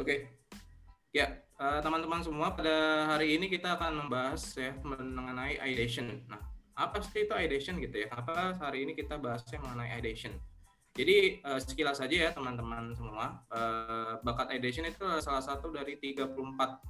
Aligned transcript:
Oke. 0.00 0.32
Ya, 1.12 1.44
eh, 1.60 1.80
teman-teman 1.84 2.24
semua 2.24 2.56
pada 2.56 3.04
hari 3.12 3.36
ini 3.36 3.52
kita 3.52 3.76
akan 3.76 4.08
membahas 4.08 4.40
ya 4.56 4.72
mengenai 4.80 5.60
ideation. 5.60 6.24
Nah, 6.24 6.40
apa 6.72 7.04
sih 7.04 7.28
itu 7.28 7.34
ideation 7.36 7.76
gitu 7.84 8.00
ya? 8.00 8.08
Apa 8.08 8.56
hari 8.56 8.88
ini 8.88 8.96
kita 8.96 9.20
bahasnya 9.20 9.60
mengenai 9.60 9.92
ideation? 10.00 10.32
Jadi 10.96 11.44
eh, 11.44 11.60
sekilas 11.60 12.00
saja 12.00 12.16
ya 12.16 12.30
teman-teman 12.32 12.96
semua, 12.96 13.44
eh, 13.52 14.16
bakat 14.24 14.56
ideation 14.56 14.88
itu 14.88 15.04
salah 15.20 15.44
satu 15.44 15.68
dari 15.68 16.00
34 16.00 16.80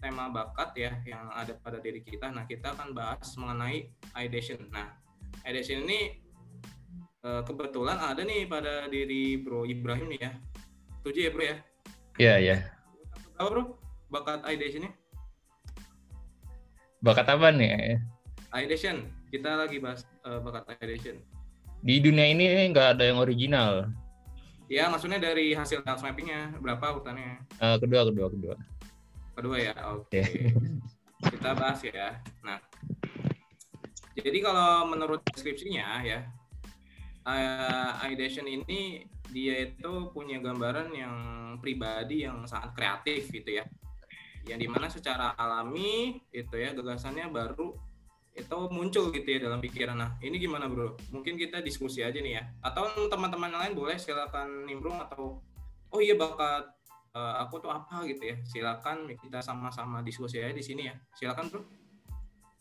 tema 0.00 0.32
bakat 0.32 0.72
ya 0.72 0.92
yang 1.04 1.28
ada 1.36 1.52
pada 1.60 1.84
diri 1.84 2.00
kita. 2.00 2.32
Nah, 2.32 2.48
kita 2.48 2.72
akan 2.72 2.96
bahas 2.96 3.28
mengenai 3.36 3.92
ideation. 4.24 4.72
Nah, 4.72 4.88
ideation 5.44 5.84
ini 5.84 6.16
eh, 7.28 7.42
kebetulan 7.44 8.00
ada 8.00 8.24
nih 8.24 8.48
pada 8.48 8.88
diri 8.88 9.36
Bro 9.36 9.68
Ibrahim 9.68 10.08
nih 10.16 10.20
ya. 10.24 10.32
Setuju 11.04 11.20
ya, 11.28 11.32
Bro 11.36 11.44
ya? 11.44 11.73
Iya, 12.14 12.34
iya. 12.38 12.56
Apa 13.34 13.48
bro? 13.50 13.62
Bakat 14.06 14.46
ideation 14.46 14.86
Bakat 17.02 17.26
apa 17.26 17.50
nih? 17.50 17.98
Ideation. 18.54 19.10
Kita 19.34 19.58
lagi 19.58 19.82
bahas 19.82 20.06
uh, 20.22 20.38
bakat 20.38 20.78
ideation. 20.78 21.18
Di 21.82 21.98
dunia 21.98 22.30
ini 22.30 22.70
nggak 22.70 22.96
ada 22.96 23.04
yang 23.10 23.18
original. 23.18 23.90
Ya, 24.70 24.88
maksudnya 24.88 25.20
dari 25.20 25.52
hasil 25.52 25.84
dance 25.84 26.00
mappingnya 26.00 26.56
berapa 26.62 26.96
urutannya? 26.96 27.44
Uh, 27.60 27.76
kedua, 27.82 28.08
kedua, 28.08 28.26
kedua. 28.32 28.56
Kedua 29.34 29.56
ya, 29.58 29.74
oke. 29.92 30.08
Okay. 30.08 30.54
Kita 31.34 31.50
bahas 31.52 31.82
ya. 31.82 32.22
Nah, 32.40 32.62
jadi 34.16 34.38
kalau 34.40 34.88
menurut 34.88 35.20
deskripsinya 35.34 36.00
ya, 36.06 36.24
uh, 37.26 38.00
ideation 38.06 38.46
ini 38.46 39.04
dia 39.34 39.66
itu 39.66 40.14
punya 40.14 40.38
gambaran 40.38 40.94
yang 40.94 41.16
pribadi 41.58 42.22
yang 42.22 42.46
sangat 42.46 42.70
kreatif 42.78 43.26
gitu 43.34 43.58
ya. 43.58 43.66
Yang 44.46 44.58
di 44.62 44.68
mana 44.70 44.86
secara 44.86 45.34
alami 45.34 46.22
itu 46.30 46.54
ya 46.54 46.70
gagasannya 46.70 47.26
baru 47.34 47.74
itu 48.34 48.58
muncul 48.70 49.10
gitu 49.10 49.26
ya 49.26 49.38
dalam 49.50 49.58
pikiran. 49.58 49.98
Nah 49.98 50.10
ini 50.22 50.38
gimana 50.38 50.70
bro? 50.70 50.94
Mungkin 51.10 51.34
kita 51.34 51.58
diskusi 51.66 52.06
aja 52.06 52.14
nih 52.14 52.38
ya. 52.38 52.42
Atau 52.62 52.86
teman-teman 53.10 53.50
lain 53.50 53.74
boleh 53.74 53.98
silakan 53.98 54.70
nimbrung 54.70 55.02
atau 55.02 55.42
oh 55.90 56.00
iya 56.02 56.14
bakat 56.14 56.70
uh, 57.18 57.42
aku 57.42 57.58
tuh 57.58 57.74
apa? 57.74 58.06
gitu 58.06 58.22
ya. 58.22 58.36
Silakan 58.46 59.10
kita 59.18 59.42
sama-sama 59.42 59.98
diskusi 60.06 60.38
aja 60.38 60.54
di 60.54 60.62
sini 60.62 60.86
ya. 60.86 60.94
Silakan 61.18 61.50
bro. 61.50 61.62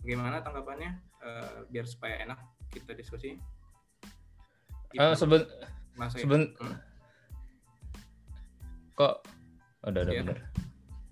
Gimana 0.01 0.41
tanggapannya? 0.41 0.97
Uh, 1.21 1.69
biar 1.69 1.85
supaya 1.85 2.19
enak 2.25 2.35
kita 2.73 2.97
diskusi 2.97 3.39
uh, 4.99 5.15
seben 5.17 5.45
Mas 5.93 6.17
Seben 6.17 6.57
hmm. 6.57 6.77
kok 8.97 9.21
oh, 9.83 9.89
udah 9.89 10.01
udah 10.05 10.13
ya. 10.13 10.21
bener. 10.25 10.39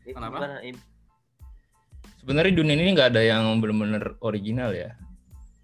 Kenapa? 0.01 0.37
Sebenarnya 2.21 2.53
dunia 2.53 2.77
ini 2.77 2.93
nggak 2.93 3.17
ada 3.17 3.21
yang 3.21 3.61
benar-benar 3.61 4.17
original 4.21 4.73
ya. 4.73 4.93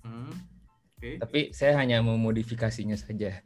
Hmm. 0.01 0.33
Okay. 0.97 1.21
Tapi 1.21 1.39
saya 1.53 1.77
hanya 1.77 2.01
memodifikasinya 2.01 2.97
saja. 2.97 3.37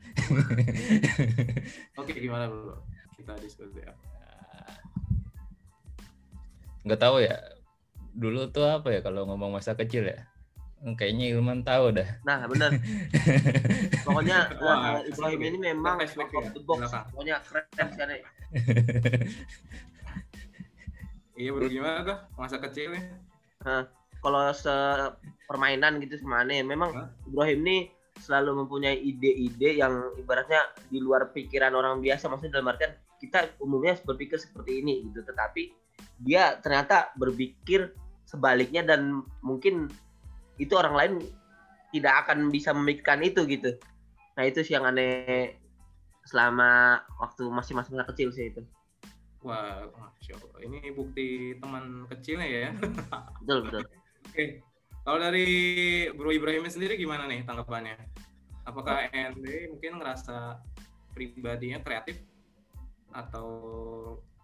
Oke, 2.00 2.16
okay, 2.16 2.24
gimana 2.24 2.48
bro? 2.48 2.80
Kita 3.20 3.36
diskusi 3.44 3.84
ya. 3.84 3.92
Nggak 6.88 7.02
tahu 7.04 7.20
ya. 7.20 7.36
Dulu 8.16 8.48
tuh 8.56 8.72
apa 8.72 8.96
ya 8.96 9.04
kalau 9.04 9.28
ngomong 9.28 9.52
masa 9.52 9.76
kecil 9.76 10.08
ya? 10.08 10.31
Kayaknya 10.82 11.38
Ilman 11.38 11.62
tahu 11.62 11.94
dah. 11.94 12.10
Nah, 12.26 12.50
benar. 12.50 12.74
Pokoknya 14.06 14.50
Wah, 14.58 14.98
uh, 14.98 15.00
Ibrahim 15.06 15.42
ini 15.54 15.58
memang 15.70 16.02
out 16.02 16.34
of 16.34 16.50
the 16.58 16.62
box. 16.66 16.90
Pokoknya 17.14 17.38
keren 17.46 17.88
sekali. 17.94 18.18
iya, 21.38 21.54
bro 21.54 21.70
gimana 21.70 22.02
tuh 22.02 22.18
masa 22.34 22.58
kecilnya? 22.58 23.14
Nah, 23.62 23.86
kalau 24.26 24.50
se 24.58 24.74
permainan 25.46 26.02
gitu 26.02 26.18
sama 26.18 26.42
aneh, 26.42 26.66
memang 26.66 26.90
Hah? 26.98 27.14
Ibrahim 27.30 27.62
ini 27.62 27.78
selalu 28.18 28.66
mempunyai 28.66 28.98
ide-ide 28.98 29.78
yang 29.78 30.18
ibaratnya 30.18 30.66
di 30.90 30.98
luar 30.98 31.30
pikiran 31.30 31.78
orang 31.78 32.02
biasa. 32.02 32.26
Maksudnya 32.26 32.58
dalam 32.58 32.74
artian 32.74 32.98
kita 33.22 33.54
umumnya 33.62 34.02
berpikir 34.02 34.42
seperti 34.42 34.82
ini 34.82 35.06
gitu, 35.06 35.22
tetapi 35.22 35.70
dia 36.26 36.58
ternyata 36.58 37.14
berpikir 37.14 37.94
sebaliknya 38.26 38.82
dan 38.82 39.22
mungkin 39.46 39.94
itu 40.58 40.74
orang 40.76 40.96
lain 40.96 41.14
tidak 41.92 42.14
akan 42.28 42.50
bisa 42.50 42.72
memikirkan 42.72 43.22
itu 43.24 43.44
gitu. 43.48 43.76
Nah 44.40 44.44
itu 44.48 44.64
sih 44.64 44.74
yang 44.76 44.88
aneh 44.88 45.60
selama 46.24 47.02
waktu 47.20 47.44
masih 47.52 47.74
masih 47.76 48.00
kecil 48.16 48.30
sih 48.32 48.52
itu. 48.52 48.62
Wah 49.42 49.90
masya 49.98 50.38
allah 50.38 50.60
ini 50.64 50.94
bukti 50.94 51.58
teman 51.60 52.08
kecilnya 52.08 52.48
ya. 52.48 52.70
Betul 53.44 53.60
betul. 53.68 53.84
Oke. 54.30 54.46
Kalau 55.02 55.18
dari 55.18 55.50
Bro 56.14 56.30
Ibrahim 56.30 56.70
sendiri 56.70 56.94
gimana 56.94 57.26
nih 57.26 57.42
tanggapannya? 57.42 57.98
Apakah 58.70 59.10
ND 59.10 59.74
mungkin 59.74 59.98
ngerasa 59.98 60.62
pribadinya 61.18 61.82
kreatif 61.82 62.22
atau 63.10 63.50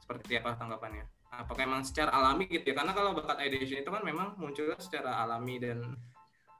seperti 0.01 0.41
apa 0.41 0.57
tanggapannya 0.57 1.16
apakah 1.31 1.63
emang 1.63 1.81
secara 1.83 2.11
alami 2.13 2.47
gitu 2.47 2.71
ya? 2.71 2.75
Karena 2.77 2.91
kalau 2.95 3.11
bakat 3.15 3.38
ideation 3.43 3.83
itu 3.83 3.91
kan 3.91 4.03
memang 4.03 4.35
muncul 4.39 4.71
secara 4.79 5.23
alami 5.23 5.59
dan 5.59 5.83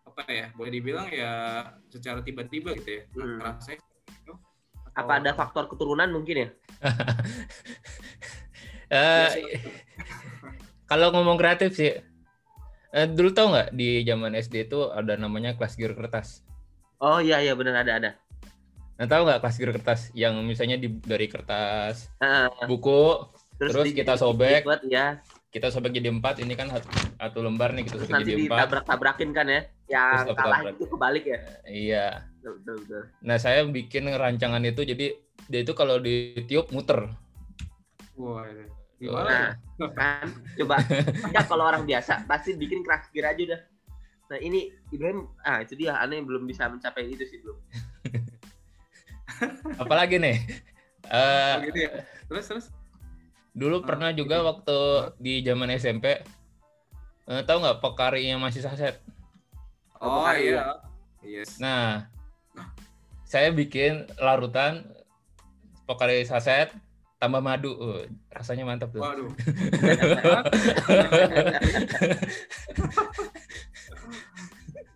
apa 0.08 0.24
ya 0.32 0.48
boleh 0.56 0.72
dibilang 0.72 1.08
ya 1.12 1.62
secara 1.92 2.24
tiba-tiba 2.24 2.74
gitu 2.80 2.90
ya. 2.90 3.04
Hmm. 3.14 3.38
rasanya 3.44 3.84
gitu, 4.10 4.34
apa 4.98 5.12
ada 5.22 5.32
faktor 5.38 5.70
keturunan 5.70 6.10
mungkin 6.10 6.36
ya? 6.48 6.50
Uh, 8.88 9.28
kalau 10.88 11.12
ngomong 11.12 11.36
kreatif 11.36 11.76
sih 11.76 11.92
uh, 12.96 13.04
dulu 13.04 13.36
tau 13.36 13.52
nggak 13.52 13.76
di 13.76 14.00
zaman 14.08 14.32
SD 14.32 14.72
itu 14.72 14.88
ada 14.96 15.20
namanya 15.20 15.60
kelas 15.60 15.76
gear 15.76 15.92
kertas? 15.92 16.48
Oh 17.04 17.20
iya 17.20 17.44
iya 17.44 17.52
benar 17.52 17.84
ada 17.84 18.00
ada. 18.00 18.12
Nah, 18.96 19.06
tahu 19.06 19.28
nggak 19.28 19.44
kelas 19.44 19.58
gear 19.60 19.72
kertas 19.76 20.02
yang 20.16 20.40
misalnya 20.48 20.80
di, 20.80 20.88
dari 21.04 21.28
kertas 21.28 22.08
uh, 22.24 22.48
buku 22.64 23.28
terus, 23.58 23.72
terus 23.74 23.94
kita 23.94 24.14
sobek. 24.16 24.64
dibuat, 24.64 24.82
ya. 24.88 25.22
Kita 25.50 25.68
sobek 25.74 25.92
jadi 25.98 26.14
empat 26.14 26.44
ini 26.44 26.54
kan 26.54 26.70
satu 26.70 27.40
lembar 27.42 27.74
nih 27.74 27.90
kita 27.90 27.98
sobek 28.06 28.22
jadi 28.22 28.46
empat. 28.46 28.58
tabrak 28.70 28.84
tabrakin 28.86 29.30
kan 29.34 29.46
ya. 29.50 29.62
Yang 29.90 30.38
kalah 30.38 30.60
itu 30.70 30.86
kebalik 30.86 31.26
ya. 31.26 31.40
Iya. 31.66 32.08
Betul, 32.48 32.80
betul, 32.80 33.04
nah 33.20 33.36
saya 33.36 33.68
bikin 33.68 34.08
rancangan 34.08 34.64
itu 34.64 34.88
jadi 34.88 35.20
dia 35.52 35.60
itu 35.68 35.74
kalau 35.76 36.00
ditiup 36.00 36.72
muter. 36.72 37.12
Wah 38.16 38.48
gimana? 38.98 39.54
Nah, 39.78 39.92
kan? 39.94 40.28
Coba. 40.58 40.82
Ya 41.30 41.42
kalau 41.46 41.64
orang 41.70 41.84
biasa 41.86 42.26
pasti 42.26 42.58
bikin 42.58 42.82
keras 42.82 43.12
gear 43.14 43.30
aja 43.30 43.42
udah. 43.54 43.62
Nah 44.28 44.40
ini 44.42 44.72
Ibrahim 44.92 45.30
ah 45.46 45.62
itu 45.64 45.76
dia. 45.78 46.00
Aneh 46.02 46.24
belum 46.24 46.50
bisa 46.50 46.68
mencapai 46.68 47.08
itu 47.08 47.24
sih 47.28 47.40
belum. 47.44 47.58
Apalagi 49.84 50.18
nih? 50.18 50.38
Uh, 51.08 51.64
gitu 51.72 51.80
ya. 51.88 51.92
terus 52.28 52.46
terus 52.52 52.66
Dulu 53.58 53.82
pernah 53.82 54.14
juga 54.14 54.46
waktu 54.46 54.78
di 55.18 55.42
zaman 55.42 55.74
SMP, 55.74 56.22
uh, 57.26 57.42
tahu 57.42 57.58
nggak 57.66 57.82
Pokari 57.82 58.30
yang 58.30 58.38
masih 58.38 58.62
saset? 58.62 59.02
Oh, 59.98 60.22
oh 60.22 60.34
iya. 60.38 60.78
Yes. 61.26 61.58
Nah, 61.58 62.06
saya 63.26 63.50
bikin 63.50 64.06
larutan 64.22 64.86
Pokari 65.90 66.22
saset 66.22 66.70
tambah 67.18 67.42
madu, 67.42 67.74
uh, 67.82 68.06
rasanya 68.30 68.62
mantap 68.62 68.94
tuh. 68.94 69.02
Waduh. 69.02 69.34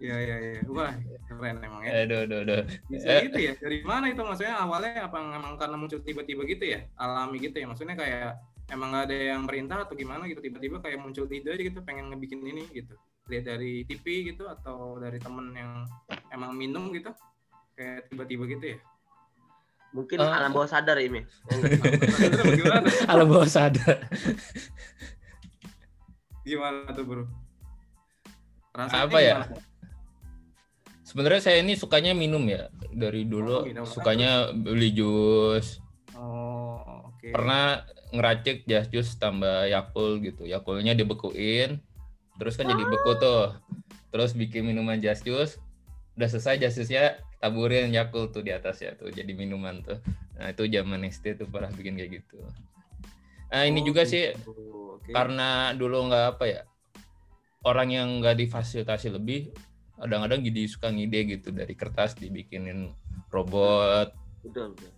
Iya 0.01 0.17
iya 0.17 0.35
iya. 0.41 0.61
Wah, 0.65 0.97
keren 1.29 1.61
emang 1.61 1.85
ya. 1.85 2.09
Aduh, 2.09 2.25
aduh, 2.25 2.41
aduh. 2.41 2.65
Bisa 2.89 3.21
gitu 3.21 3.37
ya. 3.37 3.53
Dari 3.53 3.85
mana 3.85 4.09
itu 4.09 4.25
maksudnya 4.25 4.57
awalnya 4.57 5.05
apa 5.05 5.13
emang 5.21 5.53
karena 5.61 5.77
muncul 5.77 6.01
tiba-tiba 6.01 6.41
gitu 6.49 6.65
ya? 6.73 6.89
Alami 6.97 7.37
gitu 7.37 7.61
ya. 7.61 7.69
Maksudnya 7.69 7.93
kayak 7.93 8.41
emang 8.71 8.95
gak 8.95 9.11
ada 9.11 9.17
yang 9.35 9.43
perintah 9.43 9.83
atau 9.83 9.93
gimana 9.99 10.23
gitu 10.31 10.39
tiba-tiba 10.39 10.79
kayak 10.79 11.03
muncul 11.03 11.27
ide 11.27 11.51
aja 11.51 11.61
gitu 11.61 11.79
pengen 11.83 12.07
ngebikin 12.09 12.39
ini 12.41 12.63
gitu. 12.71 12.95
Lihat 13.27 13.45
dari 13.45 13.83
TV 13.83 14.31
gitu 14.31 14.47
atau 14.47 14.97
dari 14.97 15.19
temen 15.19 15.51
yang 15.51 15.83
emang 16.31 16.55
minum 16.55 16.89
gitu 16.95 17.11
kayak 17.75 18.07
tiba-tiba 18.07 18.47
gitu 18.47 18.65
ya? 18.75 18.79
Mungkin 19.91 20.23
uh, 20.23 20.31
alam 20.31 20.55
bawah 20.55 20.71
sadar 20.71 20.95
ini 21.03 21.19
alam 23.11 23.27
bawah 23.27 23.49
sadar 23.51 24.07
gimana? 26.47 26.87
Tuh 26.95 27.03
bro? 27.03 27.23
Rasanya 28.71 29.03
apa 29.03 29.19
ya? 29.19 29.35
sebenarnya 31.03 31.43
saya 31.43 31.59
ini 31.59 31.75
sukanya 31.75 32.15
minum 32.15 32.47
ya 32.47 32.71
dari 32.95 33.27
dulu. 33.27 33.67
Oh, 33.67 33.83
sukanya 33.83 34.55
beli 34.55 34.95
jus. 34.95 35.83
Oh 36.15 37.11
okay. 37.21 37.37
pernah 37.37 37.85
ngeracik 38.11 38.67
jas 38.67 38.87
jus 38.91 39.15
tambah 39.15 39.67
Yakult 39.71 40.21
gitu. 40.23 40.43
Yakultnya 40.47 40.93
dibekuin, 40.93 41.79
terus 42.35 42.59
kan 42.59 42.67
jadi 42.67 42.83
beku 42.83 43.11
tuh. 43.17 43.55
Terus 44.11 44.35
bikin 44.35 44.67
minuman 44.67 44.99
jas 44.99 45.23
jus, 45.23 45.55
udah 46.19 46.27
selesai 46.27 46.59
jas 46.59 46.75
jusnya 46.75 47.17
taburin 47.39 47.89
Yakult 47.95 48.35
tuh 48.35 48.43
di 48.43 48.51
atas 48.51 48.83
ya 48.83 48.93
tuh 48.99 49.09
jadi 49.09 49.31
minuman 49.31 49.79
tuh. 49.81 49.97
Nah 50.35 50.51
itu 50.51 50.67
zaman 50.67 51.07
SD 51.07 51.39
tuh 51.39 51.47
pernah 51.47 51.71
bikin 51.71 51.95
kayak 51.95 52.21
gitu. 52.21 52.43
Nah, 53.51 53.67
ini 53.67 53.83
Oh, 53.83 53.91
juga 53.91 54.07
gitu. 54.07 54.11
sih 54.15 54.25
Oke. 54.95 55.11
karena 55.11 55.75
dulu 55.75 56.07
nggak 56.07 56.25
apa 56.37 56.45
ya 56.47 56.61
orang 57.67 57.89
yang 57.91 58.07
nggak 58.23 58.39
difasilitasi 58.39 59.11
lebih 59.11 59.51
kadang-kadang 59.99 60.41
jadi 60.41 60.61
suka 60.65 60.87
ngide 60.89 61.19
gitu 61.37 61.51
dari 61.53 61.75
kertas 61.77 62.15
dibikinin 62.17 62.89
robot 63.29 64.15
betul 64.41 64.73
betul 64.73 64.91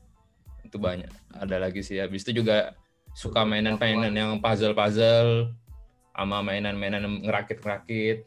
itu 0.63 0.77
banyak 0.79 1.11
ada 1.33 1.55
lagi 1.59 1.81
sih 1.83 1.99
habis 1.99 2.23
itu 2.23 2.39
juga 2.39 2.77
suka 3.13 3.45
mainan-mainan 3.45 4.13
yang 4.13 4.31
puzzle-puzzle 4.41 5.53
sama 6.13 6.41
mainan-mainan 6.45 7.25
ngerakit-ngerakit 7.25 8.25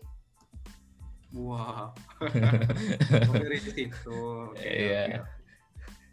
Wah. 1.37 1.93
Oh, 3.29 3.35
dari 3.37 3.61
situ. 3.61 4.21
Oke, 4.53 4.65
Iya. 4.65 5.27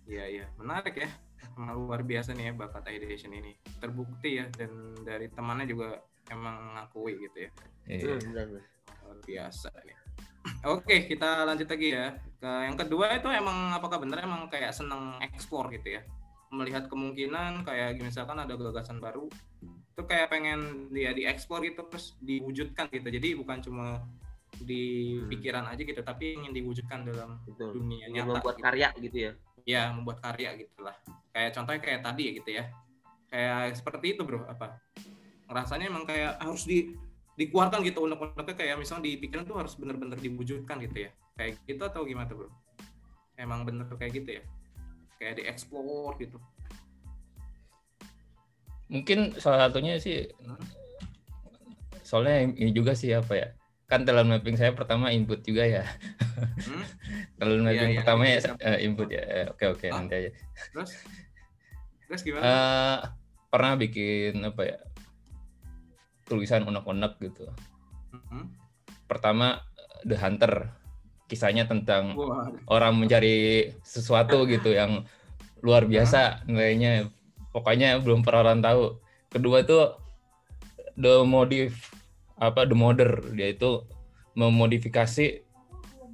Iya, 0.04 0.26
iya. 0.28 0.46
Menarik 0.60 1.00
ya. 1.00 1.10
Emang 1.54 1.78
luar 1.78 2.02
biasa 2.04 2.34
nih 2.34 2.52
ya 2.52 2.54
bakat 2.58 2.84
ideation 2.92 3.32
ini. 3.32 3.56
Terbukti 3.80 4.42
ya 4.42 4.50
dan 4.52 4.98
dari 5.06 5.32
temannya 5.32 5.70
juga 5.70 6.02
emang 6.28 6.76
ngakui 6.76 7.16
gitu 7.24 7.38
ya. 7.48 7.52
Iya. 7.88 8.20
Luar 8.26 9.20
biasa 9.24 9.70
nih. 9.86 9.98
Oke, 10.76 11.08
kita 11.08 11.48
lanjut 11.48 11.72
lagi 11.72 11.96
ya. 11.96 12.20
Ke 12.42 12.68
yang 12.68 12.76
kedua 12.76 13.16
itu 13.16 13.28
emang 13.32 13.72
apakah 13.72 14.04
benar 14.04 14.28
emang 14.28 14.52
kayak 14.52 14.76
seneng 14.76 15.16
ekspor 15.24 15.72
gitu 15.72 16.00
ya? 16.00 16.02
Melihat 16.54 16.86
kemungkinan 16.86 17.66
kayak 17.66 17.98
misalkan 17.98 18.38
ada 18.38 18.54
gagasan 18.54 19.02
baru 19.02 19.26
itu 19.94 20.02
kayak 20.06 20.30
pengen 20.30 20.90
dia 20.90 21.14
diekspor 21.14 21.62
gitu 21.66 21.86
terus 21.90 22.14
diwujudkan 22.22 22.90
gitu. 22.94 23.10
Jadi 23.10 23.34
bukan 23.38 23.58
cuma 23.62 24.02
di 24.54 25.18
Hmm. 25.18 25.30
pikiran 25.34 25.66
aja 25.66 25.82
gitu, 25.82 26.02
tapi 26.06 26.38
ingin 26.38 26.54
diwujudkan 26.54 27.02
dalam 27.10 27.42
betul 27.42 27.74
dunia 27.74 28.06
nyata. 28.06 28.38
membuat 28.38 28.56
gitu. 28.58 28.66
karya 28.70 28.90
gitu 29.02 29.18
ya 29.18 29.34
Ya, 29.64 29.88
membuat 29.96 30.20
karya 30.20 30.60
gitulah. 30.60 30.92
Kayak 31.32 31.56
contohnya 31.56 31.80
kayak 31.82 32.02
tadi 32.04 32.22
ya 32.28 32.32
gitu 32.36 32.50
ya. 32.52 32.64
Kayak 33.32 33.80
seperti 33.80 34.06
itu, 34.14 34.22
Bro, 34.28 34.44
apa? 34.44 34.76
Ngerasanya 35.48 35.88
emang 35.88 36.04
kayak 36.04 36.36
harus 36.44 36.68
di 36.68 36.92
dikeluarkan 37.34 37.82
gitu 37.82 38.04
unek-uneknya 38.06 38.54
kayak 38.54 38.76
misalnya 38.78 39.10
di 39.10 39.18
pikiran 39.18 39.48
tuh 39.48 39.58
harus 39.58 39.74
bener-bener 39.80 40.20
diwujudkan 40.20 40.84
gitu 40.84 41.08
ya. 41.08 41.10
Kayak 41.40 41.64
gitu 41.66 41.82
atau 41.82 42.04
gimana 42.04 42.28
tuh, 42.28 42.44
Bro? 42.44 42.50
Emang 43.40 43.64
bener 43.64 43.88
kayak 43.88 44.14
gitu 44.14 44.30
ya? 44.38 44.44
Kayak 45.24 45.40
dieksplor 45.40 46.20
gitu. 46.20 46.36
mungkin 48.92 49.34
salah 49.40 49.66
satunya 49.66 49.96
sih 49.98 50.28
Hmm. 50.38 50.60
soalnya 52.04 52.44
ini 52.46 52.70
juga 52.70 52.92
sih 52.94 53.10
apa 53.10 53.34
ya 53.34 53.48
kan 53.88 54.04
talent 54.04 54.28
mapping 54.28 54.54
saya 54.54 54.70
pertama 54.70 55.10
input 55.10 55.40
juga 55.42 55.64
ya 55.64 55.84
Hmm? 56.60 56.84
talent 57.40 57.64
Iya, 57.64 57.66
mapping 57.66 57.90
iya, 57.90 58.00
pertama 58.04 58.24
ya 58.24 58.38
input. 58.38 58.60
eh, 58.60 58.78
input 58.84 59.10
ya 59.10 59.24
Eh, 59.24 59.46
oke 59.48 59.66
oke 59.72 59.86
Ah. 59.88 59.96
nanti 59.96 60.14
aja 60.20 60.32
Terus 60.70 60.92
terus 62.04 62.22
gimana? 62.22 62.44
Eh, 62.44 62.98
pernah 63.48 63.74
bikin 63.74 64.44
apa 64.44 64.62
ya 64.62 64.78
tulisan 66.24 66.62
unek-unek 66.64 67.18
gitu 67.22 67.48
Hmm? 68.12 68.46
pertama 69.06 69.58
The 70.04 70.20
Hunter 70.20 70.70
kisahnya 71.28 71.66
tentang 71.66 72.14
Wah, 72.14 72.52
orang 72.70 73.00
mencari 73.00 73.70
sesuatu 73.82 74.44
gitu 74.46 74.76
yang 74.76 75.08
luar 75.64 75.88
biasa 75.88 76.44
nilainya. 76.46 77.08
Pokoknya 77.56 78.02
belum 78.02 78.26
pernah 78.26 78.52
orang 78.52 78.62
tahu. 78.62 78.84
Kedua 79.32 79.64
tuh 79.64 79.98
the 81.00 81.24
modif 81.24 81.94
apa 82.38 82.68
the 82.68 82.76
modder. 82.76 83.24
Dia 83.34 83.56
itu 83.56 83.88
memodifikasi 84.36 85.46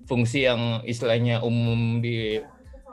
fungsi 0.06 0.46
yang 0.46 0.84
istilahnya 0.86 1.42
umum 1.42 2.04
di 2.04 2.40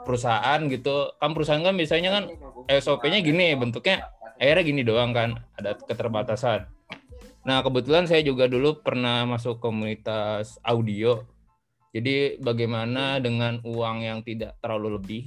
perusahaan 0.03 0.59
gitu. 0.71 1.13
Kan 1.21 1.31
perusahaan 1.37 1.63
kan 1.63 1.75
biasanya 1.75 2.09
kan 2.11 2.23
SOP-nya 2.67 3.21
gini 3.21 3.53
bentuknya 3.55 4.09
akhirnya 4.41 4.63
gini 4.65 4.81
doang 4.81 5.11
kan. 5.13 5.43
Ada 5.59 5.77
keterbatasan. 5.85 6.65
Nah 7.47 7.63
kebetulan 7.63 8.09
saya 8.09 8.25
juga 8.25 8.49
dulu 8.51 8.83
pernah 8.83 9.23
masuk 9.23 9.63
komunitas 9.63 10.59
audio 10.65 11.23
jadi 11.95 12.39
bagaimana 12.43 13.19
dengan 13.23 13.63
uang 13.63 14.03
yang 14.03 14.19
tidak 14.23 14.59
terlalu 14.59 14.99
lebih 14.99 15.23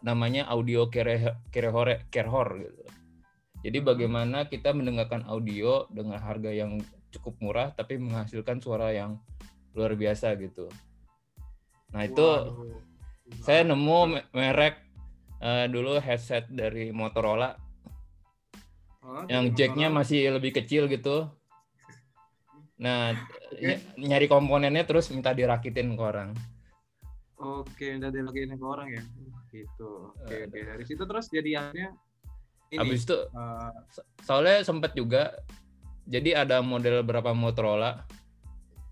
namanya 0.00 0.48
audio 0.48 0.88
kere 0.88 1.36
kerehore 1.52 2.08
kerhor 2.08 2.48
gitu. 2.56 2.84
Jadi 3.60 3.78
bagaimana 3.84 4.48
kita 4.48 4.72
mendengarkan 4.72 5.28
audio 5.28 5.84
dengan 5.92 6.16
harga 6.16 6.48
yang 6.48 6.80
cukup 7.12 7.36
murah 7.44 7.68
tapi 7.76 8.00
menghasilkan 8.00 8.60
suara 8.64 8.92
yang 8.96 9.20
luar 9.76 9.92
biasa 9.92 10.32
gitu. 10.40 10.72
Nah 11.92 12.08
itu 12.08 12.24
waduh. 12.24 12.80
saya 13.44 13.60
nemu 13.68 13.98
me- 14.16 14.26
merek 14.32 14.80
eh, 15.44 15.68
dulu 15.68 16.00
headset 16.00 16.48
dari 16.48 16.88
Motorola 16.92 17.56
Oh, 19.00 19.24
yang 19.32 19.56
jacknya 19.56 19.88
masih 19.88 20.28
lebih 20.36 20.52
kecil 20.52 20.84
gitu. 20.86 21.26
Nah 22.80 23.12
ny- 23.54 23.80
nyari 24.00 24.26
komponennya 24.26 24.88
terus 24.88 25.12
minta 25.12 25.30
dirakitin 25.30 25.94
ke 25.94 26.02
orang. 26.02 26.32
Oke, 27.40 27.96
udah 27.96 28.08
dilakuin 28.12 28.56
ke 28.56 28.66
orang 28.66 28.88
ya. 28.90 29.02
Gitu. 29.52 30.12
Oke, 30.16 30.34
Eh, 30.34 30.48
oke. 30.48 30.58
Dari 30.58 30.84
situ 30.84 31.02
terus 31.04 31.28
jadi 31.28 31.50
akhirnya 31.60 31.90
ini 32.70 32.78
Habis 32.80 33.02
itu 33.04 33.16
So- 33.90 34.06
soalnya 34.24 34.62
sempat 34.62 34.94
juga 34.94 35.34
jadi 36.06 36.42
ada 36.46 36.62
model 36.62 37.02
berapa 37.02 37.34
Motorola 37.34 38.02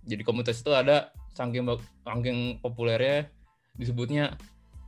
jadi 0.02 0.22
komunitas 0.24 0.60
itu 0.64 0.72
ada 0.72 1.10
saking 1.36 1.62
saking 2.02 2.38
populernya 2.58 3.30
disebutnya 3.78 4.34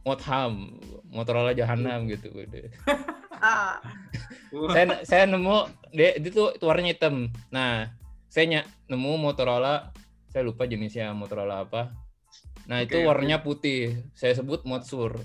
Motham 0.02 0.80
Motorola 1.06 1.54
Jahanam 1.54 2.10
gitu 2.10 2.30
ah 3.38 3.78
saya 4.74 5.02
saya 5.06 5.22
nemu 5.30 5.70
dia 5.94 6.18
itu 6.18 6.42
warnanya 6.62 6.94
hitam 6.98 7.30
nah 7.50 7.94
saya 8.30 8.44
ny- 8.46 8.68
nemu 8.86 9.18
Motorola 9.18 9.90
saya 10.30 10.46
lupa 10.46 10.64
jenisnya 10.70 11.10
Motorola 11.10 11.66
apa 11.66 11.90
nah 12.70 12.78
itu 12.78 12.94
Oke, 12.94 13.02
oke. 13.02 13.08
warnanya 13.10 13.42
putih 13.42 13.98
saya 14.14 14.32
sebut 14.38 14.62
Motsur 14.62 15.18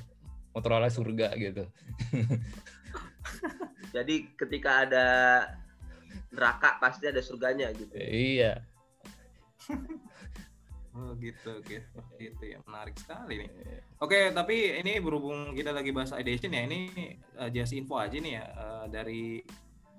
Motorola 0.58 0.90
surga 0.90 1.38
gitu 1.38 1.70
jadi 3.96 4.16
ketika 4.34 4.90
ada 4.90 5.06
neraka 6.34 6.82
pasti 6.82 7.06
ada 7.06 7.22
surganya 7.22 7.70
gitu 7.72 7.94
iya 7.96 8.66
Oh 10.96 11.12
gitu, 11.20 11.60
oke. 11.60 11.76
Seperti 11.92 12.24
itu 12.32 12.44
ya, 12.56 12.64
menarik 12.64 12.96
sekali 12.96 13.44
nih. 13.44 13.52
Oke, 14.00 14.32
tapi 14.32 14.80
ini 14.80 14.96
berhubung 15.04 15.52
kita 15.52 15.76
lagi 15.76 15.92
bahas 15.92 16.16
ideation 16.16 16.56
ya, 16.56 16.64
ini 16.64 16.88
uh, 17.36 17.52
just 17.52 17.76
info 17.76 18.00
aja 18.00 18.16
nih 18.16 18.40
ya 18.40 18.48
uh, 18.56 18.86
dari 18.88 19.44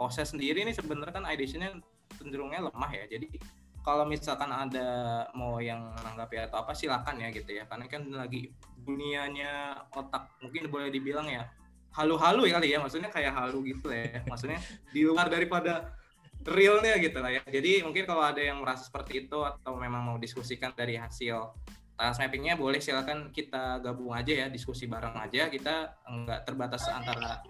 proses 0.01 0.33
sendiri 0.33 0.65
nih 0.65 0.73
sebenarnya 0.73 1.13
kan 1.21 1.29
ideationnya 1.29 1.77
cenderungnya 2.15 2.71
lemah 2.71 2.91
ya. 2.95 3.05
Jadi 3.11 3.39
kalau 3.83 4.03
misalkan 4.07 4.51
ada 4.51 4.89
mau 5.35 5.63
yang 5.63 5.95
menanggapi 5.95 6.51
atau 6.51 6.63
apa 6.63 6.75
silakan 6.75 7.23
ya 7.23 7.31
gitu 7.31 7.55
ya, 7.55 7.67
karena 7.71 7.87
kan 7.87 8.03
lagi 8.11 8.51
dunianya 8.83 9.83
otak 9.95 10.31
mungkin 10.43 10.71
boleh 10.71 10.91
dibilang 10.91 11.27
ya 11.27 11.47
halu-halu 11.95 12.51
ya 12.51 12.59
kali 12.59 12.75
ya, 12.75 12.79
maksudnya 12.83 13.11
kayak 13.11 13.33
halu 13.33 13.63
gitu 13.67 13.89
ya, 13.89 14.23
maksudnya 14.27 14.59
di 14.91 15.07
luar 15.07 15.31
daripada 15.31 15.95
realnya 16.43 16.99
gitu 16.99 17.19
lah 17.19 17.31
ya. 17.31 17.43
Jadi 17.47 17.83
mungkin 17.87 18.07
kalau 18.07 18.23
ada 18.27 18.43
yang 18.43 18.59
merasa 18.63 18.87
seperti 18.87 19.27
itu 19.27 19.39
atau 19.43 19.79
memang 19.79 20.03
mau 20.03 20.17
diskusikan 20.19 20.75
dari 20.75 20.99
hasil 20.99 21.55
task 21.97 22.21
mappingnya 22.21 22.61
boleh 22.61 22.77
silakan 22.77 23.33
kita 23.33 23.81
gabung 23.81 24.13
aja 24.13 24.45
ya 24.45 24.47
diskusi 24.53 24.85
bareng 24.85 25.17
aja 25.17 25.49
kita 25.49 25.97
nggak 26.05 26.45
terbatas 26.45 26.85
antara 26.93 27.41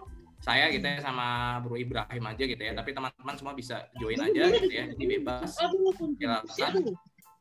saya 0.44 0.68
gitu 0.70 0.84
ya 0.84 0.98
sama 1.02 1.58
Bro 1.64 1.80
Ibrahim 1.80 2.24
aja 2.28 2.44
gitu 2.44 2.62
ya 2.62 2.72
tapi 2.76 2.92
teman-teman 2.92 3.34
semua 3.34 3.54
bisa 3.56 3.88
join 3.96 4.20
aja 4.20 4.42
gitu 4.52 4.72
ya 4.72 4.84
jadi 4.94 5.04
bebas. 5.18 5.56
Silakan. 5.56 6.82
aduh. 6.82 6.96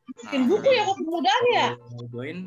Bikin 0.05 0.41
buku 0.45 0.69
ya 0.69 0.83
kemudahan 0.85 1.43
ya. 1.49 1.67
mau 1.91 2.05
join 2.07 2.45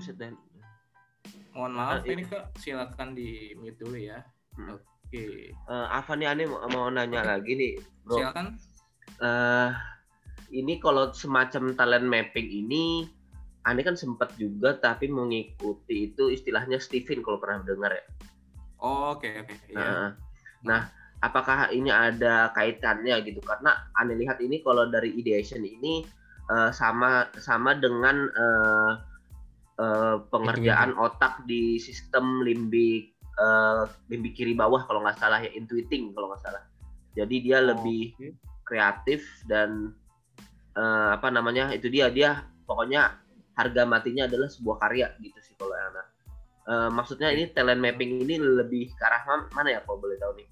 mohon 1.59 1.73
maaf 1.75 2.07
Ah, 2.07 2.07
ini 2.07 2.23
kak 2.23 2.55
silakan 2.55 3.19
di 3.19 3.51
mute 3.59 3.79
dulu 3.83 3.99
ya. 3.99 4.23
Hmm. 4.55 4.79
oke. 4.79 5.25
Eh, 5.51 5.87
apa 5.91 6.15
nih 6.15 6.31
aneh 6.31 6.47
mau, 6.47 6.63
mau 6.71 6.87
nanya 6.87 7.27
lagi 7.27 7.53
nih 7.59 7.73
bro. 8.07 8.23
Silakan. 8.23 8.47
Eh 9.19 9.71
ini 10.55 10.81
kalau 10.81 11.13
semacam 11.13 11.77
talent 11.77 12.07
mapping 12.07 12.49
ini 12.49 13.05
aneh 13.67 13.85
kan 13.85 13.99
sempat 13.99 14.33
juga 14.41 14.79
tapi 14.81 15.11
mengikuti 15.13 16.09
itu 16.09 16.33
istilahnya 16.33 16.81
Steven 16.81 17.21
kalau 17.21 17.37
pernah 17.43 17.61
dengar 17.67 17.93
ya? 17.93 18.05
Oh, 18.79 19.19
oke 19.19 19.29
oke. 19.45 19.55
Iya. 19.69 19.77
Nah, 19.77 20.07
nah, 20.65 20.91
apakah 21.23 21.71
ini 21.75 21.91
ada 21.91 22.51
kaitannya 22.55 23.23
gitu? 23.27 23.43
Karena 23.43 23.91
aneh 23.99 24.19
lihat 24.19 24.39
ini 24.43 24.63
kalau 24.63 24.87
dari 24.87 25.15
ideation 25.15 25.63
ini 25.63 26.07
eh, 26.51 26.71
sama 26.75 27.29
sama 27.39 27.77
dengan 27.77 28.27
eh, 28.31 28.93
eh, 29.79 30.17
pengerjaan 30.31 30.95
otak 30.99 31.47
di 31.47 31.79
sistem 31.79 32.43
limbik 32.43 33.15
eh, 33.39 33.83
limbik 34.11 34.35
kiri 34.35 34.55
bawah 34.55 34.87
kalau 34.87 35.03
nggak 35.05 35.19
salah 35.19 35.43
ya 35.43 35.51
intuiting 35.55 36.15
kalau 36.15 36.33
nggak 36.33 36.43
salah. 36.43 36.63
Jadi 37.19 37.37
dia 37.43 37.59
lebih 37.59 38.15
Oke. 38.15 38.29
kreatif 38.65 39.27
dan 39.51 39.95
eh, 40.79 41.09
apa 41.15 41.29
namanya 41.29 41.75
itu 41.75 41.91
dia 41.91 42.09
dia 42.09 42.47
pokoknya 42.65 43.19
harga 43.59 43.83
matinya 43.83 44.31
adalah 44.31 44.47
sebuah 44.47 44.77
karya 44.79 45.11
gitu 45.19 45.39
sih 45.43 45.55
kalau 45.59 45.75
anak. 45.75 46.07
Eh, 46.69 46.91
maksudnya 46.93 47.33
ini 47.33 47.49
talent 47.57 47.81
mapping 47.81 48.29
ini 48.29 48.37
lebih 48.37 48.93
ke 48.93 49.03
arah 49.09 49.25
ma- 49.25 49.49
mana 49.57 49.69
ya 49.73 49.81
kalau 49.89 50.05
boleh 50.05 50.21
tahu 50.21 50.37
nih? 50.37 50.49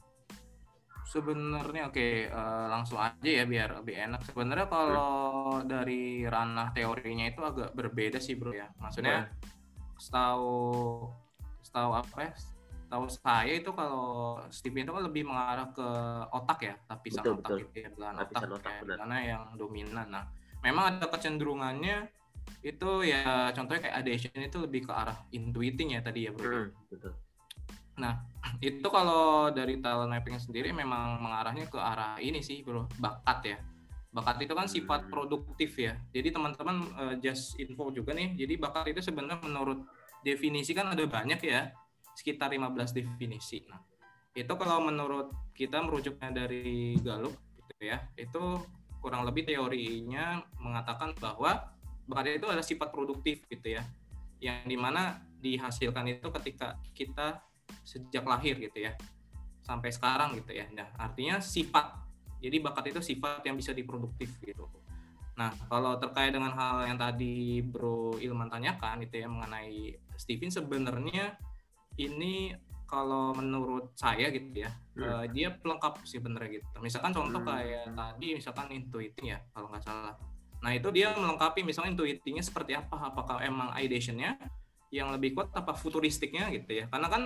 sebenarnya 1.07 1.83
oke 1.87 2.07
eh, 2.27 2.67
langsung 2.67 2.99
aja 2.99 3.31
ya 3.31 3.45
biar 3.47 3.79
lebih 3.81 3.95
enak. 4.11 4.21
Sebenarnya 4.27 4.67
kalau 4.67 5.63
dari 5.63 6.27
ranah 6.27 6.75
teorinya 6.75 7.31
itu 7.31 7.41
agak 7.47 7.73
berbeda 7.79 8.19
sih 8.19 8.35
bro 8.35 8.51
ya. 8.51 8.67
Maksudnya 8.83 9.31
setahu 9.97 11.07
setahu 11.63 11.91
apa 11.95 12.19
ya? 12.27 12.33
Setahu 12.87 13.05
saya 13.11 13.53
itu 13.55 13.71
kalau 13.71 14.39
Stephen 14.51 14.87
itu 14.87 14.93
kan 14.95 15.05
lebih 15.07 15.23
mengarah 15.27 15.71
ke 15.71 15.89
otak 16.35 16.59
ya, 16.63 16.75
lapisan 16.91 17.23
Betul, 17.23 17.35
otak 17.39 17.51
betul. 17.55 17.59
gitu 17.67 17.77
ya, 17.83 17.89
belahan 17.95 18.17
otak, 18.23 18.41
otak, 18.51 18.71
ya, 18.71 18.81
benar. 18.83 18.97
mana 19.03 19.17
yang 19.23 19.43
dominan. 19.59 20.07
Nah, 20.11 20.25
memang 20.63 20.85
ada 20.95 21.07
kecenderungannya 21.11 21.97
itu 22.63 22.91
ya 23.07 23.51
contohnya 23.55 23.91
kayak 23.91 23.97
adhesion 24.03 24.43
itu 24.43 24.59
lebih 24.59 24.91
ke 24.91 24.93
arah 24.93 25.17
intuiting 25.31 25.95
ya 25.95 26.01
tadi 26.03 26.27
ya 26.27 26.35
bro. 26.35 26.47
Hmm, 26.47 26.69
betul. 26.91 27.13
itu 28.63 28.89
kalau 28.89 29.51
dari 29.51 29.81
talent 29.81 30.13
mapping 30.13 30.39
sendiri 30.39 30.71
memang 30.71 31.19
mengarahnya 31.21 31.67
ke 31.67 31.79
arah 31.81 32.17
ini 32.21 32.41
sih 32.41 32.63
bro 32.63 32.87
bakat 33.01 33.57
ya 33.57 33.59
bakat 34.15 34.49
itu 34.49 34.55
kan 34.57 34.67
sifat 34.69 35.07
Hmm. 35.07 35.13
produktif 35.13 35.77
ya 35.77 35.99
jadi 36.15 36.33
teman-teman 36.33 36.77
eh, 36.97 37.15
just 37.21 37.59
info 37.61 37.93
juga 37.93 38.17
nih 38.17 38.33
jadi 38.39 38.55
bakat 38.57 38.97
itu 38.97 39.01
sebenarnya 39.05 39.45
menurut 39.45 39.85
definisi 40.25 40.73
kan 40.73 40.89
ada 40.93 41.05
banyak 41.05 41.41
ya 41.45 41.69
sekitar 42.17 42.49
15 42.49 42.97
definisi 42.97 43.65
nah 43.69 43.81
itu 44.37 44.53
kalau 44.57 44.85
menurut 44.85 45.33
kita 45.57 45.81
merujuknya 45.81 46.33
dari 46.33 46.97
Gallup 47.01 47.33
gitu 47.57 47.93
ya 47.93 48.05
itu 48.17 48.61
kurang 49.01 49.25
lebih 49.29 49.49
teorinya 49.49 50.41
mengatakan 50.61 51.13
bahwa 51.21 51.76
bakat 52.07 52.39
itu 52.39 52.47
adalah 52.47 52.67
sifat 52.67 52.89
produktif 52.95 53.43
gitu 53.51 53.77
ya 53.77 53.83
yang 54.39 54.65
di 54.65 54.77
mana 54.79 55.21
dihasilkan 55.43 56.07
itu 56.09 56.29
ketika 56.41 56.79
kita 56.95 57.41
sejak 57.83 58.25
lahir 58.27 58.59
gitu 58.59 58.79
ya 58.83 58.95
sampai 59.67 59.91
sekarang 59.91 60.39
gitu 60.39 60.55
ya. 60.55 60.71
Nah, 60.71 60.87
artinya 60.95 61.43
sifat. 61.43 61.99
Jadi 62.39 62.63
bakat 62.63 62.95
itu 62.95 63.03
sifat 63.03 63.43
yang 63.43 63.59
bisa 63.59 63.75
diproduktif 63.75 64.39
gitu. 64.39 64.71
Nah, 65.35 65.51
kalau 65.67 65.99
terkait 65.99 66.31
dengan 66.31 66.55
hal 66.55 66.87
yang 66.87 66.95
tadi 66.95 67.61
Bro 67.61 68.23
Ilman 68.23 68.47
tanyakan 68.47 69.03
itu 69.03 69.21
ya 69.21 69.27
mengenai 69.27 69.99
Steven 70.15 70.49
sebenarnya 70.49 71.35
ini 71.99 72.55
kalau 72.87 73.35
menurut 73.35 73.99
saya 73.99 74.31
gitu 74.31 74.63
ya, 74.63 74.71
Hmm. 74.95 75.03
eh, 75.03 75.25
dia 75.35 75.49
pelengkap 75.51 76.07
sih 76.07 76.23
benernya 76.23 76.63
gitu. 76.63 76.67
Misalkan 76.79 77.11
contoh 77.11 77.43
Hmm. 77.43 77.51
kayak 77.51 77.91
tadi 77.91 78.27
misalkan 78.39 78.71
intuiting 78.71 79.35
ya 79.35 79.43
kalau 79.51 79.67
nggak 79.75 79.83
salah. 79.83 80.15
Nah, 80.67 80.75
itu 80.75 80.91
dia 80.91 81.15
melengkapi 81.15 81.63
misalnya 81.63 81.95
intuitingnya 81.95 82.43
seperti 82.43 82.75
apa? 82.75 83.15
Apakah 83.15 83.39
emang 83.39 83.71
ideationnya 83.79 84.35
yang 84.91 85.15
lebih 85.15 85.39
kuat 85.39 85.55
apa 85.55 85.79
futuristiknya 85.79 86.51
gitu 86.51 86.83
ya? 86.83 86.91
Karena 86.91 87.07
kan 87.07 87.23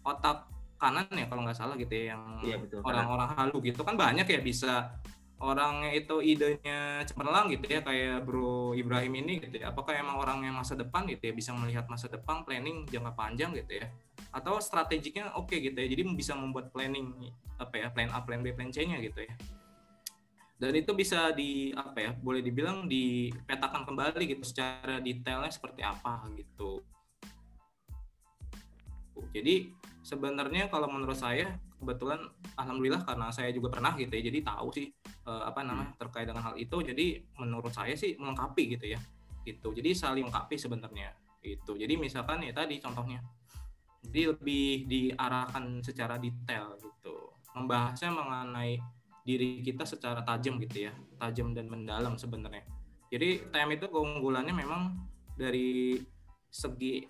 otak 0.00 0.48
kanan 0.80 1.04
ya 1.12 1.28
kalau 1.28 1.44
nggak 1.44 1.60
salah 1.60 1.76
gitu 1.76 1.92
ya 1.92 2.16
yang 2.16 2.40
Iya, 2.40 2.56
betul. 2.56 2.80
orang-orang 2.80 3.36
halu 3.36 3.60
gitu 3.68 3.84
kan 3.84 4.00
banyak 4.00 4.24
ya 4.24 4.40
bisa 4.40 4.96
orangnya 5.40 5.92
itu 5.92 6.24
idenya 6.24 7.04
cemerlang 7.04 7.52
gitu 7.52 7.68
ya 7.68 7.84
kayak 7.84 8.24
Bro 8.24 8.72
Ibrahim 8.72 9.12
ini 9.24 9.44
gitu 9.44 9.60
ya 9.60 9.72
apakah 9.72 9.92
emang 9.96 10.16
orangnya 10.20 10.52
masa 10.52 10.76
depan 10.76 11.04
gitu 11.04 11.20
ya 11.20 11.32
bisa 11.36 11.52
melihat 11.52 11.84
masa 11.88 12.08
depan 12.08 12.44
planning 12.48 12.88
jangka 12.88 13.12
panjang 13.12 13.52
gitu 13.56 13.80
ya 13.80 13.88
atau 14.36 14.60
strategiknya 14.60 15.32
oke 15.36 15.52
gitu 15.52 15.76
ya 15.76 15.88
jadi 15.88 16.00
bisa 16.12 16.32
membuat 16.36 16.72
planning 16.72 17.12
apa 17.56 17.76
ya 17.76 17.88
plan 17.88 18.12
A 18.12 18.20
plan 18.20 18.40
B 18.44 18.52
plan 18.52 18.68
C 18.68 18.84
nya 18.84 19.00
gitu 19.00 19.20
ya 19.24 19.32
dan 20.60 20.76
itu 20.76 20.92
bisa 20.92 21.32
di 21.32 21.72
apa 21.72 21.96
ya 21.96 22.10
boleh 22.20 22.44
dibilang 22.44 22.84
dipetakan 22.84 23.88
kembali 23.88 24.28
gitu 24.28 24.44
secara 24.44 25.00
detailnya 25.00 25.48
seperti 25.48 25.80
apa 25.80 26.28
gitu. 26.36 26.84
Jadi 29.32 29.72
sebenarnya 30.04 30.68
kalau 30.68 30.92
menurut 30.92 31.16
saya 31.16 31.56
kebetulan 31.80 32.20
alhamdulillah 32.60 33.08
karena 33.08 33.32
saya 33.32 33.48
juga 33.56 33.72
pernah 33.72 33.96
gitu 33.96 34.12
ya 34.12 34.28
jadi 34.28 34.38
tahu 34.44 34.68
sih 34.76 34.92
eh, 35.24 35.42
apa 35.48 35.64
namanya 35.64 35.96
terkait 35.96 36.28
dengan 36.28 36.44
hal 36.44 36.54
itu. 36.60 36.76
Jadi 36.84 37.24
menurut 37.40 37.72
saya 37.72 37.96
sih 37.96 38.20
melengkapi 38.20 38.76
gitu 38.76 38.92
ya 38.92 39.00
gitu. 39.48 39.72
Jadi 39.72 39.96
saling 39.96 40.28
melengkapi 40.28 40.60
sebenarnya 40.60 41.16
itu 41.40 41.72
jadi 41.72 41.96
misalkan 41.96 42.44
ya 42.44 42.52
tadi 42.52 42.76
contohnya 42.84 43.24
jadi 44.04 44.36
lebih 44.36 44.84
diarahkan 44.84 45.80
secara 45.80 46.20
detail 46.20 46.76
gitu. 46.76 47.32
Membahasnya 47.56 48.12
mengenai 48.12 48.99
diri 49.22 49.60
kita 49.60 49.84
secara 49.84 50.24
tajam 50.24 50.56
gitu 50.60 50.88
ya 50.88 50.92
tajam 51.20 51.52
dan 51.52 51.68
mendalam 51.68 52.16
sebenarnya 52.16 52.64
jadi 53.10 53.42
TM 53.50 53.70
itu 53.76 53.86
keunggulannya 53.90 54.54
memang 54.54 54.96
dari 55.34 55.98
segi 56.50 57.06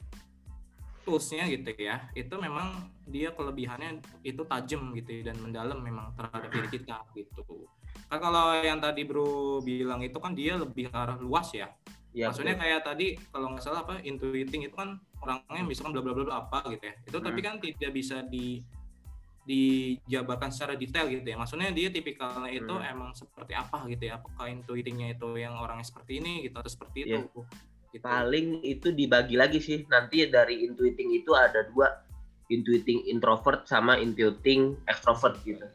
toolsnya 1.02 1.49
gitu 1.49 1.73
ya 1.81 2.12
itu 2.12 2.35
memang 2.37 2.93
dia 3.09 3.33
kelebihannya 3.33 4.05
itu 4.23 4.45
tajam 4.45 4.93
gitu 4.95 5.11
ya, 5.21 5.33
dan 5.33 5.37
mendalam 5.40 5.81
memang 5.81 6.12
terhadap 6.14 6.50
diri 6.52 6.69
kita 6.71 6.97
gitu 7.17 7.43
kan 8.07 8.19
kalau 8.21 8.55
yang 8.61 8.79
tadi 8.79 9.02
bro 9.09 9.59
bilang 9.64 10.05
itu 10.05 10.19
kan 10.21 10.37
dia 10.37 10.61
lebih 10.61 10.93
arah 10.93 11.17
luas 11.19 11.50
ya 11.55 11.73
Iya, 12.11 12.26
maksudnya 12.26 12.59
betul. 12.59 12.67
kayak 12.67 12.81
tadi 12.83 13.07
kalau 13.31 13.47
nggak 13.55 13.62
salah 13.62 13.87
apa 13.87 14.02
intuiting 14.02 14.67
itu 14.67 14.75
kan 14.75 14.99
orangnya 15.23 15.62
misalkan 15.62 15.95
bla 15.95 16.02
bla 16.02 16.11
bla 16.11 16.25
bla 16.26 16.37
apa 16.43 16.59
gitu 16.75 16.83
ya 16.90 16.95
itu 17.07 17.19
tapi 17.23 17.38
Hmm. 17.38 17.47
kan 17.47 17.55
tidak 17.62 17.90
bisa 17.95 18.17
di 18.26 18.67
dijabarkan 19.50 20.54
secara 20.54 20.78
detail 20.78 21.11
gitu 21.11 21.26
ya. 21.26 21.35
Maksudnya 21.35 21.75
dia 21.75 21.90
tipikalnya 21.90 22.50
itu 22.54 22.71
Hmm. 22.71 22.87
emang 22.87 23.11
seperti 23.19 23.52
apa 23.59 23.83
gitu 23.90 24.07
ya? 24.07 24.23
Apakah 24.23 24.47
intuitingnya 24.47 25.19
itu 25.19 25.26
yang 25.35 25.59
orangnya 25.59 25.83
seperti 25.83 26.23
ini 26.23 26.47
gitu 26.47 26.54
atau 26.62 26.71
seperti 26.71 26.99
Iya. 27.02 27.26
itu 27.26 27.42
gitu. 27.90 28.07
paling 28.07 28.62
itu 28.62 28.95
dibagi 28.95 29.35
lagi 29.35 29.59
sih. 29.59 29.83
Nanti 29.90 30.23
dari 30.30 30.62
intuiting 30.62 31.11
itu 31.11 31.35
ada 31.35 31.66
dua. 31.66 32.07
Intuiting 32.47 33.07
introvert 33.11 33.66
sama 33.66 33.99
intuiting 33.99 34.78
extrovert 34.87 35.38
gitu. 35.42 35.66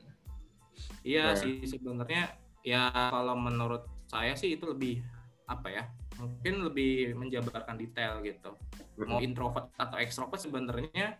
Iya 1.04 1.32
Nah. 1.32 1.36
sih 1.36 1.64
sebenarnya 1.68 2.36
ya 2.64 2.92
kalau 3.12 3.36
menurut 3.36 3.84
saya 4.08 4.36
sih 4.36 4.56
itu 4.56 4.64
lebih 4.72 5.04
apa 5.46 5.68
ya? 5.68 5.84
Mungkin 6.16 6.64
lebih 6.72 7.12
menjabarkan 7.20 7.76
detail 7.76 8.24
gitu. 8.24 8.56
Mau 9.04 9.20
introvert 9.20 9.68
atau 9.76 10.00
extrovert 10.00 10.40
sebenarnya 10.40 11.20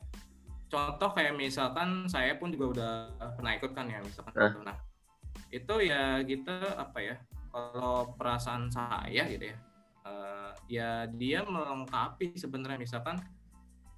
contoh 0.76 1.10
kayak 1.16 1.40
misalkan 1.40 2.04
saya 2.12 2.36
pun 2.36 2.52
juga 2.52 2.66
udah 2.76 2.92
pernah 3.40 3.52
ikut 3.56 3.72
kan 3.72 3.88
ya 3.88 4.04
misalkan 4.04 4.36
gitu. 4.36 4.60
nah 4.68 4.76
itu 5.56 5.76
ya 5.88 6.20
kita 6.20 6.76
apa 6.76 7.00
ya 7.00 7.16
kalau 7.56 8.12
perasaan 8.20 8.68
saya 8.68 9.24
gitu 9.32 9.56
ya 9.56 9.58
eh, 10.04 10.52
ya 10.68 10.90
dia 11.08 11.48
melengkapi 11.48 12.36
sebenarnya 12.36 12.76
misalkan 12.76 13.24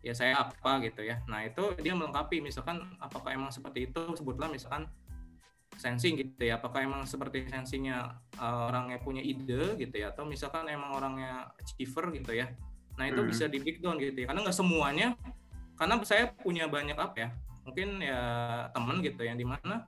ya 0.06 0.14
saya 0.14 0.38
apa 0.38 0.86
gitu 0.86 1.02
ya 1.02 1.18
nah 1.26 1.42
itu 1.42 1.74
dia 1.82 1.98
melengkapi 1.98 2.38
misalkan 2.46 2.86
apakah 3.02 3.34
emang 3.34 3.50
seperti 3.50 3.90
itu 3.90 4.14
sebutlah 4.14 4.46
misalkan 4.46 4.86
sensing 5.78 6.18
gitu 6.18 6.42
ya 6.46 6.62
apakah 6.62 6.86
emang 6.86 7.04
seperti 7.06 7.50
sensingnya 7.50 8.18
uh, 8.38 8.70
orangnya 8.70 8.98
punya 9.02 9.22
ide 9.22 9.78
gitu 9.78 9.96
ya 9.98 10.14
atau 10.14 10.26
misalkan 10.26 10.66
emang 10.70 10.94
orangnya 10.94 11.50
achiever 11.58 12.14
gitu 12.14 12.34
ya 12.38 12.50
nah 12.98 13.06
itu 13.06 13.22
Hmm. 13.22 13.30
bisa 13.30 13.46
di 13.46 13.62
breakdown 13.62 13.98
gitu 14.02 14.26
ya 14.26 14.28
karena 14.30 14.42
nggak 14.46 14.58
semuanya 14.58 15.14
karena 15.78 15.96
saya 16.04 16.34
punya 16.34 16.66
banyak 16.66 16.98
apa 16.98 17.16
ya 17.16 17.30
mungkin 17.64 18.02
ya 18.02 18.22
temen 18.74 19.00
gitu 19.04 19.22
yang 19.24 19.38
di 19.38 19.46
mana 19.46 19.86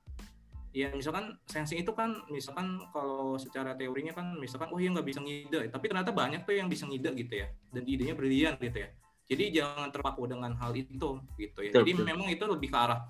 ya 0.69 0.93
misalkan 0.93 1.33
sensing 1.49 1.81
itu 1.81 1.89
kan 1.97 2.13
misalkan 2.29 2.77
kalau 2.93 3.33
secara 3.41 3.73
teorinya 3.73 4.13
kan 4.13 4.37
misalkan 4.37 4.69
oh 4.69 4.77
ya 4.77 4.93
nggak 4.93 5.07
bisa 5.07 5.19
ngide. 5.21 5.73
Tapi 5.73 5.85
ternyata 5.89 6.13
banyak 6.13 6.45
tuh 6.45 6.53
yang 6.53 6.69
bisa 6.69 6.85
ngide 6.85 7.09
gitu 7.17 7.33
ya 7.41 7.47
dan 7.73 7.83
idenya 7.85 8.13
brilian 8.13 8.53
gitu 8.61 8.85
ya. 8.85 8.89
Jadi 9.29 9.61
jangan 9.61 9.89
terpaku 9.93 10.25
dengan 10.25 10.53
hal 10.57 10.73
itu 10.73 11.21
gitu 11.37 11.59
ya. 11.61 11.71
Jadi 11.73 11.91
memang 11.97 12.29
itu 12.29 12.45
lebih 12.45 12.69
ke 12.69 12.77
arah 12.77 13.05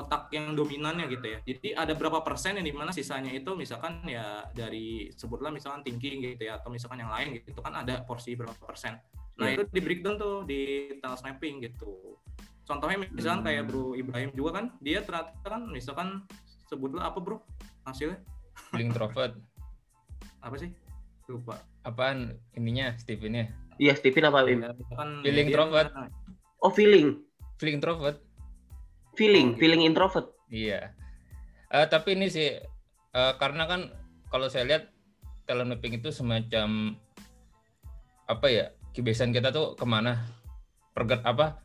otak 0.00 0.32
yang 0.32 0.56
dominannya 0.56 1.04
gitu 1.12 1.26
ya. 1.28 1.38
Jadi 1.44 1.68
ada 1.76 1.92
berapa 1.92 2.24
persen 2.24 2.56
yang 2.56 2.64
di 2.64 2.72
mana 2.72 2.92
sisanya 2.92 3.28
itu 3.32 3.52
misalkan 3.52 4.00
ya 4.08 4.48
dari 4.56 5.12
sebutlah 5.12 5.52
misalkan 5.52 5.84
thinking 5.84 6.24
gitu 6.24 6.48
ya 6.48 6.56
atau 6.56 6.72
misalkan 6.72 7.04
yang 7.04 7.12
lain 7.12 7.36
gitu 7.36 7.60
kan 7.60 7.84
ada 7.84 8.00
porsi 8.08 8.32
berapa 8.32 8.56
persen 8.56 8.96
nah 9.40 9.46
Iya. 9.46 9.56
itu 9.56 9.62
di 9.66 9.80
breakdown 9.80 10.16
tuh 10.16 10.44
di 10.44 10.60
task 10.98 11.24
mapping 11.24 11.64
gitu 11.64 12.20
contohnya 12.62 13.00
misalkan 13.02 13.40
Hmm. 13.40 13.46
kayak 13.46 13.62
bro 13.66 13.84
Ibrahim 13.92 14.30
juga 14.30 14.50
kan 14.54 14.64
dia 14.78 15.00
ternyata 15.00 15.32
kan 15.42 15.62
misalkan 15.66 16.08
sebutlah 16.66 17.08
apa 17.08 17.18
bro 17.18 17.40
hasilnya 17.82 18.20
Feeling 18.70 18.92
introvert. 18.92 19.34
apa 20.38 20.54
sih 20.54 20.70
lupa 21.26 21.56
Apaan 21.80 22.36
ininya 22.52 22.92
Stevennya? 22.94 23.48
iya 23.76 23.92
Stephen 23.92 24.24
apa 24.24 24.44
Ya, 24.44 24.70
misalkan 24.70 25.24
Feeling 25.24 25.48
introvert. 25.48 25.88
oh 26.58 26.68
feeling 26.68 27.24
Feeling 27.56 27.76
introvert. 27.76 28.20
feeling 29.12 29.46
Oh, 29.46 29.52
gitu. 29.52 29.60
feeling 29.60 29.82
introvert 29.82 30.26
Iya. 30.46 30.92
Eh, 31.68 31.86
tapi 31.86 32.12
ini 32.12 32.26
sih 32.26 32.58
eh, 33.10 33.32
karena 33.36 33.64
kan 33.64 33.88
kalau 34.26 34.46
saya 34.46 34.64
lihat 34.64 34.84
talent 35.44 35.70
mapping 35.70 35.96
itu 35.96 36.10
semacam 36.10 36.94
apa 38.24 38.46
ya 38.46 38.66
kebiasaan 38.90 39.30
kita 39.30 39.50
tuh 39.50 39.78
ke 39.78 39.86
mana 39.86 40.18
perget 40.90 41.22
apa 41.22 41.62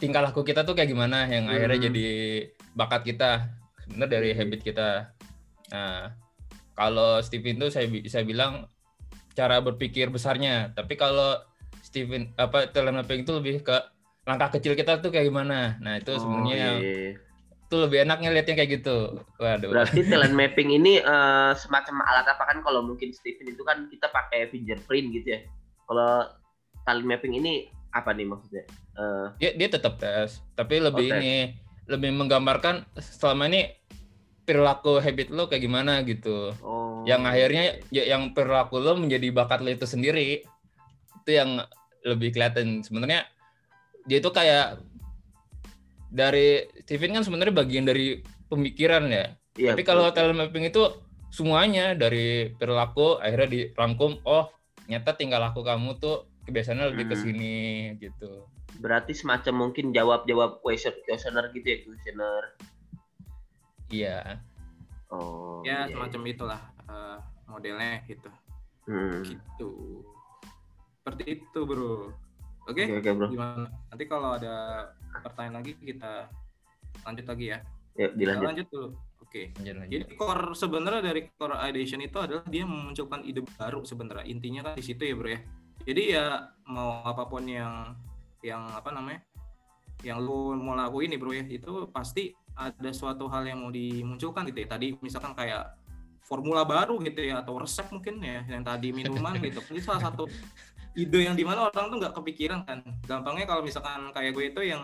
tingkah 0.00 0.24
laku 0.24 0.42
kita 0.42 0.64
tuh 0.64 0.72
kayak 0.72 0.90
gimana 0.90 1.28
yang 1.28 1.46
Hmm. 1.46 1.54
akhirnya 1.54 1.92
jadi 1.92 2.08
bakat 2.72 3.02
kita 3.04 3.30
sebenarnya 3.84 4.10
dari 4.10 4.30
Hmm. 4.32 4.38
habit 4.40 4.60
kita. 4.64 4.88
Nah 5.70 6.16
kalau 6.74 7.20
Steven 7.20 7.60
tuh 7.60 7.68
saya 7.68 7.84
bisa 7.86 8.24
bilang 8.24 8.64
cara 9.36 9.60
berpikir 9.60 10.08
besarnya 10.08 10.72
tapi 10.72 10.96
kalau 10.96 11.36
Steven 11.84 12.32
apa 12.34 12.70
talent 12.72 13.02
mapping 13.02 13.22
itu 13.22 13.32
lebih 13.36 13.60
ke 13.60 13.76
langkah 14.24 14.52
kecil 14.56 14.72
kita 14.74 14.98
tuh 15.04 15.12
kayak 15.12 15.28
gimana. 15.28 15.76
Nah 15.80 16.00
itu 16.00 16.16
sebenarnya 16.16 16.54
oh, 16.54 16.60
yang 16.60 16.76
tuh 17.70 17.86
lebih 17.86 18.02
enaknya 18.02 18.30
liatnya 18.34 18.54
kayak 18.56 18.70
gitu. 18.82 19.20
Waduh. 19.38 19.70
Berarti 19.70 20.00
talent 20.08 20.34
mapping 20.34 20.70
ini 20.74 20.98
eh, 20.98 21.52
semacam 21.54 22.02
alat 22.08 22.26
apa 22.26 22.42
kan 22.46 22.58
kalau 22.64 22.82
mungkin 22.82 23.12
Steven 23.12 23.52
itu 23.52 23.62
kan 23.62 23.86
kita 23.92 24.08
pakai 24.10 24.48
fingerprint 24.50 25.12
gitu 25.12 25.28
ya. 25.36 25.40
Kalau 25.86 26.30
talent 26.84 27.06
mapping 27.06 27.34
ini 27.36 27.52
apa 27.90 28.14
nih 28.14 28.26
maksudnya? 28.26 28.64
Eh, 28.94 29.26
Dia 29.38 29.50
dia 29.56 29.68
tetap 29.70 29.98
tes, 29.98 30.40
tapi 30.54 30.78
lebih 30.78 31.10
Oh, 31.10 31.12
tes. 31.14 31.20
ini 31.20 31.34
lebih 31.90 32.10
menggambarkan 32.14 32.86
selama 32.98 33.50
ini 33.50 33.74
perilaku 34.46 34.98
habit 34.98 35.30
lo 35.30 35.46
kayak 35.46 35.62
gimana 35.62 36.02
gitu. 36.06 36.54
oh. 36.62 37.02
Yang 37.06 37.22
akhirnya 37.26 37.64
ya, 37.90 38.04
yang 38.06 38.30
perilaku 38.34 38.78
lo 38.78 38.94
menjadi 38.98 39.30
bakat 39.30 39.62
lo 39.62 39.70
itu 39.70 39.86
sendiri. 39.86 40.42
Itu 41.22 41.30
yang 41.30 41.62
lebih 42.06 42.32
kelihatan 42.32 42.80
sebenarnya 42.80 43.28
dia 44.08 44.18
itu 44.18 44.30
kayak 44.32 44.80
dari 46.10 46.66
Steven 46.82 47.20
kan 47.20 47.22
sebenarnya 47.22 47.54
bagian 47.54 47.86
dari 47.86 48.18
pemikiran 48.50 49.06
ya. 49.06 49.34
Iya, 49.58 49.74
Tapi 49.74 49.82
kalau 49.86 50.10
talent 50.10 50.38
mapping 50.38 50.70
itu 50.70 50.82
semuanya 51.30 51.94
dari 51.94 52.50
perilaku 52.54 53.18
akhirnya 53.22 53.48
dirangkum, 53.50 54.18
oh 54.26 54.50
nyata 54.90 55.14
tinggal 55.14 55.38
laku 55.38 55.62
kamu 55.62 55.98
tuh 56.02 56.26
kebiasaannya 56.44 56.86
lebih 56.90 57.04
ke 57.06 57.16
Hmm. 57.16 57.22
sini 57.22 57.54
gitu. 57.98 58.46
berarti 58.80 59.12
semacam 59.12 59.68
mungkin 59.68 59.92
jawab-jawab 59.92 60.62
question 60.62 60.94
questionnaire 61.04 61.50
gitu 61.52 61.66
ya, 61.66 61.78
questionnaire. 61.84 62.48
Iya. 63.90 64.18
Oh. 65.10 65.58
ya 65.60 65.84
iya, 65.84 65.90
semacam 65.90 66.22
itulah 66.24 66.60
eh, 66.86 67.18
modelnya 67.44 67.98
gitu 68.06 68.30
iya. 68.86 68.94
Hmm. 69.10 69.22
gitu 69.26 69.70
seperti 70.96 71.22
itu 71.34 71.58
bro 71.66 72.14
oke 72.64 72.78
Oke, 72.78 72.94
oke, 72.94 73.10
Bro. 73.10 73.26
gimana 73.28 73.66
nanti 73.90 74.04
kalau 74.06 74.38
ada 74.38 74.86
pertanyaan 75.18 75.58
lagi 75.58 75.74
kita 75.76 76.30
lanjut 77.02 77.26
lagi 77.26 77.46
ya 77.50 77.58
Yuk, 77.98 78.10
kita 78.14 78.18
dilanjut. 78.22 78.46
lanjut 78.46 78.66
dulu 78.70 78.88
oke 79.20 79.42
Lanjut, 79.58 79.74
lanjut. 79.76 79.90
Jadi 79.98 80.04
core 80.14 80.44
sebenarnya 80.54 81.02
dari 81.02 81.20
core 81.34 81.56
ideation 81.66 82.00
itu 82.00 82.16
adalah 82.16 82.46
dia 82.46 82.62
memunculkan 82.62 83.20
ide 83.20 83.42
baru 83.58 83.82
sebenarnya. 83.82 84.26
Intinya 84.26 84.60
kan 84.62 84.72
di 84.74 84.84
situ 84.84 85.02
ya, 85.02 85.14
Bro 85.14 85.28
ya. 85.28 85.40
Jadi 85.84 86.14
ya 86.14 86.52
mau 86.68 87.02
apa 87.02 87.26
pun 87.26 87.44
yang 87.48 87.96
yang 88.44 88.64
apa 88.72 88.92
namanya? 88.92 89.22
yang 90.00 90.16
lu 90.16 90.56
mau 90.56 90.72
lakuin 90.72 91.12
nih, 91.12 91.20
Bro 91.20 91.36
ya, 91.36 91.44
itu 91.44 91.84
pasti 91.92 92.32
ada 92.56 92.88
suatu 92.88 93.28
hal 93.28 93.44
yang 93.44 93.60
mau 93.60 93.68
dimunculkan 93.68 94.48
gitu 94.48 94.64
ya. 94.64 94.68
Tadi 94.72 94.96
misalkan 95.04 95.36
kayak 95.36 95.76
formula 96.24 96.64
baru 96.64 96.96
gitu 97.04 97.20
ya 97.20 97.44
atau 97.44 97.60
resep 97.60 97.84
mungkin 97.92 98.16
ya 98.24 98.40
yang 98.48 98.64
tadi 98.64 98.96
minuman 98.96 99.36
gitu. 99.44 99.60
Ini 99.60 99.80
salah 99.84 100.08
satu 100.08 100.24
ide 100.96 101.20
yang 101.20 101.36
di 101.36 101.44
mana 101.44 101.68
orang 101.68 101.92
tuh 101.92 102.00
nggak 102.00 102.16
kepikiran 102.16 102.64
kan. 102.64 102.80
Gampangnya 103.04 103.44
kalau 103.44 103.60
misalkan 103.60 104.08
kayak 104.16 104.32
gue 104.32 104.44
itu 104.56 104.60
yang 104.72 104.80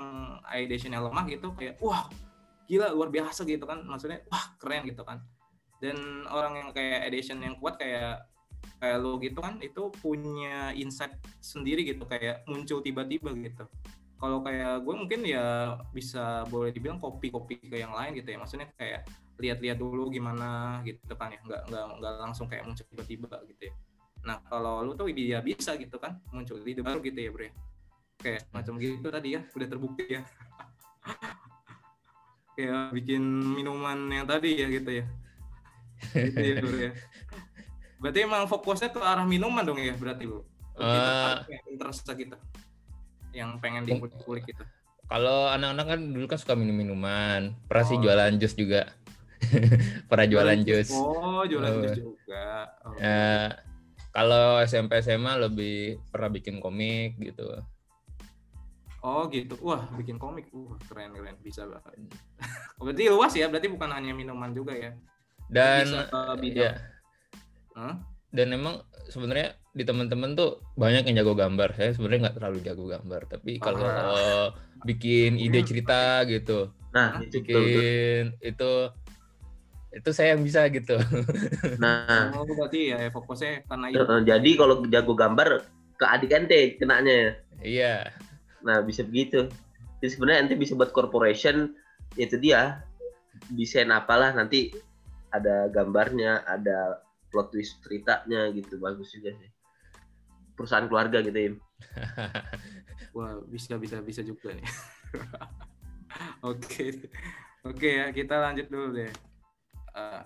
ideationnya 0.53 1.01
lemah 1.01 1.25
gitu 1.33 1.57
kayak 1.57 1.81
wah 1.81 2.13
gila 2.67 2.91
luar 2.93 3.09
biasa 3.11 3.47
gitu 3.47 3.63
kan 3.63 3.83
maksudnya 3.87 4.23
wah 4.27 4.45
keren 4.59 4.83
gitu 4.87 5.07
kan 5.07 5.23
dan 5.79 6.27
orang 6.31 6.59
yang 6.59 6.69
kayak 6.75 7.07
edition 7.07 7.39
yang 7.39 7.55
kuat 7.63 7.79
kayak 7.79 8.27
kayak 8.77 8.99
lo 9.01 9.17
gitu 9.19 9.39
kan 9.41 9.57
itu 9.65 9.89
punya 10.01 10.71
insight 10.77 11.17
sendiri 11.41 11.83
gitu 11.87 12.05
kayak 12.05 12.45
muncul 12.45 12.85
tiba-tiba 12.85 13.33
gitu. 13.37 13.65
Kalau 14.17 14.41
kayak 14.41 14.81
gue 14.81 14.95
mungkin 14.97 15.21
ya 15.29 15.77
bisa 15.93 16.49
boleh 16.49 16.73
dibilang 16.73 16.97
kopi-kopi 16.97 17.61
ke 17.61 17.77
yang 17.77 17.93
lain 17.93 18.17
gitu 18.17 18.33
ya. 18.33 18.39
Maksudnya 18.41 18.69
kayak 18.77 19.05
lihat-lihat 19.37 19.77
dulu 19.77 20.09
gimana 20.09 20.81
gitu 20.89 21.13
kan 21.17 21.33
ya. 21.33 21.41
Nggak 21.45 21.63
nggak 21.69 21.85
nggak 22.01 22.15
langsung 22.25 22.47
kayak 22.49 22.65
muncul 22.65 22.85
tiba-tiba 22.89 23.33
gitu 23.49 23.63
ya. 23.69 23.75
Nah 24.25 24.41
kalau 24.49 24.83
lu 24.85 24.93
tuh 24.97 25.09
dia 25.13 25.39
bisa 25.45 25.77
gitu 25.77 26.01
kan 26.01 26.17
muncul 26.33 26.61
ide 26.65 26.81
baru 26.81 26.99
gitu 27.05 27.21
ya 27.21 27.31
bro 27.31 27.45
ya 27.47 27.53
kayak 28.17 28.49
macam 28.49 28.81
gitu 28.81 29.07
tadi 29.13 29.37
ya 29.37 29.41
udah 29.53 29.69
terbukti 29.69 30.05
ya. 30.09 30.23
Kayak 32.57 32.89
bikin 32.97 33.21
minuman 33.53 34.09
yang 34.09 34.25
tadi 34.25 34.57
ya 34.57 34.67
gitu 34.73 35.05
ya. 35.05 35.05
Gitu 36.17 36.41
ya 36.41 36.55
bro 36.65 36.73
ya 36.73 36.93
berarti 37.97 38.19
emang 38.23 38.45
fokusnya 38.45 38.89
ke 38.89 39.01
arah 39.01 39.25
minuman 39.25 39.63
dong 39.63 39.77
ya 39.77 39.93
berarti 39.93 40.25
bu 40.25 40.45
kita 40.77 41.45
Eh. 41.49 41.73
interest 41.73 42.05
gitu 42.05 42.37
yang 43.33 43.57
pengen 43.59 43.85
dikulik-kulik 43.85 44.45
gitu 44.47 44.65
Kalau 45.07 45.47
anak-anak 45.47 45.87
kan 45.87 46.01
dulu 46.03 46.27
kan 46.27 46.35
suka 46.35 46.53
minum-minuman, 46.53 47.55
pernah 47.65 47.85
sih 47.85 47.95
Oh. 47.95 48.03
jualan 48.03 48.35
jus 48.37 48.53
juga. 48.53 48.91
pernah 50.11 50.27
jualan 50.27 50.59
jus. 50.61 50.91
oh 50.91 51.47
jualan 51.47 51.71
Oh. 51.71 51.81
jus 51.81 51.95
juga 51.97 52.67
oh. 52.83 52.97
Eh, 52.99 53.49
kalau 54.11 54.59
SMP 54.61 54.99
SMA 54.99 55.39
lebih 55.39 56.03
pernah 56.11 56.27
bikin 56.27 56.59
komik 56.59 57.15
gitu. 57.19 57.47
oh 58.99 59.31
gitu 59.31 59.55
wah 59.61 59.87
bikin 59.95 60.19
komik 60.19 60.51
uh 60.51 60.75
keren 60.85 61.15
keren 61.15 61.39
bisa 61.39 61.63
banget 61.63 62.11
berarti 62.83 63.03
luas 63.07 63.31
ya 63.31 63.47
berarti 63.47 63.69
bukan 63.69 63.87
hanya 63.89 64.11
minuman 64.11 64.51
juga 64.51 64.75
ya 64.75 64.91
Dan 65.47 65.87
Bisa 65.87 66.11
ke 66.11 66.21
bidang. 66.43 66.59
ya, 66.59 66.73
Dan 68.33 68.53
emang 68.53 68.83
sebenarnya 69.07 69.55
di 69.71 69.85
teman-teman 69.85 70.35
tuh 70.35 70.65
banyak 70.75 71.07
yang 71.07 71.23
jago 71.23 71.37
gambar. 71.37 71.77
Saya 71.77 71.95
sebenarnya 71.95 72.29
nggak 72.29 72.37
terlalu 72.41 72.59
jago 72.65 72.85
gambar, 72.89 73.21
tapi 73.31 73.61
kalau 73.61 73.87
Ah. 73.87 74.49
bikin 74.83 75.37
ide 75.37 75.63
cerita 75.63 76.25
gitu, 76.27 76.73
Nah, 76.91 77.21
itu 77.21 77.41
betul, 77.41 77.45
betul. 77.45 77.61
bikin 77.65 78.25
itu 78.41 78.73
itu 79.93 80.11
saya 80.13 80.37
yang 80.37 80.45
bisa 80.45 80.69
gitu. 80.69 80.97
Nah, 81.83 82.33
oh 82.37 82.45
berarti 82.45 82.93
ya 82.93 83.09
fokusnya 83.09 83.65
karena 83.65 83.87
itu 83.89 84.05
jadi 84.29 84.51
kalau 84.57 84.75
jago 84.85 85.13
gambar 85.17 85.49
ke 85.97 86.05
adik 86.05 86.33
ente 86.37 86.61
kenanya 86.77 87.15
ya. 87.15 87.31
Iya. 87.65 87.95
Nah, 88.61 88.85
bisa 88.85 89.01
begitu. 89.01 89.49
Jadi 90.03 90.09
sebenarnya 90.13 90.39
ente 90.45 90.55
bisa 90.61 90.77
buat 90.77 90.93
corporation 90.93 91.73
itu 92.21 92.37
dia 92.37 92.85
desain 93.53 93.89
apalah 93.89 94.37
nanti 94.37 94.73
ada 95.33 95.69
gambarnya, 95.73 96.45
ada 96.45 97.01
plot 97.37 97.53
twist 97.53 97.85
ceritanya 97.85 98.49
gitu 98.57 98.81
bagus 98.81 99.13
juga 99.13 99.37
sih. 99.37 99.53
Perusahaan 100.57 100.89
keluarga 100.89 101.21
gitu 101.21 101.37
ya. 101.37 101.53
Wah, 103.17 103.45
bisa 103.45 103.77
bisa 103.77 104.01
bisa 104.01 104.25
juga 104.25 104.57
nih. 104.57 104.65
Oke. 106.49 107.13
Oke 107.61 107.89
ya, 108.01 108.09
kita 108.09 108.41
lanjut 108.41 108.73
dulu 108.73 108.97
deh. 108.97 109.13
Eh, 109.93 110.23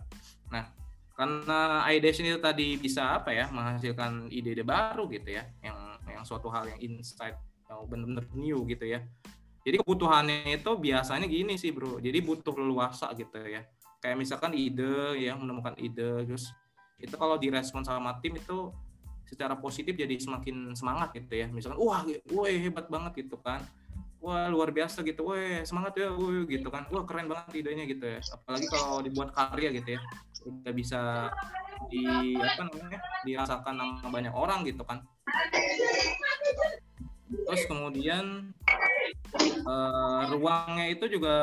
nah, 0.55 0.71
karena 1.19 1.83
ideation 1.91 2.31
itu 2.31 2.39
tadi 2.39 2.79
bisa 2.79 3.19
apa 3.19 3.35
ya, 3.35 3.51
menghasilkan 3.51 4.31
ide-ide 4.31 4.63
baru 4.63 5.11
gitu 5.11 5.35
ya, 5.35 5.51
yang 5.67 5.99
yang 6.07 6.23
suatu 6.23 6.47
hal 6.47 6.71
yang 6.71 6.79
insight 6.79 7.35
yang 7.67 7.91
benar-benar 7.91 8.31
new 8.39 8.63
gitu 8.71 8.87
ya. 8.87 9.03
Jadi 9.67 9.77
kebutuhannya 9.83 10.57
itu 10.57 10.73
biasanya 10.79 11.27
gini 11.29 11.59
sih, 11.59 11.75
Bro. 11.75 12.01
Jadi 12.01 12.19
butuh 12.25 12.55
leluasa 12.57 13.13
gitu 13.19 13.37
ya. 13.45 13.67
Kayak 14.01 14.17
misalkan 14.17 14.57
ide 14.57 15.21
ya, 15.21 15.37
menemukan 15.37 15.77
ide 15.77 16.25
terus 16.25 16.49
itu 17.01 17.15
kalau 17.17 17.41
direspon 17.41 17.83
sama 17.83 18.21
tim 18.21 18.37
itu 18.37 18.71
secara 19.31 19.55
positif 19.55 19.95
jadi 19.95 20.19
semakin 20.19 20.75
semangat 20.75 21.15
gitu 21.15 21.33
ya. 21.39 21.47
Misalkan 21.49 21.79
wah 21.79 22.03
woi 22.35 22.59
hebat 22.59 22.91
banget 22.91 23.25
gitu 23.27 23.39
kan. 23.39 23.63
Wah 24.21 24.51
luar 24.53 24.75
biasa 24.75 25.01
gitu. 25.07 25.33
Woi 25.33 25.63
semangat 25.63 25.97
ya 25.97 26.11
woi 26.13 26.45
gitu 26.51 26.69
kan. 26.69 26.85
Wah 26.91 27.07
keren 27.07 27.31
banget 27.31 27.63
idenya 27.63 27.87
gitu 27.87 28.05
ya. 28.05 28.19
Apalagi 28.35 28.67
kalau 28.69 28.99
dibuat 29.01 29.31
karya 29.33 29.71
gitu 29.79 29.97
ya. 29.97 30.01
Udah 30.45 30.73
bisa 30.75 31.01
di 31.89 32.05
apa 32.37 32.69
namanya 32.69 33.01
dirasakan 33.25 33.75
sama 34.03 34.09
banyak 34.11 34.35
orang 34.35 34.67
gitu 34.67 34.83
kan. 34.83 35.01
Terus 37.31 37.63
kemudian 37.71 38.51
eh, 39.63 40.23
ruangnya 40.27 40.91
itu 40.91 41.07
juga 41.07 41.35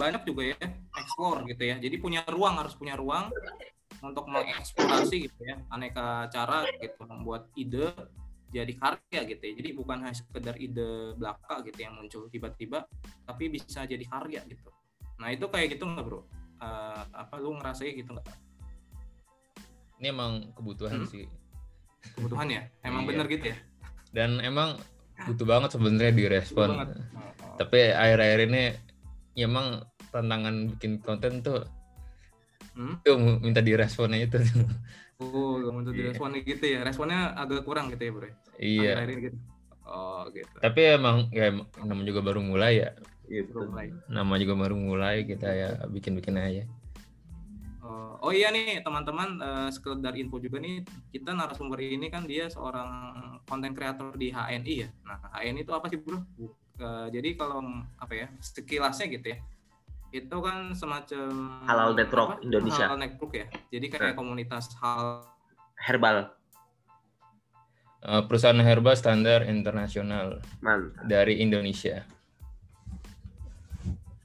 banyak 0.00 0.24
juga 0.24 0.56
ya. 0.56 0.58
Explore 0.96 1.44
gitu 1.52 1.62
ya. 1.62 1.76
Jadi 1.76 1.96
punya 2.00 2.24
ruang 2.24 2.56
harus 2.56 2.72
punya 2.72 2.96
ruang 2.96 3.28
untuk 4.04 4.24
mengeksplorasi 4.26 5.16
gitu 5.24 5.40
ya 5.40 5.56
aneka 5.68 6.28
cara 6.28 6.68
gitu 6.76 7.00
membuat 7.04 7.48
ide 7.54 7.88
jadi 8.48 8.70
karya 8.72 9.20
gitu 9.26 9.42
ya 9.42 9.52
jadi 9.56 9.70
bukan 9.72 9.98
hanya 10.00 10.14
sekedar 10.14 10.54
ide 10.56 10.86
belaka 11.14 11.58
gitu 11.62 11.78
yang 11.80 11.96
muncul 11.96 12.28
tiba-tiba 12.28 12.84
tapi 13.24 13.48
bisa 13.48 13.82
jadi 13.82 14.04
karya 14.04 14.44
gitu 14.44 14.68
nah 15.16 15.28
itu 15.28 15.46
kayak 15.46 15.74
gitu 15.74 15.84
nggak 15.84 16.04
bro 16.04 16.22
Eh, 16.54 17.02
apa 17.12 17.34
lu 17.36 17.50
ngerasain 17.54 17.92
gitu 17.92 18.14
nggak 18.14 18.24
Ini 19.96 20.06
emang 20.08 20.32
kebutuhan 20.54 21.02
Hmm. 21.02 21.08
sih. 21.08 21.26
kebutuhan 22.14 22.46
ya 22.46 22.62
emang 22.86 23.04
Iya. 23.04 23.08
bener 23.10 23.26
gitu 23.28 23.44
ya 23.50 23.56
Dan 24.12 24.38
emang 24.38 24.78
butuh 25.26 25.42
banget 25.44 25.74
sebenarnya 25.74 26.12
direspon. 26.14 26.78
Banget. 26.78 26.88
Oh, 26.94 27.18
oh. 27.18 27.56
Tapi 27.58 27.90
akhir-akhir 27.90 28.40
ini 28.46 28.62
ya 29.34 29.44
emang 29.44 29.82
tantangan 30.08 30.70
bikin 30.70 31.02
konten 31.02 31.42
tuh 31.42 31.66
Hmm? 32.74 32.98
tuh 33.00 33.14
minta 33.38 33.62
diresponnya 33.62 34.18
itu. 34.26 34.38
Oh, 35.22 35.62
untuk 35.78 35.94
Iya. 35.94 36.10
direspon 36.10 36.34
gitu 36.42 36.64
ya. 36.66 36.82
Responnya 36.82 37.32
agak 37.34 37.62
kurang 37.62 37.86
gitu 37.94 38.02
ya, 38.02 38.12
Bro. 38.12 38.26
iya. 38.58 38.82
Akhir-akhir 38.98 39.10
ini 39.10 39.22
gitu. 39.30 39.38
Oh, 39.84 40.26
gitu. 40.32 40.54
Tapi 40.58 40.80
emang 40.96 41.30
ya 41.30 41.54
namanya 41.80 42.06
juga 42.10 42.20
baru 42.20 42.40
mulai 42.42 42.82
ya. 42.82 42.90
Iya 43.24 43.42
Bro, 43.46 43.70
mulai. 43.70 43.94
Nama 44.10 44.34
juga 44.36 44.54
baru 44.58 44.74
mulai 44.74 45.22
kita 45.22 45.48
ya 45.48 45.70
bikin-bikin 45.86 46.34
aja. 46.34 46.64
Oh, 47.84 48.16
oh 48.18 48.32
iya 48.32 48.48
nih 48.48 48.80
teman-teman 48.80 49.36
eh, 49.38 49.68
sekedar 49.68 50.16
info 50.16 50.40
juga 50.40 50.56
nih 50.56 50.82
kita 51.12 51.36
narasumber 51.36 51.76
ini 51.78 52.08
kan 52.08 52.24
dia 52.24 52.48
seorang 52.48 53.12
konten 53.44 53.76
kreator 53.76 54.16
di 54.16 54.32
HNI 54.32 54.74
ya. 54.74 54.88
Nah 55.04 55.20
HNI 55.36 55.60
itu 55.62 55.72
apa 55.76 55.92
sih 55.92 56.00
bro? 56.00 56.16
Eh, 56.74 57.06
jadi 57.12 57.36
kalau 57.36 57.60
apa 58.00 58.12
ya 58.16 58.26
sekilasnya 58.40 59.06
gitu 59.12 59.36
ya 59.36 59.38
itu 60.14 60.36
kan 60.38 60.70
semacam 60.70 61.58
Halal 61.66 61.98
Network 61.98 62.38
apa? 62.38 62.46
Indonesia. 62.46 62.86
Halal 62.86 63.02
Network 63.02 63.32
ya. 63.34 63.46
Jadi 63.74 63.86
kayak 63.90 64.14
Nah. 64.14 64.16
komunitas 64.16 64.70
hal 64.78 65.26
Herbal. 65.74 66.30
Eh, 68.04 68.22
perusahaan 68.28 68.60
herbal 68.60 68.94
standar 68.94 69.42
internasional 69.42 70.38
dari 71.02 71.40
Indonesia. 71.40 72.04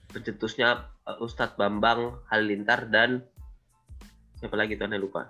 Pencetusnya 0.09 0.83
uh, 1.05 1.17
Ustadz 1.21 1.55
Bambang 1.55 2.21
Halilintar 2.27 2.89
dan 2.89 3.23
siapa 4.35 4.57
lagi 4.57 4.75
tuh 4.75 4.85
aneh 4.85 4.99
lupa. 4.99 5.25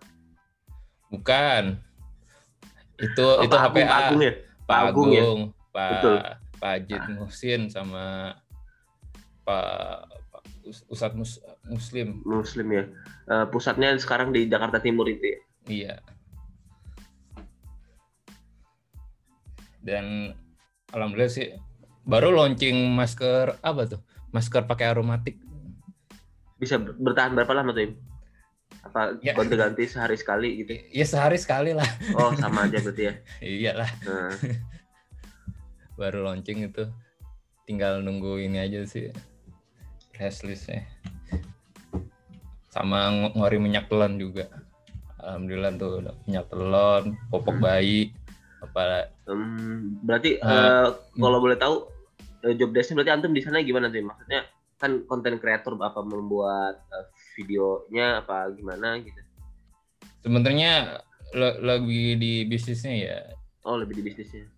Bukan. 1.08 1.78
Itu 2.98 3.26
Oh, 3.40 3.44
itu 3.44 3.54
Pak 3.54 3.64
Agung, 3.70 3.80
HPA. 3.80 3.88
Pak 3.88 4.00
Agung 4.02 4.20
ya. 4.20 4.34
Pak 4.66 4.80
Agung 4.82 5.10
ya? 5.10 5.22
Agung, 5.24 5.42
Pak 5.70 5.90
Betul. 5.94 6.16
Pak 6.60 6.72
Ajit 6.76 7.04
Muhsin 7.16 7.62
sama 7.72 8.36
Pak, 9.46 10.19
Ustadz 10.88 11.14
Mus- 11.14 11.42
Muslim. 11.66 12.22
Muslim 12.24 12.68
ya. 12.70 12.84
Eh, 13.26 13.46
pusatnya 13.50 13.94
sekarang 13.96 14.30
di 14.30 14.46
Jakarta 14.46 14.78
Timur 14.78 15.06
itu 15.06 15.22
ya. 15.24 15.40
Iya. 15.66 15.94
Dan 19.80 20.36
alhamdulillah 20.92 21.32
sih 21.32 21.56
baru 22.04 22.34
launching 22.34 22.76
masker 22.92 23.58
apa 23.62 23.82
tuh? 23.88 24.02
Masker 24.30 24.66
pakai 24.66 24.92
aromatik. 24.92 25.40
Bisa 26.60 26.76
ber- 26.78 26.98
bertahan 27.00 27.34
berapa 27.34 27.54
lama 27.56 27.72
tuh? 27.72 27.84
Im? 27.88 27.94
Apa 28.80 29.18
Ya. 29.20 29.34
ganti-ganti 29.34 29.88
sehari 29.88 30.16
sekali 30.16 30.62
gitu? 30.64 30.74
Ya 31.00 31.06
sehari 31.08 31.40
sekali 31.40 31.72
lah. 31.74 31.88
Oh 32.14 32.36
sama 32.36 32.68
aja 32.68 32.78
berarti 32.80 33.04
ya. 33.10 33.14
Iyalah, 33.42 33.92
Nah, 34.06 34.32
baru 36.00 36.28
launching 36.28 36.68
itu. 36.68 36.86
Tinggal 37.66 38.02
nunggu 38.02 38.42
ini 38.42 38.58
aja 38.58 38.82
sih. 38.84 39.14
Press 40.20 40.44
listnya. 40.44 40.84
Sama 42.68 43.08
ng- 43.08 43.40
ngori 43.40 43.56
minyak 43.56 43.88
telon 43.88 44.20
juga. 44.20 44.52
Alhamdulillah 45.16 45.72
tuh 45.80 46.04
minyak 46.28 46.52
telon, 46.52 47.16
popok 47.32 47.56
Hmm. 47.56 47.64
bayi, 47.64 48.12
apa 48.60 49.08
em, 49.32 49.96
berarti 50.04 50.44
Eh, 50.44 50.44
eh, 50.44 50.88
kalau 51.16 51.40
boleh 51.40 51.56
tahu 51.56 51.88
eh, 52.44 52.52
job 52.60 52.76
desk 52.76 52.92
berarti 52.92 53.16
antum 53.16 53.32
di 53.32 53.40
sana 53.40 53.64
gimana 53.64 53.88
tuh? 53.88 54.04
Maksudnya 54.04 54.44
kan 54.76 55.08
konten 55.08 55.40
kreator 55.40 55.80
apa 55.80 56.04
membuat 56.04 56.84
eh, 56.92 57.06
videonya 57.40 58.20
apa 58.20 58.52
gimana 58.52 59.00
gitu? 59.00 59.24
sebenarnya 60.20 61.00
le- 61.32 61.60
lagi 61.64 62.20
di 62.20 62.44
bisnisnya 62.44 62.92
ya 62.92 63.20
Oh 63.64 63.80
lebih 63.80 63.96
di 63.96 64.04
bisnisnya. 64.04 64.52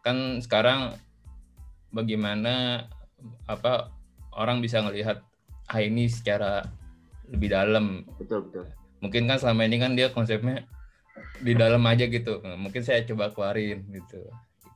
kan 0.00 0.40
sekarang 0.40 0.96
bagaimana 1.92 2.86
apa 3.44 3.92
orang 4.36 4.60
bisa 4.62 4.84
ngelihat 4.84 5.24
ah 5.66 5.80
ini 5.82 6.06
secara 6.06 6.62
lebih 7.32 7.50
dalam 7.50 8.06
Betul 8.20 8.46
betul. 8.46 8.64
mungkin 9.02 9.26
kan 9.26 9.40
selama 9.42 9.66
ini 9.66 9.76
kan 9.82 9.98
dia 9.98 10.14
konsepnya 10.14 10.62
di 11.40 11.56
dalam 11.56 11.82
aja 11.88 12.06
gitu 12.06 12.44
mungkin 12.60 12.84
saya 12.84 13.02
coba 13.08 13.32
keluarin 13.32 13.82
gitu 13.90 14.20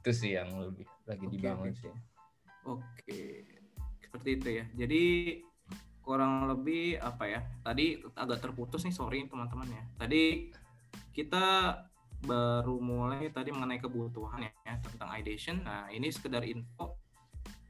itu 0.01 0.11
sih 0.11 0.35
yang 0.35 0.49
lebih 0.59 0.89
lagi 1.05 1.25
Oke, 1.29 1.33
dibangun 1.37 1.71
oke. 1.71 1.79
sih 1.79 1.93
Oke, 2.69 3.49
seperti 4.05 4.29
itu 4.37 4.49
ya. 4.61 4.65
Jadi 4.77 5.05
kurang 6.05 6.45
lebih 6.45 7.01
apa 7.01 7.25
ya? 7.25 7.41
Tadi 7.65 8.05
agak 8.13 8.45
terputus 8.45 8.85
nih, 8.85 8.93
sorry 8.93 9.25
teman-teman 9.25 9.73
ya. 9.73 9.83
Tadi 9.97 10.53
kita 11.17 11.73
baru 12.21 12.77
mulai 12.77 13.33
tadi 13.33 13.49
mengenai 13.49 13.81
kebutuhan 13.81 14.45
ya, 14.45 14.53
ya, 14.69 14.77
tentang 14.85 15.09
ideation. 15.17 15.65
Nah 15.65 15.89
ini 15.89 16.13
sekedar 16.13 16.45
info. 16.45 17.00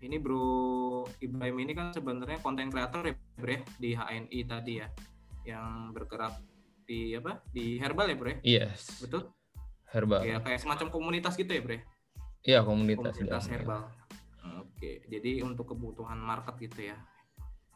Ini 0.00 0.16
Bro 0.16 1.04
Ibrahim 1.20 1.56
ini 1.60 1.72
kan 1.76 1.92
sebenarnya 1.92 2.40
konten 2.40 2.72
kreator 2.72 3.04
ya, 3.04 3.14
Bro 3.36 3.52
ya, 3.52 3.60
di 3.76 3.90
HNI 3.92 4.40
tadi 4.48 4.72
ya, 4.80 4.88
yang 5.44 5.92
bergerak 5.92 6.40
di 6.88 7.12
apa? 7.12 7.44
Di 7.52 7.76
herbal 7.76 8.08
ya, 8.08 8.16
Bro 8.16 8.30
ya? 8.32 8.38
yes 8.40 9.04
Betul? 9.04 9.28
herbal 9.92 10.22
Ya 10.24 10.40
kayak 10.40 10.60
semacam 10.64 10.88
komunitas 10.88 11.36
gitu 11.36 11.52
ya, 11.52 11.60
Bro 11.60 11.74
ya? 11.76 11.82
iya 12.40 12.60
komunitas, 12.64 13.12
komunitas 13.12 13.44
herbal. 13.52 13.92
Oke, 14.64 15.04
jadi 15.04 15.44
untuk 15.44 15.76
kebutuhan 15.76 16.16
market 16.16 16.56
gitu 16.56 16.88
ya. 16.88 16.96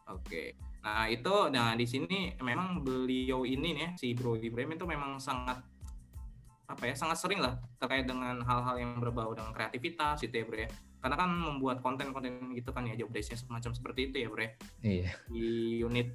Oke. 0.09 0.57
Nah, 0.81 1.05
itu 1.13 1.53
nah 1.53 1.77
di 1.77 1.85
sini 1.85 2.33
memang 2.41 2.81
beliau 2.81 3.45
ini 3.45 3.77
nih 3.77 4.01
si 4.01 4.17
Bro 4.17 4.41
Ibrahim 4.41 4.81
itu 4.81 4.89
memang 4.89 5.21
sangat 5.21 5.61
apa 6.65 6.89
ya, 6.89 6.97
sangat 6.97 7.21
sering 7.21 7.45
lah 7.45 7.61
terkait 7.77 8.09
dengan 8.09 8.41
hal-hal 8.41 8.81
yang 8.81 8.97
berbau 8.97 9.37
dengan 9.37 9.53
kreativitas 9.53 10.25
gitu 10.25 10.33
ya, 10.41 10.45
Bro 10.49 10.59
ya. 10.65 10.71
Karena 11.05 11.21
kan 11.21 11.29
membuat 11.37 11.85
konten-konten 11.85 12.57
gitu 12.57 12.73
kan 12.73 12.89
ya 12.89 12.97
job 12.97 13.13
desk-nya 13.13 13.37
semacam 13.37 13.77
seperti 13.77 14.09
itu 14.09 14.17
ya, 14.25 14.29
Bro 14.33 14.41
ya. 14.41 14.51
iya 14.81 15.11
Di 15.29 15.49
unit 15.85 16.09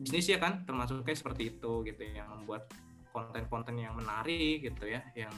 bisnis 0.00 0.32
ya 0.32 0.40
kan 0.40 0.64
termasuk 0.64 1.04
kayak 1.04 1.20
seperti 1.20 1.52
itu 1.52 1.84
gitu 1.84 2.00
ya, 2.00 2.24
yang 2.24 2.32
membuat 2.32 2.72
konten-konten 3.12 3.76
yang 3.76 3.92
menarik 3.92 4.64
gitu 4.64 4.88
ya, 4.88 5.04
yang 5.12 5.36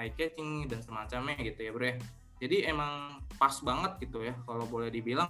eye 0.00 0.16
catching 0.16 0.64
dan 0.64 0.80
semacamnya 0.80 1.36
gitu 1.44 1.60
ya, 1.60 1.70
Bro 1.76 1.84
ya. 1.84 1.96
Jadi 2.40 2.56
emang 2.64 3.20
pas 3.36 3.52
banget 3.60 4.08
gitu 4.08 4.24
ya 4.24 4.32
kalau 4.48 4.64
boleh 4.64 4.88
dibilang 4.88 5.28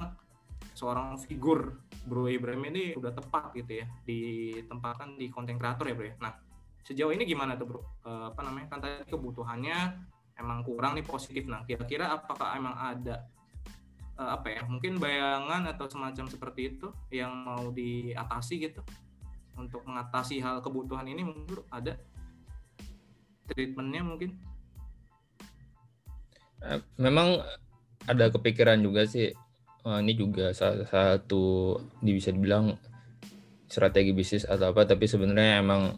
seorang 0.79 1.19
figur 1.19 1.83
Bro 2.07 2.31
Ibrahim 2.31 2.71
ini 2.73 2.95
udah 2.97 3.13
tepat 3.13 3.53
gitu 3.53 3.83
ya 3.83 3.87
ditempatkan 4.07 5.19
di 5.19 5.29
konten 5.29 5.61
kreator 5.61 5.91
ya 5.91 5.95
bro 5.99 6.07
ya. 6.07 6.15
Nah 6.23 6.33
sejauh 6.81 7.13
ini 7.13 7.29
gimana 7.29 7.59
tuh 7.61 7.67
bro? 7.69 7.81
Eh, 8.07 8.25
apa 8.33 8.41
namanya 8.41 8.73
kan 8.73 8.79
tadi 8.81 9.05
kebutuhannya 9.11 9.79
emang 10.41 10.65
kurang 10.65 10.97
nih 10.97 11.05
positif. 11.05 11.45
Nah 11.45 11.63
kira-kira 11.69 12.09
apakah 12.17 12.57
emang 12.57 12.73
ada 12.75 13.29
eh, 14.17 14.31
apa 14.33 14.49
ya 14.49 14.65
mungkin 14.65 14.97
bayangan 14.97 15.69
atau 15.69 15.87
semacam 15.87 16.27
seperti 16.27 16.75
itu 16.77 16.89
yang 17.13 17.31
mau 17.45 17.69
diatasi 17.71 18.65
gitu 18.65 18.81
untuk 19.61 19.85
mengatasi 19.85 20.41
hal 20.41 20.65
kebutuhan 20.65 21.05
ini 21.05 21.21
mungkin 21.21 21.61
ada 21.69 22.01
treatmentnya 23.53 24.01
mungkin? 24.01 24.33
Eh, 26.65 26.81
memang 26.97 27.45
ada 28.09 28.33
kepikiran 28.33 28.81
juga 28.81 29.05
sih 29.05 29.29
eh, 29.85 29.99
ini 30.01 30.13
juga 30.17 30.57
salah 30.57 30.89
satu 30.89 31.77
bisa 32.01 32.33
dibilang 32.33 32.77
strategi 33.71 34.11
bisnis 34.11 34.49
atau 34.49 34.75
apa 34.75 34.83
tapi 34.83 35.07
sebenarnya 35.07 35.63
emang 35.63 35.95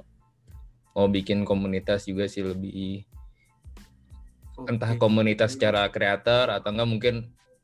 mau 0.92 1.08
bikin 1.08 1.48
komunitas 1.48 2.04
juga 2.04 2.28
sih 2.28 2.44
lebih 2.44 3.08
entah 4.68 4.92
Oke. 4.94 5.00
komunitas 5.00 5.54
secara 5.58 5.88
kreator 5.88 6.50
atau 6.50 6.70
enggak 6.70 6.88
mungkin 6.88 7.14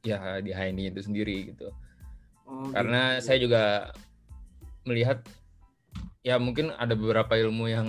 ya 0.03 0.39
di 0.39 0.51
HNI 0.55 0.95
itu 0.95 1.01
sendiri 1.05 1.55
gitu 1.55 1.71
Oh, 2.49 2.73
karena 2.73 3.19
gitu. 3.19 3.25
saya 3.29 3.39
juga 3.45 3.63
melihat 4.89 5.21
ya 6.25 6.41
mungkin 6.41 6.73
ada 6.75 6.97
beberapa 6.97 7.37
ilmu 7.37 7.69
yang 7.69 7.89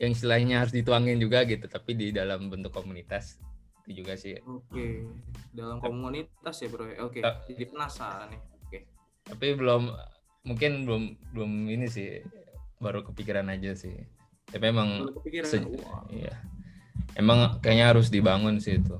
yang 0.00 0.10
istilahnya 0.10 0.64
harus 0.64 0.74
dituangin 0.74 1.20
juga 1.22 1.46
gitu 1.46 1.70
tapi 1.70 1.94
di 1.94 2.10
dalam 2.10 2.50
bentuk 2.50 2.74
komunitas 2.74 3.38
itu 3.84 4.02
juga 4.02 4.16
sih 4.16 4.40
Oke, 4.48 5.06
dalam 5.52 5.78
komunitas 5.78 6.56
ya 6.58 6.68
bro. 6.72 6.88
Oke, 7.04 7.20
Ta- 7.20 7.44
jadi 7.46 7.68
penasaran 7.68 8.32
nih. 8.32 8.40
Oke, 8.64 8.78
tapi 9.28 9.46
belum 9.54 9.92
mungkin 10.48 10.88
belum 10.88 11.02
belum 11.36 11.50
ini 11.68 11.86
sih 11.86 12.24
baru 12.80 13.04
kepikiran 13.06 13.48
aja 13.48 13.72
sih 13.76 13.96
tapi 14.48 14.72
emang 14.72 15.04
Baru 15.04 15.20
kepikiran. 15.20 15.48
se- 15.48 15.68
Wah. 15.68 16.04
iya 16.12 16.34
emang 17.14 17.58
kayaknya 17.62 17.90
harus 17.94 18.08
dibangun 18.08 18.58
sih 18.58 18.78
itu 18.78 18.96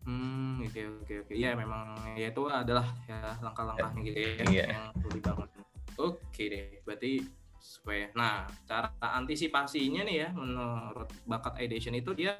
Hmm, 0.00 0.64
oke 0.64 0.80
oke 1.04 1.14
oke. 1.28 1.34
Ya 1.36 1.52
memang 1.52 1.92
ya 2.16 2.32
itu 2.32 2.42
adalah 2.48 2.88
ya 3.04 3.36
langkah-langkahnya 3.44 4.00
gitu 4.00 4.18
ya 4.18 4.32
Iya. 4.48 4.64
yang 4.74 4.84
perlu 4.96 5.12
dibangun. 5.12 5.48
Oke 6.00 6.42
deh, 6.48 6.66
berarti 6.88 7.12
supaya 7.60 8.08
nah 8.16 8.48
cara 8.64 8.88
antisipasinya 9.20 10.00
nih 10.08 10.16
ya 10.24 10.28
menurut 10.32 11.12
bakat 11.28 11.60
ideation 11.60 11.92
itu 11.92 12.16
dia 12.16 12.32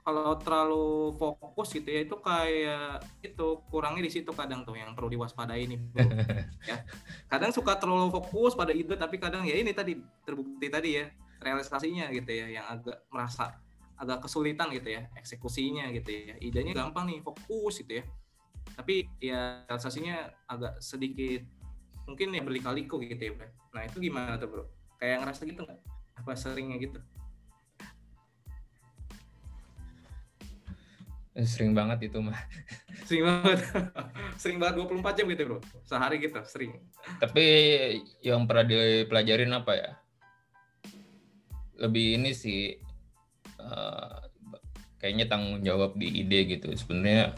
kalau 0.00 0.38
terlalu 0.38 1.12
fokus 1.18 1.74
gitu 1.74 1.90
ya 1.90 2.06
itu 2.06 2.16
kayak 2.22 3.02
itu 3.20 3.46
kurangnya 3.68 4.06
di 4.06 4.12
situ 4.14 4.30
kadang 4.32 4.62
tuh 4.62 4.78
yang 4.78 4.94
perlu 4.94 5.10
diwaspadai 5.10 5.66
nih 5.66 5.78
bro. 5.90 6.00
ya 6.70 6.86
kadang 7.26 7.50
suka 7.50 7.74
terlalu 7.76 8.08
fokus 8.14 8.54
pada 8.54 8.70
ide 8.70 8.94
tapi 8.94 9.18
kadang 9.18 9.42
ya 9.42 9.58
ini 9.58 9.74
tadi 9.74 9.98
terbukti 10.24 10.70
tadi 10.70 10.90
ya 11.02 11.10
realisasinya 11.40 12.12
gitu 12.12 12.30
ya 12.30 12.60
yang 12.60 12.66
agak 12.68 13.00
merasa 13.08 13.56
agak 14.00 14.24
kesulitan 14.24 14.72
gitu 14.72 14.96
ya 14.96 15.08
eksekusinya 15.16 15.92
gitu 15.92 16.08
ya. 16.08 16.36
Idenya 16.40 16.72
gampang 16.72 17.08
nih 17.08 17.20
fokus 17.20 17.80
gitu 17.84 18.00
ya. 18.00 18.04
Tapi 18.76 19.08
ya 19.20 19.64
realisasinya 19.68 20.30
agak 20.48 20.80
sedikit 20.80 21.44
mungkin 22.08 22.32
ya 22.32 22.42
berlikaliku 22.44 23.00
gitu 23.04 23.20
ya 23.20 23.32
bro. 23.36 23.48
Nah 23.76 23.82
itu 23.84 23.96
gimana 24.00 24.40
tuh 24.40 24.48
bro? 24.48 24.64
Kayak 24.96 25.24
ngerasa 25.24 25.42
gitu 25.48 25.60
nggak? 25.64 25.80
Apa 26.20 26.32
seringnya 26.36 26.76
gitu? 26.80 27.00
Eh, 31.30 31.46
sering 31.46 31.72
banget 31.72 32.10
itu 32.10 32.18
mah 32.20 32.36
sering 33.08 33.24
banget. 33.24 33.58
Sering 34.40 34.56
banget 34.56 34.80
24 34.80 35.16
jam 35.20 35.26
gitu 35.28 35.42
bro. 35.44 35.58
Sehari 35.84 36.16
gitu 36.20 36.40
sering. 36.48 36.80
Tapi 37.20 37.44
yang 38.24 38.48
pernah 38.48 38.64
dipelajarin 38.64 39.52
apa 39.52 39.72
ya 39.76 39.90
lebih 41.80 42.20
ini 42.20 42.30
sih 42.36 42.76
eh, 43.58 44.16
kayaknya 45.00 45.26
tanggung 45.26 45.64
jawab 45.64 45.96
di 45.96 46.20
ide 46.20 46.44
gitu. 46.46 46.68
Sebenarnya 46.76 47.32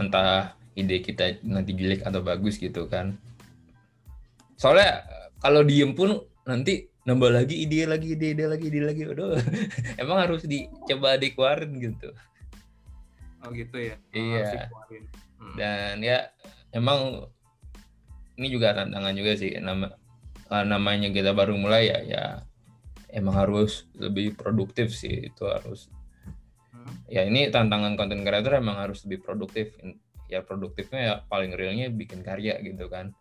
entah 0.00 0.56
ide 0.72 1.04
kita 1.04 1.36
nanti 1.44 1.76
jelek 1.76 2.00
atau 2.08 2.24
bagus 2.24 2.56
gitu 2.56 2.88
kan. 2.88 3.20
Soalnya 4.56 5.04
kalau 5.44 5.60
diem 5.60 5.92
pun 5.92 6.24
nanti 6.48 6.88
nambah 7.04 7.34
lagi 7.34 7.66
ide 7.66 7.84
lagi 7.84 8.16
ide 8.16 8.32
ide 8.32 8.44
lagi 8.48 8.66
ide 8.72 8.80
lagi. 8.80 9.02
Udah 9.04 9.36
emang 10.02 10.18
harus 10.24 10.42
dicoba 10.48 11.20
dikeluarin 11.20 11.76
gitu. 11.76 12.08
Oh 13.44 13.50
gitu 13.52 13.76
ya? 13.76 13.96
Oh, 13.98 14.16
Iya. 14.16 14.70
Hmm. 15.42 15.58
dan 15.58 15.98
ya 15.98 16.30
emang 16.70 17.26
ini 18.38 18.48
juga 18.48 18.72
tantangan 18.72 19.12
juga 19.12 19.34
sih. 19.36 19.52
Nama 19.58 19.90
eh, 20.48 20.64
namanya 20.64 21.10
kita 21.12 21.34
baru 21.36 21.58
mulai 21.58 21.90
ya 21.90 21.98
ya 22.06 22.24
emang 23.12 23.36
harus 23.36 23.84
lebih 23.94 24.34
produktif 24.34 24.90
sih 24.92 25.28
itu 25.28 25.44
harus 25.46 25.86
Hmm. 26.72 26.88
ya 27.04 27.28
ini 27.28 27.52
tantangan 27.52 28.00
konten 28.00 28.24
creator 28.24 28.56
emang 28.56 28.80
harus 28.80 29.04
lebih 29.04 29.20
produktif 29.20 29.76
ya 30.24 30.40
produktifnya 30.40 31.00
ya 31.04 31.14
paling 31.28 31.52
realnya 31.52 31.92
bikin 31.92 32.24
karya 32.24 32.56
gitu 32.64 32.88
kan 32.88 33.12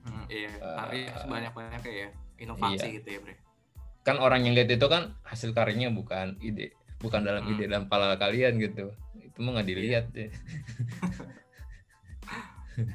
Hmm, 0.00 0.24
iya, 0.26 0.50
Eh, 0.58 0.74
karya 0.80 1.12
sebanyak 1.14 1.52
banyaknya 1.52 1.92
ya, 1.92 2.08
inovasi 2.40 2.88
iya. 2.88 2.96
gitu 2.98 3.08
ya, 3.14 3.18
Bre. 3.22 3.34
kan 4.02 4.16
orang 4.18 4.42
yang 4.48 4.56
lihat 4.56 4.72
itu 4.72 4.86
kan 4.88 5.12
hasil 5.22 5.52
karyanya 5.54 5.92
bukan 5.92 6.34
ide 6.40 6.72
bukan 6.98 7.20
dalam 7.22 7.44
Hmm. 7.46 7.52
ide 7.54 7.68
dalam 7.68 7.84
kepala 7.86 8.16
kalian 8.18 8.58
gitu 8.58 8.90
itu 9.20 9.38
mah 9.38 9.60
nggak 9.60 9.68
dilihat 9.70 10.04
deh 10.10 10.32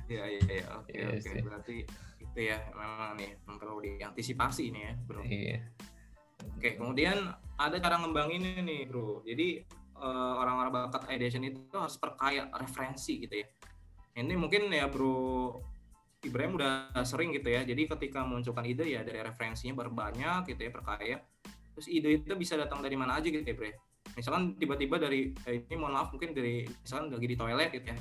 Iya, 0.09 0.23
iya, 0.27 0.41
iya. 0.49 0.65
Oke, 0.81 0.91
Iya 0.97 1.07
oke. 1.13 1.31
Berarti 1.45 1.77
ya 2.39 2.59
memang 2.71 3.15
nih 3.19 3.37
perlu 3.45 3.79
diantisipasi 3.79 4.71
nih 4.71 4.81
ya, 4.81 4.93
Bro. 5.07 5.21
iya 5.23 5.59
Oke, 6.55 6.77
kemudian 6.77 7.33
ada 7.57 7.77
cara 7.81 7.99
ngembanginnya 7.99 8.61
nih, 8.61 8.85
Bro. 8.87 9.25
Jadi 9.25 9.63
eh, 9.95 10.33
orang-orang 10.39 10.71
bakat 10.89 11.09
ideation 11.11 11.43
itu 11.43 11.75
harus 11.75 11.97
perkaya 11.97 12.47
referensi 12.53 13.17
gitu 13.21 13.41
ya. 13.41 13.47
Ini 14.15 14.35
mungkin 14.39 14.71
ya, 14.71 14.87
Bro 14.87 15.59
Ibrahim 16.25 16.57
udah 16.57 16.95
sering 17.05 17.35
gitu 17.35 17.49
ya. 17.51 17.61
Jadi 17.61 17.85
ketika 17.85 18.23
munculkan 18.25 18.65
ide 18.65 18.87
ya 18.87 19.05
dari 19.05 19.21
referensinya 19.21 19.85
berbanyak 19.85 20.49
gitu 20.49 20.61
ya, 20.69 20.71
perkaya. 20.71 21.17
Terus 21.75 21.87
ide 21.91 22.23
itu 22.23 22.33
bisa 22.39 22.55
datang 22.55 22.79
dari 22.79 22.95
mana 22.95 23.19
aja 23.19 23.27
gitu 23.27 23.43
ya, 23.43 23.55
Bre. 23.55 23.71
Misalkan 24.15 24.55
tiba-tiba 24.55 24.95
dari 24.95 25.35
eh, 25.45 25.65
ini 25.67 25.75
mohon 25.75 25.97
maaf 25.97 26.13
mungkin 26.15 26.31
dari 26.31 26.63
misalkan 26.63 27.11
lagi 27.11 27.27
di 27.27 27.37
toilet 27.37 27.69
gitu 27.75 27.87
ya. 27.91 27.97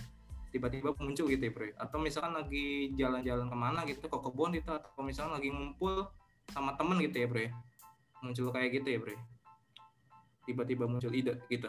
Tiba-tiba 0.55 0.95
muncul 0.95 1.27
gitu 1.27 1.43
ya, 1.43 1.51
Bre. 1.51 1.75
Atau 1.75 1.99
misalkan 1.99 2.39
lagi 2.39 2.95
jalan-jalan 2.95 3.51
ke 3.51 3.57
mana 3.59 3.83
gitu 3.91 4.07
ke 4.07 4.19
kebun 4.23 4.55
gitu 4.55 4.71
atau 4.71 5.03
misalkan 5.03 5.35
lagi 5.35 5.51
ngumpul 5.51 6.07
sama 6.55 6.79
temen 6.79 7.03
gitu 7.03 7.19
ya, 7.19 7.27
Bre 7.27 7.51
muncul 8.25 8.49
kayak 8.49 8.81
gitu 8.81 8.89
ya 8.97 8.99
bre 9.05 9.17
tiba-tiba 10.49 10.89
muncul 10.89 11.13
ide 11.13 11.37
gitu 11.53 11.69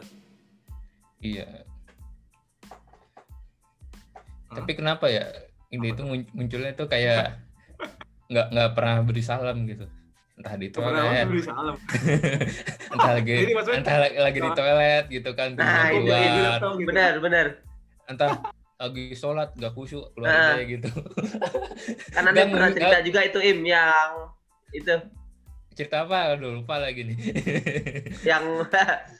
iya 1.20 1.68
Hah? 4.48 4.56
tapi 4.64 4.72
kenapa 4.72 5.12
ya 5.12 5.28
ide 5.68 5.92
itu 5.92 6.02
mun- 6.02 6.30
munculnya 6.32 6.72
tuh 6.72 6.88
kayak 6.88 7.36
nggak 8.32 8.46
nggak 8.56 8.70
pernah 8.72 8.96
beri 9.04 9.22
salam 9.22 9.68
gitu 9.68 9.84
entah 10.36 10.56
di 10.56 10.68
toilet 10.72 11.28
beri 11.28 11.44
salam 11.44 11.76
entah 12.96 13.12
lagi 13.20 13.36
entah 13.52 13.96
lagi, 14.00 14.16
lagi 14.16 14.38
di 14.40 14.50
toilet 14.56 15.04
gitu 15.12 15.30
kan 15.36 15.48
Nah, 15.56 15.88
itu, 15.92 16.08
itu. 16.08 16.68
Gitu. 16.80 16.88
Benar, 16.88 17.12
benar. 17.20 17.46
entah 18.08 18.28
lagi 18.76 19.16
sholat 19.16 19.56
gak 19.56 19.72
khusyuk 19.72 20.12
keluar 20.12 20.28
Nah. 20.32 20.60
aja 20.60 20.64
gitu. 20.68 20.90
Karena 22.14 22.30
dia 22.36 22.46
pernah 22.48 22.70
cerita 22.72 22.98
juga 23.00 23.20
itu 23.24 23.38
Im 23.40 23.60
yang 23.64 24.10
itu. 24.72 24.94
Cerita 25.76 26.04
apa? 26.04 26.36
Aduh 26.36 26.60
lupa 26.60 26.80
lagi 26.80 27.04
nih. 27.04 27.18
Yang 28.30 28.44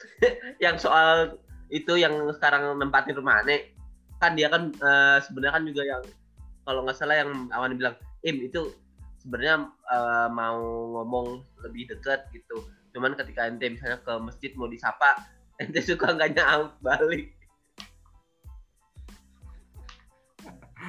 yang 0.65 0.77
soal 0.81 1.37
itu 1.69 1.99
yang 2.01 2.15
sekarang 2.37 2.79
nempatin 2.81 3.17
rumah 3.17 3.43
aneh 3.45 3.75
kan 4.17 4.33
dia 4.33 4.49
kan 4.49 4.73
eh, 4.73 5.19
sebenarnya 5.21 5.55
kan 5.61 5.65
juga 5.69 5.83
yang 5.85 6.03
kalau 6.65 6.81
nggak 6.89 6.97
salah 6.97 7.21
yang 7.21 7.53
awan 7.53 7.77
bilang 7.77 7.93
im 8.25 8.41
itu 8.41 8.73
sebenarnya 9.21 9.69
eh, 9.69 10.29
mau 10.33 10.57
ngomong 11.01 11.45
lebih 11.69 11.93
dekat 11.93 12.25
gitu. 12.33 12.65
Cuman 12.97 13.13
ketika 13.13 13.45
ente 13.45 13.69
misalnya 13.69 14.01
ke 14.01 14.13
masjid 14.21 14.53
mau 14.57 14.69
disapa 14.73 15.21
ente 15.61 15.81
suka 15.85 16.17
nggak 16.17 16.33
nyaut 16.41 16.73
balik 16.81 17.36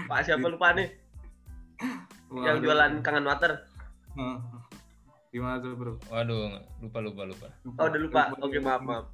Pak 0.06 0.22
siapa 0.22 0.46
lupa 0.46 0.78
nih? 0.78 0.88
Yang 2.30 2.56
Waduh. 2.60 2.64
jualan 2.64 2.92
kangen 3.02 3.26
water. 3.26 3.52
Hmm. 4.14 4.38
gimana 5.28 5.60
tuh 5.60 5.76
bro? 5.76 5.94
Waduh 6.10 6.62
lupa 6.82 6.98
lupa 7.02 7.22
lupa. 7.26 7.48
Oh 7.78 7.86
udah 7.86 8.00
lupa. 8.00 8.22
Oke 8.38 8.58
maaf 8.58 8.82
maaf. 8.82 9.06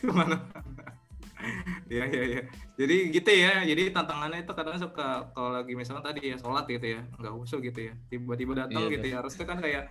Gimana? 0.00 0.36
ya 1.86 2.02
ya 2.08 2.22
ya 2.26 2.40
jadi 2.74 2.96
gitu 3.12 3.30
ya 3.30 3.62
jadi 3.62 3.92
tantangannya 3.94 4.42
itu 4.42 4.50
kadang 4.56 4.74
suka 4.80 5.30
kalau 5.30 5.54
lagi 5.54 5.76
misalnya 5.78 6.02
tadi 6.10 6.32
ya 6.32 6.36
sholat 6.40 6.64
gitu 6.66 6.98
ya 6.98 7.00
nggak 7.20 7.34
usul 7.36 7.60
gitu 7.60 7.92
ya. 7.92 7.94
Tiba-tiba 8.08 8.66
datang 8.66 8.88
Iya, 8.88 8.92
gitu 8.98 9.06
ya 9.12 9.16
harusnya 9.20 9.44
kan 9.44 9.58
kayak 9.60 9.84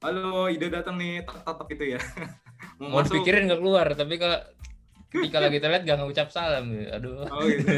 halo 0.00 0.46
ide 0.48 0.66
datang 0.70 0.96
nih 0.96 1.22
tak 1.26 1.42
tak 1.42 1.54
tak 1.58 1.66
gitu 1.74 1.84
ya. 1.96 2.00
Mau 2.80 3.02
dipikirin 3.02 3.50
nggak 3.50 3.60
keluar 3.60 3.86
tapi 3.92 4.14
kalau 5.12 5.28
ketika 5.28 5.38
lagi 5.44 5.58
toilet 5.60 5.82
gak 5.84 5.98
ngucap 6.00 6.28
salam 6.32 6.64
gitu. 6.72 6.88
aduh 6.88 7.28
Oh 7.28 7.44
gitu. 7.44 7.68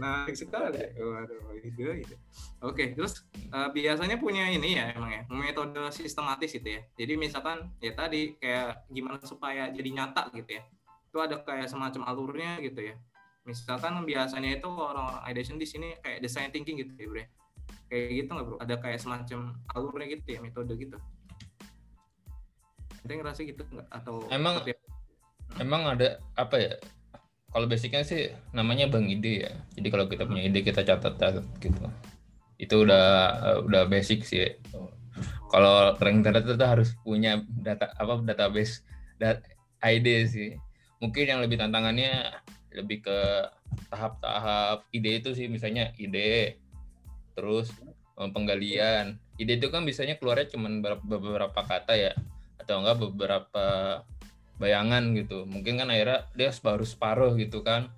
nah 0.00 0.28
sekali. 0.28 0.80
Waduh, 0.96 1.56
ide 1.64 1.88
ide. 2.04 2.16
Oke, 2.60 2.92
terus 2.92 3.24
eh, 3.32 3.68
biasanya 3.72 4.20
punya 4.20 4.48
ini 4.52 4.76
ya 4.76 4.92
emang 4.92 5.10
ya 5.12 5.22
metode 5.32 5.80
sistematis 5.96 6.52
gitu 6.52 6.68
ya. 6.68 6.80
Jadi 6.96 7.16
misalkan 7.16 7.72
ya 7.80 7.96
tadi 7.96 8.36
kayak 8.36 8.84
gimana 8.92 9.20
supaya 9.24 9.72
jadi 9.72 9.88
nyata 9.96 10.28
gitu 10.36 10.60
ya. 10.60 10.62
Itu 11.08 11.18
ada 11.24 11.40
kayak 11.40 11.72
semacam 11.72 12.04
alurnya 12.04 12.60
gitu 12.60 12.92
ya. 12.92 12.96
Misalkan 13.48 14.04
biasanya 14.04 14.60
itu 14.60 14.68
orang-orang 14.68 15.24
ideation 15.32 15.56
di 15.56 15.64
sini 15.64 15.96
kayak 16.04 16.20
design 16.20 16.52
thinking 16.52 16.76
gitu 16.84 16.92
ya, 16.94 17.08
Bre. 17.08 17.24
Kayak 17.88 18.06
gitu 18.22 18.30
nggak, 18.36 18.46
Bro? 18.46 18.56
Ada 18.60 18.74
kayak 18.78 18.98
semacam 19.00 19.40
alurnya 19.72 20.06
gitu 20.14 20.28
ya, 20.36 20.38
metode 20.44 20.72
gitu. 20.76 20.98
Ente 23.00 23.12
ngerasa 23.16 23.40
gitu 23.42 23.64
nggak? 23.64 23.88
Atau 23.88 24.28
Emang-? 24.28 24.60
Emang 25.58 25.98
ada 25.98 26.22
apa 26.38 26.56
ya? 26.60 26.74
Kalau 27.50 27.66
basicnya 27.66 28.06
sih 28.06 28.30
namanya 28.54 28.86
bang 28.86 29.10
ide 29.10 29.50
ya. 29.50 29.52
Jadi 29.74 29.88
kalau 29.90 30.06
kita 30.06 30.22
punya 30.22 30.46
ide 30.46 30.62
kita 30.62 30.86
catat 30.86 31.18
catat 31.18 31.46
gitu. 31.58 31.82
Itu 32.60 32.86
udah 32.86 33.06
udah 33.66 33.82
basic 33.90 34.22
sih. 34.22 34.54
Kalau 35.50 35.98
orang 35.98 36.22
internet 36.22 36.46
itu 36.46 36.54
harus 36.62 36.94
punya 37.02 37.42
data 37.50 37.90
apa 37.98 38.22
database 38.22 38.86
dat 39.18 39.42
ide 39.82 40.30
sih. 40.30 40.50
Mungkin 41.02 41.26
yang 41.26 41.40
lebih 41.42 41.58
tantangannya 41.58 42.38
lebih 42.70 43.02
ke 43.02 43.18
tahap-tahap 43.90 44.86
ide 44.94 45.18
itu 45.18 45.34
sih. 45.34 45.50
Misalnya 45.50 45.90
ide 45.98 46.62
terus 47.34 47.74
eh, 48.14 48.30
penggalian. 48.30 49.18
Ide 49.42 49.58
itu 49.58 49.74
kan 49.74 49.82
biasanya 49.82 50.22
keluarnya 50.22 50.54
cuma 50.54 50.70
beberapa 51.02 51.66
kata 51.66 51.98
ya 51.98 52.14
atau 52.60 52.84
enggak 52.84 53.02
beberapa 53.02 53.66
bayangan 54.60 55.16
gitu 55.16 55.48
mungkin 55.48 55.80
kan 55.80 55.88
akhirnya 55.88 56.28
dia 56.36 56.52
separuh 56.52 56.84
separuh 56.84 57.32
gitu 57.34 57.64
kan 57.64 57.88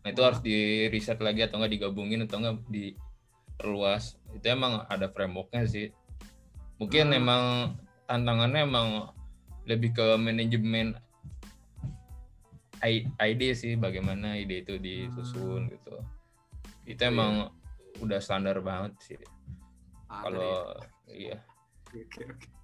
nah 0.00 0.08
itu 0.08 0.22
harus 0.24 0.40
di 0.40 0.88
riset 0.88 1.20
lagi 1.20 1.44
atau 1.44 1.60
enggak 1.60 1.76
digabungin 1.76 2.24
atau 2.24 2.40
enggak 2.40 2.56
diperluas 2.72 4.16
itu 4.32 4.46
emang 4.48 4.88
ada 4.88 5.12
frameworknya 5.12 5.68
sih 5.68 5.92
mungkin 6.80 7.12
Hmm. 7.12 7.20
emang 7.20 7.42
tantangannya 8.08 8.64
emang 8.64 8.88
lebih 9.66 9.92
ke 9.92 10.06
manajemen 10.16 10.96
ide 13.18 13.50
sih 13.52 13.74
bagaimana 13.74 14.38
ide 14.38 14.62
itu 14.62 14.78
disusun 14.78 15.68
gitu 15.68 15.96
itu 16.86 17.02
Iya. 17.02 17.10
emang 17.10 17.50
udah 17.98 18.20
standar 18.22 18.62
banget 18.62 18.94
sih 19.02 19.18
Ada 19.18 19.26
ya? 19.26 20.22
kalau 20.22 20.54
iya 21.10 21.36
Oke, 21.86 22.02
oke. 22.30 22.55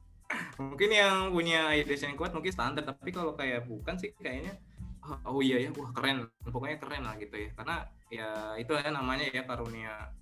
Mungkin 0.59 0.90
yang 0.90 1.16
punya 1.33 1.73
ide 1.77 1.95
yang 1.95 2.16
kuat 2.16 2.33
mungkin 2.33 2.53
standar, 2.53 2.83
tapi 2.85 3.11
kalau 3.12 3.37
kayak 3.37 3.66
bukan 3.68 3.97
sih 3.99 4.12
kayaknya 4.16 4.57
oh, 5.05 5.38
oh 5.38 5.40
iya 5.42 5.59
ya, 5.59 5.71
wah 5.75 5.90
keren, 5.90 6.31
pokoknya 6.47 6.77
keren 6.79 7.03
lah 7.05 7.14
gitu 7.18 7.35
ya. 7.37 7.51
Karena 7.59 7.77
ya 8.12 8.29
itu 8.61 8.73
ya 8.77 8.90
namanya 8.92 9.27
ya 9.33 9.42
karunia 9.45 10.12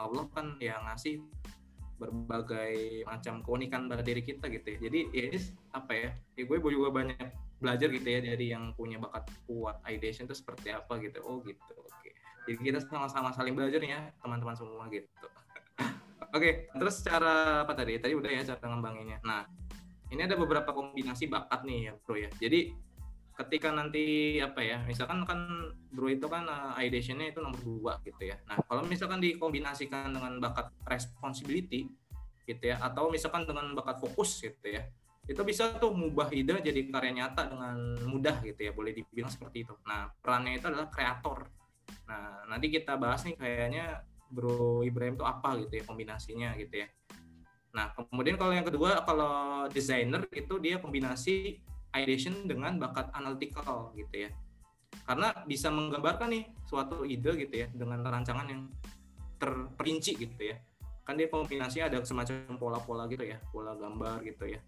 Allah 0.00 0.24
kan 0.32 0.56
ya 0.60 0.80
ngasih 0.88 1.20
berbagai 2.00 3.04
macam 3.04 3.44
keunikan 3.44 3.84
pada 3.86 4.00
diri 4.00 4.24
kita 4.24 4.48
gitu 4.48 4.66
ya. 4.76 4.78
Jadi 4.88 4.98
ya 5.12 5.22
ini 5.28 5.38
apa 5.76 5.92
ya? 5.92 6.10
Ya 6.36 6.42
gue 6.48 6.58
juga 6.72 6.88
banyak 6.88 7.28
belajar 7.60 7.92
gitu 7.92 8.08
ya 8.08 8.20
dari 8.24 8.46
yang 8.48 8.72
punya 8.72 8.96
bakat 8.96 9.28
kuat 9.44 9.76
ideation 9.84 10.24
itu 10.24 10.32
seperti 10.32 10.72
apa 10.72 10.96
gitu. 11.04 11.20
Oh 11.20 11.44
gitu. 11.44 11.76
Oke. 11.76 12.16
Jadi 12.48 12.56
kita 12.72 12.80
sama-sama 12.88 13.36
saling 13.36 13.52
belajar 13.52 13.84
ya 13.84 14.08
teman-teman 14.24 14.56
semua 14.56 14.88
gitu. 14.88 15.28
Oke, 16.30 16.70
terus 16.70 17.02
cara 17.02 17.66
apa 17.66 17.72
tadi? 17.74 17.98
Tadi 17.98 18.14
udah 18.14 18.30
ya 18.30 18.42
cara 18.54 18.66
ngembanginnya. 18.70 19.18
Nah, 19.26 19.42
ini 20.10 20.20
ada 20.22 20.38
beberapa 20.38 20.70
kombinasi 20.70 21.26
bakat 21.26 21.66
nih 21.66 21.90
ya, 21.90 21.92
Bro 22.02 22.16
ya. 22.18 22.30
Jadi 22.38 22.70
ketika 23.34 23.72
nanti 23.72 24.36
apa 24.38 24.60
ya, 24.62 24.78
misalkan 24.86 25.26
kan 25.26 25.70
Bro 25.90 26.06
itu 26.10 26.26
kan 26.30 26.46
uh, 26.46 26.74
ideation-nya 26.78 27.34
itu 27.34 27.42
nomor 27.42 27.60
dua 27.62 27.92
gitu 28.06 28.30
ya. 28.30 28.38
Nah, 28.46 28.62
kalau 28.66 28.86
misalkan 28.86 29.18
dikombinasikan 29.18 30.14
dengan 30.14 30.38
bakat 30.38 30.70
responsibility 30.86 31.90
gitu 32.46 32.62
ya, 32.62 32.78
atau 32.78 33.10
misalkan 33.10 33.46
dengan 33.46 33.74
bakat 33.74 33.98
fokus 33.98 34.38
gitu 34.38 34.66
ya, 34.70 34.86
itu 35.26 35.42
bisa 35.42 35.74
tuh 35.78 35.94
mengubah 35.94 36.30
ide 36.34 36.58
jadi 36.62 36.80
karya 36.90 37.12
nyata 37.22 37.50
dengan 37.50 37.76
mudah 38.06 38.38
gitu 38.46 38.70
ya, 38.70 38.72
boleh 38.74 38.94
dibilang 38.94 39.30
seperti 39.30 39.66
itu. 39.66 39.74
Nah, 39.86 40.10
perannya 40.22 40.58
itu 40.58 40.66
adalah 40.70 40.86
kreator 40.90 41.50
Nah, 42.10 42.42
nanti 42.50 42.66
kita 42.70 42.98
bahas 42.98 43.22
nih 43.22 43.38
kayaknya 43.38 44.02
Bro 44.30 44.86
Ibrahim 44.86 45.18
itu 45.18 45.26
apa 45.26 45.58
gitu 45.58 45.82
ya 45.82 45.84
kombinasinya 45.84 46.54
gitu 46.56 46.86
ya. 46.86 46.88
Nah, 47.70 47.94
kemudian 47.94 48.34
kalau 48.34 48.50
yang 48.54 48.66
kedua 48.66 49.02
kalau 49.06 49.66
desainer 49.70 50.26
itu 50.34 50.58
dia 50.58 50.82
kombinasi 50.82 51.62
ideation 51.94 52.46
dengan 52.46 52.78
bakat 52.78 53.10
analytical 53.14 53.94
gitu 53.94 54.26
ya. 54.26 54.30
Karena 55.06 55.34
bisa 55.46 55.70
menggambarkan 55.70 56.30
nih 56.30 56.44
suatu 56.66 57.02
ide 57.06 57.34
gitu 57.46 57.54
ya 57.54 57.66
dengan 57.70 58.02
rancangan 58.06 58.46
yang 58.46 58.70
terperinci 59.38 60.18
gitu 60.18 60.54
ya. 60.54 60.56
Kan 61.06 61.18
dia 61.18 61.26
kombinasi 61.26 61.82
ada 61.82 61.98
semacam 62.06 62.54
pola-pola 62.58 63.10
gitu 63.10 63.26
ya, 63.26 63.38
pola 63.50 63.74
gambar 63.74 64.22
gitu 64.26 64.50
ya. 64.50 64.60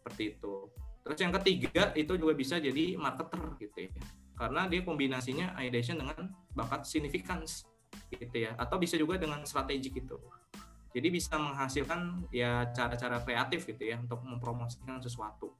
Seperti 0.00 0.36
itu. 0.36 0.68
Terus 1.04 1.18
yang 1.20 1.32
ketiga 1.40 1.92
itu 1.92 2.12
juga 2.16 2.32
bisa 2.32 2.56
jadi 2.56 2.96
marketer 2.96 3.40
gitu 3.60 3.88
ya. 3.88 3.90
Karena 4.34 4.66
dia 4.68 4.80
kombinasinya 4.84 5.52
ideation 5.60 6.00
dengan 6.00 6.32
bakat 6.56 6.88
significance 6.88 7.68
gitu 8.10 8.36
ya. 8.36 8.56
Atau 8.56 8.78
bisa 8.80 8.94
juga 8.94 9.20
dengan 9.20 9.42
strategi 9.44 9.90
gitu. 9.90 10.18
Jadi 10.94 11.08
bisa 11.10 11.34
menghasilkan 11.34 12.30
ya 12.30 12.70
cara-cara 12.70 13.18
kreatif 13.26 13.66
gitu 13.66 13.82
ya 13.82 13.98
untuk 13.98 14.22
mempromosikan 14.22 15.02
sesuatu. 15.02 15.50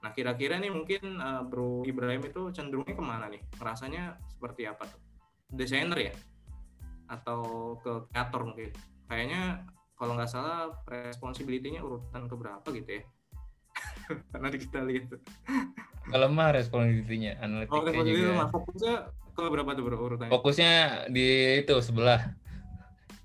Nah 0.00 0.16
kira-kira 0.16 0.56
nih 0.56 0.72
mungkin 0.72 1.20
uh, 1.20 1.44
Bro 1.44 1.84
Ibrahim 1.84 2.24
itu 2.24 2.48
cenderungnya 2.56 2.96
ke 2.96 3.04
mana 3.04 3.28
nih? 3.28 3.44
Rasanya 3.60 4.16
seperti 4.32 4.64
apa 4.64 4.88
tuh? 4.88 5.00
Desainer 5.52 5.98
ya? 6.00 6.14
Atau 7.12 7.76
ke 7.84 8.08
kreator 8.08 8.48
mungkin? 8.48 8.72
Kayaknya 9.04 9.68
kalau 10.00 10.16
nggak 10.16 10.32
salah 10.32 10.72
responsibility-nya 10.88 11.84
urutan 11.84 12.24
keberapa 12.24 12.64
gitu 12.72 13.04
ya? 13.04 13.04
Nanti 14.40 14.64
kita 14.64 14.80
lihat 14.88 15.12
kalau 16.10 16.26
mah 16.32 16.50
responsibility-nya 16.50 17.38
oh, 17.38 17.60
responsibility 17.62 18.18
juga. 18.18 18.50
fokusnya 18.50 18.94
berapa 19.48 19.70
tuh 19.72 19.82
bro 19.86 19.96
urutannya? 19.96 20.30
Fokusnya 20.30 20.74
di 21.08 21.26
itu 21.64 21.74
sebelah. 21.80 22.20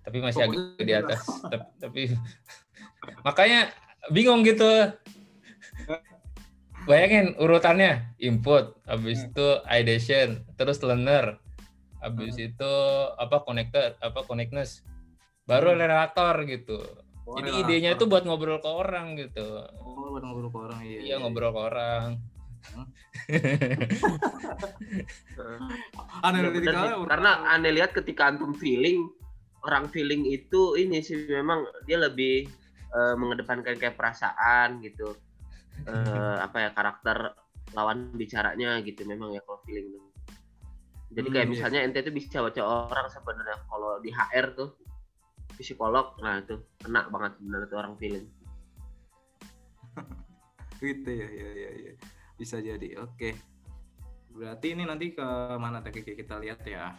Tapi 0.05 0.17
masih 0.23 0.47
Fokusnya 0.47 0.79
agak 0.79 0.85
di 0.85 0.93
atas. 0.93 1.21
tapi, 1.51 1.65
tapi 1.81 2.01
makanya 3.27 3.73
bingung 4.13 4.45
gitu. 4.45 4.69
Bayangin 6.87 7.33
urutannya 7.41 8.13
input, 8.21 8.77
habis 8.85 9.25
hmm. 9.25 9.33
itu 9.33 9.47
ideation, 9.65 10.45
terus 10.53 10.77
learner, 10.85 11.41
habis 11.97 12.37
hmm. 12.37 12.53
itu 12.53 12.73
apa 13.17 13.41
connector, 13.41 13.97
apa 13.97 14.21
connectness, 14.21 14.85
baru 15.49 15.73
hmm. 15.73 15.81
relator 15.81 16.35
gitu. 16.45 16.77
Oh, 17.25 17.41
Jadi 17.41 17.49
relator. 17.49 17.65
idenya 17.65 17.89
itu 17.97 18.05
buat 18.05 18.21
ngobrol 18.21 18.61
ke 18.61 18.69
orang 18.69 19.17
gitu. 19.17 19.65
Oh, 19.81 20.13
buat 20.13 20.21
ngobrol 20.21 20.53
ke 20.53 20.59
orang 20.61 20.79
iya. 20.85 20.99
Iya, 21.01 21.01
iya. 21.01 21.15
ngobrol 21.17 21.49
ke 21.49 21.61
orang. 21.73 22.21
karena 27.09 27.31
aneh 27.49 27.71
lihat 27.73 27.95
ketika 27.95 28.27
antum 28.29 28.53
feeling 28.53 29.09
orang 29.65 29.89
feeling 29.89 30.25
itu 30.29 30.77
ini 30.77 31.01
sih 31.01 31.25
memang 31.29 31.65
dia 31.89 31.97
lebih 31.97 32.45
uh, 32.93 33.17
mengedepankan 33.17 33.77
kayak 33.81 33.97
perasaan 33.97 34.77
gitu. 34.85 35.17
Uh, 35.89 36.37
apa 36.45 36.57
ya 36.67 36.69
karakter 36.71 37.33
lawan 37.73 38.13
bicaranya 38.13 38.79
gitu 38.85 39.03
memang 39.03 39.35
ya 39.35 39.43
kalau 39.43 39.59
feeling 39.67 39.91
tuh 39.91 40.15
jadi 41.15 41.27
kayak 41.31 41.47
hmm, 41.47 41.53
iya. 41.55 41.59
misalnya 41.63 41.79
ente 41.87 41.99
itu 42.03 42.11
bisa 42.11 42.43
baca 42.43 42.91
orang 42.91 43.07
sebenarnya 43.07 43.57
kalau 43.71 44.03
di 44.03 44.11
HR 44.11 44.45
tuh 44.51 44.69
psikolog 45.55 46.19
nah 46.19 46.43
itu 46.43 46.59
kena 46.83 47.07
banget 47.07 47.39
sebenarnya 47.39 47.67
tuh 47.71 47.79
orang 47.79 47.95
feeling. 47.95 48.27
Gitu 50.83 51.07
ya 51.07 51.27
ya 51.31 51.49
ya 51.55 51.69
ya 51.71 51.93
bisa 52.35 52.59
jadi 52.59 52.99
oke. 52.99 53.31
Berarti 54.35 54.75
ini 54.75 54.83
nanti 54.83 55.15
ke 55.15 55.27
mana 55.55 55.79
tadi 55.79 56.03
kita 56.03 56.39
lihat 56.39 56.61
ya? 56.67 56.95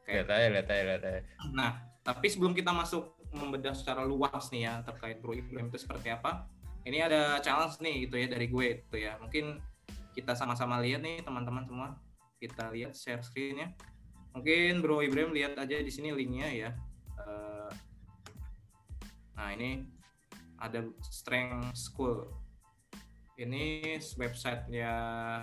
Oke. 0.00 0.22
lihat 0.22 0.28
aja 0.30 0.46
lihat 0.48 0.68
aja 0.70 0.82
lihat 0.82 1.02
aja. 1.04 1.20
Nah 1.52 1.70
tapi 2.00 2.30
sebelum 2.30 2.54
kita 2.54 2.70
masuk 2.70 3.18
membedah 3.34 3.74
secara 3.74 4.06
luas 4.06 4.48
nih 4.54 4.70
ya 4.70 4.74
terkait 4.86 5.18
Bro 5.20 5.34
Ibrahim 5.36 5.68
itu 5.68 5.82
seperti 5.82 6.14
apa 6.14 6.46
ini 6.86 7.02
ada 7.02 7.42
challenge 7.42 7.82
nih 7.82 8.06
gitu 8.06 8.14
ya 8.14 8.26
dari 8.30 8.46
gue 8.46 8.66
itu 8.78 8.96
ya. 8.96 9.18
Mungkin 9.18 9.58
kita 10.14 10.38
sama-sama 10.38 10.78
lihat 10.78 11.02
nih 11.02 11.20
teman-teman 11.26 11.66
semua. 11.66 11.88
Kita 12.38 12.70
lihat 12.70 12.94
share 12.94 13.26
screennya. 13.26 13.74
Mungkin 14.32 14.80
Bro 14.80 15.02
Ibrahim 15.02 15.34
lihat 15.34 15.58
aja 15.58 15.82
di 15.82 15.90
sini 15.90 16.14
linknya 16.14 16.48
ya. 16.54 16.70
Uh, 17.18 17.68
nah 19.34 19.50
ini 19.50 19.82
ada 20.62 20.86
strength 21.04 21.74
school 21.74 22.45
ini 23.36 23.96
websitenya 24.16 24.92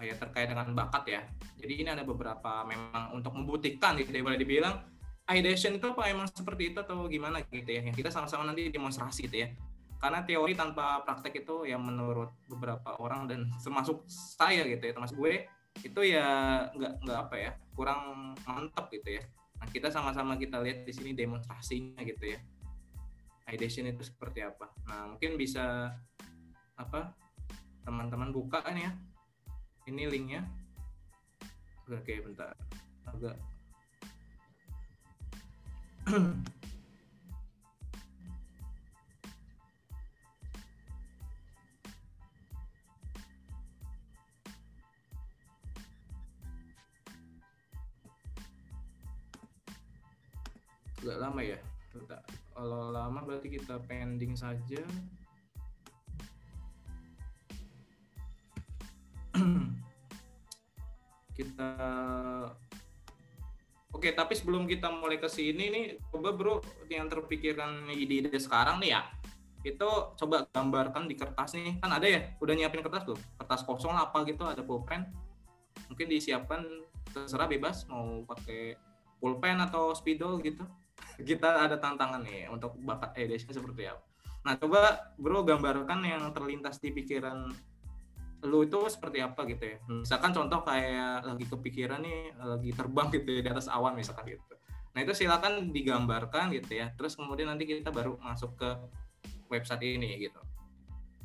ya 0.01 0.13
terkait 0.17 0.49
dengan 0.49 0.73
bakat 0.73 1.03
ya. 1.05 1.21
Jadi 1.61 1.73
ini 1.85 1.89
ada 1.93 2.01
beberapa 2.01 2.65
memang 2.65 3.13
untuk 3.13 3.37
membuktikan 3.37 3.93
gitu 4.01 4.09
ya 4.09 4.25
boleh 4.25 4.41
dibilang 4.41 4.81
ideation 5.29 5.77
itu 5.77 5.87
apa 5.93 6.09
emang 6.09 6.27
seperti 6.27 6.73
itu 6.73 6.77
atau 6.81 7.05
gimana 7.05 7.45
gitu 7.45 7.69
ya. 7.69 7.85
Yang 7.85 8.01
kita 8.01 8.09
sama-sama 8.09 8.49
nanti 8.49 8.73
demonstrasi 8.73 9.29
gitu 9.29 9.45
ya. 9.45 9.53
Karena 10.01 10.25
teori 10.25 10.51
tanpa 10.57 11.05
praktek 11.07 11.47
itu 11.47 11.63
yang 11.69 11.79
menurut 11.85 12.33
beberapa 12.51 12.99
orang 12.99 13.29
dan 13.29 13.47
termasuk 13.63 14.03
saya 14.09 14.67
gitu 14.67 14.83
ya, 14.83 14.91
termasuk 14.91 15.15
gue 15.15 15.47
itu 15.79 16.01
ya 16.05 16.27
nggak 16.75 16.93
nggak 17.07 17.19
apa 17.29 17.35
ya 17.39 17.51
kurang 17.71 18.33
mantap 18.43 18.91
gitu 18.91 19.21
ya. 19.21 19.23
Nah 19.63 19.67
kita 19.71 19.87
sama-sama 19.93 20.35
kita 20.35 20.59
lihat 20.59 20.83
di 20.83 20.91
sini 20.91 21.15
demonstrasinya 21.15 22.03
gitu 22.03 22.35
ya. 22.35 22.39
Ideation 23.47 23.87
itu 23.87 24.03
seperti 24.03 24.43
apa. 24.43 24.75
Nah 24.89 25.15
mungkin 25.15 25.39
bisa 25.39 25.93
apa 26.73 27.15
teman-teman 27.83 28.31
buka 28.31 28.63
kan 28.63 28.75
ya. 28.75 28.91
Ini 29.87 30.07
linknya. 30.07 30.47
Oke 31.91 32.23
bentar. 32.23 32.55
Agak. 33.03 33.35
Agak 51.03 51.19
lama 51.19 51.43
ya. 51.43 51.59
Kalau 52.53 52.95
lama 52.95 53.19
berarti 53.27 53.51
kita 53.51 53.75
pending 53.83 54.39
saja 54.39 54.79
kita 61.37 61.69
Oke, 63.93 64.09
tapi 64.09 64.33
sebelum 64.33 64.65
kita 64.65 64.89
mulai 64.89 65.21
ke 65.21 65.29
sini 65.29 65.69
nih, 65.69 65.85
coba 66.09 66.33
bro 66.33 66.65
yang 66.89 67.05
terpikirkan 67.05 67.85
ide-ide 67.93 68.41
sekarang 68.41 68.81
nih 68.81 68.97
ya, 68.97 69.05
itu 69.61 69.89
coba 70.17 70.49
gambarkan 70.49 71.05
di 71.05 71.13
kertas 71.13 71.53
nih, 71.53 71.77
kan 71.77 71.93
ada 71.93 72.09
ya, 72.09 72.33
udah 72.41 72.57
nyiapin 72.57 72.81
kertas 72.81 73.05
tuh, 73.05 73.15
kertas 73.37 73.61
kosong 73.61 73.93
apa 73.93 74.25
gitu, 74.25 74.49
ada 74.49 74.65
pulpen, 74.65 75.05
mungkin 75.93 76.09
disiapkan 76.09 76.65
terserah 77.13 77.45
bebas 77.45 77.85
mau 77.85 78.25
pakai 78.25 78.73
pulpen 79.21 79.61
atau 79.61 79.93
spidol 79.93 80.41
gitu. 80.41 80.65
kita 81.29 81.69
ada 81.69 81.77
tantangan 81.77 82.25
nih 82.25 82.49
untuk 82.49 82.73
bakat 82.81 83.13
edition 83.21 83.53
seperti 83.53 83.93
apa. 83.93 84.01
Nah, 84.43 84.59
coba 84.59 85.13
bro 85.15 85.45
gambarkan 85.45 86.03
yang 86.03 86.33
terlintas 86.35 86.81
di 86.81 86.91
pikiran 86.91 87.47
lu 88.43 88.67
itu 88.67 88.75
seperti 88.91 89.23
apa 89.23 89.47
gitu 89.47 89.63
ya. 89.63 89.77
Misalkan 89.87 90.35
contoh 90.35 90.59
kayak 90.67 91.23
lagi 91.23 91.45
kepikiran 91.47 92.03
nih 92.03 92.35
lagi 92.35 92.71
terbang 92.75 93.07
gitu 93.15 93.29
ya 93.39 93.41
di 93.43 93.49
atas 93.49 93.71
awan 93.71 93.95
misalkan 93.95 94.35
gitu. 94.35 94.53
Nah 94.93 94.99
itu 94.99 95.15
silakan 95.15 95.71
digambarkan 95.71 96.51
gitu 96.51 96.75
ya. 96.75 96.91
Terus 96.93 97.15
kemudian 97.15 97.47
nanti 97.47 97.63
kita 97.63 97.89
baru 97.89 98.19
masuk 98.19 98.59
ke 98.59 98.69
website 99.47 99.83
ini 99.87 100.27
gitu. 100.27 100.39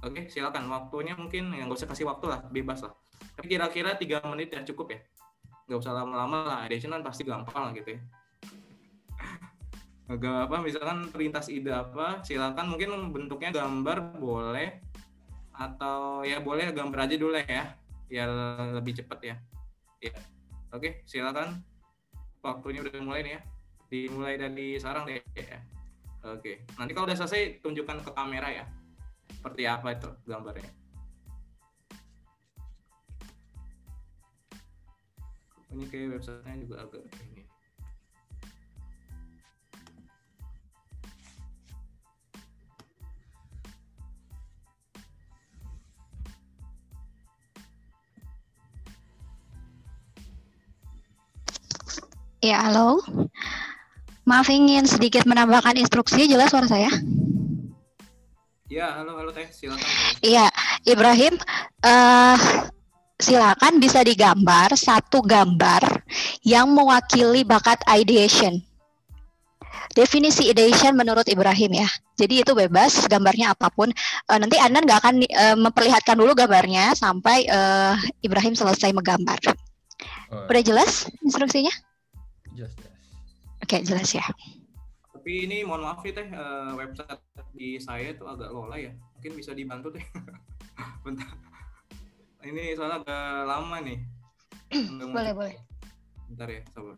Oke 0.07 0.31
silakan. 0.31 0.71
Waktunya 0.71 1.19
mungkin 1.19 1.51
yang 1.51 1.66
gak 1.66 1.83
usah 1.83 1.91
kasih 1.91 2.07
waktu 2.07 2.31
lah 2.31 2.41
bebas 2.49 2.87
lah. 2.87 2.95
Tapi 3.35 3.47
kira-kira 3.51 3.99
tiga 3.99 4.23
menit 4.23 4.55
ya 4.55 4.62
cukup 4.62 4.95
ya. 4.95 5.01
Nggak 5.66 5.79
usah 5.83 5.93
lama-lama 5.99 6.39
lah. 6.47 6.59
Edition 6.71 6.95
kan 6.95 7.03
pasti 7.03 7.27
gampang 7.27 7.71
lah 7.71 7.73
gitu 7.75 7.99
ya. 7.99 8.01
Gak 10.09 10.49
apa 10.49 10.57
misalkan 10.62 11.11
perlintas 11.11 11.51
ide 11.51 11.75
apa 11.75 12.23
silakan. 12.23 12.71
Mungkin 12.71 13.11
bentuknya 13.11 13.51
gambar 13.51 14.16
boleh 14.23 14.88
atau 15.59 16.23
ya 16.23 16.39
boleh 16.39 16.71
gambar 16.71 17.11
aja 17.11 17.17
dulu 17.19 17.35
ya 17.35 17.75
biar 18.07 18.31
lebih 18.79 19.03
cepat 19.03 19.19
ya. 19.21 19.37
Ya 19.99 20.15
oke 20.71 21.03
silakan. 21.05 21.61
Waktunya 22.39 22.87
udah 22.87 23.03
mulai 23.03 23.21
nih 23.27 23.33
ya. 23.37 23.41
Dimulai 23.91 24.35
dari 24.39 24.79
sekarang 24.79 25.11
deh. 25.11 25.19
Ya 25.35 25.59
oke. 26.23 26.63
Nanti 26.79 26.93
kalau 26.95 27.11
udah 27.11 27.19
selesai 27.19 27.59
tunjukkan 27.61 28.07
ke 28.07 28.11
kamera 28.15 28.49
ya. 28.49 28.65
Seperti 29.29 29.63
apa 29.67 29.93
itu 29.93 30.09
gambarnya. 30.25 30.71
Ini 35.69 35.85
kayak 35.93 36.17
websitenya 36.17 36.65
juga 36.65 36.77
agak 36.81 37.05
ini 37.05 37.38
Ya, 52.49 52.65
halo. 52.65 53.05
Maaf 54.25 54.49
ingin 54.49 54.89
sedikit 54.89 55.29
menambahkan 55.29 55.77
instruksi, 55.77 56.25
jelas 56.25 56.49
suara 56.49 56.65
saya? 56.65 56.89
Ya, 58.73 58.89
halo, 58.97 59.21
halo 59.21 59.37
Teh, 59.37 59.53
silakan. 59.53 59.85
Iya, 60.25 60.49
Ibrahim, 60.89 61.37
uh, 61.85 62.41
silakan 63.21 63.77
bisa 63.85 64.01
digambar 64.01 64.73
satu 64.81 65.21
gambar 65.21 66.09
yang 66.41 66.73
mewakili 66.73 67.45
bakat 67.45 67.85
ideation. 67.85 68.65
Definisi 69.93 70.49
ideation 70.49 70.97
menurut 70.97 71.29
Ibrahim 71.29 71.85
ya. 71.85 71.89
Jadi 72.17 72.49
itu 72.49 72.57
bebas 72.57 73.05
gambarnya 73.13 73.53
apa 73.53 73.69
pun. 73.69 73.93
Uh, 74.25 74.41
nanti 74.41 74.57
Anda 74.57 74.81
nggak 74.81 74.99
akan 75.05 75.15
uh, 75.21 75.57
memperlihatkan 75.69 76.17
dulu 76.17 76.33
gambarnya 76.33 76.97
sampai 76.97 77.45
uh, 77.45 77.93
Ibrahim 78.25 78.57
selesai 78.57 78.89
menggambar. 78.97 79.37
Oh. 80.33 80.49
Udah 80.49 80.65
jelas 80.65 81.13
instruksinya? 81.21 81.77
Oke, 83.69 83.85
jelas 83.85 84.16
ya. 84.16 84.25
Tapi 85.12 85.45
ini 85.45 85.61
mohon 85.61 85.85
maaf 85.85 86.01
nih 86.01 86.16
teh 86.16 86.25
uh, 86.33 86.73
website 86.73 87.21
di 87.53 87.77
saya 87.77 88.16
tuh 88.16 88.33
agak 88.33 88.49
lola 88.49 88.81
ya. 88.81 88.97
Mungkin 89.21 89.37
bisa 89.37 89.53
dibantu 89.53 89.93
teh. 89.93 90.01
Bentar. 91.05 91.37
Ini 92.49 92.73
soalnya 92.73 93.05
agak 93.05 93.29
lama 93.45 93.77
nih. 93.85 94.01
boleh, 95.12 95.33
boleh. 95.37 95.55
Bentar 96.33 96.49
ya, 96.49 96.64
sabar. 96.73 96.97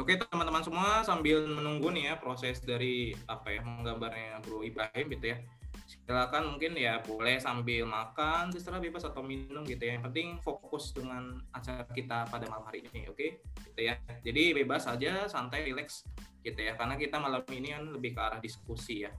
Oke 0.00 0.16
teman-teman 0.16 0.64
semua 0.64 1.04
sambil 1.04 1.44
menunggu 1.44 1.92
nih 1.92 2.08
ya 2.08 2.14
proses 2.16 2.64
dari 2.64 3.12
apa 3.28 3.52
ya 3.52 3.60
menggambarnya 3.60 4.40
Bro 4.40 4.64
Ibrahim 4.64 5.06
gitu 5.12 5.36
ya. 5.36 5.38
Silakan 5.84 6.56
mungkin 6.56 6.72
ya 6.80 7.04
boleh 7.04 7.36
sambil 7.36 7.84
makan 7.84 8.48
terserah 8.48 8.80
bebas 8.80 9.04
atau 9.04 9.20
minum 9.20 9.60
gitu 9.68 9.84
ya. 9.84 10.00
Yang 10.00 10.04
penting 10.08 10.28
fokus 10.40 10.96
dengan 10.96 11.44
acara 11.52 11.84
kita 11.92 12.24
pada 12.32 12.48
malam 12.48 12.64
hari 12.64 12.88
ini, 12.88 13.04
oke? 13.12 13.44
Gitu 13.68 13.80
ya. 13.84 14.00
Jadi 14.24 14.56
bebas 14.56 14.88
aja, 14.88 15.28
santai, 15.28 15.68
relax 15.68 16.08
gitu 16.40 16.56
ya. 16.56 16.72
Karena 16.72 16.96
kita 16.96 17.20
malam 17.20 17.44
ini 17.52 17.76
kan 17.76 17.84
lebih 17.92 18.16
ke 18.16 18.20
arah 18.24 18.40
diskusi 18.40 19.04
ya. 19.04 19.12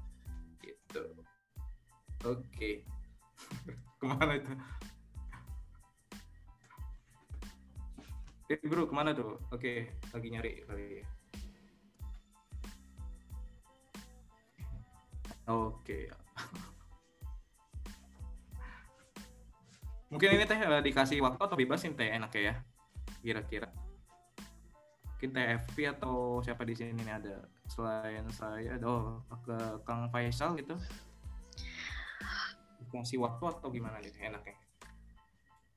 Gitu. 0.57 1.03
Oke. 2.25 2.81
Ke 4.01 4.05
mana 4.09 4.41
itu? 4.41 4.51
Eh, 8.53 8.61
bro, 8.69 8.85
ke 8.85 8.93
mana 8.93 9.17
tuh? 9.17 9.41
Oke, 9.49 9.97
lagi 10.13 10.27
nyari 10.29 10.61
kali. 10.69 11.01
Oke. 15.49 16.13
Mungkin 20.13 20.37
ini 20.37 20.45
teh 20.45 20.53
eh, 20.61 20.81
dikasih 20.85 21.17
waktu 21.25 21.41
atau 21.41 21.57
bebas 21.57 21.81
teh 21.81 22.13
enak 22.13 22.29
ya? 22.37 22.53
Kira-kira. 23.25 23.73
Mungkin 25.17 25.33
teh 25.33 25.45
FP 25.65 25.89
atau 25.89 26.37
siapa 26.45 26.61
di 26.61 26.77
sini 26.77 26.93
nih 26.93 27.09
ada 27.09 27.49
selain 27.65 28.29
saya, 28.29 28.77
oh 28.85 29.25
ke 29.41 29.57
Kang 29.81 30.13
Faisal 30.13 30.53
gitu. 30.61 30.77
Dikasih 32.85 33.17
waktu 33.17 33.49
atau 33.49 33.73
gimana 33.73 33.97
nih 33.97 34.13
enaknya? 34.29 34.53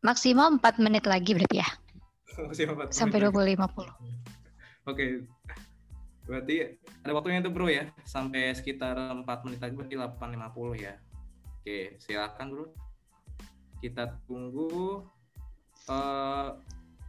Maksimal 0.05 0.61
4 0.61 0.85
menit 0.85 1.09
lagi 1.09 1.33
berarti 1.33 1.64
ya? 1.64 1.86
Sampai 2.93 3.18
2050. 3.24 3.57
Oke. 3.57 3.89
Okay. 4.87 5.11
Berarti 6.26 6.57
ada 7.07 7.12
waktunya 7.14 7.39
itu 7.39 7.51
bro 7.55 7.70
ya, 7.70 7.87
sampai 8.03 8.51
sekitar 8.51 8.99
4 8.99 9.24
menit 9.47 9.62
lagi 9.62 9.74
berarti 9.78 9.95
8.50 9.95 10.84
ya. 10.84 10.95
Oke, 11.62 11.78
silakan 12.03 12.47
bro. 12.51 12.66
Kita 13.78 14.18
tunggu. 14.26 15.07
Uh, 15.87 16.59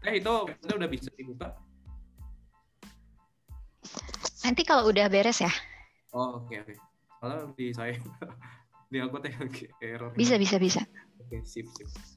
eh 0.05 0.21
itu 0.21 0.29
udah 0.53 0.89
bisa 0.89 1.09
dibuka? 1.17 1.57
Nanti 4.45 4.61
kalau 4.63 4.87
udah 4.87 5.09
beres 5.09 5.41
ya. 5.41 5.51
Oh 6.13 6.39
oke 6.39 6.53
okay, 6.53 6.57
oke. 6.61 6.71
Okay. 6.71 6.77
Kalau 7.17 7.37
di 7.57 7.65
saya 7.73 7.93
di 8.93 8.97
aku 9.01 9.17
teh 9.19 9.33
error. 9.81 10.13
Bisa 10.13 10.37
bisa 10.37 10.61
bisa. 10.61 10.81
Oke 11.17 11.35
okay, 11.35 11.39
sip 11.43 11.67
sip. 11.73 12.16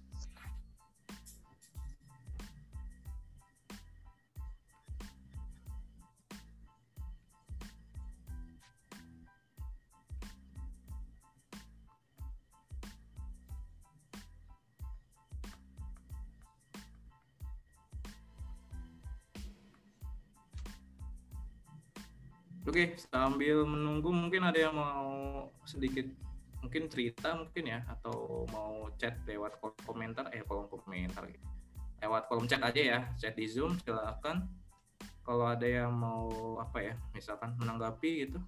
Oke, 22.71 22.95
sambil 23.11 23.66
menunggu 23.66 24.14
mungkin 24.14 24.47
ada 24.47 24.55
yang 24.55 24.79
mau 24.79 25.43
sedikit 25.66 26.07
mungkin 26.62 26.87
cerita 26.87 27.35
mungkin 27.35 27.66
ya 27.66 27.83
atau 27.83 28.47
mau 28.47 28.87
chat 28.95 29.18
lewat 29.27 29.59
kolom 29.59 29.75
komentar 29.83 30.31
eh 30.31 30.47
kolom 30.47 30.71
komentar 30.71 31.27
gitu. 31.27 31.43
Lewat 31.99 32.31
kolom 32.31 32.47
chat 32.47 32.62
aja 32.62 32.79
ya, 32.79 32.99
chat 33.18 33.35
di 33.35 33.51
Zoom 33.51 33.75
silakan. 33.83 34.47
Kalau 35.27 35.51
ada 35.51 35.66
yang 35.66 35.91
mau 35.91 36.31
apa 36.62 36.79
ya, 36.79 36.95
misalkan 37.11 37.59
menanggapi 37.59 38.31
gitu. 38.31 38.39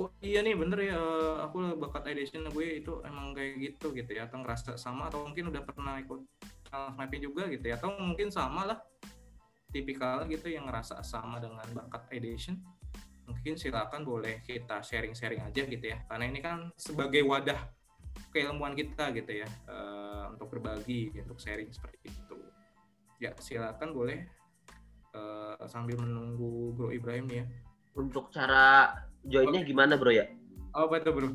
Oh 0.00 0.08
iya 0.24 0.40
nih 0.40 0.56
bener 0.56 0.88
ya, 0.88 0.96
aku 1.44 1.76
bakat 1.76 2.08
edition 2.08 2.48
gue 2.48 2.80
itu 2.80 3.04
emang 3.04 3.36
kayak 3.36 3.52
gitu 3.60 3.92
gitu 3.92 4.16
ya, 4.16 4.32
atau 4.32 4.40
ngerasa 4.40 4.80
sama 4.80 5.12
atau 5.12 5.28
mungkin 5.28 5.52
udah 5.52 5.60
pernah 5.60 6.00
ikut 6.00 6.24
mapping 6.96 7.20
juga 7.20 7.44
gitu 7.52 7.68
ya, 7.68 7.76
atau 7.76 7.92
mungkin 8.00 8.32
sama 8.32 8.64
lah 8.64 8.80
tipikal 9.68 10.24
gitu 10.24 10.48
yang 10.48 10.64
ngerasa 10.64 11.04
sama 11.04 11.36
dengan 11.36 11.68
bakat 11.76 12.08
edition 12.16 12.56
mungkin 13.28 13.60
silakan 13.60 14.08
boleh 14.08 14.40
kita 14.40 14.80
sharing-sharing 14.80 15.44
aja 15.44 15.62
gitu 15.68 15.84
ya. 15.84 16.00
Karena 16.08 16.24
ini 16.32 16.40
kan 16.40 16.72
sebagai 16.80 17.20
wadah 17.28 17.60
keilmuan 18.32 18.74
kita 18.74 19.14
gitu 19.14 19.44
ya 19.44 19.48
uh, 19.70 20.32
untuk 20.32 20.56
berbagi 20.56 21.12
untuk 21.20 21.36
sharing 21.38 21.68
seperti 21.68 22.08
itu. 22.08 22.38
Ya 23.20 23.36
silakan 23.36 23.92
boleh 23.92 24.24
uh, 25.12 25.60
sambil 25.68 26.00
menunggu 26.00 26.72
Bro 26.74 26.90
Ibrahim 26.96 27.28
ya. 27.28 27.44
Untuk 27.98 28.30
cara 28.32 28.94
joinnya 29.26 29.60
okay. 29.60 29.68
gimana 29.68 29.94
Bro 30.00 30.12
ya? 30.14 30.26
Oh 30.72 30.88
betul 30.88 31.12
Bro? 31.14 31.28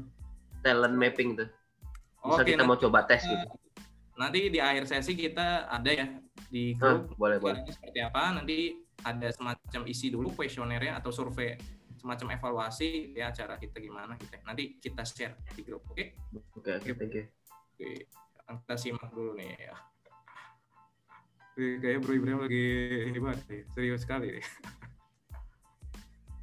Talent 0.65 0.95
mapping 0.95 1.37
tuh. 1.37 1.49
Bisa 2.23 2.39
okay, 2.39 2.55
kita 2.55 2.63
nanti, 2.63 2.71
mau 2.71 2.77
coba 2.79 3.03
tes 3.03 3.21
gitu. 3.27 3.47
nanti 4.13 4.45
di 4.47 4.61
akhir 4.61 4.85
sesi 4.85 5.17
kita 5.17 5.65
ada 5.67 5.89
ya 5.89 6.05
di 6.53 6.77
grup 6.77 7.09
hmm, 7.09 7.17
boleh 7.17 7.37
boleh. 7.41 7.65
seperti 7.67 7.99
apa. 7.99 8.31
Nanti 8.39 8.79
ada 9.03 9.27
semacam 9.33 9.81
isi 9.89 10.07
dulu 10.13 10.31
kuesionernya 10.31 10.95
atau 11.01 11.11
survei 11.11 11.59
semacam 12.03 12.35
evaluasi 12.35 13.15
ya 13.15 13.31
acara 13.31 13.55
kita 13.55 13.79
gimana 13.79 14.19
kita 14.19 14.35
gitu. 14.35 14.43
nanti 14.43 14.63
kita 14.83 15.07
share 15.07 15.39
di 15.55 15.63
grup 15.63 15.87
oke 15.87 15.95
okay? 15.95 16.19
oke 16.35 16.59
okay, 16.59 16.91
oke 16.91 17.31
okay, 17.79 17.95
kita 18.43 18.75
simak 18.75 19.07
dulu 19.15 19.39
nih 19.39 19.55
ya 19.55 19.71
kayak 21.55 22.01
Bro 22.01 22.17
Ibrahim 22.17 22.39
lagi 22.43 22.65
ini 23.13 23.19
banget 23.21 23.45
nih, 23.45 23.61
serius 23.77 24.01
sekali 24.01 24.33
nih. 24.33 24.41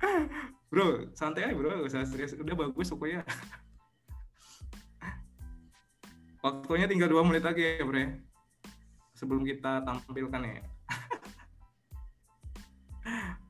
bro, 0.71 1.11
santai 1.19 1.51
aja 1.51 1.59
bro, 1.59 1.83
gak 1.83 1.91
usah 1.91 2.07
serius. 2.07 2.39
Udah 2.39 2.55
bagus 2.55 2.95
pokoknya. 2.95 3.27
Waktunya 6.47 6.87
tinggal 6.87 7.11
dua 7.11 7.27
menit 7.27 7.43
lagi 7.43 7.59
ya 7.59 7.83
bro 7.83 7.99
ya. 7.99 8.15
Sebelum 9.19 9.43
kita 9.43 9.83
tampilkan 9.83 10.47
ya. 10.47 10.63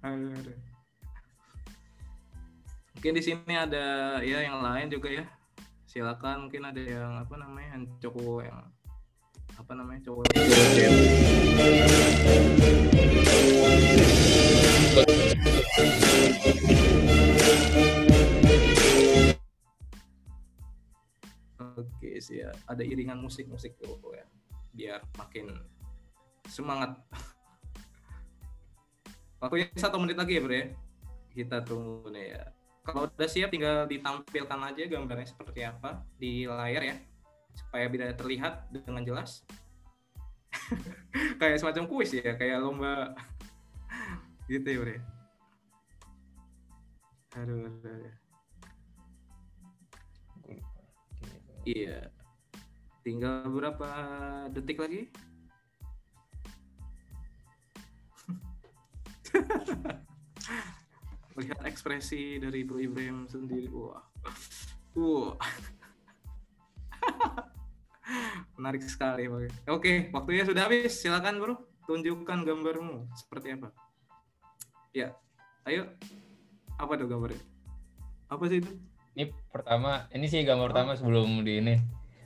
Aduh 0.09 0.70
mungkin 3.01 3.17
di 3.17 3.25
sini 3.25 3.57
ada 3.57 4.21
ya 4.21 4.45
yang 4.45 4.61
lain 4.61 4.93
juga 4.93 5.09
ya 5.09 5.25
silakan 5.89 6.45
mungkin 6.45 6.69
ada 6.69 6.85
yang 6.85 7.17
apa 7.17 7.33
namanya 7.33 7.81
yang 7.81 7.89
cowok 7.97 8.45
yang 8.45 8.61
apa 9.57 9.73
namanya 9.73 10.05
cowok 10.05 10.29
Oke 21.81 22.21
sih 22.21 22.45
ya, 22.45 22.53
ada 22.69 22.85
iringan 22.85 23.17
musik-musik 23.17 23.81
tuh 23.81 23.97
ya, 24.13 24.29
biar 24.77 25.01
makin 25.17 25.49
semangat. 26.45 27.01
Waktunya 29.41 29.73
satu 29.81 29.97
menit 29.97 30.21
lagi 30.21 30.37
ya 30.37 30.45
bro 30.45 30.53
ya, 30.53 30.69
kita 31.33 31.65
tunggu 31.65 32.13
nih 32.13 32.37
ya. 32.37 32.60
Kalau 32.81 33.07
udah 33.07 33.29
siap 33.29 33.53
tinggal 33.53 33.85
ditampilkan 33.85 34.61
aja 34.73 34.83
gambarnya 34.89 35.29
seperti 35.29 35.61
apa 35.69 36.01
di 36.17 36.49
layar 36.49 36.83
ya 36.83 36.97
supaya 37.55 37.87
bisa 37.93 38.13
terlihat 38.17 38.67
dengan 38.73 39.05
jelas. 39.05 39.45
kayak 41.41 41.61
semacam 41.61 41.85
kuis 41.87 42.11
ya, 42.17 42.35
kayak 42.35 42.59
lomba 42.59 43.15
Gitu 44.51 44.67
ya? 44.67 44.99
Aduh, 47.39 47.71
aduh, 47.71 47.87
aduh. 47.87 48.15
Iya. 51.63 52.11
Tinggal 53.07 53.47
berapa 53.47 53.89
detik 54.51 54.83
lagi? 54.83 55.07
Lihat 61.39 61.63
ekspresi 61.63 62.43
dari 62.43 62.67
Bro 62.67 62.83
Ibrahim 62.83 63.27
sendiri. 63.31 63.71
Wah. 63.71 64.03
Wah. 64.99 65.35
Menarik 68.59 68.83
sekali. 68.83 69.31
Oke, 69.71 70.11
waktunya 70.11 70.43
sudah 70.43 70.67
habis. 70.67 70.99
Silakan, 70.99 71.39
Bro. 71.39 71.55
Tunjukkan 71.87 72.43
gambarmu 72.47 73.11
seperti 73.15 73.55
apa. 73.55 73.71
Ya. 74.91 75.15
Ayo. 75.67 75.87
Apa 76.81 76.99
tuh 76.99 77.07
gambarnya? 77.07 77.39
Apa 78.31 78.47
sih 78.47 78.63
itu? 78.63 78.71
Ini 79.15 79.35
pertama, 79.51 80.07
ini 80.15 80.31
sih 80.31 80.47
gambar 80.47 80.71
pertama 80.71 80.95
sebelum 80.95 81.43
di 81.43 81.59
ini. 81.59 81.75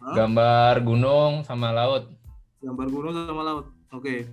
Hah? 0.04 0.14
Gambar 0.14 0.84
gunung 0.84 1.40
sama 1.48 1.72
laut. 1.72 2.12
Gambar 2.60 2.86
gunung 2.92 3.12
sama 3.12 3.42
laut. 3.42 3.66
Oke. 3.88 4.28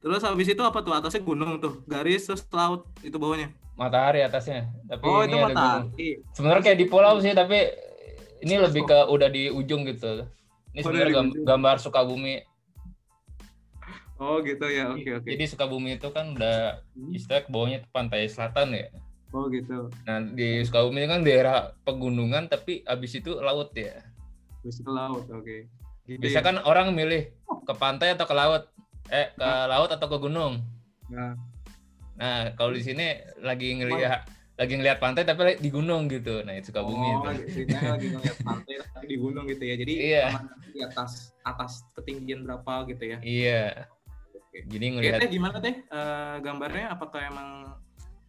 Terus 0.00 0.24
habis 0.24 0.48
itu 0.50 0.62
apa 0.64 0.82
tuh? 0.82 0.96
Atasnya 0.96 1.22
gunung 1.22 1.60
tuh, 1.60 1.84
garis 1.84 2.26
terus 2.26 2.42
laut 2.50 2.88
itu 3.04 3.14
bawahnya. 3.20 3.52
Matahari 3.80 4.20
atasnya. 4.20 4.68
Tapi 4.84 5.02
Oh, 5.02 5.24
ini 5.24 5.32
itu 5.32 5.36
ada 5.38 5.46
gunung. 5.46 5.56
matahari. 5.88 6.08
Sebenarnya 6.30 6.62
kayak 6.62 6.78
di 6.78 6.86
pulau 6.86 7.16
sih, 7.16 7.32
tapi 7.32 7.58
ini 8.38 8.54
lebih 8.54 8.84
ke 8.84 8.98
udah 9.06 9.28
di 9.28 9.48
ujung 9.48 9.82
gitu. 9.82 10.28
Ini 10.70 10.78
Oh, 10.78 10.82
sebenarnya 10.84 11.00
dari 11.02 11.14
gam- 11.16 11.32
ujung. 11.32 11.46
gambar 11.46 11.76
Sukabumi. 11.78 12.36
Oh, 14.16 14.36
gitu 14.40 14.66
ya. 14.68 14.92
Oke, 14.92 15.16
oke. 15.16 15.24
Jadi 15.26 15.44
Sukabumi 15.46 15.96
itu 15.96 16.12
kan 16.12 16.36
udah 16.36 16.84
istilah 17.08 17.40
ke 17.40 17.48
bawahnya 17.48 17.80
pantai 17.88 18.28
selatan 18.28 18.76
ya. 18.76 18.92
Oh, 19.32 19.48
gitu. 19.48 19.88
Nah 20.04 20.20
di 20.28 20.60
Sukabumi 20.60 21.08
kan 21.08 21.24
daerah 21.24 21.72
pegunungan 21.80 22.44
tapi 22.46 22.84
abis 22.84 23.16
itu 23.16 23.40
laut 23.40 23.72
ya. 23.72 23.96
Terus 24.60 24.76
ke 24.78 24.90
laut. 24.90 25.24
Oke. 25.24 25.72
Gitu 26.04 26.20
Biasa 26.20 26.36
ya. 26.36 26.44
kan 26.44 26.56
orang 26.60 26.92
milih 26.92 27.32
ke 27.64 27.72
pantai 27.72 28.12
atau 28.12 28.28
ke 28.28 28.34
laut. 28.34 28.68
Eh 29.08 29.32
ke 29.32 29.48
laut 29.66 29.88
atau 29.88 30.04
ke 30.04 30.18
gunung. 30.20 30.60
Nah, 31.08 31.32
Nah 32.20 32.52
kalau 32.52 32.76
di 32.76 32.84
sini 32.84 33.16
lagi 33.40 33.80
ngelihat 33.80 34.28
lagi 34.60 34.76
ngelihat 34.76 35.00
pantai 35.00 35.24
tapi 35.24 35.56
di 35.56 35.72
gunung 35.72 36.04
gitu. 36.12 36.44
Nah 36.44 36.52
itu 36.52 36.68
Sukabumi 36.68 37.08
oh, 37.16 37.32
itu. 37.32 37.64
lagi 37.72 38.06
ngeliat 38.12 38.38
pantai 38.44 38.74
tapi 38.92 39.04
di 39.08 39.16
gunung 39.16 39.48
gitu 39.48 39.64
ya. 39.64 39.74
Jadi 39.80 39.92
Iya. 39.96 40.24
di 40.68 40.80
atas 40.84 41.32
atas 41.40 41.80
ketinggian 41.96 42.44
berapa 42.44 42.84
gitu 42.92 43.16
ya. 43.16 43.18
Iya. 43.24 43.88
Oke. 44.36 44.68
Jadi 44.68 44.84
Oke, 44.84 44.94
ngelihat. 45.00 45.18
teh 45.24 45.30
gimana 45.32 45.56
teh 45.64 45.74
Eh, 45.80 46.34
gambarnya 46.44 46.92
apakah 46.92 47.24
emang 47.24 47.48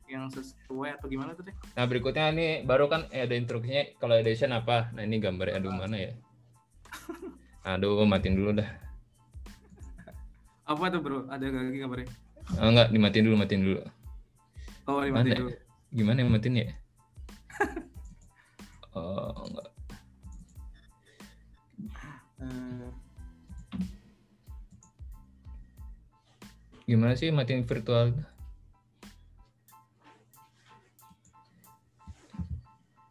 yang 0.08 0.32
sesuai 0.32 0.96
atau 0.96 1.12
gimana 1.12 1.36
tuh 1.36 1.44
teh? 1.44 1.56
Nah 1.76 1.84
berikutnya 1.84 2.32
ini 2.32 2.48
baru 2.64 2.88
kan 2.88 3.12
eh, 3.12 3.28
ada 3.28 3.36
instruksinya 3.36 3.84
kalau 4.00 4.16
edition 4.16 4.56
apa. 4.56 4.88
Nah 4.96 5.04
ini 5.04 5.20
gambarnya 5.20 5.60
aduh 5.60 5.76
mana 5.76 6.00
ya? 6.00 6.12
Aduh 7.76 8.08
matiin 8.08 8.40
dulu 8.40 8.56
dah. 8.56 8.72
Apa 10.64 10.88
tuh 10.88 11.04
bro? 11.04 11.28
Ada 11.28 11.52
lagi 11.52 11.76
gambarnya? 11.76 12.08
Oh, 12.60 12.68
enggak 12.68 12.92
dimatiin 12.92 13.26
dulu 13.26 13.36
matiin 13.38 13.62
dulu. 13.64 13.80
Oh, 14.86 15.00
Mana 15.00 15.08
dimatiin 15.08 15.32
ya? 15.32 15.40
dulu. 15.40 15.52
Gimana 15.92 16.18
yang 16.20 16.32
matiin 16.32 16.56
ya? 16.58 16.68
Oh 18.92 19.48
enggak. 19.48 19.70
Eh, 22.42 22.90
Gimana 26.84 27.16
sih 27.16 27.32
matiin 27.32 27.64
virtual? 27.64 28.12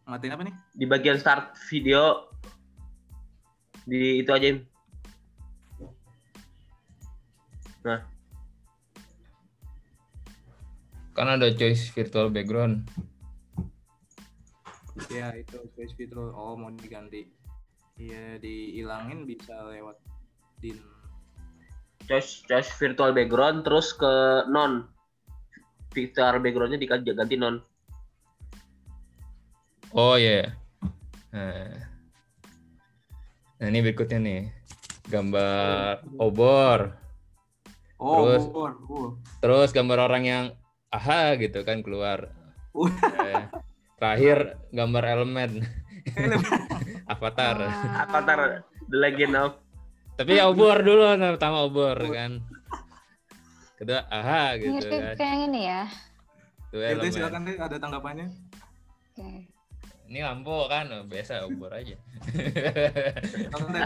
matiin 0.05 0.35
apa 0.35 0.43
nih? 0.43 0.55
Di 0.75 0.85
bagian 0.85 1.17
start 1.17 1.55
video 1.71 2.29
di 3.87 4.21
itu 4.21 4.31
aja. 4.35 4.47
Im. 4.51 4.59
Kan 11.15 11.27
ada 11.27 11.51
choice 11.51 11.91
virtual 11.91 12.31
background. 12.31 12.87
Ya 15.09 15.33
itu 15.35 15.59
space 15.75 15.95
fitur. 15.97 16.31
Oh 16.37 16.55
mau 16.55 16.71
diganti. 16.71 17.27
Iya 17.97 18.39
dihilangin 18.41 19.25
bisa 19.25 19.55
lewat 19.69 19.97
din. 20.61 20.77
Choice 22.09 22.45
choice 22.45 22.71
virtual 22.77 23.13
background 23.17 23.65
terus 23.65 23.93
ke 23.97 24.45
non. 24.51 24.89
Virtual 25.91 26.39
backgroundnya 26.39 26.79
diganti 26.79 27.11
ganti 27.17 27.37
non. 27.37 27.59
Oh 29.91 30.15
iya. 30.15 30.55
Nah. 31.35 31.75
Nah, 33.61 33.67
ini 33.69 33.79
berikutnya 33.85 34.19
nih. 34.23 34.43
Gambar 35.11 36.07
obor. 36.17 36.97
Oh, 38.01 38.25
Terus- 38.25 38.49
bor, 38.49 38.73
bor. 38.89 39.09
Terus 39.45 39.75
gambar 39.77 40.09
orang 40.09 40.25
yang 40.25 40.45
aha 40.91 41.39
gitu 41.39 41.63
kan 41.63 41.87
keluar. 41.87 42.35
Eh, 42.75 43.43
terakhir 43.99 44.59
gambar 44.75 45.05
elemen. 45.19 45.63
Avatar. 47.13 47.57
Ah. 47.63 48.07
Avatar 48.07 48.41
The 48.91 48.97
Legend 48.99 49.35
of 49.39 49.53
Tapi 50.19 50.37
ya 50.37 50.53
obor 50.53 50.85
dulu, 50.85 51.17
pertama 51.17 51.65
obor 51.65 51.97
kan. 52.13 52.45
Kedua 53.81 54.05
aha 54.13 54.61
gitu 54.61 54.77
Mirip 54.77 54.93
kan. 54.93 55.17
kayak 55.17 55.33
yang 55.33 55.43
ini 55.49 55.61
ya. 55.65 55.83
Itu 56.69 56.77
Ya, 56.77 56.93
silakan 57.09 57.41
deh 57.49 57.57
ada 57.57 57.77
tanggapannya. 57.81 58.27
Oke. 59.17 59.49
Ini 60.11 60.27
lampu 60.27 60.67
kan, 60.67 60.91
oh, 60.91 61.07
biasa 61.07 61.47
obor 61.47 61.71
aja. 61.71 61.95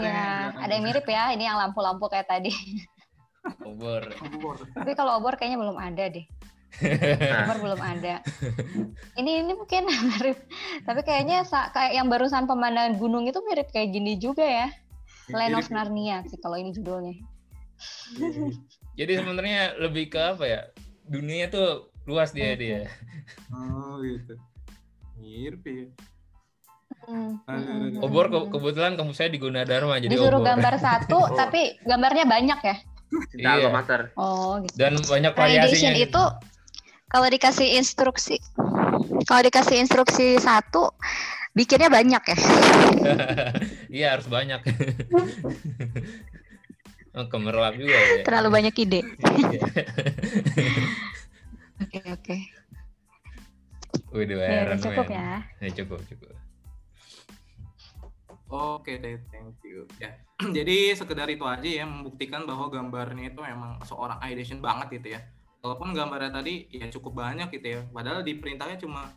Ya, 0.01 0.49
ada 0.57 0.71
yang 0.73 0.83
mirip 0.83 1.05
ya. 1.05 1.31
Ini 1.37 1.53
yang 1.53 1.57
lampu-lampu 1.61 2.09
kayak 2.09 2.27
tadi. 2.27 2.51
obor. 3.61 4.03
Bor. 4.41 4.57
Tapi 4.73 4.91
kalau 4.97 5.21
obor 5.21 5.37
kayaknya 5.37 5.61
belum 5.61 5.77
ada 5.77 6.09
deh. 6.09 6.25
Nah, 6.77 7.45
Obor 7.45 7.57
belum 7.63 7.79
ada. 7.79 8.19
Ini 9.13 9.31
ini 9.41 9.53
mungkin 9.53 9.87
mirip. 10.09 10.37
Tapi 10.81 11.01
kayaknya 11.01 11.41
sa- 11.41 11.69
kayak 11.69 11.93
yang 11.93 12.07
barusan 12.07 12.43
pemandangan 12.43 12.95
gunung 12.95 13.23
itu 13.23 13.39
mirip 13.41 13.69
kayak 13.69 13.91
gini 13.91 14.15
juga 14.15 14.43
ya. 14.43 14.67
Land 15.27 15.55
of. 15.55 15.67
Narnia 15.69 16.21
sih 16.23 16.37
kalau 16.37 16.55
ini 16.55 16.69
judulnya. 16.69 17.15
Jadi 18.93 19.11
sebenarnya 19.13 19.75
lebih 19.77 20.07
ke 20.07 20.19
apa 20.19 20.43
ya? 20.43 20.61
Dunia 21.03 21.47
tuh 21.47 21.69
luas 22.03 22.29
dia 22.29 22.53
dia. 22.53 22.87
Oh 23.49 23.99
gitu. 23.99 24.35
Mirip 25.15 25.63
ya. 25.63 25.87
Hmm, 27.01 27.37
hmm, 27.39 27.61
hmm, 27.97 28.01
Obor 28.01 28.27
ke- 28.27 28.39
hmm. 28.39 28.51
kebetulan 28.51 28.93
kamu 28.95 29.11
saya 29.11 29.29
di 29.29 29.37
Gunadarma 29.37 29.97
jadi 29.97 30.09
Disuruh 30.09 30.37
obor. 30.39 30.47
gambar 30.47 30.73
satu, 30.75 31.19
tapi 31.39 31.77
gambarnya 31.81 32.25
banyak 32.25 32.59
ya. 32.61 32.75
cinta 33.29 33.37
Iya. 33.37 33.51
alma 33.61 33.69
mater. 33.77 34.01
Oh, 34.15 34.57
gitu. 34.59 34.73
Dan 34.75 34.97
banyak 34.99 35.31
variasinya. 35.31 35.93
itu 35.95 36.23
kalau 37.15 37.31
dikasih 37.31 37.79
instruksi, 37.79 38.43
kalau 39.23 39.41
dikasih 39.47 39.79
instruksi 39.79 40.35
satu, 40.35 40.91
bikinnya 41.55 41.87
banyak 41.87 42.19
ya. 42.19 42.37
iya 44.03 44.07
harus 44.19 44.27
banyak. 44.27 44.59
oh, 47.15 47.25
kemerlap 47.31 47.79
juga 47.79 47.95
ya. 47.95 48.27
Terlalu 48.27 48.49
banyak 48.51 48.75
ide. 48.83 49.01
Iya. 51.75 51.75
Oke 51.75 51.99
oke. 52.07 52.35
Udah 54.15 54.47
Ya, 54.47 54.75
cukup 54.79 55.07
Man. 55.07 55.15
ya. 55.15 55.31
Ya, 55.59 55.69
cukup 55.75 55.99
cukup. 56.07 56.31
Oke 58.47 58.99
deh, 58.99 59.19
thank 59.31 59.59
you. 59.63 59.87
Ya. 60.03 60.19
Jadi 60.55 60.95
sekedar 60.95 61.27
itu 61.31 61.47
aja 61.47 61.63
ya 61.63 61.87
membuktikan 61.87 62.43
bahwa 62.43 62.67
gambarnya 62.71 63.31
itu 63.31 63.39
memang 63.39 63.79
seorang 63.87 64.19
ideation 64.23 64.59
banget 64.59 64.99
gitu 64.99 65.15
ya. 65.15 65.23
Walaupun 65.65 65.97
gambarnya 65.97 66.29
tadi 66.29 66.69
ya 66.69 66.85
cukup 66.93 67.25
banyak 67.25 67.49
gitu 67.49 67.67
ya. 67.73 67.81
Padahal 67.89 68.21
di 68.21 68.37
perintahnya 68.37 68.77
cuma 68.77 69.09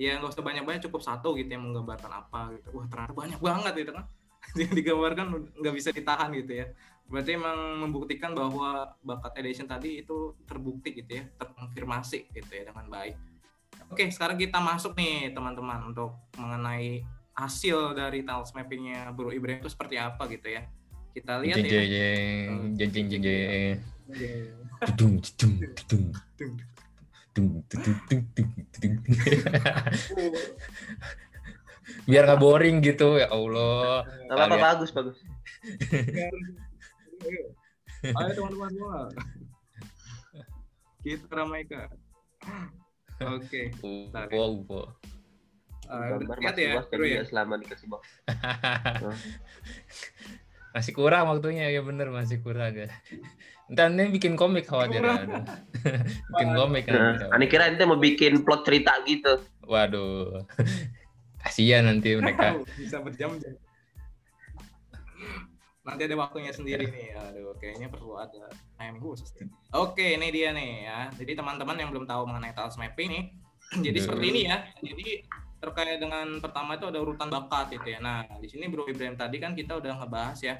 ya 0.00 0.16
nggak 0.16 0.32
usah 0.32 0.40
banyak-banyak 0.40 0.80
cukup 0.88 1.04
satu 1.04 1.36
gitu 1.36 1.52
yang 1.52 1.60
menggambarkan 1.68 2.08
apa 2.08 2.56
gitu. 2.56 2.72
Wah 2.72 2.88
ternyata 2.88 3.12
banyak 3.12 3.40
banget 3.44 3.72
gitu 3.84 3.92
kan. 3.92 4.04
Yang 4.56 4.72
digambarkan 4.80 5.26
nggak 5.60 5.74
bisa 5.76 5.92
ditahan 5.92 6.32
gitu 6.32 6.64
ya. 6.64 6.66
Berarti 7.12 7.36
emang 7.36 7.84
membuktikan 7.84 8.32
bahwa 8.32 8.96
bakat 9.04 9.36
edition 9.44 9.68
tadi 9.68 10.00
itu 10.00 10.32
terbukti 10.48 10.96
gitu 10.96 11.20
ya, 11.20 11.28
terkonfirmasi 11.36 12.32
gitu 12.32 12.48
ya 12.48 12.72
dengan 12.72 12.88
baik. 12.88 13.18
Oke, 13.92 14.08
sekarang 14.08 14.40
kita 14.40 14.62
masuk 14.62 14.96
nih 14.96 15.34
teman-teman 15.34 15.90
untuk 15.90 16.16
mengenai 16.38 17.04
hasil 17.34 17.98
dari 17.98 18.22
tiles 18.22 18.54
mappingnya 18.54 19.10
Bro 19.10 19.34
Ibrahim 19.34 19.60
itu 19.60 19.68
seperti 19.68 19.98
apa 19.98 20.24
gitu 20.30 20.48
ya. 20.48 20.64
Kita 21.10 21.42
lihat 21.42 21.58
Jeng 21.58 21.66
ya. 21.66 21.82
jeng 21.82 21.90
jeng 22.78 22.90
jeng 22.94 23.06
jeng 23.10 23.22
jeng. 23.26 23.76
Biar 32.06 32.22
nggak 32.26 32.40
boring 32.42 32.82
gitu 32.82 33.18
ya 33.22 33.30
Allah. 33.30 34.02
Gak 34.26 34.34
apa-apa 34.34 34.56
bagus 34.58 34.90
bagus. 34.90 35.16
Ayo 38.00 38.30
teman-teman 38.32 38.70
semua. 38.72 39.12
Kita 41.04 41.28
ramaikan. 41.32 41.88
Oke. 43.20 43.72
UFO, 43.84 44.40
UFO. 44.64 44.80
Uh, 45.90 46.22
Gambar 46.22 46.38
lihat 46.38 46.54
masih 46.54 46.64
ya, 46.70 46.82
tadi 46.86 47.08
ya. 47.10 47.18
ya 47.18 47.22
selama 47.26 47.54
dikasih 47.58 47.86
box. 47.90 48.02
masih 50.74 50.92
kurang 50.94 51.26
waktunya 51.26 51.66
ya 51.66 51.82
bener 51.82 52.14
masih 52.14 52.38
kurang 52.40 52.72
ya. 52.78 52.88
Ntar 53.70 53.86
ini 53.94 54.10
bikin 54.10 54.34
komik 54.34 54.66
khawatir 54.66 54.98
bikin 56.34 56.50
komik 56.58 56.90
Nah, 56.90 57.14
kan. 57.14 57.38
Ani 57.38 57.46
kira 57.46 57.70
ente 57.70 57.86
mau 57.86 57.94
bikin 57.94 58.42
plot 58.42 58.66
cerita 58.66 58.98
gitu. 59.06 59.38
Waduh. 59.62 60.42
Kasihan 61.38 61.86
nanti 61.86 62.18
mereka. 62.18 62.58
Bisa 62.74 62.98
berjam-jam. 62.98 63.54
Nanti 65.80 66.02
ada 66.04 66.16
waktunya 66.18 66.52
sendiri 66.52 66.90
nih. 66.90 67.14
Aduh, 67.16 67.54
kayaknya 67.56 67.88
perlu 67.88 68.18
ada 68.18 68.50
time 68.76 68.98
khusus. 69.00 69.30
nih. 69.38 69.48
Oke, 69.72 70.18
ini 70.18 70.28
dia 70.34 70.50
nih 70.52 70.70
ya. 70.90 70.98
Jadi 71.14 71.32
teman-teman 71.38 71.78
yang 71.78 71.88
belum 71.94 72.04
tahu 72.04 72.26
mengenai 72.26 72.52
task 72.52 72.76
mapping 72.76 73.08
nih. 73.08 73.24
Jadi 73.86 73.96
Aduh. 73.96 74.04
seperti 74.04 74.24
ini 74.34 74.40
ya. 74.50 74.66
Jadi 74.82 75.24
terkait 75.60 76.00
dengan 76.02 76.26
pertama 76.42 76.74
itu 76.74 76.90
ada 76.90 76.98
urutan 76.98 77.30
bakat 77.30 77.78
gitu 77.78 77.86
ya. 77.96 78.02
Nah, 78.02 78.26
di 78.42 78.48
sini 78.50 78.66
Bro 78.66 78.90
Ibrahim 78.90 79.14
tadi 79.14 79.36
kan 79.38 79.54
kita 79.54 79.78
udah 79.78 79.92
ngebahas 80.02 80.40
ya 80.42 80.58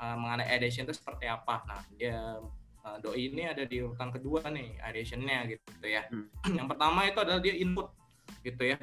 uh, 0.00 0.16
mengenai 0.16 0.48
ideation 0.56 0.88
itu 0.88 0.96
seperti 0.96 1.28
apa. 1.28 1.62
Nah, 1.68 1.80
dia 1.94 2.40
uh, 2.82 2.96
doi 3.04 3.28
ini 3.30 3.46
ada 3.46 3.62
di 3.68 3.84
urutan 3.84 4.08
kedua 4.08 4.48
nih 4.48 4.80
ideationnya 4.80 5.38
gitu 5.52 5.86
ya. 5.86 6.08
Hmm. 6.08 6.26
Yang 6.58 6.66
pertama 6.72 7.00
itu 7.06 7.18
adalah 7.20 7.40
dia 7.44 7.54
input 7.54 7.92
gitu 8.40 8.64
ya. 8.64 8.80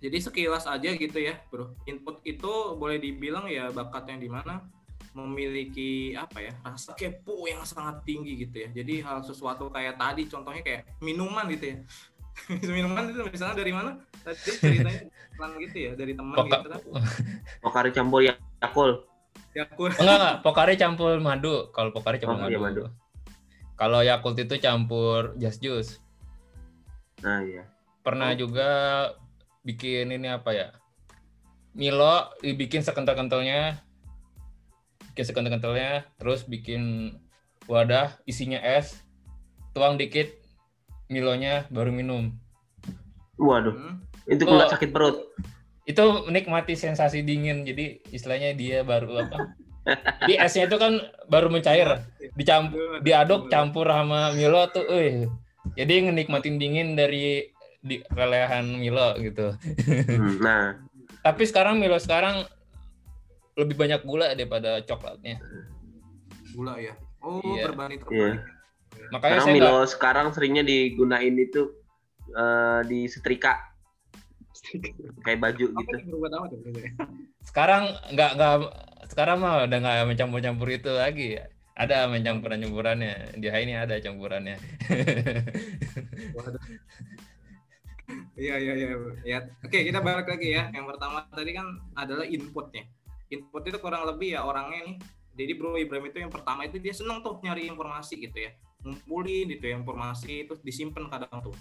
Jadi 0.00 0.16
sekilas 0.16 0.64
aja 0.64 0.96
gitu 0.96 1.18
ya, 1.20 1.36
bro. 1.52 1.76
Input 1.84 2.24
itu 2.24 2.52
boleh 2.76 2.96
dibilang 2.96 3.48
ya 3.48 3.68
bakat 3.68 4.08
yang 4.08 4.20
di 4.20 4.32
mana 4.32 4.64
memiliki 5.10 6.14
apa 6.14 6.38
ya 6.38 6.54
rasa 6.62 6.94
kepo 6.94 7.44
yang 7.44 7.60
sangat 7.68 8.00
tinggi 8.08 8.48
gitu 8.48 8.64
ya. 8.64 8.68
Jadi 8.72 9.04
hal 9.04 9.20
sesuatu 9.20 9.68
kayak 9.68 10.00
tadi, 10.00 10.24
contohnya 10.24 10.62
kayak 10.64 10.88
minuman 11.04 11.44
gitu 11.52 11.76
ya. 11.76 11.78
minuman 12.76 13.12
itu 13.12 13.20
misalnya 13.28 13.56
dari 13.60 13.72
mana? 13.76 13.90
Tadi 14.24 14.38
ceritanya 14.56 15.04
gitu 15.68 15.76
ya 15.76 15.92
dari 15.98 16.12
teman 16.16 16.36
gitu 16.48 16.68
kan. 16.68 16.80
Pokari 17.64 17.90
campur 17.92 18.24
ya 18.24 18.34
Yakul. 18.64 19.09
Ya 19.50 19.66
aku 19.66 19.90
Enggak, 19.90 20.16
enggak. 20.16 20.36
Pokari 20.42 20.74
campur 20.74 21.18
madu. 21.18 21.70
Kalau 21.74 21.90
Pokari 21.90 22.22
campur 22.22 22.38
Oh, 22.38 22.50
iya, 22.50 22.58
madu. 22.58 22.86
madu. 22.86 22.94
Kalau 23.74 24.00
Yakult 24.00 24.36
itu 24.36 24.54
campur 24.60 25.34
just 25.36 25.58
juice. 25.58 25.98
Nah 27.24 27.42
iya. 27.42 27.64
Pernah 28.00 28.32
juga 28.32 28.68
bikin 29.60 30.12
ini 30.12 30.28
apa 30.28 30.52
ya? 30.52 30.68
Milo 31.72 32.30
dibikin 32.38 32.80
sekental-kentalnya. 32.80 33.80
Bikin 35.10 35.24
sekental-kentalnya, 35.26 36.06
terus 36.16 36.44
bikin 36.44 37.14
wadah 37.66 38.14
isinya 38.24 38.58
es. 38.58 39.02
Tuang 39.70 39.96
dikit 39.96 40.30
Milonya 41.06 41.66
baru 41.68 41.90
minum. 41.90 42.30
Waduh, 43.34 43.74
hmm, 43.74 43.94
itu 44.28 44.42
Oh. 44.44 44.54
kuat 44.54 44.70
sakit 44.70 44.94
perut. 44.94 45.26
Itu 45.82 46.02
menikmati 46.24 46.72
sensasi 46.72 47.20
dingin. 47.20 47.62
Jadi 47.62 48.04
istilahnya 48.08 48.52
dia 48.52 48.82
baru 48.82 49.22
apa? 49.22 49.38
Di 50.28 50.36
esnya 50.36 50.64
itu 50.64 50.76
kan 50.76 51.00
baru 51.26 51.48
mencair. 51.48 52.04
Dicampur 52.32 53.00
diaduk 53.00 53.48
campur 53.48 53.86
sama 53.86 54.30
Milo 54.30 54.68
tuh, 54.68 54.86
eh. 54.90 55.26
Jadi 55.72 56.06
ngenikmatin 56.06 56.56
dingin 56.56 56.94
dari 56.94 57.48
di 57.78 57.96
lelehan 58.06 58.76
Milo 58.76 59.16
gitu. 59.16 59.56
Hmm, 60.06 60.36
nah, 60.44 60.76
Tapi 61.20 61.42
sekarang 61.42 61.76
Milo 61.76 61.96
sekarang 61.96 62.44
lebih 63.54 63.76
banyak 63.76 64.00
gula 64.02 64.32
daripada 64.32 64.80
coklatnya. 64.80 65.40
gula 66.50 66.76
ya. 66.76 66.92
Oh, 67.20 67.40
Iya. 67.40 67.68
berbanding 67.68 68.00
Iya. 68.00 68.06
terbalik. 68.06 68.40
Makanya 69.10 69.16
sekarang 69.32 69.40
saya 69.42 69.54
Milo 69.54 69.70
nggak- 69.70 69.88
sekarang 69.88 70.26
seringnya 70.30 70.62
digunain 70.62 71.34
itu 71.34 71.62
eh, 72.30 72.80
di 72.84 73.06
setrika 73.06 73.69
kayak 75.24 75.40
baju 75.40 75.64
Apa 75.72 75.80
gitu. 75.80 75.92
yang 75.96 76.06
berubah 76.12 76.28
apa 76.36 76.46
tuh? 76.52 76.58
sekarang 77.40 77.82
nggak 78.12 78.30
nggak 78.36 78.54
sekarang 79.10 79.36
mah 79.42 79.66
udah 79.66 79.78
nggak 79.80 80.06
mencampur-campur 80.06 80.68
itu 80.70 80.90
lagi. 80.94 81.40
Ada 81.74 82.12
mencampuran-campurannya. 82.12 83.40
Di 83.40 83.48
ini 83.48 83.72
ada 83.74 83.96
campurannya. 83.98 84.56
Iya 88.40 88.56
iya 88.58 88.72
iya. 88.74 88.88
Ya. 89.22 89.38
Oke 89.62 89.86
kita 89.86 90.02
balik 90.02 90.26
lagi 90.26 90.50
ya. 90.50 90.66
Yang 90.74 90.96
pertama 90.96 91.22
tadi 91.30 91.54
kan 91.54 91.78
adalah 91.94 92.26
inputnya. 92.26 92.88
Input 93.30 93.62
itu 93.62 93.78
kurang 93.78 94.02
lebih 94.08 94.34
ya 94.34 94.42
orangnya 94.42 94.82
nih. 94.82 94.96
Jadi 95.38 95.52
Bro 95.54 95.78
Ibrahim 95.78 96.10
itu 96.10 96.18
yang 96.18 96.32
pertama 96.32 96.66
itu 96.66 96.82
dia 96.82 96.90
seneng 96.90 97.22
tuh 97.22 97.38
nyari 97.38 97.70
informasi 97.70 98.18
gitu 98.18 98.34
ya. 98.34 98.50
Ngumpulin 98.82 99.46
gitu 99.54 99.64
ya 99.70 99.78
informasi 99.78 100.48
itu 100.48 100.58
disimpan 100.64 101.06
kadang 101.06 101.38
tuh. 101.38 101.54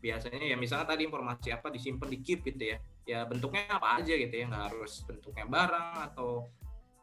Biasanya 0.00 0.48
ya 0.48 0.56
misalnya 0.56 0.88
tadi 0.88 1.04
informasi 1.04 1.52
apa 1.52 1.68
disimpan 1.68 2.08
di 2.08 2.18
keep 2.24 2.40
gitu 2.44 2.76
ya. 2.76 2.78
Ya 3.04 3.18
bentuknya 3.28 3.68
apa 3.68 4.00
aja 4.00 4.16
gitu 4.16 4.32
ya. 4.32 4.44
Nggak 4.48 4.64
harus 4.72 5.04
bentuknya 5.04 5.46
barang 5.46 5.96
atau 6.12 6.48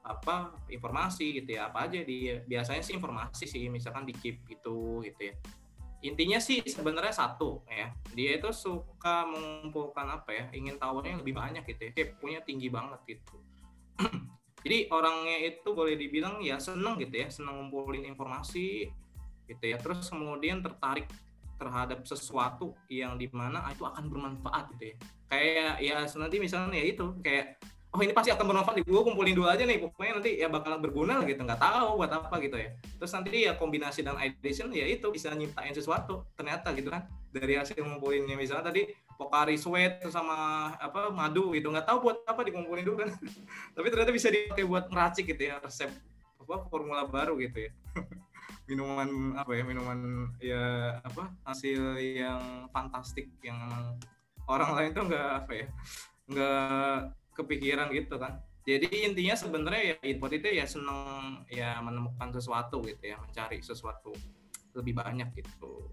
apa 0.07 0.55
informasi 0.71 1.43
gitu 1.43 1.59
ya 1.59 1.67
apa 1.67 1.91
aja 1.91 1.99
dia 1.99 2.39
biasanya 2.47 2.79
sih 2.79 2.95
informasi 2.95 3.43
sih 3.43 3.67
misalkan 3.67 4.07
di 4.07 4.15
keep 4.15 4.39
gitu 4.47 5.03
gitu 5.03 5.19
ya 5.19 5.35
intinya 6.05 6.39
sih 6.39 6.63
sebenarnya 6.63 7.11
satu 7.11 7.67
ya 7.67 7.91
dia 8.15 8.39
itu 8.39 8.47
suka 8.55 9.27
mengumpulkan 9.27 10.07
apa 10.07 10.29
ya 10.31 10.45
ingin 10.55 10.79
tahunya 10.79 11.17
yang 11.17 11.21
lebih 11.25 11.35
banyak 11.35 11.63
gitu 11.67 11.81
ya 11.89 11.91
kayak 11.91 12.09
punya 12.23 12.39
tinggi 12.45 12.71
banget 12.71 13.03
gitu 13.03 13.35
jadi 14.63 14.87
orangnya 14.95 15.37
itu 15.43 15.69
boleh 15.75 15.99
dibilang 15.99 16.39
ya 16.39 16.55
seneng 16.61 16.95
gitu 17.03 17.11
ya 17.11 17.27
seneng 17.27 17.67
ngumpulin 17.67 18.07
informasi 18.07 18.87
gitu 19.49 19.63
ya 19.63 19.75
terus 19.81 20.07
kemudian 20.07 20.63
tertarik 20.63 21.11
terhadap 21.58 22.05
sesuatu 22.05 22.78
yang 22.88 23.18
di 23.18 23.28
mana 23.34 23.66
itu 23.74 23.84
akan 23.84 24.08
bermanfaat 24.08 24.72
gitu 24.78 24.93
ya. 24.93 24.95
Kayak 25.28 25.74
ya 25.84 25.95
nanti 26.05 26.38
misalnya 26.39 26.78
ya 26.78 26.86
itu 26.88 27.05
kayak 27.20 27.60
oh 27.91 27.99
ini 28.03 28.14
pasti 28.14 28.30
akan 28.30 28.45
bermanfaat 28.45 28.86
gue 28.86 29.01
kumpulin 29.01 29.34
dulu 29.34 29.49
aja 29.49 29.66
nih 29.66 29.82
pokoknya 29.82 30.14
nanti 30.22 30.32
ya 30.38 30.47
bakal 30.47 30.78
berguna 30.80 31.26
gitu. 31.26 31.41
Nggak 31.43 31.60
tahu 31.60 31.99
buat 31.99 32.12
apa 32.14 32.36
gitu 32.39 32.55
ya. 32.55 32.70
Terus 33.01 33.12
nanti 33.12 33.38
ya 33.43 33.53
kombinasi 33.58 34.05
dan 34.05 34.16
ideation 34.22 34.70
ya 34.72 34.86
itu 34.86 35.10
bisa 35.10 35.34
nyiptain 35.34 35.74
sesuatu 35.74 36.24
ternyata 36.38 36.72
gitu 36.78 36.93
kan. 36.93 37.10
Dari 37.34 37.60
hasil 37.60 37.78
ngumpulinnya 37.78 38.38
misalnya 38.39 38.72
tadi 38.72 38.88
Pokari 39.18 39.58
sweat 39.58 40.05
sama 40.14 40.70
apa 40.78 41.10
madu 41.10 41.49
gitu 41.58 41.74
nggak 41.74 41.89
tahu 41.89 42.05
buat 42.05 42.22
apa 42.30 42.45
dikumpulin 42.45 42.86
dulu 42.86 42.97
kan. 43.01 43.10
Tapi 43.76 43.88
ternyata 43.89 44.14
bisa 44.14 44.30
dipakai 44.30 44.64
buat 44.64 44.86
ngeracik 44.93 45.34
gitu 45.34 45.49
ya 45.49 45.58
resep 45.58 45.89
apa 46.47 46.64
formula 46.72 47.03
baru 47.03 47.36
gitu 47.43 47.68
ya 47.68 47.72
minuman 48.68 49.39
apa 49.39 49.51
ya 49.55 49.63
minuman 49.63 49.99
ya 50.43 50.63
apa 51.01 51.32
hasil 51.47 51.95
yang 51.97 52.68
fantastik 52.76 53.32
yang 53.39 53.57
orang 54.47 54.76
lain 54.76 54.91
tuh 54.91 55.03
nggak 55.07 55.30
apa 55.43 55.51
ya 55.55 55.68
nggak 56.28 56.97
kepikiran 57.36 57.88
gitu 57.95 58.20
kan. 58.20 58.43
Jadi 58.68 59.07
intinya 59.07 59.32
sebenarnya 59.32 59.95
ya 59.95 59.95
input 60.03 60.32
itu 60.36 60.51
ya 60.51 60.68
seneng 60.68 61.47
ya 61.47 61.80
menemukan 61.80 62.36
sesuatu 62.36 62.84
gitu 62.84 62.99
ya 62.99 63.15
mencari 63.15 63.63
sesuatu 63.63 64.11
lebih 64.76 64.99
banyak 64.99 65.32
gitu. 65.39 65.88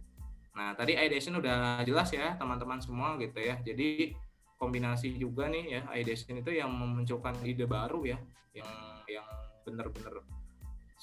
Nah 0.59 0.75
tadi 0.75 0.99
ideation 0.99 1.39
udah 1.39 1.87
jelas 1.87 2.11
ya 2.11 2.35
teman-teman 2.35 2.83
semua 2.83 3.14
gitu 3.22 3.39
ya. 3.39 3.62
Jadi 3.62 4.18
kombinasi 4.59 5.14
juga 5.14 5.47
nih 5.47 5.79
ya 5.79 5.83
ideation 5.95 6.35
itu 6.43 6.51
yang 6.51 6.75
memunculkan 6.75 7.39
ide 7.47 7.66
baru 7.70 8.03
ya 8.03 8.18
yang 8.55 8.70
yang 9.07 9.27
bener-bener 9.62 10.22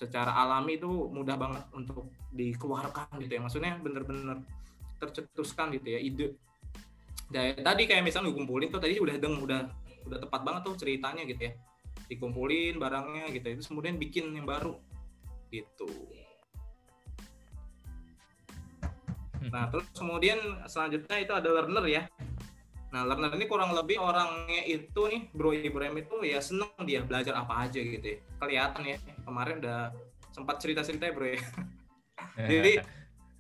secara 0.02 0.34
alami 0.34 0.82
itu 0.82 0.90
mudah 1.14 1.38
banget 1.38 1.64
untuk 1.78 2.10
dikeluarkan 2.34 3.22
gitu 3.22 3.38
ya. 3.38 3.42
Maksudnya 3.46 3.78
bener-bener 3.78 4.42
tercetuskan 4.98 5.78
gitu 5.78 5.94
ya 5.94 6.00
ide. 6.02 6.28
Dari 7.30 7.62
tadi 7.62 7.86
kayak 7.86 8.02
misalnya 8.02 8.34
dikumpulin 8.34 8.74
tuh 8.74 8.82
tadi 8.82 8.98
udah 8.98 9.16
deng 9.22 9.38
udah 9.38 9.62
udah 10.10 10.18
tepat 10.18 10.42
banget 10.42 10.62
tuh 10.66 10.76
ceritanya 10.82 11.22
gitu 11.30 11.42
ya. 11.46 11.54
Dikumpulin 12.10 12.82
barangnya 12.82 13.30
gitu 13.30 13.46
itu 13.54 13.62
kemudian 13.70 14.02
bikin 14.02 14.34
yang 14.34 14.50
baru 14.50 14.74
gitu. 15.54 15.90
Nah 19.54 19.70
terus 19.70 19.86
kemudian 19.94 20.66
selanjutnya 20.66 21.18
itu 21.22 21.34
ada 21.38 21.50
learner 21.50 21.86
ya 21.86 22.04
nah 22.92 23.08
learner 23.08 23.32
ini 23.34 23.48
kurang 23.48 23.72
lebih 23.72 23.98
orangnya 23.98 24.68
itu 24.68 25.02
nih 25.08 25.32
bro 25.32 25.56
Ibrahim 25.56 26.04
itu 26.04 26.16
ya 26.28 26.44
seneng 26.44 26.68
dia 26.84 27.00
belajar 27.02 27.40
apa 27.40 27.64
aja 27.64 27.80
gitu 27.80 28.04
ya. 28.04 28.18
Kelihatan 28.38 28.84
ya 28.84 28.98
kemarin 29.24 29.64
udah 29.64 29.96
sempat 30.30 30.60
cerita-cerita 30.60 31.08
ya 31.08 31.14
bro 31.16 31.28
ya. 31.32 31.40
Jadi 32.52 32.72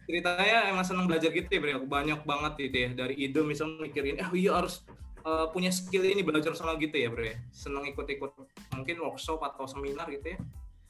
ceritanya 0.07 0.71
emang 0.71 0.85
seneng 0.87 1.05
belajar 1.07 1.29
gitu 1.31 1.47
ya 1.47 1.59
bro 1.59 1.83
banyak 1.83 2.23
banget 2.23 2.53
gitu 2.63 2.77
ya. 2.79 2.89
Dari 2.95 3.15
ide 3.19 3.39
misalnya 3.43 3.83
mikirin 3.83 4.23
ah 4.23 4.31
iya 4.31 4.55
harus 4.55 4.87
uh, 5.23 5.51
punya 5.51 5.67
skill 5.69 6.07
ini 6.07 6.23
belajar 6.23 6.55
sama 6.55 6.79
gitu 6.79 6.95
ya 6.95 7.11
bro 7.11 7.27
ya. 7.27 7.35
Seneng 7.51 7.83
ikut-ikut 7.91 8.31
mungkin 8.71 8.95
workshop 9.03 9.43
atau 9.43 9.67
seminar 9.67 10.07
gitu 10.07 10.31
ya. 10.31 10.39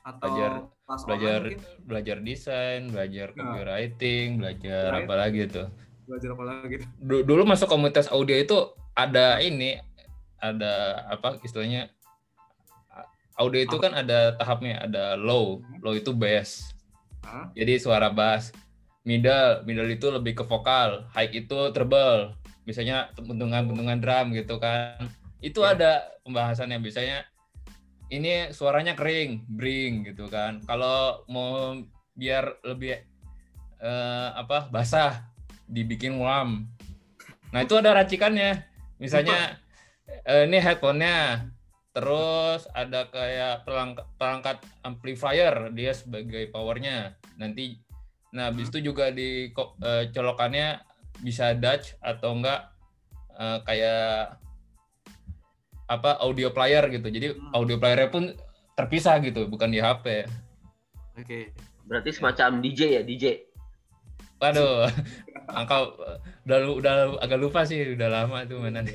Atau 0.02 0.34
Belajar- 0.34 0.66
belajar 1.06 1.40
online 1.46 1.86
belajar 1.86 2.18
desain, 2.22 2.82
belajar 2.90 3.28
Nah. 3.34 3.38
copywriting, 3.38 4.28
belajar 4.38 4.86
Right. 4.94 5.06
apa 5.06 5.14
lagi 5.18 5.42
tuh. 5.46 5.68
Belajar 6.12 6.36
apa 6.36 6.44
lagi 6.44 6.66
gitu 6.76 6.86
Du- 7.00 7.24
Dulu 7.24 7.48
masuk 7.48 7.72
komunitas 7.72 8.12
audio 8.12 8.36
itu 8.36 8.58
ada 8.92 9.40
ini, 9.40 9.80
ada 10.38 11.08
apa 11.08 11.40
istilahnya? 11.42 11.88
Audio 13.40 13.64
itu 13.64 13.80
kan 13.80 13.96
ada 13.96 14.36
tahapnya, 14.36 14.84
ada 14.86 15.16
low, 15.16 15.64
low 15.80 15.96
itu 15.96 16.12
bass. 16.12 16.76
Hah? 17.24 17.50
Jadi 17.56 17.80
suara 17.80 18.12
bass. 18.12 18.52
middle 19.02 19.66
middle 19.66 19.90
itu 19.90 20.14
lebih 20.14 20.38
ke 20.38 20.44
vokal. 20.46 21.10
High 21.10 21.34
itu 21.34 21.58
treble. 21.74 22.38
Biasanya 22.70 23.10
bentungan-bentungan 23.18 23.98
drum 23.98 24.30
gitu 24.38 24.62
kan. 24.62 25.10
Itu 25.42 25.66
Ya. 25.66 25.74
ada 25.74 25.92
pembahasannya. 26.22 26.78
Biasanya 26.78 27.26
ini 28.14 28.54
suaranya 28.54 28.94
kering 28.94 29.50
bring 29.50 30.06
gitu 30.06 30.30
kan. 30.30 30.62
Kalau 30.70 31.26
mau 31.26 31.82
biar 32.14 32.62
lebih 32.62 33.02
eh, 33.82 34.30
apa 34.38 34.70
basah 34.70 35.31
dibikin 35.72 36.20
warm. 36.20 36.68
Nah 37.50 37.64
itu 37.64 37.74
ada 37.74 37.96
racikannya. 37.96 38.68
Misalnya 39.00 39.56
eh, 40.28 40.44
ini 40.46 40.60
headphone-nya. 40.60 41.48
Terus 41.92 42.72
ada 42.72 43.12
kayak 43.12 43.68
perangkat, 43.68 44.08
perangkat 44.16 44.58
amplifier 44.84 45.72
dia 45.72 45.92
sebagai 45.92 46.48
powernya. 46.48 47.16
Nanti 47.36 47.80
nah 48.32 48.48
habis 48.48 48.72
itu 48.72 48.80
juga 48.80 49.12
di 49.12 49.52
eh, 49.52 50.04
colokannya 50.12 50.80
bisa 51.20 51.52
Dutch 51.52 51.96
atau 52.00 52.36
enggak 52.36 52.72
eh, 53.36 53.60
kayak 53.64 54.40
apa 55.88 56.16
audio 56.20 56.52
player 56.52 56.88
gitu. 56.88 57.08
Jadi 57.08 57.28
Hmm. 57.36 57.52
audio 57.52 57.76
playernya 57.76 58.08
pun 58.08 58.32
terpisah 58.72 59.20
gitu 59.20 59.46
bukan 59.46 59.68
di 59.68 59.84
HP 59.84 60.24
Oke. 61.20 61.52
Berarti 61.84 62.10
semacam 62.16 62.64
DJ 62.64 62.82
ya, 62.96 63.02
DJ. 63.04 63.26
waduh 64.40 64.88
angka 65.54 65.76
udah 66.48 66.58
lu- 66.64 66.78
udah 66.80 66.94
agak 67.20 67.40
lupa 67.40 67.62
sih 67.68 67.94
udah 67.94 68.08
lama 68.10 68.44
tuh 68.48 68.58
mainan 68.64 68.88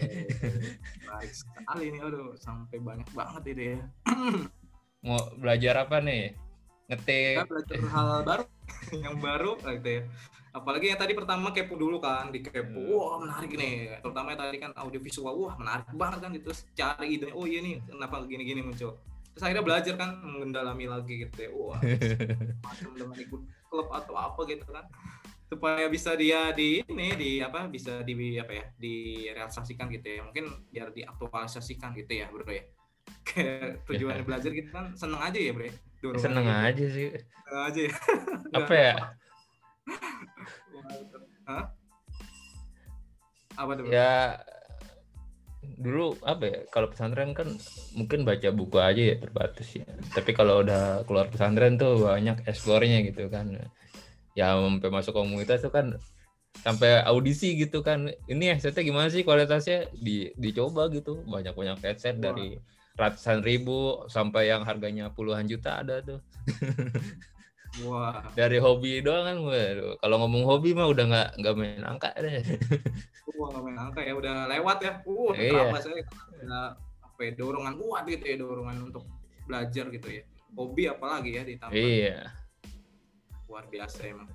Baik 1.09 1.33
sekali 1.33 1.95
nih, 1.95 2.01
aduh 2.03 2.35
sampai 2.37 2.77
banyak 2.83 3.09
banget 3.15 3.43
ini 3.55 3.65
ya. 3.73 3.81
mau 5.07 5.21
belajar 5.39 5.87
apa 5.87 6.03
nih 6.03 6.35
ngetik 6.91 7.37
Kita 7.39 7.47
belajar 7.47 7.77
hal 7.91 8.09
baru, 8.27 8.45
yang 9.05 9.17
baru 9.19 9.53
gitu 9.59 9.91
ya. 9.91 10.03
Apalagi 10.57 10.89
yang 10.89 10.97
tadi 10.97 11.13
pertama 11.13 11.53
kepo 11.53 11.77
dulu 11.77 12.01
kan, 12.01 12.33
di 12.33 12.41
kepo, 12.41 12.81
wah 12.81 13.21
menarik 13.21 13.53
nih. 13.53 14.01
Terutama 14.01 14.33
yang 14.33 14.41
tadi 14.41 14.57
kan 14.57 14.73
audio 14.73 15.01
visual, 15.05 15.37
wah 15.37 15.53
menarik 15.61 15.85
banget 15.93 16.19
kan. 16.25 16.31
Terus 16.33 16.65
cari 16.73 17.21
ide, 17.21 17.29
oh 17.37 17.45
iya 17.45 17.61
nih, 17.61 17.85
kenapa 17.85 18.25
gini-gini 18.25 18.65
muncul. 18.65 18.97
Terus 19.37 19.43
akhirnya 19.45 19.61
belajar 19.61 19.95
kan, 20.01 20.17
mendalami 20.25 20.89
lagi 20.89 21.29
gitu 21.29 21.39
ya. 21.45 21.51
Wah, 21.53 21.77
macam 22.65 22.89
dengan 22.97 23.17
ikut 23.21 23.41
klub 23.69 23.89
atau 23.93 24.15
apa 24.17 24.41
gitu 24.49 24.65
kan. 24.73 24.89
Supaya 25.47 25.87
bisa 25.87 26.19
dia 26.19 26.51
di 26.51 26.83
ini, 26.83 27.09
di 27.15 27.31
apa, 27.39 27.71
bisa 27.71 28.03
di 28.03 28.35
apa 28.39 28.53
ya, 28.53 28.65
direalisasikan 28.77 29.87
gitu 29.95 30.07
ya. 30.19 30.21
Mungkin 30.27 30.45
biar 30.75 30.91
diaktualisasikan 30.91 31.95
gitu 31.95 32.13
ya 32.19 32.27
bro 32.31 32.47
ya. 32.51 32.65
Kayak 33.27 33.87
tujuannya 33.87 34.25
belajar 34.29 34.51
gitu 34.51 34.71
kan 34.75 34.93
seneng 34.99 35.23
aja 35.23 35.39
ya 35.39 35.53
bro 35.55 35.67
ya. 35.71 35.75
Dorongan 36.07 36.23
seneng 36.23 36.47
gitu. 36.47 36.67
aja 36.69 36.85
sih 36.93 37.07
Seneng 37.17 37.63
aja 37.67 37.81
ya. 37.81 37.93
apa 38.59 38.75
ya 38.75 38.95
Hah? 41.47 41.65
Apa 43.57 43.73
tuh? 43.79 43.85
ya 43.89 44.37
dulu 45.67 46.15
apa 46.23 46.45
ya 46.47 46.59
kalau 46.71 46.87
pesantren 46.95 47.35
kan 47.35 47.51
mungkin 47.99 48.23
baca 48.23 48.55
buku 48.55 48.79
aja 48.79 49.03
ya 49.03 49.17
terbatas 49.19 49.67
ya 49.75 49.87
tapi 50.15 50.31
kalau 50.31 50.63
udah 50.63 51.03
keluar 51.11 51.27
pesantren 51.27 51.75
tuh 51.75 52.07
banyak 52.07 52.47
eksplornya 52.47 53.03
gitu 53.03 53.27
kan 53.27 53.51
ya 54.37 54.53
sampai 54.53 54.91
masuk 54.93 55.17
komunitas 55.17 55.65
tuh 55.65 55.73
kan 55.73 55.97
sampai 56.61 57.01
audisi 57.05 57.57
gitu 57.57 57.81
kan 57.81 58.09
ini 58.29 58.53
headsetnya 58.53 58.85
gimana 58.85 59.09
sih 59.09 59.25
kualitasnya 59.25 59.89
di 59.93 60.33
dicoba 60.37 60.89
gitu 60.93 61.25
banyak 61.25 61.53
banyak 61.53 61.81
headset 61.81 62.21
Wah. 62.21 62.33
dari 62.33 62.61
ratusan 62.97 63.41
ribu 63.45 64.05
sampai 64.09 64.49
yang 64.49 64.65
harganya 64.65 65.09
puluhan 65.13 65.45
juta 65.45 65.81
ada 65.81 66.01
tuh 66.01 66.21
Wah, 67.85 68.25
dari 68.33 68.57
hobi 68.57 69.05
doang 69.05 69.25
kan 69.29 69.37
waduh. 69.45 70.01
kalau 70.01 70.17
ngomong 70.25 70.49
hobi 70.49 70.73
mah 70.73 70.89
udah 70.89 71.05
nggak 71.13 71.29
nggak 71.45 71.55
main 71.61 71.85
angka 71.85 72.09
deh 72.17 72.41
wah 73.37 73.53
nggak 73.53 73.63
main 73.69 73.77
angka 73.77 74.01
ya, 74.01 74.13
udah 74.17 74.49
lewat 74.49 74.79
ya. 74.81 74.93
Uh, 75.05 75.29
Iya. 75.37 75.77
saya 75.85 76.01
apa 77.05 77.21
ya, 77.21 77.31
dorongan 77.37 77.77
kuat 77.77 78.09
gitu 78.09 78.25
ya, 78.25 78.37
dorongan 78.41 78.77
untuk 78.81 79.05
belajar 79.45 79.93
gitu 79.93 80.09
ya. 80.09 80.25
Hobi 80.57 80.89
apalagi 80.89 81.37
ya 81.37 81.43
ditambah 81.45 81.77
iya 81.77 82.33
luar 83.47 83.65
biasa 83.71 84.07
emang. 84.07 84.29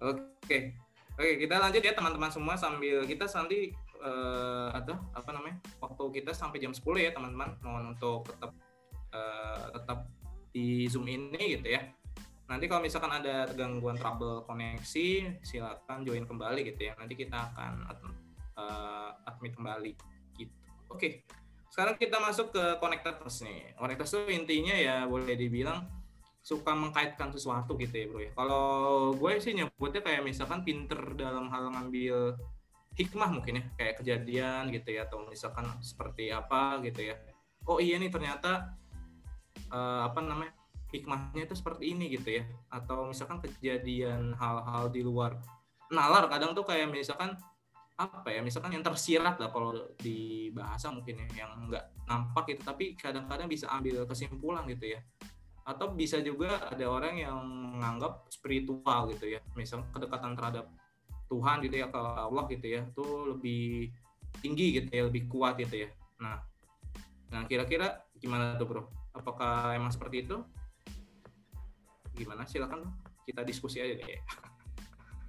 Oke, 0.00 0.74
oke 1.16 1.32
kita 1.40 1.54
lanjut 1.60 1.82
ya 1.84 1.92
teman-teman 1.94 2.30
semua 2.32 2.54
sambil 2.56 3.04
kita 3.04 3.28
nanti 3.30 3.72
eh, 4.00 4.68
atau 4.72 4.96
apa 5.16 5.30
namanya 5.32 5.60
waktu 5.80 6.04
kita 6.20 6.32
sampai 6.36 6.60
jam 6.60 6.72
10 6.72 6.84
ya 7.00 7.10
teman-teman. 7.12 7.56
Mohon 7.64 7.84
untuk 7.96 8.28
tetap 8.28 8.52
eh, 9.12 9.64
tetap 9.72 9.98
di 10.54 10.86
zoom 10.88 11.08
ini 11.08 11.60
gitu 11.60 11.68
ya. 11.76 11.82
Nanti 12.44 12.68
kalau 12.68 12.84
misalkan 12.84 13.08
ada 13.08 13.48
gangguan 13.56 13.96
trouble 13.96 14.44
koneksi, 14.44 15.40
silakan 15.40 16.04
join 16.04 16.28
kembali 16.28 16.60
gitu 16.74 16.92
ya. 16.92 16.92
Nanti 17.00 17.14
kita 17.16 17.52
akan 17.52 17.88
eh, 18.60 19.10
admit 19.28 19.52
kembali 19.56 19.92
gitu. 20.40 20.54
Oke. 20.92 21.24
Sekarang 21.74 21.98
kita 21.98 22.22
masuk 22.22 22.54
ke 22.54 22.78
connectors 22.78 23.42
nih. 23.42 23.74
Connectors 23.74 24.14
itu 24.14 24.30
intinya 24.30 24.78
ya 24.78 25.10
boleh 25.10 25.34
dibilang 25.34 25.82
suka 26.44 26.76
mengkaitkan 26.76 27.32
sesuatu 27.32 27.72
gitu 27.80 27.94
ya 27.96 28.06
bro 28.12 28.20
ya. 28.20 28.30
Kalau 28.36 28.66
gue 29.16 29.32
sih 29.40 29.56
nyebutnya 29.56 30.04
kayak 30.04 30.20
misalkan 30.28 30.60
pinter 30.60 31.16
dalam 31.16 31.48
hal 31.48 31.72
ngambil 31.72 32.36
hikmah 32.94 33.32
mungkin 33.32 33.58
ya 33.58 33.64
kayak 33.80 33.94
kejadian 34.04 34.68
gitu 34.68 34.92
ya 34.92 35.08
atau 35.08 35.24
misalkan 35.24 35.64
seperti 35.80 36.28
apa 36.28 36.84
gitu 36.84 37.08
ya. 37.08 37.16
Oh 37.64 37.80
iya 37.80 37.96
nih 37.96 38.12
ternyata 38.12 38.76
eh, 39.72 40.00
apa 40.04 40.20
namanya 40.20 40.52
hikmahnya 40.92 41.48
itu 41.48 41.56
seperti 41.56 41.96
ini 41.96 42.12
gitu 42.12 42.36
ya. 42.36 42.44
Atau 42.68 43.08
misalkan 43.08 43.40
kejadian 43.40 44.36
hal-hal 44.36 44.92
di 44.92 45.00
luar 45.00 45.40
nalar 45.88 46.28
kadang 46.28 46.52
tuh 46.52 46.68
kayak 46.68 46.92
misalkan 46.92 47.40
apa 47.94 48.26
ya 48.26 48.42
misalkan 48.42 48.74
yang 48.74 48.82
tersirat 48.82 49.38
lah 49.38 49.54
kalau 49.54 49.70
di 50.02 50.50
bahasa 50.50 50.90
mungkin 50.90 51.14
ya 51.14 51.46
yang 51.46 51.70
nggak 51.70 52.10
nampak 52.10 52.50
gitu 52.50 52.66
tapi 52.66 52.98
kadang-kadang 52.98 53.46
bisa 53.46 53.70
ambil 53.70 54.02
kesimpulan 54.02 54.66
gitu 54.66 54.98
ya 54.98 55.00
atau 55.64 55.96
bisa 55.96 56.20
juga 56.20 56.60
ada 56.68 56.84
orang 56.84 57.16
yang 57.16 57.40
menganggap 57.74 58.28
spiritual 58.28 59.08
gitu 59.10 59.32
ya. 59.32 59.40
Misal 59.56 59.88
kedekatan 59.90 60.36
terhadap 60.36 60.68
Tuhan 61.32 61.64
gitu 61.64 61.76
ya 61.80 61.88
ke 61.88 61.98
Allah 61.98 62.44
gitu 62.52 62.66
ya 62.68 62.84
itu 62.84 63.06
lebih 63.34 63.90
tinggi 64.44 64.76
gitu 64.76 64.88
ya 64.92 65.02
lebih 65.08 65.24
kuat 65.26 65.56
gitu 65.56 65.88
ya. 65.88 65.90
Nah 66.20 66.38
nah 67.32 67.42
kira-kira 67.48 68.04
gimana 68.20 68.60
tuh 68.60 68.68
bro? 68.68 68.82
Apakah 69.16 69.72
emang 69.72 69.90
seperti 69.90 70.28
itu? 70.28 70.36
Gimana? 72.14 72.44
Silakan 72.44 72.84
kita 73.24 73.40
diskusi 73.42 73.80
aja 73.80 73.96
deh. 73.96 74.20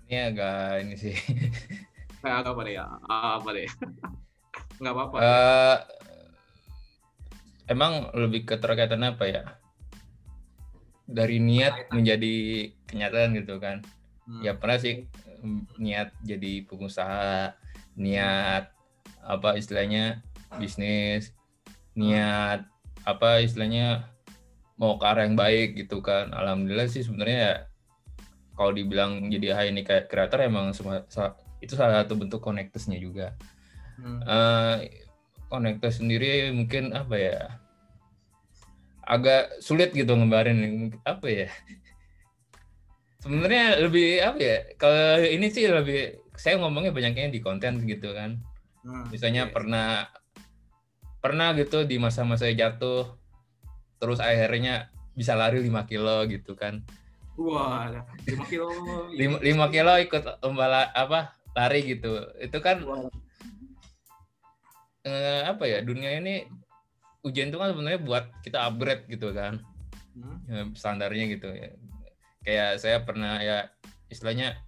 Ini 0.06 0.36
agak 0.36 0.84
ini 0.86 0.96
sih. 1.00 1.16
Kayak 2.22 2.46
apa 2.46 2.62
deh 2.68 2.74
ya 2.76 2.86
apa 3.08 3.50
deh. 3.56 3.70
Nggak 4.84 4.94
apa-apa. 4.94 5.18
Eh, 5.24 5.78
emang 7.72 8.12
lebih 8.14 8.44
keterkaitan 8.46 9.02
apa 9.02 9.26
ya 9.26 9.44
dari 11.16 11.40
niat 11.40 11.90
menjadi 11.90 12.34
kenyataan 12.86 13.32
gitu 13.40 13.58
kan 13.58 13.80
Hmm. 14.26 14.42
ya 14.42 14.58
pernah 14.58 14.82
sih 14.82 15.06
em, 15.46 15.70
niat 15.78 16.10
jadi 16.26 16.66
pengusaha 16.66 17.54
niat 17.94 18.74
apa 19.22 19.54
istilahnya 19.54 20.26
bisnis 20.58 21.30
niat 21.94 22.66
apa 23.06 23.46
istilahnya 23.46 24.10
mau 24.76 24.98
ke 24.98 25.06
arah 25.06 25.30
yang 25.30 25.38
baik 25.38 25.78
gitu 25.78 26.02
kan 26.02 26.34
alhamdulillah 26.34 26.90
sih 26.90 27.06
sebenarnya 27.06 27.38
ya 27.38 27.56
kalau 28.58 28.74
dibilang 28.74 29.30
jadi 29.30 29.54
high 29.54 29.70
ini 29.70 29.86
kayak 29.86 30.10
kreator 30.10 30.42
emang 30.42 30.74
semua 30.74 31.06
itu 31.62 31.78
salah 31.78 32.02
satu 32.02 32.18
bentuk 32.18 32.42
connectednya 32.42 32.98
juga 32.98 33.38
Hmm. 33.96 34.20
eh 34.26 35.06
konektor 35.48 35.88
sendiri 35.88 36.50
mungkin 36.52 36.92
apa 36.92 37.16
ya 37.16 37.40
agak 39.06 39.62
sulit 39.62 39.94
gitu 39.94 40.18
ngebarin 40.18 40.90
apa 41.06 41.28
ya 41.30 41.48
sebenarnya 43.22 43.82
lebih 43.82 44.22
apa 44.22 44.38
ya 44.38 44.58
kalau 44.78 45.18
ini 45.22 45.48
sih 45.50 45.66
lebih 45.66 46.22
saya 46.36 46.62
ngomongnya 46.62 46.94
banyaknya 46.94 47.32
di 47.32 47.40
konten 47.42 47.82
gitu 47.86 48.14
kan 48.14 48.38
Hmm. 48.86 49.10
misalnya 49.10 49.50
Oke. 49.50 49.54
pernah 49.58 50.06
pernah 51.18 51.58
gitu 51.58 51.90
di 51.90 51.98
masa-masa 51.98 52.46
jatuh 52.54 53.18
terus 53.98 54.22
akhirnya 54.22 54.94
bisa 55.18 55.34
lari 55.34 55.58
5 55.58 55.90
kilo 55.90 56.22
gitu 56.30 56.54
kan 56.54 56.86
wah 57.34 57.90
5 58.30 58.46
kilo 58.46 58.70
5, 59.42 59.66
kilo 59.74 59.94
ikut 59.98 60.22
lomba 60.46 60.66
la- 60.70 60.94
apa 60.94 61.34
lari 61.58 61.98
gitu 61.98 62.30
itu 62.38 62.58
kan 62.62 62.78
Wah. 62.86 63.10
eh, 65.02 65.42
apa 65.50 65.66
ya 65.66 65.82
dunia 65.82 66.22
ini 66.22 66.46
ujian 67.26 67.50
itu 67.50 67.58
kan 67.58 67.74
sebenarnya 67.74 68.02
buat 68.06 68.26
kita 68.46 68.70
upgrade 68.70 69.10
gitu 69.10 69.34
kan. 69.34 69.58
Hmm. 70.16 70.40
ya, 70.48 70.62
standarnya 70.78 71.26
gitu 71.34 71.50
ya. 71.52 71.74
Kayak 72.46 72.72
saya 72.80 72.98
pernah 73.02 73.42
ya 73.42 73.68
istilahnya 74.14 74.62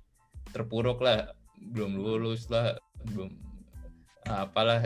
terpuruk 0.50 1.00
lah. 1.00 1.38
Belum 1.62 2.02
lulus 2.02 2.50
lah 2.50 2.82
belum 3.14 3.30
apalah. 4.26 4.82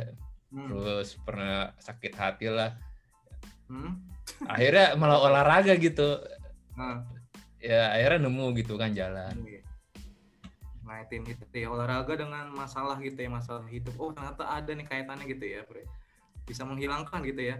Hmm. 0.52 0.68
terus 0.68 1.16
pernah 1.24 1.72
sakit 1.80 2.12
hati 2.12 2.52
lah. 2.52 2.76
Hmm. 3.72 4.04
akhirnya 4.52 5.00
malah 5.00 5.24
olahraga 5.24 5.80
gitu. 5.80 6.20
Nah, 6.76 7.08
ya 7.56 7.96
akhirnya 7.96 8.28
nemu 8.28 8.46
gitu 8.60 8.76
kan 8.76 8.92
jalan. 8.92 9.32
Iya. 9.48 9.64
ngaitin 10.92 11.24
itu 11.24 11.48
ya 11.56 11.72
olahraga 11.72 12.20
dengan 12.20 12.52
masalah 12.52 13.00
gitu 13.00 13.16
ya 13.16 13.32
masalah 13.32 13.64
hidup. 13.72 13.96
Oh 13.96 14.12
ternyata 14.12 14.44
ada 14.44 14.76
nih 14.76 14.84
kaitannya 14.84 15.24
gitu 15.24 15.48
ya 15.48 15.64
bro 15.64 15.80
bisa 16.46 16.66
menghilangkan 16.66 17.22
gitu 17.26 17.56
ya. 17.56 17.58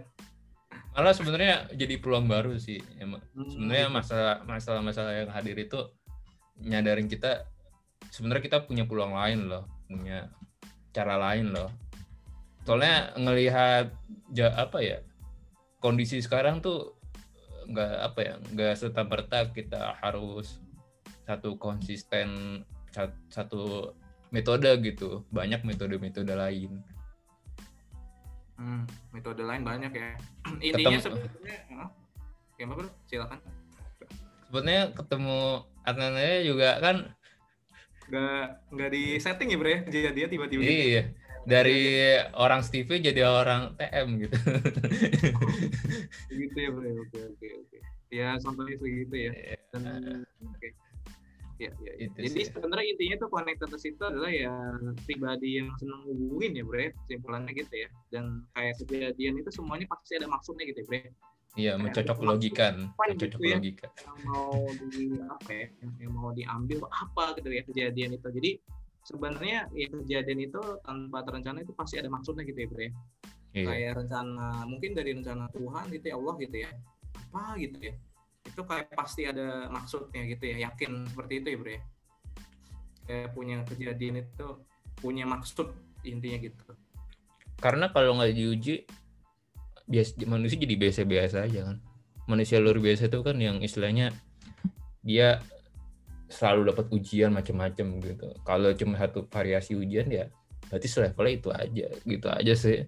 Malah 0.92 1.16
sebenarnya 1.16 1.72
jadi 1.72 1.96
peluang 1.96 2.28
baru 2.28 2.56
sih. 2.60 2.80
Hmm, 3.00 3.16
sebenarnya 3.48 3.88
gitu. 3.88 3.96
masalah 3.96 4.36
masalah-masalah 4.44 5.12
yang 5.24 5.30
hadir 5.32 5.56
itu 5.56 5.80
nyadarin 6.60 7.08
kita 7.08 7.48
sebenarnya 8.12 8.44
kita 8.44 8.58
punya 8.68 8.84
peluang 8.84 9.16
lain 9.16 9.48
loh 9.48 9.64
punya 9.88 10.28
cara 10.92 11.16
lain 11.16 11.52
loh. 11.52 11.72
Soalnya 12.68 13.16
ngelihat 13.16 13.90
ja- 14.30 14.54
apa 14.54 14.78
ya 14.84 14.98
kondisi 15.82 16.20
sekarang 16.22 16.60
tuh 16.62 16.94
nggak 17.66 17.92
apa 18.12 18.18
ya 18.20 18.34
nggak 18.52 18.72
serta 18.76 19.02
merta 19.08 19.48
kita 19.48 19.96
harus 19.98 20.60
satu 21.24 21.56
konsisten 21.56 22.60
sat- 22.92 23.16
satu 23.32 23.96
metode 24.28 24.68
gitu. 24.84 25.24
Banyak 25.32 25.64
metode-metode 25.64 26.36
lain 26.36 26.84
Hmm, 28.60 28.84
metode 29.10 29.42
lain 29.42 29.62
banyak 29.64 29.92
ya. 29.92 30.08
Intinya 30.62 30.98
Ketemu- 30.98 31.02
sebenarnya 31.02 31.86
ya 32.60 32.64
Mbak, 32.68 32.76
bro 32.78 32.88
silakan. 33.10 33.38
Sebenarnya 34.46 34.82
ketemu 34.92 35.38
Adnannya 35.82 36.34
juga 36.46 36.68
kan 36.78 36.96
nggak 38.12 38.44
nggak 38.76 38.90
di 38.92 39.02
setting 39.18 39.48
ya 39.50 39.58
bro 39.58 39.70
ya? 39.72 39.80
Kejadian 39.88 40.28
tiba-tiba 40.30 40.62
gitu. 40.62 40.72
Iya, 40.92 41.02
dari 41.48 41.80
orang 42.36 42.60
Stevie 42.62 43.02
jadi 43.02 43.24
orang 43.26 43.74
TM 43.80 44.08
gitu. 44.20 44.36
gitu 46.30 46.56
ya 46.60 46.70
bro 46.70 46.86
oke 47.02 47.18
oke 47.34 47.46
oke. 47.66 47.76
Ya 48.12 48.36
contohnya 48.38 48.76
segitu 48.76 49.14
ya. 49.16 49.32
Dan 49.72 50.22
oke 50.44 50.68
ya, 51.58 51.70
ya, 51.80 51.92
ya. 51.98 52.06
Itu 52.08 52.16
jadi 52.20 52.40
sih. 52.44 52.52
sebenarnya 52.52 52.86
intinya 52.96 53.16
tuh 53.24 53.28
connectedness 53.32 53.84
itu 53.84 54.02
adalah 54.04 54.30
ya 54.32 54.52
pribadi 55.04 55.60
yang 55.60 55.68
seneng 55.80 56.00
hubungin 56.08 56.52
ya 56.56 56.62
bro 56.64 56.78
ya 56.80 56.90
kesimpulannya 57.04 57.52
gitu 57.56 57.74
ya 57.74 57.88
dan 58.12 58.24
kayak 58.56 58.74
kejadian 58.80 59.34
itu 59.40 59.50
semuanya 59.52 59.86
pasti 59.90 60.12
ada 60.16 60.28
maksudnya 60.28 60.64
gitu 60.68 60.80
ya 60.88 61.00
ya. 61.02 61.10
Iya, 61.52 61.72
mencocok 61.76 62.18
logikan, 62.24 62.96
mencocok 62.96 63.36
gitu 63.36 63.44
ya. 63.44 63.56
logika. 63.60 63.88
yang 63.92 64.18
mau 64.24 64.56
di 64.72 65.04
apa 65.20 65.50
ya 65.52 65.66
yang, 66.00 66.12
mau 66.16 66.30
diambil 66.32 66.78
apa 66.88 67.24
gitu 67.36 67.48
ya 67.52 67.62
kejadian 67.68 68.10
itu 68.16 68.28
jadi 68.32 68.50
sebenarnya 69.04 69.58
ya 69.76 69.86
kejadian 69.92 70.40
itu 70.48 70.62
tanpa 70.80 71.18
terencana 71.28 71.60
itu 71.60 71.76
pasti 71.76 72.00
ada 72.00 72.08
maksudnya 72.08 72.46
gitu 72.48 72.60
ya 72.64 72.70
ya 72.80 72.92
Iya. 73.52 73.66
kayak 73.68 73.92
rencana 74.00 74.64
mungkin 74.64 74.96
dari 74.96 75.12
rencana 75.12 75.44
Tuhan 75.52 75.84
gitu 75.92 76.04
ya 76.08 76.14
Allah 76.16 76.34
gitu 76.40 76.56
ya 76.56 76.70
apa 77.12 77.44
gitu 77.60 77.76
ya 77.84 77.94
itu 78.42 78.60
kayak 78.66 78.90
pasti 78.92 79.24
ada 79.26 79.70
maksudnya 79.70 80.26
gitu 80.26 80.44
ya 80.50 80.70
yakin 80.70 81.06
seperti 81.08 81.32
itu 81.40 81.48
ya 81.54 81.56
bro 81.58 81.70
ya 81.72 81.82
kayak 83.06 83.28
punya 83.34 83.56
kejadian 83.66 84.14
itu 84.22 84.48
punya 84.98 85.24
maksud 85.26 85.74
intinya 86.06 86.38
gitu 86.38 86.74
Karena 87.62 87.94
kalau 87.94 88.18
nggak 88.18 88.34
diuji, 88.34 88.82
bias 89.86 90.18
manusia 90.26 90.58
jadi 90.58 90.74
biasa-biasa 90.74 91.46
aja 91.46 91.60
kan. 91.70 91.78
Manusia 92.26 92.58
luar 92.58 92.82
biasa 92.82 93.06
itu 93.06 93.22
kan 93.22 93.38
yang 93.38 93.62
istilahnya 93.62 94.10
dia 95.06 95.38
selalu 96.26 96.74
dapat 96.74 96.90
ujian 96.90 97.30
macam-macam 97.30 98.02
gitu. 98.02 98.34
Kalau 98.42 98.74
cuma 98.74 98.98
satu 98.98 99.30
variasi 99.30 99.78
ujian 99.78 100.10
ya 100.10 100.26
berarti 100.72 100.88
levelnya 100.88 101.34
itu 101.36 101.48
aja 101.52 101.86
gitu 102.08 102.26
aja 102.32 102.54
sih. 102.56 102.78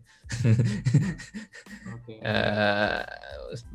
oke. 1.92 2.12
Eh, 2.24 3.00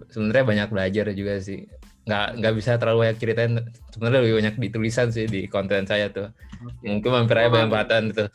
sebenarnya 0.09 0.45
banyak 0.45 0.69
belajar 0.73 1.05
juga 1.13 1.37
sih. 1.37 1.69
Nggak 2.09 2.41
nggak 2.41 2.53
bisa 2.57 2.81
terlalu 2.81 3.05
banyak 3.05 3.17
ceritain. 3.21 3.53
Sebenarnya 3.93 4.19
lebih 4.25 4.35
banyak 4.41 4.55
di 4.57 4.67
tulisan 4.73 5.13
sih 5.13 5.29
di 5.29 5.45
konten 5.45 5.85
saya 5.85 6.09
tuh. 6.09 6.33
Oke. 6.65 6.89
Mungkin 6.89 7.09
mampir 7.13 7.37
aja 7.37 7.53
banyak 7.53 7.69
batan 7.69 8.03
tuh. 8.09 8.29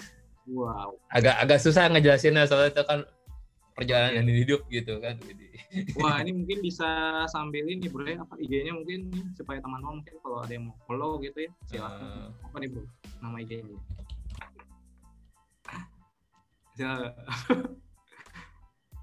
Wow. 0.47 0.95
Agak 1.11 1.43
agak 1.43 1.59
susah 1.59 1.91
ngejelasinnya 1.91 2.47
soalnya 2.47 2.71
itu 2.71 2.83
kan 2.87 3.01
perjalanan 3.75 4.31
hidup 4.31 4.63
gitu 4.71 5.03
kan. 5.03 5.19
Jadi 5.19 5.47
wah 5.99 6.23
ini 6.23 6.39
mungkin 6.39 6.63
bisa 6.63 6.87
sambil 7.27 7.67
ini 7.67 7.91
bro 7.91 8.07
ya. 8.07 8.23
Apa 8.23 8.39
IG-nya 8.39 8.79
mungkin 8.79 9.11
supaya 9.35 9.59
teman-teman 9.59 9.99
mungkin 9.99 10.15
kalau 10.23 10.39
ada 10.39 10.55
yang 10.55 10.71
mau 10.71 10.79
follow 10.87 11.19
gitu 11.19 11.51
ya 11.51 11.53
silakan. 11.67 12.31
Apa 12.47 12.57
nih 12.63 12.69
bro? 12.71 12.87
Nama 13.19 13.37
IG-nya 13.43 13.79
Silakan. 16.75 17.13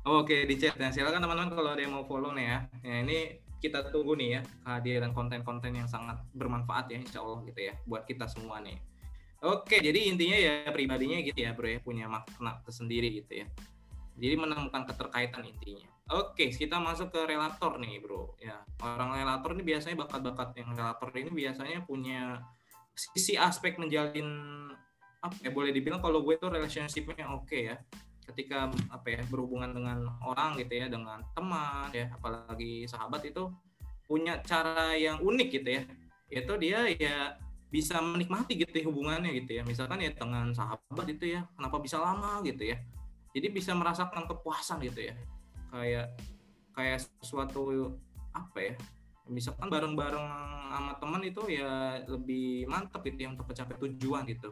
Oke 0.01 0.49
di 0.49 0.57
chat 0.57 0.75
dan 0.81 0.89
silakan 0.89 1.21
teman-teman 1.21 1.53
kalau 1.53 1.77
ada 1.77 1.81
yang 1.81 1.93
mau 1.93 2.03
follow 2.03 2.33
nih 2.33 2.45
ya. 2.49 2.59
Ya 2.81 2.95
ini 3.05 3.37
kita 3.61 3.93
tunggu 3.93 4.17
nih 4.17 4.29
ya 4.37 4.41
kehadiran 4.65 5.13
konten-konten 5.13 5.77
yang 5.77 5.85
sangat 5.85 6.17
bermanfaat 6.33 6.89
ya 6.89 6.97
insya 6.97 7.21
Allah 7.21 7.45
gitu 7.45 7.61
ya 7.61 7.77
buat 7.85 8.09
kita 8.09 8.25
semua 8.25 8.57
nih. 8.65 8.81
Oke 9.45 9.77
jadi 9.77 10.09
intinya 10.09 10.37
ya 10.37 10.53
pribadinya 10.73 11.21
gitu 11.21 11.37
ya 11.37 11.53
bro 11.53 11.69
ya 11.69 11.79
punya 11.79 12.09
makna 12.09 12.59
tersendiri 12.65 13.21
gitu 13.21 13.45
ya. 13.45 13.47
Jadi 14.17 14.35
menemukan 14.35 14.89
keterkaitan 14.89 15.45
intinya. 15.45 15.85
Oke 16.09 16.49
kita 16.49 16.81
masuk 16.81 17.13
ke 17.13 17.21
relator 17.29 17.77
nih 17.77 18.01
bro 18.01 18.33
ya 18.41 18.57
orang 18.81 19.21
relator 19.21 19.53
ini 19.53 19.63
biasanya 19.63 19.95
bakat-bakat 20.01 20.57
yang 20.57 20.73
relator 20.73 21.09
ini 21.13 21.29
biasanya 21.29 21.85
punya 21.85 22.41
sisi 22.97 23.37
aspek 23.37 23.77
menjalin 23.77 24.27
ya 25.41 25.49
boleh 25.53 25.69
dibilang 25.69 26.01
kalau 26.01 26.25
gue 26.25 26.35
tuh 26.41 26.49
relationship-nya 26.49 27.29
oke 27.29 27.57
ya. 27.57 27.77
Ketika 28.25 28.71
apa 28.89 29.07
ya 29.11 29.21
berhubungan 29.27 29.75
dengan 29.75 30.07
orang 30.23 30.55
gitu 30.61 30.79
ya 30.81 30.87
dengan 30.87 31.19
teman 31.35 31.91
ya 31.91 32.07
apalagi 32.15 32.87
sahabat 32.87 33.27
itu 33.27 33.51
punya 34.07 34.39
cara 34.41 34.95
yang 34.97 35.19
unik 35.21 35.49
gitu 35.61 35.69
ya. 35.77 35.83
Itu 36.31 36.53
dia 36.57 36.87
ya 36.95 37.35
bisa 37.71 37.99
menikmati 37.99 38.59
gitu 38.59 38.71
ya 38.71 38.85
hubungannya 38.87 39.31
gitu 39.43 39.61
ya. 39.61 39.63
Misalkan 39.67 39.99
ya 40.01 40.11
dengan 40.15 40.55
sahabat 40.55 41.05
itu 41.11 41.37
ya 41.37 41.45
kenapa 41.53 41.77
bisa 41.79 41.99
lama 41.99 42.39
gitu 42.45 42.71
ya. 42.71 42.77
Jadi 43.31 43.47
bisa 43.51 43.71
merasakan 43.75 44.27
kepuasan 44.27 44.83
gitu 44.83 45.11
ya. 45.11 45.15
Kayak 45.71 46.15
kayak 46.71 47.03
sesuatu 47.19 47.95
apa 48.31 48.59
ya 48.63 48.75
misalkan 49.31 49.71
bareng-bareng 49.71 50.27
sama 50.71 50.93
teman 50.99 51.21
itu 51.23 51.41
ya 51.51 51.99
lebih 52.07 52.67
mantap 52.67 53.03
gitu 53.07 53.27
ya 53.27 53.29
untuk 53.31 53.47
mencapai 53.47 53.75
tujuan 53.87 54.23
gitu 54.27 54.49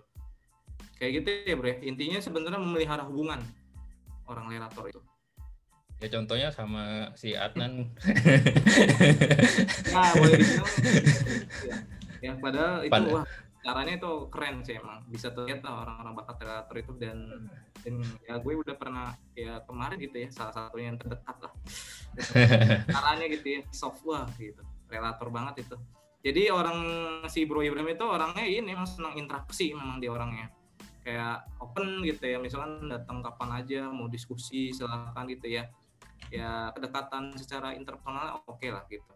kayak 1.00 1.24
gitu 1.24 1.30
ya 1.48 1.56
bro 1.56 1.68
ya. 1.72 1.78
intinya 1.82 2.20
sebenarnya 2.20 2.60
memelihara 2.60 3.08
hubungan 3.08 3.40
orang 4.28 4.46
relator 4.52 4.92
itu. 4.92 5.02
Ya 6.00 6.08
contohnya 6.12 6.48
sama 6.52 7.12
si 7.16 7.36
Adnan. 7.36 7.82
Nah 9.96 10.12
boleh 10.16 10.38
dibilang 10.38 10.70
ya, 11.66 11.76
ya 12.24 12.32
padahal 12.40 12.88
itu 12.88 12.94
Pad- 12.94 13.12
wah 13.12 13.26
caranya 13.60 13.94
itu 14.00 14.12
keren 14.32 14.56
sih 14.64 14.80
emang. 14.80 15.04
Bisa 15.12 15.28
terlihat 15.36 15.60
lah 15.64 15.84
orang-orang 15.84 16.14
bakat 16.24 16.38
relator 16.40 16.76
itu 16.80 16.92
dan 17.00 17.18
dan 17.84 17.94
ya 18.24 18.40
gue 18.40 18.54
udah 18.56 18.76
pernah 18.80 19.16
ya 19.36 19.60
kemarin 19.68 19.98
gitu 20.00 20.16
ya 20.24 20.30
salah 20.32 20.54
satunya 20.56 20.96
yang 20.96 21.00
terdekat 21.00 21.36
lah. 21.44 21.54
Caranya 22.96 23.26
gitu 23.28 23.48
ya 23.60 23.62
soft 23.76 24.04
wah 24.08 24.28
gitu. 24.40 24.64
Relator 24.88 25.28
banget 25.32 25.68
itu. 25.68 25.76
Jadi 26.20 26.52
orang 26.52 26.80
si 27.32 27.44
Bro 27.44 27.64
Ibrahim 27.64 27.96
itu 27.96 28.06
orangnya 28.08 28.44
ini 28.44 28.76
memang 28.76 28.88
senang 28.88 29.16
interaksi 29.16 29.72
memang 29.72 30.04
dia 30.04 30.12
orangnya 30.12 30.52
kayak 31.04 31.48
open 31.64 32.04
gitu 32.04 32.24
ya 32.28 32.38
misalkan 32.38 32.88
datang 32.92 33.24
kapan 33.24 33.64
aja 33.64 33.88
mau 33.90 34.12
diskusi 34.12 34.72
silakan 34.76 35.26
gitu 35.32 35.48
ya. 35.60 35.68
Ya 36.30 36.70
kedekatan 36.76 37.34
secara 37.40 37.74
interpersonal 37.74 38.44
oke 38.46 38.68
lah 38.70 38.84
gitu. 38.92 39.08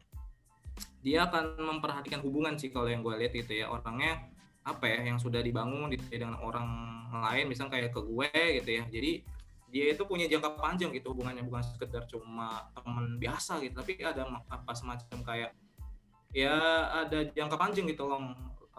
Dia 1.04 1.30
akan 1.30 1.60
memperhatikan 1.60 2.24
hubungan 2.24 2.58
sih 2.58 2.74
kalau 2.74 2.90
yang 2.90 3.04
gue 3.06 3.14
lihat 3.20 3.34
gitu 3.36 3.54
ya. 3.54 3.70
Orangnya 3.70 4.32
apa 4.64 4.88
ya 4.88 5.04
yang 5.04 5.20
sudah 5.20 5.44
dibangun 5.44 5.92
gitu 5.92 6.08
ya, 6.08 6.24
dengan 6.24 6.40
orang 6.40 6.66
lain 7.12 7.52
misalnya 7.52 7.78
kayak 7.78 7.92
ke 7.92 8.02
gue 8.02 8.32
gitu 8.64 8.70
ya. 8.82 8.84
Jadi 8.88 9.12
dia 9.74 9.86
itu 9.90 10.06
punya 10.06 10.26
jangka 10.30 10.58
panjang 10.58 10.90
gitu 10.96 11.14
hubungannya. 11.14 11.44
Bukan 11.46 11.62
sekedar 11.62 12.08
cuma 12.10 12.72
teman 12.74 13.20
biasa 13.20 13.60
gitu 13.62 13.76
tapi 13.78 14.00
ada 14.02 14.26
apa 14.50 14.72
semacam 14.74 15.20
kayak 15.22 15.52
ya 16.34 16.56
ada 17.06 17.30
jangka 17.30 17.58
panjang 17.62 17.86
gitu 17.86 18.10
long 18.10 18.34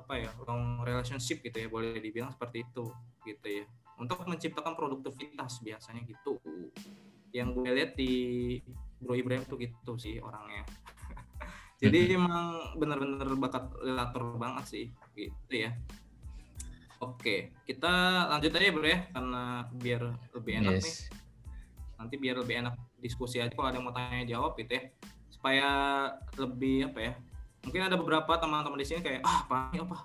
apa 0.04 0.20
ya 0.20 0.30
long 0.44 0.84
relationship 0.84 1.40
gitu 1.40 1.64
ya 1.64 1.68
boleh 1.72 1.96
dibilang 1.96 2.28
seperti 2.28 2.68
itu 2.68 2.92
gitu 3.24 3.46
ya. 3.48 3.64
Untuk 3.96 4.20
menciptakan 4.28 4.76
produktivitas 4.76 5.64
biasanya 5.64 6.04
gitu. 6.04 6.36
Yang 7.32 7.48
gue 7.56 7.70
lihat 7.72 7.92
di 7.96 8.12
Bro 9.00 9.16
Ibrahim 9.16 9.48
tuh 9.48 9.56
gitu 9.56 9.96
sih 9.96 10.20
orangnya. 10.20 10.68
Jadi 11.82 12.14
emang 12.14 12.76
bener-bener 12.76 13.32
bakat 13.40 13.72
relator 13.80 14.36
banget 14.36 14.64
sih 14.68 14.86
gitu 15.16 15.54
ya. 15.66 15.72
Oke 17.00 17.52
kita 17.68 17.92
lanjut 18.32 18.54
aja 18.54 18.72
bro 18.72 18.88
ya 18.88 19.00
karena 19.12 19.68
biar 19.76 20.02
lebih 20.32 20.52
enak 20.62 20.80
nih. 20.80 20.84
Yes 20.84 21.24
nanti 22.04 22.20
biar 22.20 22.36
lebih 22.36 22.60
enak 22.60 22.74
diskusi 23.00 23.40
aja 23.40 23.48
kalau 23.56 23.72
ada 23.72 23.80
yang 23.80 23.86
mau 23.88 23.96
tanya 23.96 24.28
jawab 24.28 24.52
gitu 24.60 24.76
ya. 24.76 24.82
Supaya 25.32 25.68
lebih 26.36 26.92
apa 26.92 27.00
ya 27.00 27.12
mungkin 27.64 27.82
ada 27.84 27.96
beberapa 27.96 28.32
teman-teman 28.36 28.78
di 28.78 28.86
sini 28.86 29.00
kayak 29.00 29.20
ah 29.24 29.44
apa 29.48 29.56
apa? 29.74 29.98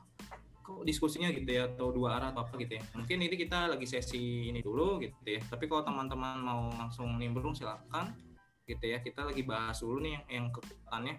Kok 0.64 0.86
diskusinya 0.86 1.30
gitu 1.34 1.50
ya 1.50 1.68
atau 1.68 1.92
dua 1.92 2.18
arah 2.18 2.30
atau 2.32 2.48
apa 2.48 2.56
gitu 2.58 2.80
ya? 2.80 2.84
Mungkin 2.96 3.18
ini 3.20 3.36
kita 3.36 3.70
lagi 3.70 3.86
sesi 3.86 4.50
ini 4.50 4.64
dulu 4.64 4.98
gitu 5.04 5.16
ya. 5.28 5.42
Tapi 5.44 5.68
kalau 5.68 5.84
teman-teman 5.84 6.40
mau 6.40 6.72
langsung 6.74 7.20
nimbrung 7.20 7.54
silakan 7.54 8.16
gitu 8.64 8.86
ya. 8.86 9.02
Kita 9.02 9.28
lagi 9.28 9.44
bahas 9.44 9.82
dulu 9.82 10.00
nih 10.02 10.12
yang, 10.18 10.26
yang 10.30 10.46
kekuatannya 10.56 11.16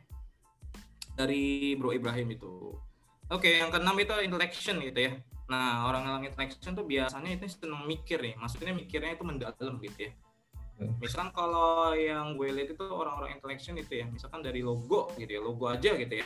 dari 1.19 1.77
Bro 1.77 1.93
Ibrahim 1.93 2.33
itu. 2.33 2.75
Oke 3.31 3.63
yang 3.63 3.71
keenam 3.71 3.95
itu 3.99 4.15
intellection 4.23 4.83
gitu 4.83 5.01
ya. 5.07 5.13
Nah, 5.51 5.91
orang 5.91 6.07
yang 6.07 6.23
interaction 6.31 6.79
tuh 6.79 6.87
biasanya 6.87 7.35
itu 7.35 7.51
seneng 7.51 7.83
mikir 7.83 8.23
nih. 8.23 8.39
Maksudnya 8.39 8.71
mikirnya 8.71 9.19
itu 9.19 9.27
mendalam 9.27 9.83
gitu 9.83 10.07
ya. 10.07 10.13
Hmm. 10.81 10.97
Misalkan 10.97 11.31
kalau 11.37 11.93
yang 11.93 12.41
gue 12.41 12.49
lihat 12.49 12.73
itu 12.73 12.85
orang-orang 12.89 13.37
interaction 13.37 13.77
itu 13.77 14.01
ya, 14.01 14.09
misalkan 14.09 14.41
dari 14.41 14.65
logo 14.65 15.13
gitu 15.21 15.29
ya, 15.29 15.41
logo 15.45 15.69
aja 15.69 15.93
gitu 15.93 16.09
ya. 16.09 16.25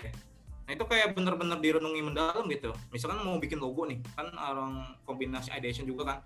Nah 0.65 0.73
itu 0.73 0.85
kayak 0.87 1.13
bener-bener 1.19 1.59
direnungi 1.59 2.01
mendalam 2.07 2.47
gitu. 2.47 2.71
Misalkan 2.95 3.19
mau 3.27 3.37
bikin 3.43 3.59
logo 3.59 3.83
nih, 3.85 3.99
kan 4.15 4.31
orang 4.39 4.95
kombinasi 5.03 5.51
ideation 5.59 5.85
juga 5.91 6.15
kan. 6.15 6.19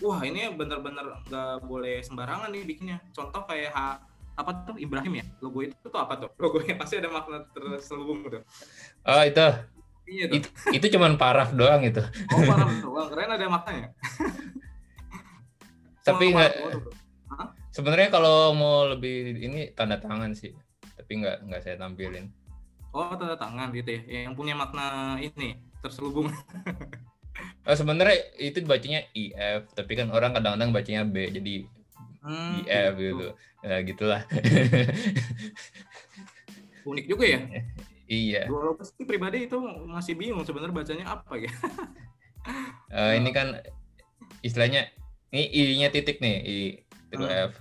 Wah 0.00 0.24
ini 0.24 0.48
bener-bener 0.56 1.22
nggak 1.28 1.68
boleh 1.68 2.00
sembarangan 2.00 2.50
nih 2.50 2.64
bikinnya. 2.64 2.98
Contoh 3.12 3.44
kayak 3.44 3.70
ha- 3.76 4.00
apa 4.34 4.50
tuh 4.66 4.74
Ibrahim 4.80 5.22
ya? 5.22 5.24
Logo 5.38 5.62
itu 5.62 5.76
tuh 5.78 6.00
apa 6.00 6.18
tuh? 6.18 6.32
Logonya 6.40 6.74
pasti 6.80 6.98
ada 6.98 7.12
makna 7.12 7.46
terselubung 7.52 8.26
tuh. 8.26 8.42
Oh 9.06 9.22
itu 9.22 9.46
Iya 10.04 10.28
itu, 10.36 10.48
itu 10.68 10.86
cuman 10.96 11.16
paraf 11.16 11.56
doang 11.56 11.80
itu. 11.80 12.02
Oh 12.28 12.40
parah 12.44 12.68
doang, 12.76 13.08
keren 13.08 13.30
ada 13.40 13.46
maknanya. 13.48 13.88
Tapi 16.06 16.24
nggak-. 16.36 16.52
Sebenarnya 17.74 18.08
kalau 18.14 18.54
mau 18.54 18.86
lebih 18.86 19.34
ini 19.42 19.74
tanda 19.74 19.98
tangan 19.98 20.30
sih, 20.30 20.54
tapi 20.94 21.18
nggak 21.18 21.50
nggak 21.50 21.60
saya 21.60 21.74
tampilin. 21.74 22.30
Oh 22.94 23.10
tanda 23.18 23.34
tangan 23.34 23.74
gitu 23.74 23.98
ya, 23.98 24.30
yang 24.30 24.38
punya 24.38 24.54
makna 24.54 25.18
ini 25.18 25.58
terselubung. 25.82 26.30
Oh, 27.66 27.74
sebenarnya 27.74 28.14
itu 28.38 28.62
bacanya 28.62 29.02
IF, 29.10 29.66
tapi 29.74 29.98
kan 29.98 30.06
orang 30.14 30.38
kadang-kadang 30.38 30.70
bacanya 30.70 31.02
B, 31.02 31.34
jadi 31.34 31.66
Hmm, 32.22 32.62
IF 32.62 32.94
gitu. 32.94 33.26
Ya 33.58 33.82
gitulah. 33.82 34.22
Unik 36.88 37.06
juga 37.10 37.24
ya. 37.26 37.40
iya. 38.06 38.42
Gue 38.46 38.78
pasti 38.78 39.02
pribadi 39.02 39.50
itu 39.50 39.58
masih 39.88 40.14
bingung 40.14 40.46
sebenarnya 40.46 40.76
bacanya 40.76 41.06
apa 41.10 41.34
ya. 41.36 41.50
Eh, 42.94 43.12
ini 43.18 43.30
kan 43.34 43.58
istilahnya 44.46 44.94
ini 45.34 45.50
I-nya 45.50 45.88
titik 45.90 46.22
nih, 46.22 46.36
I 46.38 46.56
titik 47.10 47.28
Hmm. 47.28 47.50
F. 47.50 47.52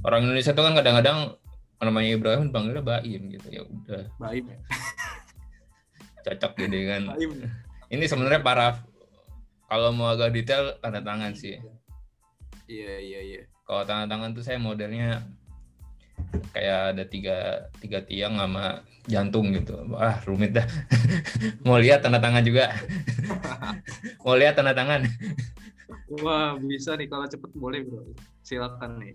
Orang 0.00 0.24
Indonesia 0.24 0.56
tuh 0.56 0.64
kan 0.64 0.74
kadang-kadang 0.76 1.36
namanya 1.80 2.10
Ibrahim 2.12 2.52
panggilnya 2.52 2.84
Baim 2.84 3.22
gitu 3.32 3.46
ya 3.48 3.62
udah 3.64 4.04
Baim 4.20 4.44
ya. 4.48 4.58
cocok 6.24 6.52
gitu 6.60 6.76
kan. 6.88 7.02
Baim. 7.16 7.30
Ini 7.90 8.04
sebenarnya 8.04 8.40
paraf. 8.44 8.84
Kalau 9.70 9.94
mau 9.94 10.12
agak 10.12 10.34
detail 10.34 10.76
tanda 10.82 11.00
tangan 11.00 11.32
sih. 11.32 11.56
Iya 12.68 12.94
iya 13.00 13.20
iya. 13.22 13.42
Kalau 13.64 13.82
tanda 13.88 14.06
tangan 14.10 14.36
tuh 14.36 14.44
saya 14.44 14.58
modelnya 14.60 15.24
kayak 16.52 16.94
ada 16.94 17.04
tiga 17.06 17.38
tiga 17.80 18.04
tiang 18.04 18.36
sama 18.36 18.84
jantung 19.08 19.52
gitu. 19.56 19.78
Wah 19.88 20.20
rumit 20.28 20.52
dah. 20.52 20.66
mau 21.66 21.80
lihat 21.80 22.04
tanda 22.04 22.20
tangan 22.20 22.44
juga. 22.44 22.72
mau 24.24 24.36
lihat 24.36 24.58
tanda 24.58 24.76
tangan. 24.76 25.08
Wah 26.20 26.58
bisa 26.60 26.98
nih 26.98 27.08
kalau 27.08 27.24
cepet 27.24 27.50
boleh 27.56 27.80
bro. 27.86 28.04
Silakan 28.44 29.00
nih. 29.00 29.14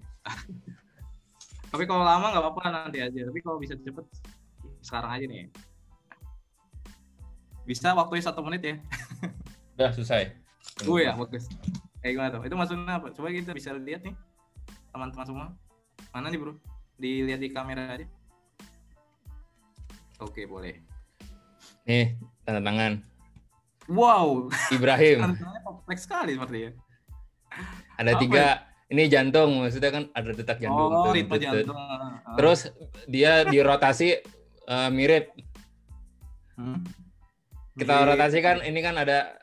Tapi 1.72 1.84
kalau 1.90 2.08
lama 2.08 2.32
nggak 2.32 2.44
apa-apa 2.44 2.62
nanti 2.72 3.04
aja. 3.04 3.22
Tapi 3.28 3.40
kalau 3.44 3.60
bisa 3.60 3.76
cepet 3.76 4.06
sekarang 4.80 5.12
aja 5.12 5.26
nih. 5.28 5.50
Bisa 7.66 7.92
waktunya 7.98 8.24
satu 8.24 8.46
menit 8.46 8.62
ya. 8.64 8.76
Udah 9.76 9.92
selesai. 9.94 10.24
Oh 10.90 11.00
ya 11.00 11.14
bagus. 11.16 11.46
Kayak 12.02 12.12
gimana 12.18 12.30
tuh? 12.36 12.42
Itu 12.44 12.56
maksudnya 12.58 13.00
apa? 13.00 13.08
Coba 13.14 13.32
kita 13.32 13.54
bisa 13.56 13.72
lihat 13.72 14.02
nih 14.04 14.18
teman-teman 14.92 15.26
semua. 15.30 15.48
Mana 16.12 16.28
nih 16.28 16.42
bro? 16.42 16.58
Dilihat 17.00 17.40
di 17.40 17.54
kamera 17.54 17.96
aja. 17.96 18.04
Oke 20.20 20.50
boleh. 20.50 20.82
Nih 21.88 22.18
tanda 22.44 22.60
tangan 22.66 23.00
Wow, 23.86 24.50
Ibrahim. 24.74 25.22
tantangannya 25.30 25.62
kompleks 25.62 26.02
sekali 26.10 26.34
seperti 26.34 26.58
ya. 26.58 26.72
Ada 28.02 28.12
Apa 28.18 28.22
tiga. 28.26 28.46
Ini 28.86 29.10
jantung, 29.10 29.66
maksudnya 29.66 29.90
kan 29.90 30.04
ada 30.14 30.30
detak 30.30 30.62
jantung. 30.62 30.90
oh, 30.94 31.10
tuh, 31.10 31.14
ritme 31.18 31.36
tut. 31.36 31.42
jantung. 31.42 31.74
Ah. 31.74 32.38
Terus 32.38 32.70
dia 33.06 33.42
dirotasi 33.44 34.10
eh, 34.66 34.90
mirip. 34.94 35.34
Hmm. 36.54 36.86
Kita 37.74 37.92
Di- 37.92 38.08
rotasikan 38.08 38.62
ini 38.62 38.80
kan 38.80 38.96
ada. 38.96 39.36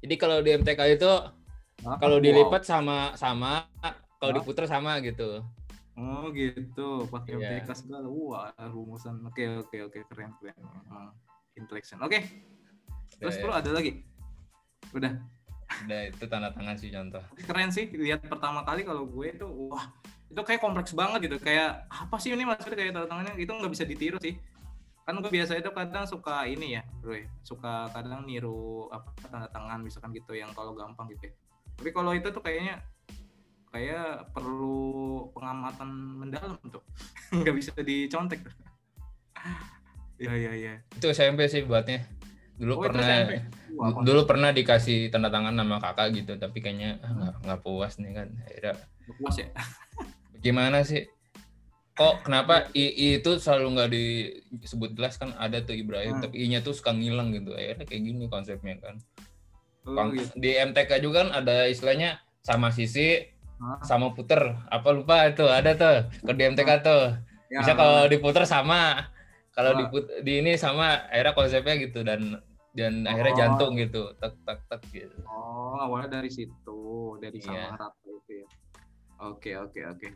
Jadi 0.00 0.14
kalau 0.16 0.40
di 0.40 0.50
MTK 0.52 0.96
itu 0.96 1.12
Ah, 1.84 2.00
kalau 2.00 2.16
wow. 2.16 2.24
dilipat 2.24 2.64
sama 2.64 3.12
sama, 3.14 3.68
kalau 4.16 4.32
Ah. 4.32 4.36
diputer 4.40 4.64
sama 4.64 4.96
gitu. 5.04 5.44
Oh 5.92 6.28
gitu, 6.32 7.04
pakai 7.06 7.36
Iya. 7.36 7.60
MTK 7.60 7.68
segala. 7.76 8.08
Wah, 8.08 8.52
rumusan. 8.66 9.20
Oke 9.24 9.44
oke 9.60 9.76
oke 9.84 9.98
keren 10.08 10.32
keren. 10.36 10.56
Hmm. 10.88 11.12
Interaction. 11.54 12.00
Oke. 12.00 12.24
Terus 13.16 13.36
Udah, 13.36 13.44
bro 13.44 13.52
ada 13.52 13.70
lagi? 13.72 14.04
Udah. 14.92 15.12
Udah 15.66 16.00
itu 16.08 16.24
tanda 16.30 16.50
tangan 16.54 16.76
sih 16.78 16.88
contoh. 16.94 17.22
Keren 17.42 17.70
sih 17.74 17.90
lihat 17.94 18.22
pertama 18.26 18.62
kali 18.62 18.86
kalau 18.86 19.06
gue 19.06 19.26
itu 19.34 19.46
wah 19.46 19.90
itu 20.26 20.42
kayak 20.42 20.60
kompleks 20.62 20.90
banget 20.92 21.30
gitu 21.30 21.38
kayak 21.38 21.86
apa 21.86 22.16
sih 22.18 22.34
ini 22.34 22.42
maksudnya 22.42 22.74
kayak 22.74 22.92
tanda 22.94 23.08
tangannya 23.08 23.34
itu 23.38 23.50
nggak 23.50 23.72
bisa 23.72 23.86
ditiru 23.86 24.18
sih 24.18 24.34
kan 25.06 25.22
gue 25.22 25.30
biasa 25.30 25.54
itu 25.54 25.70
kadang 25.70 26.02
suka 26.02 26.50
ini 26.50 26.74
ya 26.74 26.82
bro 26.98 27.14
ya, 27.14 27.30
suka 27.46 27.86
kadang 27.94 28.26
niru 28.26 28.90
apa 28.90 29.06
tanda 29.22 29.46
tangan 29.54 29.78
misalkan 29.86 30.10
gitu 30.10 30.34
yang 30.34 30.50
kalau 30.50 30.74
gampang 30.74 31.06
gitu 31.14 31.30
ya. 31.30 31.34
tapi 31.78 31.90
kalau 31.94 32.10
itu 32.10 32.26
tuh 32.34 32.42
kayaknya 32.42 32.82
kayak 33.70 34.26
perlu 34.34 35.30
pengamatan 35.30 35.88
mendalam 36.26 36.58
tuh 36.66 36.82
nggak 37.38 37.54
bisa 37.54 37.70
dicontek 37.78 38.42
tuh 38.42 38.54
ya 40.24 40.32
ya 40.32 40.52
ya 40.56 40.74
Itu 40.96 41.12
SMP 41.12 41.44
sih 41.44 41.64
buatnya. 41.68 42.00
Dulu 42.56 42.72
Oh, 42.72 42.82
pernah 42.82 43.28
dulu 44.00 44.20
pernah 44.24 44.50
dikasih 44.50 45.12
tanda 45.12 45.28
tangan 45.28 45.52
sama 45.52 45.76
kakak 45.76 46.08
gitu, 46.16 46.32
tapi 46.36 46.58
kayaknya 46.58 46.96
ah, 47.00 47.12
nggak 47.12 47.34
nggak 47.44 47.60
puas 47.60 47.92
nih 48.00 48.12
kan. 48.12 48.28
Akhirnya 48.42 48.74
puas 49.14 49.36
ya 49.36 49.48
gimana 50.38 50.80
sih? 50.80 51.04
Kok 51.92 52.28
kenapa 52.28 52.68
I, 52.72 52.92
I 52.92 53.06
itu 53.18 53.36
selalu 53.36 53.66
nggak 53.72 53.90
disebut 54.60 54.90
jelas 54.92 55.16
kan 55.16 55.32
ada 55.34 55.60
tuh 55.60 55.72
Ibrahim, 55.72 56.20
Hmm. 56.20 56.24
tapi 56.24 56.44
I-nya 56.44 56.60
tuh 56.60 56.72
suka 56.72 56.92
ngilang 56.92 57.32
gitu. 57.32 57.52
Akhirnya 57.52 57.84
kayak 57.84 58.02
gini 58.04 58.24
konsepnya 58.28 58.76
kan. 58.78 58.96
oh, 59.84 59.92
Kon- 59.92 60.12
gitu. 60.12 60.28
Di 60.36 60.50
MTK 60.56 61.00
juga 61.00 61.24
kan 61.24 61.30
ada 61.34 61.64
istilahnya 61.64 62.20
sama 62.40 62.68
sisi 62.68 63.24
Hah? 63.56 63.80
sama 63.80 64.12
puter. 64.12 64.60
Apa 64.68 64.92
lupa 64.92 65.24
itu 65.24 65.48
ada 65.48 65.72
tuh. 65.72 66.04
Kalau 66.20 66.36
di 66.36 66.44
MTK 66.46 66.70
tuh. 66.80 67.16
Ya, 67.48 67.64
Bisa 67.64 67.72
kalau 67.72 68.04
diputer 68.04 68.44
sama. 68.44 69.08
Kalau 69.56 69.70
Wah. 69.72 69.78
diput 69.80 70.04
di 70.20 70.32
ini 70.44 70.52
sama 70.60 71.08
akhirnya 71.08 71.32
konsepnya 71.32 71.74
gitu 71.80 72.04
dan 72.04 72.44
dan 72.76 73.08
akhirnya 73.08 73.32
Oh. 73.32 73.40
jantung 73.40 73.72
gitu. 73.80 74.12
Tek 74.20 74.36
tek 74.44 74.60
tek 74.68 74.82
gitu. 74.92 75.16
Oh, 75.24 75.80
awalnya 75.80 76.20
dari 76.20 76.28
situ, 76.28 76.80
dari 77.16 77.40
Iya. 77.40 77.72
sama 77.72 77.80
rata 77.80 78.04
itu 78.04 78.32
ya. 78.44 78.46
Oke, 79.16 79.56
oke, 79.56 79.80
oke. 79.96 80.08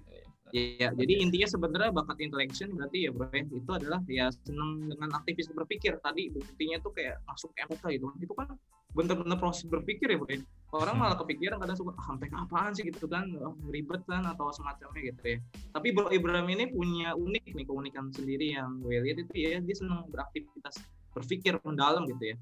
Ya, 0.53 0.93
jadi 0.93 1.25
intinya 1.25 1.49
sebenarnya 1.49 1.89
bakat 1.95 2.21
interaction 2.21 2.75
berarti 2.77 3.09
ya 3.09 3.11
bro 3.15 3.33
ya, 3.33 3.47
itu 3.49 3.71
adalah 3.73 4.01
ya 4.11 4.29
senang 4.45 4.93
dengan 4.93 5.09
aktivis 5.17 5.49
berpikir. 5.57 5.97
Tadi 6.05 6.29
buktinya 6.29 6.77
tuh 6.85 6.93
kayak 6.93 7.23
masuk 7.25 7.49
MK 7.57 7.97
gitu. 7.97 8.07
Itu 8.21 8.35
kan 8.37 8.53
bener-bener 8.91 9.39
proses 9.39 9.67
berpikir 9.67 10.11
ya 10.11 10.19
bro 10.19 10.29
ya. 10.31 10.43
Orang 10.71 11.03
malah 11.03 11.19
kepikiran 11.19 11.59
kadang 11.59 11.75
suka 11.75 11.99
ah, 11.99 12.05
sampai 12.07 12.31
apaan 12.31 12.71
sih 12.71 12.87
gitu 12.87 13.11
kan, 13.11 13.27
oh, 13.43 13.59
ribet 13.75 14.07
kan 14.07 14.23
atau 14.23 14.55
semacamnya 14.55 15.11
gitu 15.11 15.23
ya. 15.35 15.39
Tapi 15.75 15.91
Bro 15.91 16.15
Ibrahim 16.15 16.47
ini 16.47 16.71
punya 16.71 17.11
unik 17.19 17.59
nih 17.59 17.67
keunikan 17.67 18.07
sendiri 18.15 18.55
yang 18.55 18.79
gue 18.79 19.03
lihat 19.03 19.19
itu 19.19 19.35
ya 19.35 19.59
dia 19.59 19.75
senang 19.75 20.07
beraktivitas 20.15 20.79
berpikir 21.11 21.59
mendalam 21.67 22.07
gitu 22.07 22.35
ya. 22.35 22.37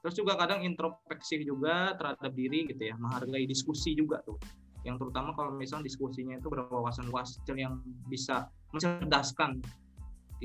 Terus 0.00 0.14
juga 0.16 0.32
kadang 0.40 0.64
introspeksi 0.64 1.44
juga 1.44 1.92
terhadap 2.00 2.32
diri 2.32 2.72
gitu 2.72 2.88
ya, 2.88 2.96
menghargai 2.96 3.44
diskusi 3.44 3.92
juga 3.92 4.24
tuh. 4.24 4.40
Yang 4.84 5.04
terutama 5.04 5.32
kalau 5.36 5.52
misalnya 5.52 5.88
diskusinya 5.88 6.36
itu 6.40 6.48
berwawasan 6.48 7.08
luas 7.08 7.36
yang 7.52 7.80
bisa 8.08 8.48
mencerdaskan 8.72 9.60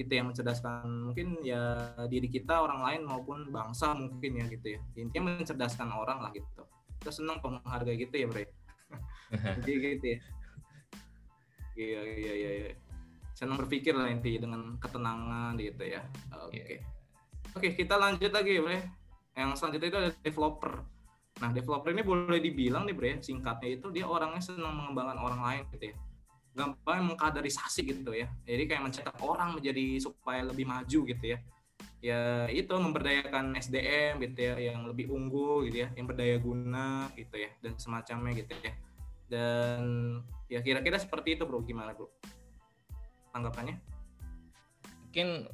itu 0.06 0.12
yang 0.16 0.32
mencerdaskan 0.32 1.12
mungkin 1.12 1.42
ya 1.44 1.92
diri 2.08 2.32
kita 2.32 2.64
orang 2.64 2.80
lain 2.84 3.02
maupun 3.04 3.52
bangsa 3.52 3.92
mungkin 3.92 4.40
ya 4.40 4.46
gitu 4.48 4.78
ya. 4.78 4.80
Intinya 4.96 5.36
mencerdaskan 5.40 5.92
orang 5.92 6.24
lah 6.24 6.32
gitu. 6.32 6.64
Kita 7.00 7.12
senang 7.12 7.44
kok 7.44 7.60
menghargai 7.60 8.00
gitu 8.00 8.16
ya 8.16 8.28
bre. 8.28 8.48
Jadi 9.64 9.72
gitu 9.76 10.08
ya. 10.08 10.20
Iya 11.80 12.02
iya 12.04 12.34
iya 12.36 12.52
iya. 12.52 12.72
Senang 13.36 13.60
berpikir 13.60 13.96
lah 13.96 14.12
inti 14.12 14.36
dengan 14.40 14.76
ketenangan 14.80 15.56
gitu 15.60 15.84
ya. 15.84 16.02
Oke. 16.44 16.60
Iya. 16.60 16.82
oke 17.50 17.74
kita 17.74 17.96
lanjut 17.98 18.32
lagi 18.32 18.52
ya 18.58 18.62
bre. 18.64 18.80
Yang 19.36 19.50
selanjutnya 19.60 19.88
itu 19.88 20.00
ada 20.00 20.12
developer. 20.24 20.74
Nah 21.40 21.50
developer 21.56 21.90
ini 21.92 22.04
boleh 22.04 22.40
dibilang 22.40 22.84
nih 22.88 22.96
bre 22.96 23.12
singkatnya 23.20 23.80
itu 23.80 23.88
dia 23.92 24.04
orangnya 24.08 24.44
senang 24.44 24.76
mengembangkan 24.76 25.20
orang 25.20 25.42
lain 25.44 25.64
gitu 25.76 25.92
ya 25.94 25.98
gampang 26.60 27.08
mengkaderisasi 27.08 27.88
gitu 27.88 28.12
ya. 28.12 28.28
Jadi 28.44 28.68
kayak 28.68 28.84
mencetak 28.84 29.16
orang 29.24 29.56
menjadi 29.56 30.04
supaya 30.04 30.44
lebih 30.44 30.68
maju 30.68 31.00
gitu 31.08 31.26
ya. 31.26 31.40
Ya 32.04 32.48
itu 32.52 32.72
memberdayakan 32.76 33.56
SDM 33.56 34.20
gitu 34.24 34.40
ya 34.52 34.56
yang 34.60 34.84
lebih 34.88 35.08
unggul 35.12 35.64
gitu 35.68 35.84
ya 35.84 35.92
yang 35.96 36.08
berdaya 36.08 36.36
guna 36.40 37.08
gitu 37.16 37.40
ya 37.40 37.52
dan 37.64 37.80
semacamnya 37.80 38.36
gitu 38.44 38.52
ya. 38.60 38.76
Dan 39.32 39.84
ya 40.52 40.60
kira-kira 40.60 41.00
seperti 41.00 41.40
itu 41.40 41.48
bro. 41.48 41.64
Gimana 41.64 41.96
bro? 41.96 42.12
Tanggapannya? 43.32 43.80
Mungkin 45.08 45.48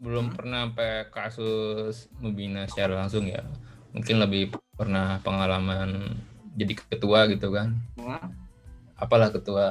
belum 0.00 0.32
Hmm. 0.32 0.36
pernah 0.36 0.60
sampai 0.68 0.92
kasus 1.12 2.08
membina 2.20 2.64
secara 2.68 3.00
langsung 3.00 3.28
ya. 3.28 3.44
Mungkin 3.92 4.16
lebih 4.22 4.56
pernah 4.76 5.20
pengalaman 5.20 6.16
jadi 6.56 6.72
ketua 6.76 7.28
gitu 7.28 7.52
kan. 7.52 7.76
Nah, 8.00 8.32
apalah 8.96 9.28
ketua 9.28 9.66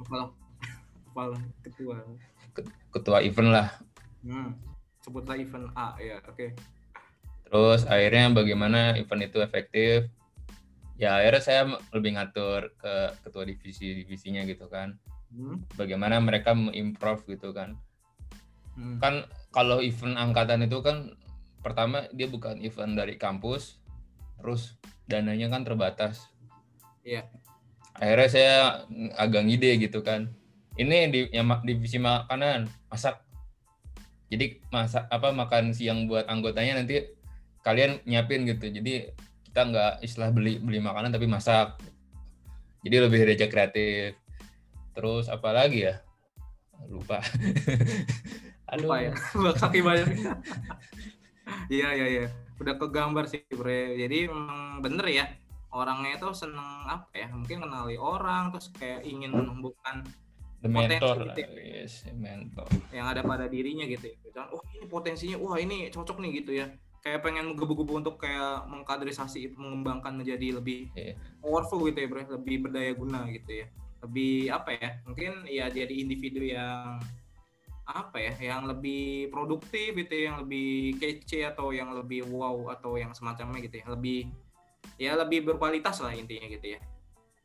apalah 0.00 0.30
apalah 1.12 1.40
ketua 1.64 1.96
ketua 2.92 3.18
event 3.24 3.50
lah 3.52 3.68
hmm. 4.24 4.52
sebutlah 5.04 5.36
event 5.36 5.68
A 5.76 5.96
ya 6.00 6.20
oke 6.24 6.56
terus 7.46 7.86
akhirnya 7.86 8.32
bagaimana 8.34 8.98
event 8.98 9.22
itu 9.28 9.38
efektif 9.40 10.10
ya 10.96 11.20
akhirnya 11.20 11.42
saya 11.44 11.62
lebih 11.92 12.16
ngatur 12.16 12.72
ke 12.80 12.94
ketua 13.22 13.44
divisi 13.44 14.02
divisinya 14.02 14.42
gitu 14.48 14.66
kan 14.72 14.96
hmm. 15.32 15.76
bagaimana 15.76 16.20
mereka 16.20 16.56
mengimprove 16.56 17.24
gitu 17.28 17.52
kan 17.52 17.76
Hmm. 18.76 19.00
kan 19.00 19.24
kalau 19.56 19.80
event 19.80 20.20
angkatan 20.20 20.68
itu 20.68 20.84
kan 20.84 21.16
pertama 21.64 22.04
dia 22.12 22.28
bukan 22.28 22.60
event 22.60 22.92
dari 22.92 23.16
kampus 23.16 23.80
terus 24.36 24.76
dananya 25.08 25.48
kan 25.48 25.64
terbatas 25.64 26.28
Iya. 27.00 27.24
Akhirnya 28.00 28.28
saya 28.28 28.54
agak 29.16 29.42
ngide 29.48 29.70
gitu 29.80 30.00
kan. 30.04 30.28
Ini 30.76 31.08
di 31.08 31.20
yang 31.32 31.48
divisi 31.64 31.96
makanan 31.96 32.68
masak. 32.92 33.24
Jadi 34.28 34.60
masak 34.68 35.08
apa 35.08 35.32
makan 35.32 35.72
siang 35.72 36.10
buat 36.10 36.28
anggotanya 36.28 36.82
nanti 36.82 37.00
kalian 37.64 38.02
nyiapin 38.04 38.44
gitu. 38.44 38.68
Jadi 38.68 39.10
kita 39.48 39.60
nggak 39.72 39.92
istilah 40.04 40.30
beli 40.34 40.60
beli 40.60 40.78
makanan 40.82 41.14
tapi 41.14 41.24
masak. 41.24 41.80
Jadi 42.84 42.96
lebih 43.00 43.24
reja 43.24 43.48
kreatif. 43.48 44.18
Terus 44.92 45.32
apa 45.32 45.52
lagi 45.56 45.88
ya? 45.88 46.00
Lupa. 46.92 47.24
Aduh. 48.72 48.90
Lupa 48.90 48.96
ya. 49.00 49.12
Saking 49.62 49.84
banyak 49.84 50.08
iya 51.70 51.88
iya 51.94 52.06
iya. 52.06 52.26
Udah 52.58 52.74
kegambar 52.76 53.30
sih 53.30 53.42
bre. 53.48 53.96
Jadi 53.96 54.28
emang 54.28 54.82
bener 54.84 55.06
ya 55.08 55.26
orangnya 55.76 56.16
itu 56.16 56.28
seneng 56.32 56.88
apa 56.88 57.12
ya? 57.12 57.28
Mungkin 57.28 57.60
kenali 57.68 58.00
orang 58.00 58.48
terus 58.56 58.72
kayak 58.72 59.04
ingin 59.04 59.36
menumbuhkan 59.36 60.08
the 60.64 60.68
mentor 60.72 61.20
potensi 61.20 61.44
gitu 61.44 61.60
yes 61.60 61.92
mentor. 62.16 62.68
Yang 62.90 63.06
ada 63.12 63.20
pada 63.22 63.44
dirinya 63.46 63.84
gitu 63.84 64.08
ya. 64.08 64.16
Misalkan, 64.24 64.48
oh 64.56 64.62
ini 64.72 64.86
potensinya 64.88 65.36
wah 65.36 65.60
ini 65.60 65.92
cocok 65.92 66.16
nih 66.24 66.30
gitu 66.40 66.52
ya. 66.56 66.66
Kayak 67.04 67.22
pengen 67.22 67.54
menggebu-gebu 67.54 67.92
untuk 68.02 68.18
kayak 68.18 68.66
mengkaderisasi 68.66 69.52
itu 69.52 69.56
mengembangkan 69.60 70.18
menjadi 70.18 70.58
lebih 70.58 70.90
Iya. 70.98 71.14
powerful 71.38 71.86
gitu 71.86 72.02
ya 72.02 72.08
bre. 72.10 72.24
Lebih 72.26 72.56
berdaya 72.66 72.92
guna 72.96 73.28
gitu 73.30 73.62
ya. 73.62 73.66
Lebih 74.02 74.34
apa 74.50 74.70
ya? 74.74 74.90
Mungkin 75.06 75.32
ya 75.46 75.70
jadi 75.70 75.92
individu 75.92 76.42
yang 76.42 76.98
apa 77.86 78.18
ya? 78.18 78.34
Yang 78.42 78.74
lebih 78.74 79.30
produktif 79.30 79.94
gitu 79.94 80.12
ya, 80.18 80.22
yang 80.34 80.36
lebih 80.42 80.98
kece 80.98 81.46
atau 81.46 81.70
yang 81.70 81.94
lebih 81.94 82.26
wow 82.26 82.74
atau 82.74 82.98
yang 82.98 83.14
semacamnya 83.14 83.62
gitu 83.62 83.78
ya. 83.78 83.86
Lebih 83.86 84.26
ya 84.96 85.12
lebih 85.16 85.44
berkualitas 85.44 86.00
lah 86.00 86.12
intinya 86.16 86.48
gitu 86.48 86.76
ya. 86.76 86.80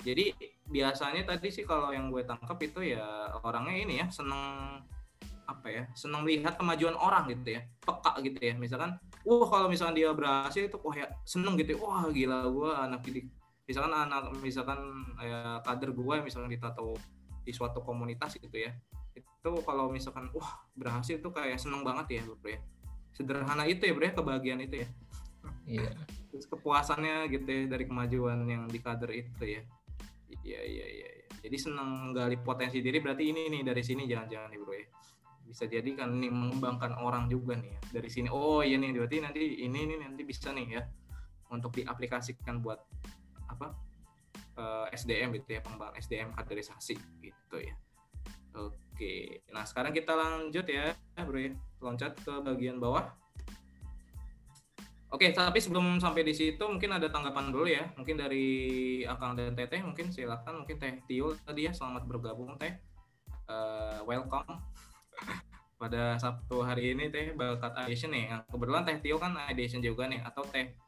Jadi 0.01 0.33
biasanya 0.65 1.27
tadi 1.27 1.53
sih 1.53 1.67
kalau 1.67 1.93
yang 1.93 2.09
gue 2.09 2.25
tangkap 2.25 2.57
itu 2.63 2.95
ya 2.95 3.29
orangnya 3.45 3.75
ini 3.77 3.93
ya 4.01 4.07
seneng 4.09 4.41
apa 5.45 5.67
ya 5.67 5.83
seneng 5.93 6.23
melihat 6.23 6.55
kemajuan 6.55 6.95
orang 6.95 7.27
gitu 7.29 7.59
ya 7.59 7.61
peka 7.83 8.17
gitu 8.23 8.39
ya. 8.39 8.53
Misalkan 8.57 8.97
wah 9.27 9.45
kalau 9.45 9.67
misalkan 9.69 9.99
dia 9.99 10.09
berhasil 10.15 10.65
itu 10.65 10.77
wah 10.81 10.95
ya 10.95 11.07
seneng 11.27 11.59
gitu 11.59 11.77
ya. 11.77 11.79
wah 11.83 12.07
gila 12.09 12.49
gue 12.49 12.71
anak 12.71 12.99
didik. 13.05 13.29
Misalkan 13.69 13.93
anak 13.93 14.35
misalkan 14.41 14.79
ya, 15.21 15.61
kader 15.63 15.93
gue 15.93 16.15
misalkan 16.25 16.49
ditato 16.49 16.97
di 17.45 17.53
suatu 17.53 17.81
komunitas 17.81 18.37
gitu 18.37 18.53
ya 18.53 18.73
itu 19.17 19.51
kalau 19.65 19.89
misalkan 19.89 20.29
wah 20.37 20.61
berhasil 20.77 21.17
tuh 21.17 21.33
kayak 21.33 21.57
seneng 21.57 21.81
banget 21.83 22.17
ya 22.17 22.21
bro 22.25 22.37
ya. 22.45 22.61
Sederhana 23.11 23.67
itu 23.67 23.85
ya 23.85 23.93
bro 23.93 24.05
ya 24.07 24.13
kebahagiaan 24.17 24.61
itu 24.65 24.75
ya. 24.81 24.87
Iya 25.65 25.91
terus 26.31 26.47
kepuasannya 26.47 27.27
gitu 27.27 27.45
ya 27.45 27.63
dari 27.67 27.83
kemajuan 27.85 28.47
yang 28.47 28.63
di 28.71 28.79
kader 28.79 29.11
itu 29.11 29.59
ya. 29.59 29.61
Iya 30.31 30.61
iya 30.63 30.85
iya 30.87 31.09
iya. 31.11 31.27
jadi 31.43 31.57
seneng 31.59 32.15
gali 32.15 32.39
potensi 32.39 32.79
diri 32.79 33.03
berarti 33.03 33.35
ini 33.35 33.51
nih 33.51 33.61
dari 33.67 33.83
sini 33.83 34.07
jangan-jangan 34.07 34.49
nih 34.49 34.59
bro 34.63 34.73
ya. 34.73 34.87
Bisa 35.43 35.67
jadi 35.67 35.89
kan 35.91 36.15
ini 36.15 36.31
mengembangkan 36.31 36.95
orang 37.03 37.27
juga 37.27 37.59
nih 37.59 37.75
ya 37.75 37.79
dari 37.99 38.09
sini. 38.09 38.31
Oh 38.31 38.63
iya 38.63 38.79
nih 38.79 38.95
berarti 38.95 39.19
nanti 39.19 39.41
ini 39.67 39.79
nih 39.91 39.97
nanti 40.07 40.23
bisa 40.23 40.55
nih 40.55 40.79
ya 40.79 40.81
untuk 41.51 41.75
diaplikasikan 41.75 42.63
buat 42.63 42.79
apa 43.51 43.75
eh, 44.55 44.95
SDM 44.95 45.35
gitu 45.35 45.59
ya 45.59 45.61
pengembangan 45.61 45.99
SDM 45.99 46.31
kaderisasi 46.31 46.95
gitu 47.19 47.57
ya. 47.59 47.75
Oke. 48.55 49.43
Nah 49.51 49.67
sekarang 49.67 49.91
kita 49.91 50.15
lanjut 50.15 50.63
ya 50.63 50.95
bro 51.27 51.37
ya. 51.37 51.51
Loncat 51.83 52.15
ke 52.23 52.33
bagian 52.39 52.79
bawah 52.79 53.20
Oke, 55.11 55.27
tapi 55.35 55.59
sebelum 55.59 55.99
sampai 55.99 56.23
di 56.23 56.31
situ 56.31 56.63
mungkin 56.63 56.95
ada 56.95 57.11
tanggapan 57.11 57.51
dulu 57.51 57.67
ya. 57.67 57.83
Mungkin 57.99 58.15
dari 58.15 58.47
Akang 59.03 59.35
dan 59.35 59.51
Teteh 59.51 59.83
mungkin 59.83 60.07
silakan 60.07 60.63
mungkin 60.63 60.79
Teh 60.79 61.03
Tio 61.03 61.35
tadi 61.43 61.67
ya 61.67 61.75
selamat 61.75 62.07
bergabung 62.07 62.55
Teh. 62.55 62.79
Eh, 63.51 63.99
welcome 64.07 64.55
pada 65.81 66.15
Sabtu 66.15 66.63
hari 66.63 66.95
ini 66.95 67.11
Teh 67.11 67.35
Bakat 67.35 67.75
Ideation 67.83 68.15
nih. 68.15 68.39
Kebetulan 68.47 68.87
Teh 68.87 69.03
Tio 69.03 69.19
kan 69.19 69.35
Ideation 69.51 69.83
juga 69.83 70.07
nih 70.07 70.23
atau 70.23 70.47
Teh 70.47 70.79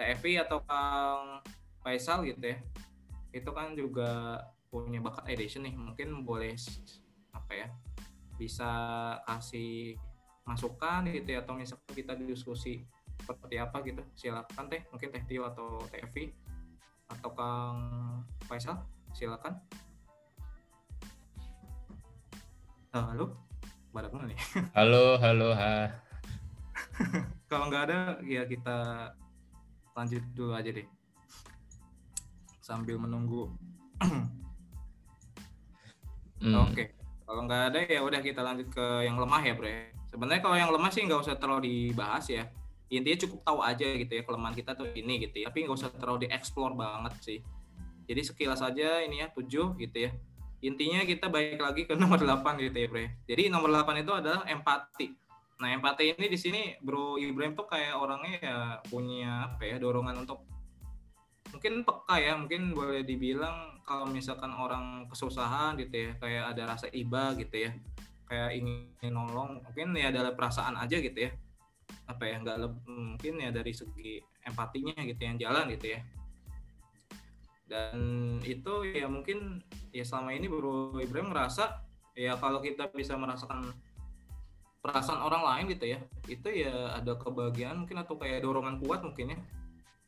Evi 0.00 0.40
atau 0.40 0.64
Kang 0.64 1.44
Faisal 1.84 2.24
gitu 2.24 2.56
ya. 2.56 2.56
Itu 3.36 3.52
kan 3.52 3.76
juga 3.76 4.40
punya 4.72 5.04
bakat 5.04 5.28
Ideation 5.28 5.68
nih. 5.68 5.76
Mungkin 5.76 6.24
boleh 6.24 6.56
apa 7.36 7.52
ya? 7.52 7.68
Bisa 8.40 8.72
kasih 9.28 10.00
masukan 10.48 11.06
gitu 11.06 11.36
ya 11.36 11.44
atau 11.44 11.54
misalkan 11.54 11.92
kita 11.94 12.16
diskusi 12.18 12.82
seperti 13.22 13.56
apa 13.62 13.76
gitu. 13.86 14.02
Silakan 14.18 14.66
teh 14.66 14.82
mungkin 14.90 15.08
teh 15.14 15.22
Tio 15.24 15.46
atau 15.46 15.78
teh 15.88 16.02
Evi 16.02 16.34
atau 17.06 17.30
Kang 17.32 17.78
Faisal 18.50 18.82
silakan. 19.14 19.56
Halo 22.92 23.38
badak 23.92 24.12
mana 24.12 24.28
nih? 24.28 24.40
Halo 24.76 25.16
halo 25.20 25.54
ha. 25.54 25.88
Kalau 27.50 27.68
nggak 27.68 27.84
ada 27.88 27.98
ya 28.24 28.48
kita 28.48 29.10
lanjut 29.92 30.24
dulu 30.32 30.52
aja 30.56 30.72
deh. 30.72 30.88
Sambil 32.60 32.98
menunggu. 32.98 33.52
Hmm, 36.42 36.58
oke 36.58 36.84
kalau 37.32 37.46
nggak 37.46 37.62
ada 37.72 37.80
ya 37.86 38.00
udah 38.02 38.20
kita 38.20 38.44
lanjut 38.44 38.68
ke 38.68 38.86
yang 39.06 39.16
lemah 39.16 39.40
ya 39.40 39.54
bro 39.54 39.64
ya. 39.64 39.88
sebenarnya 40.10 40.42
kalau 40.44 40.56
yang 40.58 40.68
lemah 40.68 40.90
sih 40.92 41.06
nggak 41.06 41.22
usah 41.24 41.38
terlalu 41.40 41.70
dibahas 41.70 42.26
ya 42.28 42.44
intinya 42.92 43.18
cukup 43.24 43.40
tahu 43.40 43.58
aja 43.64 43.86
gitu 43.88 44.12
ya 44.12 44.22
kelemahan 44.22 44.52
kita 44.52 44.76
tuh 44.76 44.92
ini 44.92 45.24
gitu 45.24 45.40
ya. 45.40 45.48
Tapi 45.48 45.64
nggak 45.64 45.76
usah 45.80 45.90
terlalu 45.96 46.28
dieksplor 46.28 46.76
banget 46.76 47.14
sih. 47.24 47.38
Jadi 48.04 48.20
sekilas 48.20 48.60
aja 48.60 49.00
ini 49.00 49.24
ya 49.24 49.32
tujuh 49.32 49.80
gitu 49.80 49.96
ya. 49.96 50.10
Intinya 50.62 51.02
kita 51.02 51.26
balik 51.32 51.58
lagi 51.58 51.88
ke 51.88 51.96
nomor 52.00 52.20
8 52.20 52.60
gitu 52.62 52.76
ya 52.76 52.86
bro 52.86 53.02
jadi 53.26 53.42
nomor 53.50 53.72
8 53.72 54.04
itu 54.04 54.12
adalah 54.14 54.46
empati. 54.46 55.08
Nah 55.58 55.68
empati 55.74 56.14
ini 56.14 56.26
di 56.30 56.38
sini 56.38 56.76
bro 56.78 57.18
Ibrahim 57.18 57.58
tuh 57.58 57.66
kayak 57.66 57.98
orangnya 57.98 58.32
ya 58.38 58.56
punya 58.86 59.50
apa 59.50 59.66
ya 59.66 59.82
dorongan 59.82 60.22
untuk 60.22 60.46
mungkin 61.52 61.84
peka 61.84 62.16
ya 62.16 62.32
mungkin 62.38 62.72
boleh 62.72 63.04
dibilang 63.04 63.76
kalau 63.84 64.08
misalkan 64.08 64.50
orang 64.56 65.04
kesusahan 65.12 65.76
gitu 65.76 66.08
ya 66.08 66.10
kayak 66.16 66.56
ada 66.56 66.62
rasa 66.74 66.88
iba 66.96 67.36
gitu 67.36 67.68
ya 67.68 67.70
kayak 68.24 68.56
ingin 68.56 69.12
nolong 69.12 69.60
mungkin 69.60 69.92
ya 69.92 70.08
ada 70.08 70.32
perasaan 70.32 70.80
aja 70.80 70.96
gitu 70.96 71.28
ya 71.28 71.30
apa 72.08 72.24
ya 72.26 72.36
nggak 72.42 72.58
mungkin 72.86 73.34
ya 73.40 73.50
dari 73.54 73.72
segi 73.72 74.20
empatinya 74.42 74.96
gitu 75.06 75.20
yang 75.22 75.36
jalan 75.38 75.70
gitu 75.72 75.96
ya. 75.96 76.00
Dan 77.68 77.98
itu 78.44 78.84
ya 78.84 79.08
mungkin 79.08 79.64
ya 79.94 80.04
selama 80.04 80.36
ini 80.36 80.50
Bro 80.50 81.00
Ibrahim 81.00 81.32
merasa 81.32 81.80
ya 82.12 82.36
kalau 82.36 82.60
kita 82.60 82.92
bisa 82.92 83.16
merasakan 83.16 83.72
perasaan 84.82 85.22
orang 85.22 85.46
lain 85.46 85.64
gitu 85.78 85.94
ya 85.94 86.02
itu 86.26 86.48
ya 86.52 86.98
ada 86.98 87.14
kebahagiaan 87.16 87.86
mungkin 87.86 88.02
atau 88.02 88.18
kayak 88.18 88.42
dorongan 88.42 88.82
kuat 88.82 89.00
mungkin 89.06 89.32
ya 89.32 89.38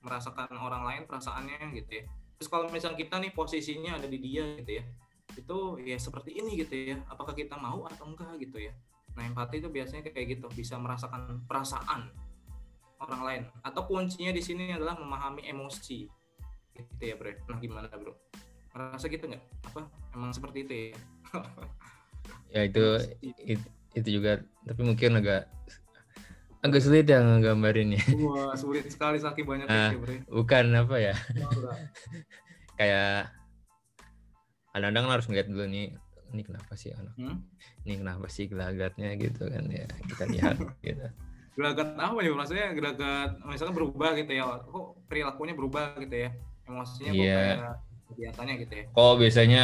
merasakan 0.04 0.52
orang 0.60 0.84
lain 0.84 1.02
perasaannya 1.08 1.72
gitu 1.78 2.02
ya. 2.02 2.04
Terus 2.36 2.48
kalau 2.50 2.66
misalnya 2.68 2.98
kita 3.00 3.16
nih 3.22 3.32
posisinya 3.32 3.96
ada 3.96 4.10
di 4.10 4.18
dia 4.20 4.44
gitu 4.60 4.82
ya 4.82 4.84
itu 5.34 5.58
ya 5.82 5.96
seperti 5.98 6.36
ini 6.36 6.60
gitu 6.60 6.74
ya 6.94 6.96
apakah 7.08 7.34
kita 7.34 7.56
mau 7.58 7.88
atau 7.88 8.06
enggak 8.12 8.38
gitu 8.38 8.60
ya 8.60 8.72
Nah, 9.14 9.22
empati 9.24 9.62
itu 9.62 9.70
biasanya 9.70 10.06
kayak 10.06 10.38
gitu, 10.38 10.46
bisa 10.50 10.74
merasakan 10.74 11.42
perasaan 11.46 12.10
orang 12.98 13.22
lain. 13.22 13.42
Atau 13.62 13.86
kuncinya 13.86 14.30
di 14.30 14.42
sini 14.42 14.70
adalah 14.70 14.94
memahami 14.94 15.46
emosi. 15.46 16.06
Gitu 16.74 17.02
ya, 17.02 17.14
Bro. 17.14 17.30
Nah, 17.46 17.58
gimana, 17.58 17.86
Bro? 17.90 18.18
Merasa 18.74 19.06
gitu 19.06 19.30
nggak? 19.30 19.42
Apa 19.70 19.86
emang 20.12 20.34
seperti 20.34 20.66
itu 20.66 20.72
ya? 20.74 20.86
ya 22.54 22.60
itu 22.64 22.82
it- 23.44 23.70
itu 23.94 24.08
juga 24.10 24.40
tapi 24.64 24.80
mungkin 24.82 25.18
agak 25.18 25.50
agak 26.62 26.80
sulit 26.80 27.04
ya 27.04 27.20
nggambarin 27.20 27.94
ya 27.94 28.02
Wah, 28.24 28.54
sulit 28.56 28.86
sekali 28.88 29.18
saking 29.20 29.44
banyak 29.44 29.66
Ah. 29.68 29.90
ya, 29.92 29.98
Bro. 29.98 30.14
bukan 30.32 30.64
apa 30.72 30.96
ya 30.96 31.14
kayak 32.78 33.28
kadang-kadang 34.72 35.06
harus 35.10 35.26
ngeliat 35.28 35.46
dulu 35.46 35.64
nih 35.68 35.94
ini 36.32 36.42
kenapa 36.42 36.72
sih 36.74 36.90
anak? 36.90 37.14
Hmm? 37.14 37.38
ini 37.84 38.00
kenapa 38.00 38.26
sih 38.26 38.48
gelagatnya 38.48 39.12
gitu 39.14 39.44
kan 39.46 39.64
ya? 39.68 39.84
Kita 40.08 40.24
lihat 40.26 40.56
gitu. 40.86 41.06
Gelagat 41.54 41.94
apa 41.94 42.18
nih 42.18 42.32
maksudnya 42.34 42.74
gelagat 42.74 43.30
misalkan 43.44 43.74
berubah 43.76 44.16
gitu 44.16 44.32
ya. 44.32 44.44
Kok 44.64 45.06
perilakunya 45.06 45.54
berubah 45.54 45.94
gitu 46.00 46.16
ya? 46.26 46.30
Emosinya 46.64 47.10
kok 47.12 47.20
Iya. 47.20 47.36
kayak 47.36 47.58
biasanya 48.14 48.54
gitu 48.58 48.72
ya? 48.74 48.84
Kok 48.90 49.14
biasanya 49.20 49.62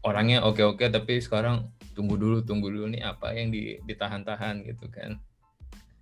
orangnya 0.00 0.38
oke-oke 0.44 0.84
tapi 0.86 1.18
sekarang 1.18 1.68
tunggu 1.96 2.14
dulu 2.16 2.40
tunggu 2.40 2.70
dulu 2.70 2.86
nih 2.88 3.02
apa 3.02 3.34
yang 3.34 3.50
di- 3.50 3.80
ditahan-tahan 3.82 4.62
gitu 4.64 4.86
kan. 4.88 5.18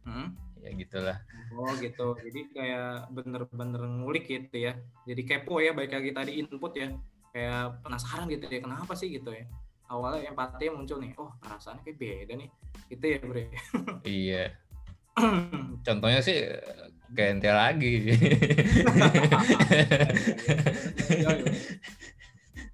Hmm? 0.05 0.34
Ya 0.60 0.74
gitulah. 0.74 1.18
oh 1.55 1.72
gitu. 1.80 2.12
Jadi 2.20 2.40
kayak 2.52 3.09
bener-bener 3.09 3.80
ngulik 3.80 4.28
gitu 4.28 4.68
ya. 4.68 4.76
Jadi 5.09 5.22
kepo 5.24 5.62
ya 5.64 5.72
baik 5.72 5.90
lagi 5.90 6.10
tadi 6.12 6.32
input 6.36 6.76
ya. 6.76 6.92
Kayak 7.32 7.80
penasaran 7.80 8.28
gitu 8.28 8.44
ya 8.44 8.60
kenapa 8.60 8.92
sih 8.92 9.09
gitu 9.09 9.30
ya 9.32 9.46
awalnya 9.89 10.28
empati 10.28 10.69
muncul 10.69 11.01
nih 11.01 11.16
oh 11.16 11.32
perasaannya 11.40 11.82
kayak 11.82 11.98
beda 11.98 12.35
nih. 12.36 12.51
Gitu 12.93 13.05
ya 13.05 13.19
bre. 13.24 13.44
Iya. 14.05 14.44
Contohnya 15.86 16.20
sih 16.23 16.39
kayak 17.16 17.31
ente 17.40 17.51
lagi. 17.51 17.94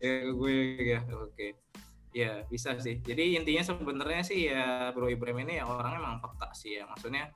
ya 0.04 0.14
gue 0.28 0.54
ya 0.82 1.00
oke. 1.08 1.48
Ya 2.14 2.46
bisa 2.50 2.78
sih. 2.78 2.98
Jadi 3.02 3.38
intinya 3.38 3.62
sebenarnya 3.62 4.22
sih 4.22 4.50
ya 4.50 4.90
Bro 4.94 5.10
Ibrahim 5.10 5.46
ini 5.48 5.58
ya 5.62 5.66
orangnya 5.66 5.98
emang 6.02 6.18
peka 6.22 6.50
sih 6.54 6.78
ya. 6.78 6.86
Maksudnya 6.90 7.30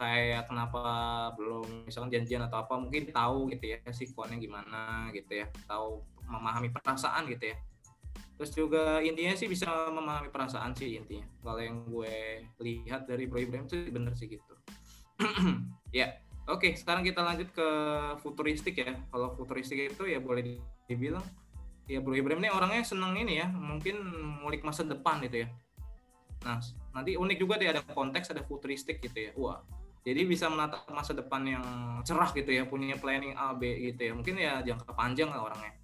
kayak 0.00 0.48
kenapa 0.48 0.80
belum 1.36 1.84
misalkan 1.84 2.08
janjian 2.08 2.40
atau 2.48 2.64
apa 2.64 2.72
mungkin 2.80 3.12
tahu 3.12 3.52
gitu 3.52 3.76
ya 3.76 3.80
sikonnya 3.92 4.40
gimana 4.40 5.12
gitu 5.12 5.44
ya. 5.44 5.46
Tahu 5.68 6.00
memahami 6.24 6.72
perasaan 6.72 7.28
gitu 7.28 7.52
ya 7.52 7.56
terus 8.40 8.56
juga 8.56 9.04
intinya 9.04 9.36
sih 9.36 9.44
bisa 9.52 9.68
memahami 9.92 10.32
perasaan 10.32 10.72
sih 10.72 10.96
intinya. 10.96 11.28
Kalau 11.44 11.60
yang 11.60 11.84
gue 11.84 12.40
lihat 12.64 13.04
dari 13.04 13.28
Bro 13.28 13.44
Ibrahim 13.44 13.68
itu 13.68 13.76
bener 13.92 14.16
sih 14.16 14.32
gitu. 14.32 14.56
Ya 15.92 16.22
oke 16.48 16.72
sekarang 16.72 17.04
kita 17.04 17.20
lanjut 17.20 17.52
ke 17.52 17.68
futuristik 18.24 18.80
ya. 18.80 18.96
Kalau 19.12 19.36
futuristik 19.36 19.92
itu 19.92 20.08
ya 20.08 20.24
boleh 20.24 20.40
di- 20.40 20.64
dibilang 20.88 21.20
ya 21.84 22.00
Bro 22.00 22.16
Ibrahim 22.16 22.40
ini 22.40 22.48
orangnya 22.48 22.80
seneng 22.80 23.12
ini 23.12 23.44
ya 23.44 23.52
mungkin 23.52 24.00
ngulik 24.40 24.64
masa 24.64 24.88
depan 24.88 25.20
gitu 25.20 25.44
ya. 25.44 25.48
Nah 26.48 26.64
nanti 26.96 27.20
unik 27.20 27.36
juga 27.44 27.60
deh 27.60 27.68
ada 27.68 27.84
konteks 27.84 28.32
ada 28.32 28.40
futuristik 28.40 29.04
gitu 29.04 29.20
ya. 29.20 29.36
Wah 29.36 29.60
jadi 30.00 30.24
bisa 30.24 30.48
menatap 30.48 30.88
masa 30.88 31.12
depan 31.12 31.44
yang 31.44 31.64
cerah 32.08 32.32
gitu 32.32 32.56
ya 32.56 32.64
punya 32.64 32.96
planning 32.96 33.36
A 33.36 33.52
B 33.52 33.68
gitu 33.92 34.00
ya. 34.00 34.12
Mungkin 34.16 34.40
ya 34.40 34.64
jangka 34.64 34.96
panjang 34.96 35.28
lah 35.28 35.44
orangnya 35.44 35.76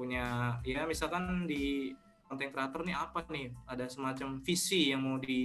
punya 0.00 0.56
ya 0.64 0.88
misalkan 0.88 1.44
di 1.44 1.92
konten 2.24 2.48
kreator 2.48 2.88
nih 2.88 2.96
apa 2.96 3.20
nih? 3.28 3.52
Ada 3.68 3.92
semacam 3.92 4.40
visi 4.40 4.88
yang 4.96 5.04
mau 5.04 5.20
di 5.20 5.44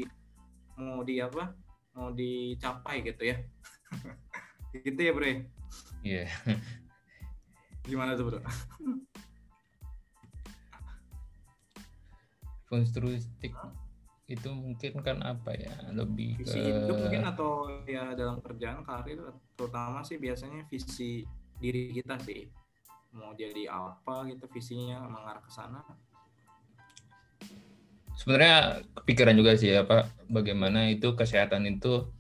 mau 0.80 1.04
di 1.04 1.20
apa? 1.20 1.52
Mau 1.92 2.16
dicapai 2.16 3.04
gitu 3.04 3.28
ya. 3.28 3.36
Gitu 4.76 5.00
ya 5.00 5.16
bro 5.16 5.24
Iya. 6.04 6.28
gimana 7.88 8.16
tuh 8.20 8.28
bro? 8.28 8.40
Futuristik 12.68 13.56
itu 14.28 14.50
mungkin 14.52 15.00
kan 15.00 15.24
apa 15.24 15.56
ya? 15.56 15.72
Lebih 15.96 16.44
visi 16.44 16.60
ke 16.60 16.76
hidup 16.76 16.96
mungkin 17.08 17.24
atau 17.24 17.72
ya 17.88 18.12
dalam 18.16 18.44
kerjaan 18.44 18.84
karir 18.84 19.20
terutama 19.56 20.04
sih 20.04 20.20
biasanya 20.20 20.68
visi 20.68 21.24
diri 21.56 21.96
kita 21.96 22.20
sih 22.20 22.65
mau 23.16 23.32
jadi 23.32 23.72
apa 23.72 24.28
gitu 24.28 24.46
visinya 24.52 25.00
mengarah 25.08 25.40
ke 25.40 25.52
sana 25.52 25.80
sebenarnya 28.16 28.84
kepikiran 29.02 29.36
juga 29.36 29.56
sih 29.56 29.72
apa 29.72 30.08
bagaimana 30.28 30.92
itu 30.92 31.16
kesehatan 31.16 31.68
itu 31.68 32.12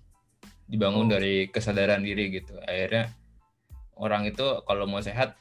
dibangun 0.65 1.07
Oh. 1.07 1.11
dari 1.19 1.51
kesadaran 1.51 2.01
diri 2.01 2.31
gitu 2.33 2.57
akhirnya 2.63 3.11
orang 3.95 4.25
itu 4.25 4.43
kalau 4.65 4.89
mau 4.89 4.99
sehat 4.99 5.37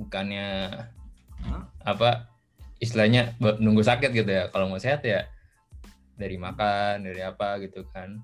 bukannya 0.00 0.72
Hah? 1.42 1.62
apa 1.84 2.30
istilahnya 2.78 3.34
nunggu 3.38 3.82
sakit 3.82 4.10
gitu 4.10 4.30
ya 4.30 4.48
kalau 4.50 4.66
mau 4.66 4.80
sehat 4.80 5.04
ya 5.04 5.26
dari 6.16 6.38
makan 6.38 7.06
dari 7.06 7.22
apa 7.22 7.58
gitu 7.62 7.82
kan 7.90 8.22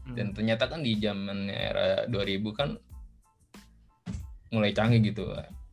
Hmm. 0.00 0.16
dan 0.16 0.32
ternyata 0.32 0.64
kan 0.64 0.80
di 0.80 0.96
zaman 0.96 1.52
era 1.52 2.08
2000 2.08 2.56
kan 2.56 2.72
mulai 4.48 4.72
canggih 4.72 5.12
gitu 5.12 5.28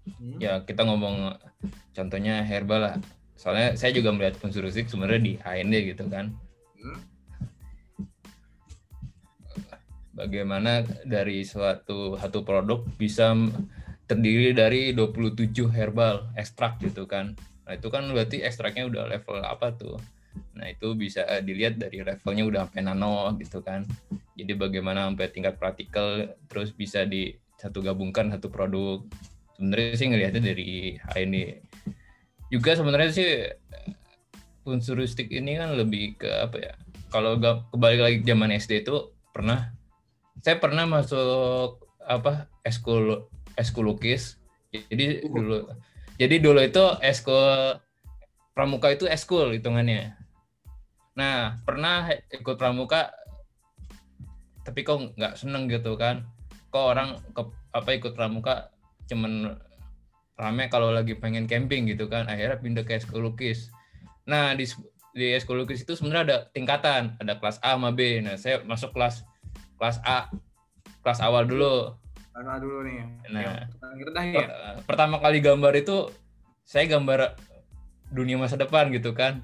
Hmm. 0.08 0.40
ya 0.40 0.64
kita 0.64 0.88
ngomong 0.88 1.36
contohnya 1.92 2.42
herbal 2.48 2.80
lah. 2.80 2.96
Soalnya 3.38 3.78
saya 3.78 3.94
juga 3.94 4.10
melihat 4.16 4.40
futuristik 4.40 4.90
sebenarnya 4.90 5.22
di 5.22 5.34
HND 5.38 5.76
gitu 5.94 6.06
kan. 6.08 6.34
Hmm. 6.78 7.00
bagaimana 10.18 10.82
dari 11.06 11.46
suatu 11.46 12.18
satu 12.18 12.42
produk 12.42 12.82
bisa 12.98 13.38
terdiri 14.10 14.50
dari 14.56 14.90
27 14.98 15.70
herbal 15.70 16.34
ekstrak 16.34 16.82
gitu 16.82 17.06
kan. 17.06 17.38
Nah 17.70 17.78
itu 17.78 17.92
kan 17.94 18.10
berarti 18.10 18.42
ekstraknya 18.42 18.90
udah 18.90 19.06
level 19.06 19.46
apa 19.46 19.78
tuh? 19.78 20.02
Nah 20.58 20.72
itu 20.72 20.98
bisa 20.98 21.22
eh, 21.28 21.46
dilihat 21.46 21.78
dari 21.78 22.02
levelnya 22.02 22.44
udah 22.50 22.60
sampai 22.66 22.82
nano 22.82 23.36
gitu 23.38 23.62
kan. 23.62 23.86
Jadi 24.34 24.58
bagaimana 24.58 25.12
sampai 25.12 25.28
tingkat 25.30 25.60
praktikal 25.62 26.34
terus 26.50 26.74
bisa 26.74 27.06
di 27.06 27.36
satu 27.60 27.84
gabungkan 27.84 28.34
satu 28.34 28.48
produk 28.50 29.04
sebenarnya 29.58 29.94
sih 29.98 30.08
ngelihatnya 30.08 30.42
dari 30.42 30.72
HND 31.02 31.36
juga 32.54 32.72
sebenarnya 32.78 33.12
sih 33.12 33.30
futuristik 34.64 35.34
ini 35.34 35.58
kan 35.58 35.76
lebih 35.76 36.16
ke 36.22 36.30
apa 36.30 36.58
ya 36.62 36.74
kalau 37.10 37.36
kembali 37.74 37.98
lagi 38.00 38.20
zaman 38.24 38.54
SD 38.56 38.88
itu 38.88 39.12
pernah 39.34 39.74
saya 40.46 40.62
pernah 40.62 40.86
masuk 40.86 41.84
apa 42.06 42.48
eskul 42.64 43.28
eskul 43.60 43.92
lukis 43.92 44.40
jadi 44.72 45.24
Uh. 45.24 45.32
dulu 45.32 45.58
jadi 46.18 46.36
dulu 46.42 46.60
itu 46.66 46.86
eskul 47.06 47.78
pramuka 48.58 48.90
itu 48.90 49.06
eskul 49.06 49.54
hitungannya. 49.54 50.18
Nah 51.14 51.62
pernah 51.62 52.10
ikut 52.34 52.58
pramuka 52.58 53.14
tapi 54.66 54.82
kok 54.82 55.14
nggak 55.14 55.38
seneng 55.38 55.70
gitu 55.70 55.94
kan. 55.94 56.26
Kok 56.74 56.86
orang 56.90 57.22
ke, 57.38 57.42
apa 57.70 57.90
ikut 57.94 58.18
pramuka 58.18 58.74
cuman 59.08 59.58
rame 60.38 60.70
kalau 60.70 60.94
lagi 60.94 61.18
pengen 61.18 61.50
camping 61.50 61.90
gitu 61.90 62.06
kan 62.06 62.30
akhirnya 62.30 62.62
pindah 62.62 62.84
ke 62.86 63.00
eskul 63.00 63.26
lukis. 63.26 63.74
Nah 64.30 64.54
di 64.54 64.70
di 65.18 65.34
eskul 65.34 65.58
lukis 65.58 65.82
itu 65.82 65.98
sebenarnya 65.98 66.24
ada 66.24 66.38
tingkatan 66.54 67.18
ada 67.18 67.42
kelas 67.42 67.58
A 67.66 67.74
sama 67.74 67.90
B. 67.96 68.22
Nah 68.22 68.38
saya 68.38 68.62
masuk 68.62 68.94
kelas 68.94 69.26
kelas 69.82 69.98
A 70.06 70.30
kelas 71.02 71.20
awal 71.26 71.50
dulu. 71.50 71.98
Karena 72.36 72.62
dulu 72.62 72.86
nih. 72.86 73.02
Nah. 73.34 73.66
rendah 73.82 74.26
ya. 74.30 74.38
Per- 74.38 74.54
pertama 74.86 75.18
kali 75.18 75.42
gambar 75.42 75.74
itu 75.74 76.14
saya 76.62 76.86
gambar 76.86 77.34
dunia 78.14 78.38
masa 78.38 78.62
depan 78.62 78.94
gitu 78.94 79.18
kan. 79.18 79.42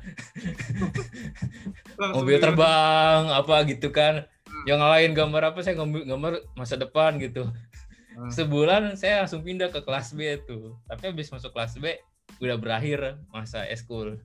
Mobil 2.15 2.38
terbang 2.38 3.34
apa 3.34 3.65
gitu 3.65 3.90
kan. 3.90 4.30
Hmm. 4.64 4.69
yang 4.69 4.81
lain 4.85 5.11
gambar 5.11 5.52
apa 5.52 5.60
saya 5.60 5.76
gambar 5.76 6.45
masa 6.56 6.80
depan 6.80 7.19
gitu 7.19 7.52
Hmm. 8.14 8.30
sebulan 8.30 8.94
saya 8.94 9.26
langsung 9.26 9.41
pindah 9.41 9.68
ke 9.68 9.81
kelas 9.81 10.14
B 10.14 10.38
tuh. 10.44 10.77
Tapi 10.85 11.03
habis 11.10 11.30
masuk 11.30 11.49
kelas 11.49 11.77
B 11.77 11.98
udah 12.38 12.57
berakhir 12.57 12.99
masa 13.30 13.65
eskul. 13.65 14.22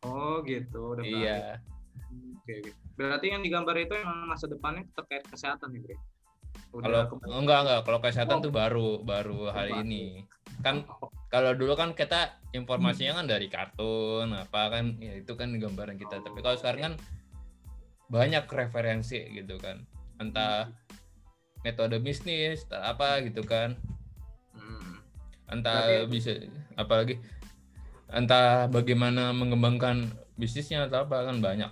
Oh 0.00 0.38
gitu. 0.42 0.94
Udah 0.94 1.02
berakhir. 1.02 1.20
iya. 1.20 1.40
Oke 2.36 2.52
oke. 2.62 2.70
Berarti 2.94 3.26
yang 3.28 3.42
digambar 3.42 3.76
itu 3.76 3.92
emang 3.92 4.24
masa 4.24 4.46
depannya 4.46 4.86
terkait 4.94 5.26
kesehatan 5.26 5.68
nih 5.70 5.82
bre? 5.82 5.96
Kalau 6.72 7.02
enggak 7.36 7.58
enggak. 7.66 7.80
Kalau 7.84 7.98
kesehatan 8.00 8.36
Oh. 8.38 8.44
tuh 8.46 8.52
baru 8.54 8.88
baru 9.02 9.50
hari 9.50 9.74
baru. 9.74 9.82
ini. 9.82 10.04
Kan 10.62 10.86
kalau 11.28 11.52
dulu 11.52 11.74
kan 11.74 11.92
kita 11.92 12.38
informasinya 12.54 13.20
kan 13.20 13.26
dari 13.26 13.50
kartun 13.50 14.32
apa 14.32 14.70
kan 14.70 14.96
ya 14.96 15.18
itu 15.18 15.32
kan 15.34 15.50
gambaran 15.52 15.98
kita. 15.98 16.22
Tapi 16.22 16.38
kalau 16.40 16.56
sekarang 16.56 16.80
kan 16.80 16.94
banyak 18.06 18.46
referensi 18.46 19.18
gitu 19.34 19.58
kan. 19.58 19.82
Entah 20.16 20.70
metode 21.66 21.98
bisnis 21.98 22.62
apa 22.70 23.18
gitu 23.20 23.42
kan 23.42 23.74
Hmm. 24.54 25.02
entah 25.50 25.82
Berarti- 25.82 26.08
bisa 26.08 26.32
apalagi 26.74 27.14
entah 28.08 28.64
bagaimana 28.66 29.34
mengembangkan 29.34 30.06
bisnisnya 30.32 30.86
atau 30.86 31.02
apa 31.02 31.26
kan 31.26 31.42
banyak 31.42 31.68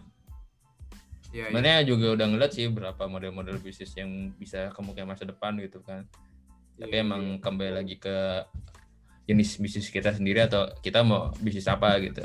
Iya, 1.31 1.31
iya. 1.31 1.45
sebenarnya 1.51 1.79
juga 1.85 2.07
udah 2.13 2.27
ngeliat 2.29 2.53
sih 2.53 2.67
berapa 2.69 3.03
model-model 3.05 3.59
bisnis 3.59 3.91
yang 3.95 4.11
bisa 4.35 4.71
kemungkinan 4.71 5.09
masa 5.09 5.25
depan 5.25 5.55
gitu 5.59 5.79
kan 5.81 6.07
tapi 6.75 6.91
Iya, 6.93 7.03
emang 7.03 7.39
kembali 7.39 7.73
lagi 7.73 7.97
ke 7.97 8.43
jenis 9.25 9.57
bisnis 9.57 9.89
kita 9.89 10.11
sendiri 10.11 10.43
atau 10.43 10.67
kita 10.79 11.01
mau 11.01 11.31
bisnis 11.37 11.65
apa 11.65 11.97
gitu 11.99 12.23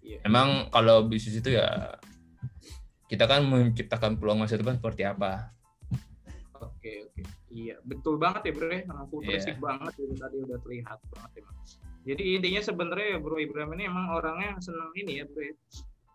Iya. 0.00 0.22
emang 0.24 0.66
kalau 0.68 1.04
bisnis 1.04 1.36
itu 1.36 1.52
ya 1.52 1.94
kita 3.06 3.26
kan 3.26 3.42
menciptakan 3.42 4.16
peluang 4.16 4.38
masa 4.38 4.54
depan 4.54 4.74
seperti 4.74 5.02
apa 5.02 5.50
Oke 6.60 7.08
oke 7.08 7.22
iya 7.50 7.76
betul 7.82 8.20
banget 8.20 8.48
ya 8.48 8.52
bro 8.52 8.68
ya 8.68 8.84
futuristik 9.08 9.56
Iya. 9.56 9.64
banget 9.64 9.92
itu 9.96 10.14
tadi 10.20 10.36
udah 10.44 10.58
terlihat 10.60 10.98
banget 11.08 11.30
emang. 11.40 11.56
Jadi 12.00 12.22
intinya 12.36 12.62
sebenarnya 12.64 13.06
ya 13.16 13.18
bro 13.20 13.36
Ibrahim 13.40 13.70
ini 13.80 13.84
emang 13.88 14.06
orangnya 14.12 14.60
seneng 14.60 14.92
ini 14.94 15.20
ya 15.20 15.26
bro 15.28 15.40
ya. 15.42 15.54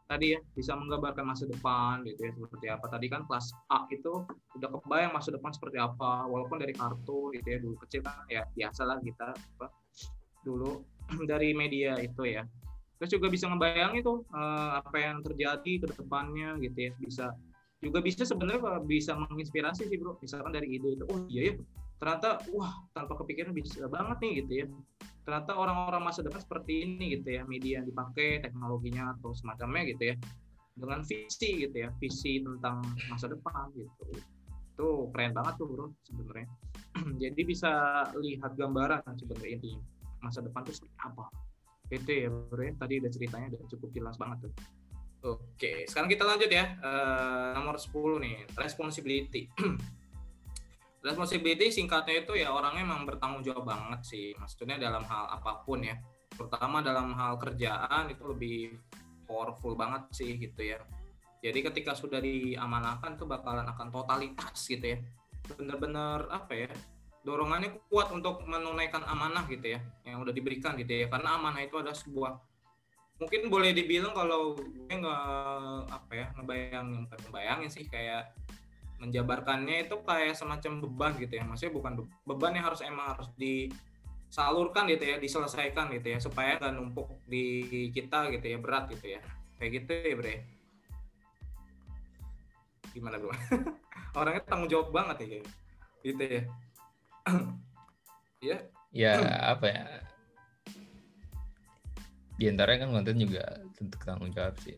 tadi 0.05 0.37
ya 0.37 0.39
bisa 0.53 0.77
menggambarkan 0.77 1.25
masa 1.25 1.49
depan 1.49 2.05
gitu 2.05 2.29
ya 2.29 2.31
seperti 2.37 2.67
apa 2.69 2.85
tadi 2.93 3.09
kan 3.09 3.25
kelas 3.25 3.49
A 3.73 3.89
itu 3.89 4.21
udah 4.53 4.69
kebayang 4.77 5.17
masa 5.17 5.33
depan 5.33 5.49
seperti 5.49 5.81
apa 5.81 6.29
walaupun 6.29 6.61
dari 6.61 6.77
kartu 6.77 7.33
gitu 7.33 7.47
ya 7.49 7.57
dulu 7.57 7.73
kecil 7.81 8.05
kan 8.05 8.21
ya 8.29 8.45
biasa 8.53 8.85
lah 8.85 9.01
kita 9.01 9.33
apa 9.33 9.73
dulu 10.45 10.85
dari 11.31 11.57
media 11.57 11.97
itu 11.97 12.21
ya 12.21 12.45
terus 13.01 13.17
juga 13.17 13.33
bisa 13.33 13.49
ngebayang 13.49 13.97
itu 13.97 14.21
eh, 14.29 14.71
apa 14.77 14.93
yang 14.93 15.25
terjadi 15.25 15.73
ke 15.81 15.87
depannya 15.97 16.53
gitu 16.61 16.77
ya 16.85 16.91
bisa 17.01 17.25
juga 17.83 17.99
bisa 17.99 18.23
sebenarnya 18.23 18.81
bisa 18.85 19.17
menginspirasi 19.17 19.87
sih 19.89 19.97
bro. 19.99 20.15
Misalkan 20.21 20.55
dari 20.55 20.67
ide 20.79 20.95
itu 20.95 21.05
oh 21.11 21.25
iya 21.27 21.51
ya 21.51 21.55
ternyata 21.95 22.43
wah 22.51 22.75
tanpa 22.91 23.15
kepikiran 23.23 23.55
bisa 23.55 23.87
banget 23.87 24.17
nih 24.23 24.31
gitu 24.43 24.51
ya. 24.63 24.65
Ternyata 25.25 25.51
orang-orang 25.57 26.03
masa 26.05 26.21
depan 26.21 26.37
seperti 26.37 26.85
ini 26.85 27.17
gitu 27.17 27.33
ya 27.33 27.41
media 27.49 27.81
yang 27.81 27.87
dipakai 27.89 28.45
teknologinya 28.45 29.17
atau 29.17 29.33
semacamnya 29.33 29.89
gitu 29.89 30.13
ya 30.13 30.15
dengan 30.75 31.01
visi 31.07 31.49
gitu 31.65 31.75
ya 31.75 31.89
visi 31.97 32.43
tentang 32.43 32.83
masa 33.09 33.31
depan 33.31 33.71
gitu. 33.73 34.03
Itu 34.75 35.09
keren 35.15 35.33
banget 35.33 35.55
tuh 35.57 35.67
bro 35.71 35.87
sebenarnya. 36.05 36.47
Jadi 37.23 37.41
bisa 37.47 37.71
lihat 38.19 38.53
gambaran 38.59 39.01
sebenarnya 39.15 39.51
intinya 39.59 39.81
masa 40.21 40.43
depan 40.43 40.61
itu 40.67 40.83
seperti 40.83 40.97
apa. 40.99 41.25
Itu 41.89 42.11
ya 42.11 42.27
bro 42.29 42.61
ya. 42.61 42.73
Tadi 42.75 42.93
udah 43.01 43.11
ceritanya 43.11 43.47
udah 43.55 43.61
cukup 43.71 43.89
jelas 43.95 44.15
banget 44.19 44.49
tuh 44.49 44.53
oke 45.25 45.71
sekarang 45.89 46.09
kita 46.09 46.23
lanjut 46.23 46.49
ya. 46.49 46.77
Uh, 46.79 47.57
nomor 47.57 47.81
10 47.81 48.21
nih 48.21 48.37
responsibility. 48.53 49.49
Responsibility 51.05 51.69
singkatnya 51.69 52.25
itu 52.25 52.33
ya 52.33 52.49
orangnya 52.49 52.81
memang 52.81 53.05
bertanggung 53.05 53.45
jawab 53.45 53.69
banget 53.69 54.01
sih. 54.01 54.33
Maksudnya 54.41 54.81
dalam 54.81 55.05
hal 55.05 55.37
apa 55.37 55.61
pun 55.61 55.85
ya. 55.85 55.93
Terutama 56.33 56.81
dalam 56.81 57.13
hal 57.13 57.37
kerjaan 57.37 58.09
itu 58.09 58.25
lebih 58.25 58.73
powerful 59.29 59.77
banget 59.77 60.09
sih 60.17 60.33
gitu 60.41 60.65
ya. 60.65 60.81
Jadi 61.45 61.61
ketika 61.61 61.93
sudah 61.93 62.17
diamanahkan 62.17 63.21
tuh 63.21 63.29
bakalan 63.29 63.69
akan 63.69 63.93
totalitas 63.93 64.65
gitu 64.65 64.97
ya. 64.97 64.97
Bener-bener 65.45 66.25
apa 66.33 66.53
ya 66.57 66.69
dorongannya 67.21 67.85
kuat 67.89 68.09
untuk 68.09 68.41
menunaikan 68.49 69.05
amanah 69.05 69.45
gitu 69.45 69.77
ya. 69.77 69.79
Yang 70.09 70.17
udah 70.25 70.33
diberikan 70.33 70.73
gitu 70.73 71.05
ya. 71.05 71.05
Karena 71.05 71.37
amanah 71.37 71.61
itu 71.61 71.77
ada 71.77 71.93
sebuah 71.93 72.54
mungkin 73.15 73.47
boleh 73.47 73.71
dibilang 73.71 74.11
kalau 74.11 74.59
gue 74.59 74.91
nggak 74.91 75.23
apa 75.87 76.11
ya 76.11 76.27
ngebayang 76.35 77.07
ngebayangin 77.07 77.71
sih 77.71 77.87
kayak 77.87 78.35
menjabarkannya 78.99 79.87
itu 79.87 79.95
kayak 80.03 80.35
semacam 80.35 80.83
beban 80.83 81.11
gitu 81.19 81.33
ya. 81.39 81.43
Maksudnya 81.47 81.73
bukan 81.75 81.93
beban 82.27 82.55
yang 82.55 82.65
harus 82.67 82.81
emang 82.83 83.15
harus 83.15 83.27
disalurkan 83.35 84.87
gitu 84.87 85.03
ya 85.03 85.15
diselesaikan 85.19 85.91
gitu 85.95 86.15
ya 86.15 86.19
supaya 86.19 86.59
nggak 86.59 86.73
numpuk 86.75 87.07
di 87.27 87.91
kita 87.91 88.31
gitu 88.31 88.45
ya 88.55 88.57
berat 88.59 88.91
gitu 88.91 89.19
ya. 89.19 89.21
Kayak 89.59 89.71
gitu 89.83 89.91
ya 89.95 90.15
bre. 90.15 90.35
Gimana 92.95 93.15
bro? 93.19 93.31
Orangnya 94.19 94.43
tanggung 94.47 94.71
jawab 94.71 94.91
banget 94.91 95.17
ya 95.23 95.39
gitu 96.03 96.23
ya. 96.23 96.43
Ya. 98.43 98.61
Ya 98.93 99.17
apa 99.57 99.65
ya 99.65 100.05
di 102.35 102.45
antaranya 102.51 102.87
kan 102.87 102.91
konten 103.01 103.15
juga 103.19 103.43
tentu 103.75 103.95
tanggung 104.03 104.31
jawab 104.35 104.55
sih 104.59 104.75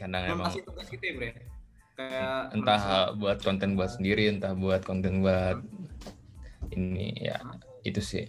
karena 0.00 0.28
emang 0.28 0.48
masih 0.48 0.64
tugas 0.64 0.88
gitu 0.88 1.04
ya 1.04 1.14
bre 1.16 1.30
kayak 1.96 2.52
entah 2.52 2.80
masih... 2.80 3.16
buat 3.20 3.38
konten 3.40 3.70
buat 3.76 3.90
sendiri 3.92 4.28
entah 4.28 4.52
buat 4.52 4.84
konten 4.84 5.24
buat 5.24 5.60
ini 6.72 7.16
ya 7.16 7.40
itu 7.84 8.00
sih 8.04 8.28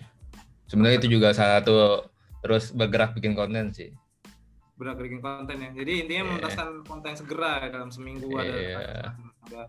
sebenarnya 0.71 1.03
itu 1.03 1.19
juga 1.19 1.35
salah 1.35 1.59
satu 1.59 2.07
terus 2.43 2.71
bergerak 2.71 3.15
bikin 3.15 3.35
konten 3.35 3.75
sih 3.75 3.91
bergerak 4.79 5.03
bikin 5.03 5.19
konten 5.19 5.57
ya 5.59 5.69
jadi 5.75 5.93
intinya 6.05 6.15
yeah. 6.15 6.27
menuntaskan 6.31 6.67
konten 6.85 7.13
segera 7.17 7.53
ya, 7.65 7.67
dalam 7.73 7.89
seminggu 7.91 8.29
yeah. 8.39 8.79
ada, 8.79 8.97
ada 9.49 9.61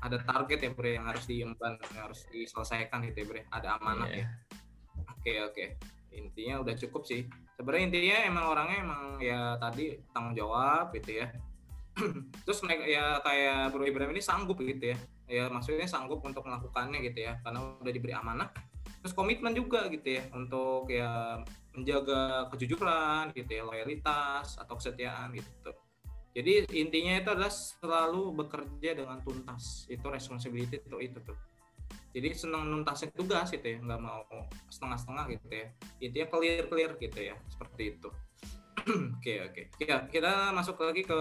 ada 0.00 0.16
target 0.22 0.58
ya 0.62 0.70
bre 0.72 0.90
yang 0.96 1.06
harus 1.08 1.24
diemban 1.26 1.74
yang 1.96 2.04
harus 2.06 2.24
diselesaikan 2.30 3.02
gitu 3.10 3.24
ya 3.24 3.26
bre 3.26 3.42
ada 3.50 3.68
amanah 3.80 4.08
yeah. 4.10 4.28
ya 4.28 5.06
oke 5.10 5.18
okay, 5.18 5.36
oke 5.42 5.54
okay. 5.56 5.68
Intinya 6.14 6.62
udah 6.62 6.74
cukup 6.76 7.02
sih. 7.06 7.26
Sebenarnya 7.56 7.84
intinya 7.90 8.16
emang 8.26 8.44
orangnya 8.50 8.78
emang 8.82 9.02
ya 9.22 9.56
tadi 9.58 9.98
tanggung 10.10 10.34
jawab 10.34 10.94
gitu 10.96 11.22
ya. 11.22 11.28
Terus 12.46 12.60
mereka 12.64 12.84
ya 12.86 13.18
kayak 13.22 13.74
Bro 13.74 13.84
Ibrahim 13.86 14.14
ini 14.14 14.22
sanggup 14.22 14.58
gitu 14.62 14.94
ya. 14.94 14.98
Ya 15.30 15.44
maksudnya 15.46 15.86
sanggup 15.86 16.22
untuk 16.22 16.46
melakukannya 16.46 17.02
gitu 17.06 17.26
ya. 17.26 17.38
Karena 17.42 17.78
udah 17.78 17.92
diberi 17.92 18.14
amanah. 18.14 18.50
Terus 19.00 19.14
komitmen 19.14 19.54
juga 19.54 19.86
gitu 19.92 20.18
ya. 20.18 20.22
Untuk 20.34 20.90
ya 20.90 21.42
menjaga 21.76 22.50
kejujuran 22.50 23.34
gitu 23.36 23.50
ya. 23.50 23.62
Loyalitas 23.66 24.58
atau 24.58 24.74
kesetiaan 24.78 25.34
gitu. 25.34 25.72
Jadi 26.30 26.70
intinya 26.78 27.18
itu 27.18 27.28
adalah 27.34 27.50
selalu 27.50 28.38
bekerja 28.38 28.94
dengan 28.94 29.18
tuntas. 29.22 29.86
Itu 29.90 30.06
responsibility 30.08 30.78
itu 30.78 30.96
itu 31.02 31.18
tuh. 31.26 31.49
Jadi 32.10 32.28
senang 32.34 32.66
nuntasin 32.66 33.14
tugas 33.14 33.50
gitu 33.54 33.62
ya, 33.62 33.78
nggak 33.78 34.00
mau 34.02 34.26
setengah-setengah 34.66 35.24
gitu 35.38 35.46
ya. 35.50 35.66
Intinya 36.02 36.26
clear-clear 36.30 36.90
gitu 36.98 37.20
ya, 37.22 37.34
seperti 37.46 37.96
itu. 37.96 38.08
Oke 39.20 39.44
oke. 39.44 39.62
Ya 39.76 40.08
kita 40.08 40.56
masuk 40.56 40.80
lagi 40.80 41.04
ke 41.04 41.20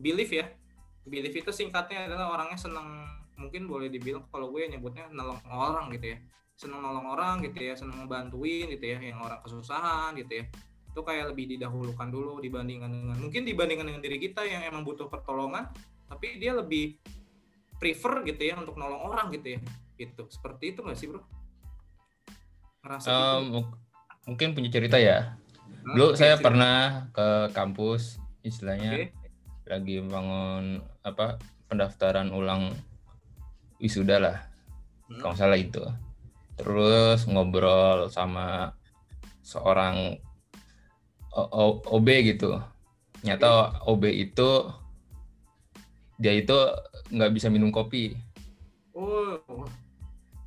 belief 0.00 0.32
ya. 0.32 0.48
Belief 1.04 1.36
itu 1.36 1.52
singkatnya 1.52 2.08
adalah 2.08 2.32
orangnya 2.32 2.56
senang 2.56 3.06
mungkin 3.36 3.68
boleh 3.68 3.92
dibilang 3.92 4.24
kalau 4.32 4.48
gue 4.48 4.64
nyebutnya 4.64 5.12
nolong 5.12 5.40
orang 5.52 5.92
gitu 5.92 6.16
ya 6.16 6.18
senang 6.56 6.80
nolong 6.80 7.04
orang 7.04 7.44
gitu 7.44 7.68
ya 7.68 7.76
senang 7.76 8.04
ngebantuin 8.04 8.72
gitu 8.72 8.84
ya 8.84 8.96
yang 8.96 9.20
orang 9.20 9.44
kesusahan 9.44 10.16
gitu 10.16 10.40
ya 10.40 10.44
itu 10.88 11.00
kayak 11.04 11.36
lebih 11.36 11.44
didahulukan 11.52 12.08
dulu 12.08 12.40
dibandingkan 12.40 12.88
dengan 12.88 13.16
mungkin 13.20 13.44
dibandingkan 13.44 13.86
dengan 13.92 14.00
diri 14.00 14.16
kita 14.16 14.40
yang 14.48 14.64
emang 14.64 14.80
butuh 14.80 15.12
pertolongan 15.12 15.68
tapi 16.08 16.40
dia 16.40 16.56
lebih 16.56 16.96
prefer 17.76 18.24
gitu 18.24 18.42
ya 18.42 18.54
untuk 18.56 18.76
nolong 18.80 19.02
orang 19.12 19.32
gitu 19.32 19.56
ya 19.56 19.60
itu 19.96 20.22
seperti 20.28 20.76
itu 20.76 20.80
nggak 20.84 20.98
sih 20.98 21.08
bro 21.08 21.22
ngerasa 22.84 23.08
um, 23.08 23.42
gitu? 23.42 23.60
mungkin 24.28 24.48
punya 24.52 24.70
cerita 24.70 24.96
ya 25.00 25.36
nah, 25.84 25.94
dulu 25.96 26.08
saya 26.14 26.36
cerita. 26.36 26.44
pernah 26.44 26.76
ke 27.12 27.28
kampus 27.56 28.20
istilahnya 28.44 28.90
okay. 28.94 29.06
lagi 29.66 30.00
bangun 30.04 30.84
apa 31.02 31.40
pendaftaran 31.66 32.30
ulang 32.30 32.70
wisuda 33.82 34.16
lah 34.22 34.36
hmm. 35.10 35.20
kalau 35.20 35.34
salah 35.34 35.58
itu 35.58 35.82
terus 36.56 37.28
ngobrol 37.28 38.08
sama 38.08 38.72
seorang 39.44 40.16
OB 41.92 42.08
gitu 42.24 42.56
nyata 43.20 43.84
OB 43.84 44.08
itu 44.08 44.50
dia 46.16 46.32
itu 46.32 46.56
nggak 47.12 47.32
bisa 47.32 47.52
minum 47.52 47.68
kopi 47.68 48.16
oh 48.96 49.40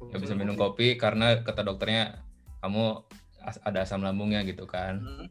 nggak 0.09 0.21
bisa 0.23 0.33
minum 0.33 0.55
kopi 0.55 0.95
karena 0.95 1.43
kata 1.43 1.61
dokternya 1.61 2.23
kamu 2.63 3.03
ada 3.63 3.83
asam 3.83 4.01
lambungnya 4.01 4.41
gitu 4.47 4.65
kan 4.65 5.03
hmm. 5.03 5.27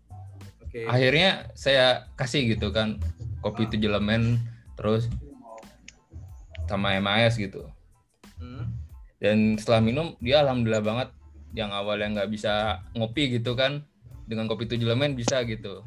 okay. 0.62 0.84
akhirnya 0.86 1.50
saya 1.56 2.08
kasih 2.14 2.56
gitu 2.56 2.70
kan 2.70 3.00
kopi 3.40 3.66
ah. 3.66 3.68
tujuh 3.72 3.90
lemen 3.90 4.38
terus 4.76 5.08
sama 6.68 7.00
MAS 7.00 7.40
gitu 7.40 7.64
hmm. 8.38 8.64
dan 9.18 9.56
setelah 9.56 9.80
minum 9.80 10.14
dia 10.20 10.44
alhamdulillah 10.44 10.84
banget 10.84 11.08
yang 11.56 11.72
awalnya 11.72 12.22
nggak 12.22 12.30
bisa 12.30 12.84
ngopi 12.92 13.40
gitu 13.40 13.56
kan 13.56 13.82
dengan 14.28 14.44
kopi 14.44 14.68
tujuh 14.68 14.84
lemen 14.84 15.16
bisa 15.16 15.40
gitu 15.48 15.80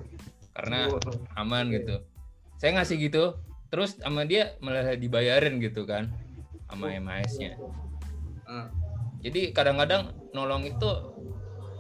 karena 0.57 0.90
aman 1.38 1.69
gitu 1.69 2.02
saya 2.57 2.82
ngasih 2.82 2.98
gitu 2.98 3.38
terus 3.72 3.98
sama 3.98 4.27
dia 4.27 4.60
malah 4.60 4.93
dibayarin 4.93 5.57
gitu 5.64 5.88
kan 5.88 6.11
sama 6.68 6.91
MAS-nya 6.99 7.56
hmm. 8.45 8.68
jadi 9.23 9.56
kadang-kadang 9.56 10.11
nolong 10.35 10.68
itu 10.68 10.89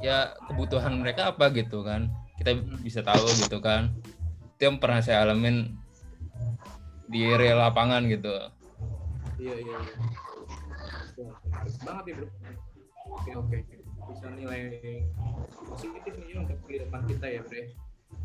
ya 0.01 0.33
kebutuhan 0.49 0.97
mereka 0.97 1.31
apa 1.31 1.53
gitu 1.53 1.85
kan. 1.85 2.09
Kita 2.35 2.57
bisa 2.81 3.05
tahu 3.05 3.29
gitu 3.37 3.61
kan. 3.61 3.93
Itu 4.57 4.61
yang 4.67 4.77
pernah 4.81 4.99
saya 4.99 5.23
alamin 5.23 5.77
di 7.07 7.29
real 7.37 7.61
lapangan 7.61 8.09
gitu. 8.09 8.33
Iya 9.37 9.55
iya, 9.61 9.77
iya. 9.77 11.29
banget 11.85 12.03
ya 12.09 12.13
bro. 12.17 12.27
Oke 13.13 13.31
oke. 13.37 13.57
Bisa 14.09 14.25
nilai 14.33 14.61
positif 15.69 16.13
nih 16.17 16.35
untuk 16.41 16.57
kehidupan 16.65 17.01
kita 17.05 17.25
ya 17.29 17.41
bre 17.45 17.63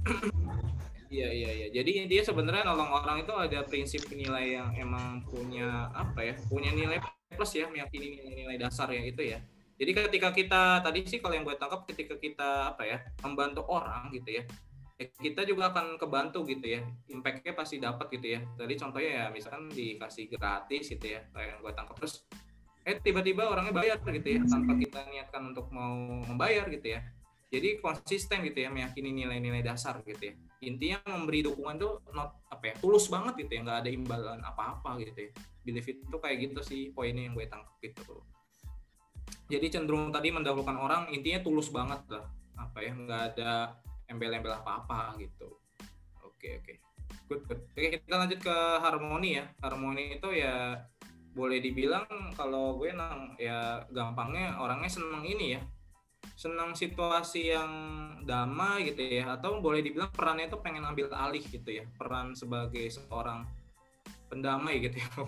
Iya 1.07 1.29
iya 1.31 1.51
iya. 1.55 1.69
Jadi 1.71 2.11
dia 2.11 2.23
sebenarnya 2.27 2.67
nolong 2.67 2.91
orang 2.91 3.23
itu 3.23 3.33
ada 3.35 3.63
prinsip 3.63 4.03
nilai 4.11 4.59
yang 4.59 4.75
emang 4.75 5.23
punya 5.23 5.91
apa 5.95 6.23
ya? 6.23 6.35
Punya 6.51 6.75
nilai 6.75 6.99
plus 7.31 7.53
ya, 7.55 7.71
meyakini 7.71 8.19
nilai-nilai 8.19 8.59
dasar 8.59 8.91
ya 8.91 9.03
itu 9.03 9.23
ya. 9.23 9.39
Jadi 9.77 9.91
ketika 9.93 10.33
kita 10.33 10.63
tadi 10.81 11.05
sih 11.05 11.21
kalau 11.21 11.37
yang 11.37 11.45
gue 11.45 11.55
tangkap 11.55 11.85
ketika 11.85 12.17
kita 12.17 12.75
apa 12.75 12.83
ya 12.89 12.99
membantu 13.23 13.63
orang 13.69 14.09
gitu 14.09 14.41
ya, 14.41 14.43
ya 14.97 15.07
kita 15.21 15.45
juga 15.45 15.71
akan 15.71 16.01
kebantu 16.01 16.43
gitu 16.49 16.81
ya. 16.81 16.81
Impactnya 17.13 17.53
pasti 17.53 17.77
dapat 17.79 18.09
gitu 18.11 18.27
ya. 18.35 18.41
Tadi 18.57 18.75
contohnya 18.75 19.11
ya 19.13 19.25
misalkan 19.31 19.69
dikasih 19.71 20.33
gratis 20.33 20.91
gitu 20.91 21.07
ya, 21.07 21.21
kayak 21.31 21.55
yang 21.55 21.59
gue 21.63 21.73
tangkap 21.77 21.97
terus 22.03 22.25
eh 22.87 23.03
tiba-tiba 23.03 23.51
orangnya 23.51 23.75
bayar 23.75 23.99
gitu 23.99 24.39
ya 24.39 24.41
tanpa 24.47 24.79
kita 24.79 25.11
niatkan 25.11 25.43
untuk 25.51 25.67
mau 25.75 26.23
membayar 26.23 26.71
gitu 26.71 26.95
ya 26.95 27.03
jadi 27.51 27.83
konsisten 27.83 28.47
gitu 28.47 28.63
ya 28.63 28.71
meyakini 28.71 29.11
nilai-nilai 29.11 29.59
dasar 29.67 29.99
gitu 30.07 30.31
ya 30.31 30.35
intinya 30.65 30.99
memberi 31.05 31.45
dukungan 31.45 31.77
tuh 31.77 32.01
not 32.17 32.41
apa 32.49 32.73
ya 32.73 32.75
tulus 32.81 33.07
banget 33.13 33.45
gitu 33.45 33.53
ya 33.57 33.61
nggak 33.67 33.79
ada 33.85 33.91
imbalan 33.91 34.41
apa-apa 34.41 34.97
gitu 35.05 35.29
ya. 35.29 35.31
Belief 35.67 35.87
itu 35.91 36.17
kayak 36.17 36.37
gitu 36.51 36.61
sih 36.63 36.81
poinnya 36.95 37.27
yang 37.29 37.35
gue 37.35 37.47
tangkap 37.51 37.75
gitu. 37.83 38.23
Jadi 39.47 39.67
cenderung 39.71 40.11
tadi 40.11 40.35
mendahulukan 40.35 40.77
orang 40.79 41.03
intinya 41.11 41.43
tulus 41.43 41.69
banget 41.71 42.03
lah. 42.11 42.27
Apa 42.57 42.79
ya 42.83 42.93
nggak 42.95 43.23
ada 43.35 43.77
embel-embel 44.09 44.55
apa-apa 44.55 45.19
gitu. 45.21 45.59
Oke 46.23 46.63
oke. 46.63 46.75
Good 47.27 47.43
good. 47.51 47.61
Oke 47.75 47.89
kita 47.99 48.17
lanjut 48.17 48.41
ke 48.43 48.57
harmoni 48.81 49.39
ya. 49.43 49.45
Harmoni 49.63 50.19
itu 50.19 50.29
ya 50.35 50.81
boleh 51.37 51.61
dibilang 51.61 52.09
kalau 52.33 52.81
gue 52.81 52.97
nang 52.97 53.37
ya 53.37 53.85
gampangnya 53.93 54.57
orangnya 54.57 54.89
seneng 54.89 55.21
ini 55.21 55.59
ya 55.59 55.61
senang 56.35 56.75
situasi 56.75 57.55
yang 57.55 57.71
damai 58.27 58.91
gitu 58.91 59.07
ya. 59.07 59.39
Atau 59.39 59.63
boleh 59.63 59.85
dibilang 59.85 60.11
perannya 60.11 60.51
itu 60.51 60.59
pengen 60.59 60.83
ambil 60.83 61.13
alih 61.15 61.45
gitu 61.47 61.71
ya. 61.71 61.85
Peran 61.95 62.35
sebagai 62.35 62.91
seorang 62.91 63.47
pendamai 64.27 64.83
gitu 64.83 64.99
ya 64.99 65.09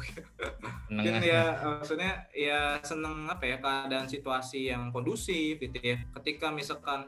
mungkin 0.91 1.23
ya 1.23 1.55
maksudnya 1.63 2.27
ya 2.35 2.83
seneng 2.83 3.31
apa 3.31 3.47
ya 3.47 3.57
keadaan 3.63 4.11
situasi 4.11 4.75
yang 4.75 4.91
kondusif 4.91 5.63
gitu 5.63 5.79
ya. 5.79 6.03
Ketika 6.19 6.51
misalkan 6.51 7.07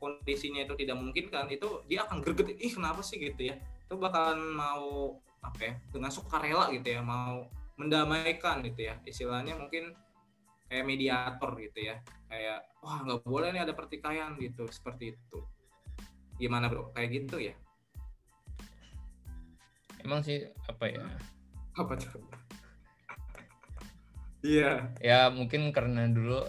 kondisinya 0.00 0.64
itu 0.64 0.76
tidak 0.80 0.96
memungkinkan 0.96 1.48
itu 1.52 1.84
dia 1.88 2.04
akan 2.08 2.24
greget 2.24 2.56
ih 2.56 2.72
kenapa 2.72 3.00
sih? 3.00 3.20
gitu 3.20 3.52
ya. 3.52 3.56
Itu 3.88 3.96
bakalan 3.96 4.40
mau 4.52 5.16
apa 5.40 5.60
ya 5.60 5.74
dengan 5.88 6.12
sukarela 6.12 6.68
gitu 6.68 6.88
ya 6.92 7.00
mau 7.00 7.48
mendamaikan 7.80 8.60
gitu 8.60 8.92
ya. 8.92 9.00
Istilahnya 9.08 9.56
mungkin 9.56 9.96
kayak 10.70 10.86
mediator 10.86 11.50
gitu 11.58 11.78
ya. 11.90 11.98
Kayak 12.30 12.62
wah 12.78 13.02
nggak 13.02 13.26
boleh 13.26 13.50
nih 13.50 13.66
ada 13.66 13.74
pertikaian 13.74 14.38
gitu 14.38 14.70
seperti 14.70 15.18
itu. 15.18 15.38
Gimana 16.38 16.70
bro? 16.70 16.94
Kayak 16.94 17.10
gitu 17.26 17.36
ya? 17.42 17.54
Emang 20.00 20.22
sih 20.22 20.46
apa 20.70 20.84
ya? 20.86 21.02
Apa 21.74 21.98
tuh? 21.98 22.22
Iya. 24.40 24.88
Ya 25.04 25.28
mungkin 25.28 25.68
karena 25.68 26.08
dulu 26.08 26.48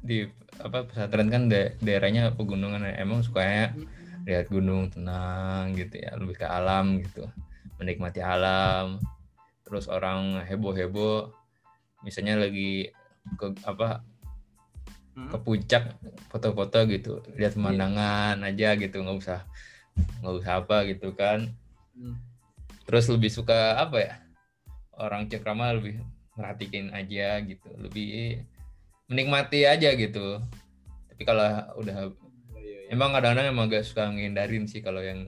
di 0.00 0.24
apa 0.56 0.88
pesantren 0.88 1.28
kan 1.28 1.52
da 1.52 1.68
daerahnya 1.84 2.32
pegunungan 2.32 2.80
ya. 2.80 3.04
emang 3.04 3.20
sukanya 3.20 3.76
lihat 4.24 4.48
gunung 4.48 4.88
tenang 4.88 5.76
gitu 5.76 6.00
ya 6.00 6.16
lebih 6.16 6.40
ke 6.40 6.48
alam 6.48 6.96
gitu. 7.04 7.28
Menikmati 7.76 8.24
alam. 8.24 8.96
Terus 9.68 9.84
orang 9.92 10.40
heboh 10.48 10.72
heboh 10.72 11.28
misalnya 12.00 12.40
lagi 12.40 12.88
ke 13.36 13.46
apa 13.62 14.00
ke 15.10 15.36
Hmm? 15.36 15.42
puncak 15.42 15.84
foto-foto 16.28 16.86
gitu. 16.86 17.18
Lihat 17.34 17.52
pemandangan 17.52 18.40
aja 18.40 18.72
gitu 18.74 19.02
nggak 19.02 19.18
usah 19.18 19.40
nggak 20.22 20.34
usah 20.36 20.52
apa 20.56 20.76
gitu 20.86 21.12
kan. 21.12 21.50
Hmm. 21.92 22.16
terus 22.82 23.06
lebih 23.06 23.28
suka 23.28 23.76
apa 23.76 23.96
ya? 23.98 24.14
Orang 24.92 25.26
cekrama 25.26 25.70
lebih 25.72 26.00
merhatiin 26.32 26.90
aja 26.90 27.38
gitu. 27.40 27.68
Lebih 27.76 28.42
menikmati 29.06 29.62
aja 29.62 29.92
gitu. 29.92 30.40
Tapi 31.06 31.22
kalau 31.22 31.44
udah 31.76 32.10
Iya, 32.50 32.56
iya, 32.56 32.78
iya. 32.82 32.88
emang 32.90 33.10
kadang-kadang 33.10 33.46
emang 33.48 33.66
agak 33.66 33.82
suka 33.82 34.08
ngindarin 34.08 34.64
sih 34.64 34.80
kalau 34.80 35.00
yang 35.00 35.20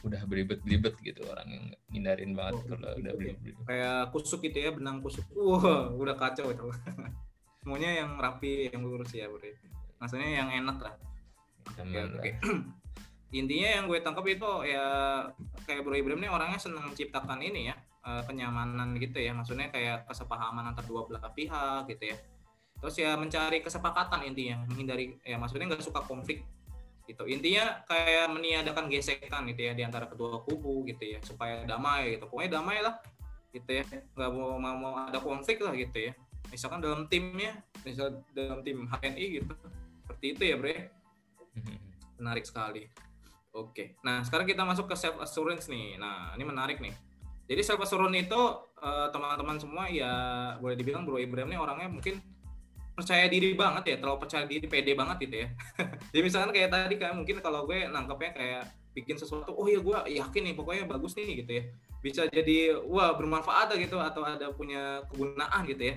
udah 0.00 0.24
belibet-belibet 0.24 0.96
gitu. 1.00 1.22
Orang 1.26 1.46
yang 1.46 1.64
ngindarin 1.88 2.32
banget 2.32 2.54
Oh, 2.54 2.64
kalau 2.66 2.90
gitu 2.90 3.00
udah 3.00 3.12
ya. 3.12 3.18
belibet 3.18 3.54
kayak 3.64 3.98
kusuk 4.10 4.40
gitu 4.42 4.58
ya 4.58 4.70
benang 4.70 4.98
kusuk. 4.98 5.24
Wah 5.32 5.88
udah 5.90 6.14
kacau 6.14 6.48
itu 6.48 6.64
semuanya 7.62 7.90
yang 8.04 8.10
rapi 8.16 8.70
yang 8.70 8.82
lurus 8.86 9.12
ya 9.14 9.26
bro. 9.26 9.42
Maksudnya 9.98 10.30
yang 10.30 10.48
enak 10.50 10.78
lah. 10.78 10.94
Aman 11.78 12.16
oke. 12.16 12.30
lah. 12.30 12.34
intinya 13.40 13.68
yang 13.68 13.84
gue 13.84 14.00
tangkap 14.00 14.24
itu 14.24 14.50
ya 14.64 14.84
kayak 15.68 15.84
Bro 15.84 16.00
Ibrahim 16.00 16.24
nih 16.24 16.32
orangnya 16.32 16.56
senang 16.56 16.88
menciptakan 16.88 17.44
ini 17.44 17.68
ya 17.68 17.76
eh, 18.08 18.22
kenyamanan 18.24 18.96
gitu 18.96 19.20
ya. 19.20 19.36
Maksudnya 19.36 19.68
kayak 19.68 20.08
kesepahaman 20.08 20.72
antar 20.72 20.86
dua 20.88 21.04
belah 21.04 21.28
pihak 21.34 21.90
gitu 21.92 22.14
ya. 22.14 22.16
Terus 22.78 22.94
ya 22.96 23.18
mencari 23.18 23.58
kesepakatan 23.60 24.22
intinya 24.22 24.64
menghindari 24.64 25.18
ya 25.26 25.36
maksudnya 25.36 25.74
nggak 25.74 25.84
suka 25.84 26.00
konflik 26.06 26.46
gitu. 27.04 27.26
Intinya 27.26 27.84
kayak 27.84 28.32
meniadakan 28.32 28.86
gesekan 28.88 29.44
gitu 29.50 29.66
ya 29.66 29.72
di 29.74 29.82
antara 29.82 30.06
kedua 30.06 30.40
kubu 30.46 30.86
gitu 30.88 31.04
ya 31.04 31.18
supaya 31.20 31.66
damai 31.68 32.16
gitu. 32.16 32.30
Pokoknya 32.30 32.62
damai 32.62 32.80
lah 32.80 32.96
gitu 33.52 33.68
ya. 33.68 33.84
Nggak 34.16 34.30
mau 34.30 34.56
mau, 34.56 34.76
mau 34.78 34.94
ada 35.04 35.20
konflik 35.20 35.60
lah 35.60 35.74
gitu 35.76 36.08
ya 36.08 36.14
misalkan 36.48 36.80
dalam 36.80 37.10
timnya 37.10 37.58
misal 37.84 38.24
dalam 38.32 38.64
tim 38.64 38.88
HNI 38.88 39.26
gitu 39.42 39.52
seperti 40.04 40.26
itu 40.32 40.42
ya 40.48 40.56
bro 40.56 40.70
ya 40.72 40.82
menarik 42.18 42.44
sekali. 42.44 42.90
Oke. 43.54 43.96
Nah 44.04 44.20
sekarang 44.26 44.44
kita 44.44 44.66
masuk 44.66 44.90
ke 44.90 44.96
self 44.98 45.16
assurance 45.22 45.70
nih. 45.70 45.96
Nah 45.96 46.34
ini 46.34 46.44
menarik 46.44 46.82
nih. 46.82 46.92
Jadi 47.48 47.62
self 47.64 47.80
assurance 47.80 48.12
itu 48.12 48.40
eh, 48.82 49.08
teman-teman 49.08 49.56
semua 49.56 49.88
ya 49.88 50.12
boleh 50.60 50.76
dibilang 50.76 51.08
Bro 51.08 51.22
Ibrahim 51.22 51.54
ini 51.54 51.58
orangnya 51.58 51.88
mungkin 51.88 52.20
percaya 52.92 53.30
diri 53.30 53.54
banget 53.54 53.94
ya 53.94 53.96
terlalu 54.02 54.26
percaya 54.26 54.44
diri 54.44 54.66
pede 54.66 54.92
banget 54.92 55.16
gitu 55.24 55.36
ya. 55.46 55.48
Jadi 56.12 56.22
misalkan 56.22 56.50
kayak 56.52 56.70
tadi 56.74 56.94
kayak 56.98 57.14
mungkin 57.16 57.38
kalau 57.40 57.64
gue 57.64 57.88
nangkepnya 57.88 58.30
kayak 58.34 58.62
bikin 58.92 59.14
sesuatu 59.14 59.54
oh 59.54 59.70
ya 59.70 59.78
gue 59.78 59.98
yakin 60.18 60.42
nih 60.50 60.54
pokoknya 60.58 60.84
bagus 60.84 61.14
nih 61.16 61.46
gitu 61.46 61.52
ya. 61.62 61.64
Bisa 61.98 62.30
jadi 62.30 62.78
wah 62.86 63.18
bermanfaat 63.18 63.74
gitu 63.74 63.98
atau 63.98 64.22
ada 64.22 64.54
punya 64.54 65.02
kegunaan 65.10 65.66
gitu 65.66 65.82
ya 65.82 65.96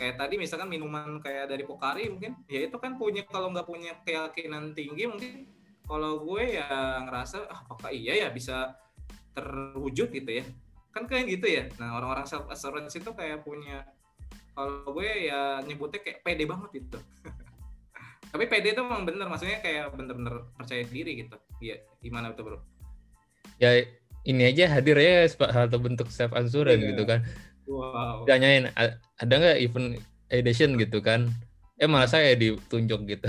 kayak 0.00 0.16
tadi 0.16 0.40
misalkan 0.40 0.72
minuman 0.72 1.20
kayak 1.20 1.52
dari 1.52 1.68
Pokari 1.68 2.08
mungkin 2.08 2.40
ya 2.48 2.64
itu 2.64 2.76
kan 2.80 2.96
punya 2.96 3.20
kalau 3.28 3.52
nggak 3.52 3.68
punya 3.68 3.92
keyakinan 4.00 4.72
tinggi 4.72 5.04
mungkin 5.04 5.44
kalau 5.84 6.24
gue 6.24 6.56
ya 6.56 7.04
ngerasa 7.04 7.44
ah, 7.52 7.60
apakah 7.68 7.92
iya 7.92 8.24
ya 8.24 8.28
bisa 8.32 8.72
terwujud 9.36 10.08
gitu 10.08 10.40
ya? 10.40 10.44
Kan 10.96 11.04
kayak 11.04 11.36
gitu 11.36 11.46
ya. 11.52 11.68
Nah 11.76 12.00
orang-orang 12.00 12.24
self 12.24 12.48
assurance 12.48 12.96
itu 12.96 13.12
kayak 13.12 13.44
punya 13.44 13.84
kalau 14.56 14.88
gue 14.96 15.28
ya 15.28 15.60
nyebutnya 15.60 16.00
kayak 16.00 16.24
pede 16.24 16.48
banget 16.48 16.80
gitu. 16.80 16.96
Tapi 18.32 18.44
pede 18.48 18.72
itu 18.72 18.80
memang 18.80 19.04
bener 19.04 19.28
maksudnya 19.28 19.60
kayak 19.60 19.92
bener-bener 19.92 20.48
percaya 20.56 20.80
diri 20.88 21.28
gitu. 21.28 21.36
Iya 21.60 21.76
gimana 22.00 22.32
tuh 22.32 22.42
bro? 22.48 22.58
Ya 23.60 23.84
ini 24.24 24.48
aja 24.48 24.80
hadir 24.80 24.96
ya 24.96 25.28
satu 25.28 25.76
bentuk 25.76 26.08
self 26.08 26.32
assurance 26.32 26.80
Iya. 26.80 26.88
gitu 26.96 27.02
kan 27.04 27.20
wow. 27.70 28.26
Tanyain 28.26 28.66
"A- 28.74 28.98
ada 29.16 29.34
nggak 29.36 29.58
event 29.60 29.88
edition 30.28 30.74
gitu 30.74 30.98
kan? 30.98 31.30
Eh 31.78 31.86
malah 31.86 32.04
saya 32.04 32.34
ditunjuk 32.34 33.00
gitu. 33.08 33.28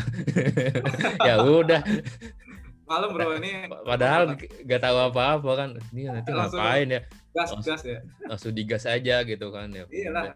Ya 1.28 1.40
udah. 1.40 1.80
Malam 2.84 3.16
bro 3.16 3.40
ini 3.40 3.72
padahal 3.88 4.36
nggak 4.36 4.82
tahu 4.82 4.98
apa-apa 5.08 5.52
kan. 5.56 5.70
Ini 5.94 6.12
nanti 6.12 6.34
Langsung- 6.34 6.60
ngapain 6.60 6.90
ya? 6.90 7.02
gas 7.32 7.56
gas 7.64 7.88
ya? 7.88 8.04
langsung 8.28 8.52
digas 8.52 8.84
aja 8.84 9.24
gitu 9.24 9.48
kan 9.56 9.72
ya. 9.72 9.88
Iyalah. 9.88 10.36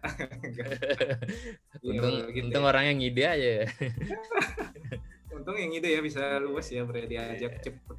Iya, 1.84 2.00
untung 2.02 2.14
gitu 2.32 2.46
untung 2.48 2.64
ya. 2.64 2.68
orangnya 2.72 2.92
ngide 2.96 3.22
aja 3.22 3.48
ya. 3.62 3.66
Untung 5.36 5.56
yang 5.60 5.68
ide 5.70 5.92
ya 5.92 6.00
bisa 6.00 6.40
luas 6.40 6.66
ya 6.66 6.82
bro 6.82 6.96
diajak 6.98 7.60
cepet. 7.60 7.96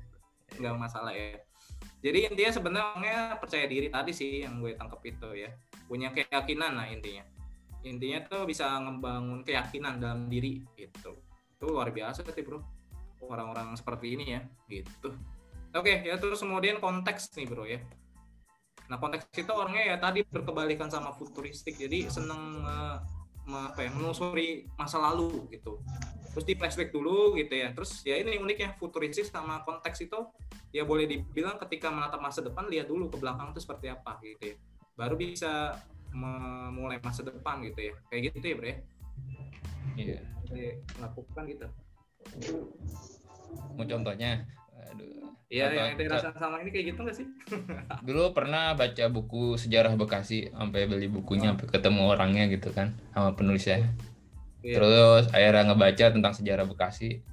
Nggak 0.58 0.76
masalah 0.76 1.14
ya. 1.14 1.38
Jadi 2.02 2.26
intinya 2.26 2.52
sebenarnya 2.52 3.38
percaya 3.38 3.66
diri 3.66 3.88
tadi 3.88 4.10
sih 4.10 4.42
yang 4.42 4.58
gue 4.58 4.74
tangkap 4.74 5.02
itu 5.02 5.30
ya 5.38 5.50
punya 5.88 6.12
keyakinan 6.12 6.76
lah 6.76 6.88
intinya. 6.92 7.24
Intinya 7.88 8.20
tuh 8.28 8.44
bisa 8.44 8.68
ngebangun 8.84 9.42
keyakinan 9.48 10.04
dalam 10.04 10.28
diri 10.28 10.60
gitu. 10.76 11.16
Itu 11.56 11.66
luar 11.72 11.90
biasa 11.96 12.28
sih 12.28 12.44
bro. 12.44 12.60
Orang-orang 13.24 13.74
seperti 13.80 14.20
ini 14.20 14.36
ya 14.38 14.42
gitu. 14.68 15.16
Oke 15.74 16.04
ya 16.04 16.20
terus 16.20 16.44
kemudian 16.44 16.84
konteks 16.84 17.32
nih 17.40 17.48
bro 17.48 17.64
ya. 17.64 17.80
Nah 18.92 19.00
konteks 19.00 19.32
itu 19.34 19.52
orangnya 19.52 19.96
ya 19.96 19.98
tadi 19.98 20.28
berkebalikan 20.28 20.92
sama 20.92 21.16
futuristik. 21.16 21.80
Jadi 21.80 22.12
seneng 22.12 22.62
me- 23.48 23.72
apa 23.72 23.80
ya, 23.80 23.90
menelusuri 23.96 24.68
masa 24.76 25.00
lalu 25.00 25.48
gitu. 25.56 25.80
Terus 26.36 26.44
di 26.44 26.54
flashback 26.60 26.92
dulu 26.92 27.32
gitu 27.40 27.56
ya. 27.56 27.72
Terus 27.72 28.04
ya 28.04 28.20
ini 28.20 28.36
uniknya 28.36 28.76
futuristik 28.76 29.24
sama 29.32 29.64
konteks 29.64 30.04
itu 30.04 30.20
ya 30.76 30.84
boleh 30.84 31.08
dibilang 31.08 31.56
ketika 31.64 31.88
menatap 31.88 32.20
masa 32.20 32.44
depan 32.44 32.68
lihat 32.68 32.92
dulu 32.92 33.08
ke 33.08 33.16
belakang 33.16 33.56
itu 33.56 33.64
seperti 33.64 33.88
apa 33.88 34.20
gitu 34.20 34.52
ya 34.52 34.58
baru 34.98 35.14
bisa 35.16 35.78
memulai 36.10 36.98
masa 37.00 37.22
depan 37.22 37.62
gitu 37.62 37.94
ya. 37.94 37.96
Kayak 38.10 38.22
gitu 38.34 38.46
ya 38.50 38.56
bre? 38.58 38.74
Iya. 39.94 40.20
Kayak 40.50 40.76
melakukan 40.98 41.44
gitu. 41.48 41.68
Mau 43.78 43.86
contohnya? 43.86 44.32
Aduh. 44.92 45.30
Iya, 45.48 45.72
yang 45.72 45.96
ente 45.96 46.12
rasa 46.12 46.36
sama 46.36 46.60
ini 46.60 46.76
kayak 46.76 46.86
gitu 46.92 47.00
nggak 47.08 47.18
sih? 47.24 47.28
dulu 48.08 48.36
pernah 48.36 48.76
baca 48.76 49.08
buku 49.08 49.56
sejarah 49.56 49.96
Bekasi 49.96 50.52
sampai 50.52 50.92
beli 50.92 51.08
bukunya 51.08 51.56
sampai 51.56 51.72
ketemu 51.72 52.02
orangnya 52.12 52.52
gitu 52.52 52.76
kan 52.76 52.92
sama 53.16 53.32
penulisnya. 53.38 53.88
Iya. 54.66 54.82
terus 54.82 55.24
akhirnya 55.32 55.72
ngebaca 55.72 56.06
tentang 56.12 56.34
sejarah 56.36 56.66
Bekasi. 56.68 57.24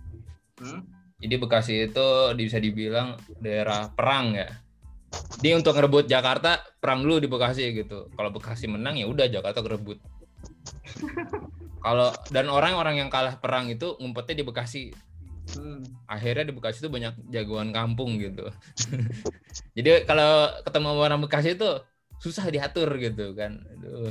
Hmm? 0.55 0.87
jadi 1.19 1.35
Bekasi 1.41 1.75
itu 1.91 2.07
bisa 2.39 2.61
dibilang 2.63 3.19
daerah 3.43 3.91
perang 3.91 4.37
ya 4.37 4.47
jadi 5.41 5.59
untuk 5.59 5.77
ngerebut 5.77 6.05
Jakarta 6.09 6.63
perang 6.79 7.05
dulu 7.05 7.21
di 7.21 7.29
Bekasi 7.29 7.71
gitu 7.75 8.09
kalau 8.15 8.31
Bekasi 8.35 8.71
menang 8.71 8.99
ya 8.99 9.07
udah 9.07 9.27
Jakarta 9.29 9.61
ngerebut 9.61 9.99
kalau 11.85 12.11
dan 12.33 12.49
orang-orang 12.49 13.05
yang 13.05 13.11
kalah 13.13 13.37
perang 13.39 13.69
itu 13.69 13.97
ngumpetnya 14.01 14.41
di 14.41 14.47
Bekasi 14.47 14.85
Hmm. 15.53 15.85
akhirnya 16.09 16.49
di 16.49 16.55
Bekasi 16.57 16.81
tuh 16.81 16.89
banyak 16.89 17.29
jagoan 17.29 17.69
kampung 17.69 18.17
gitu. 18.17 18.49
Jadi 19.77 20.09
kalau 20.09 20.49
ketemu 20.65 20.89
orang 20.97 21.21
Bekasi 21.21 21.53
itu 21.53 21.69
susah 22.17 22.49
diatur 22.49 22.89
gitu 22.97 23.37
kan. 23.37 23.61
Aduh. 23.77 24.09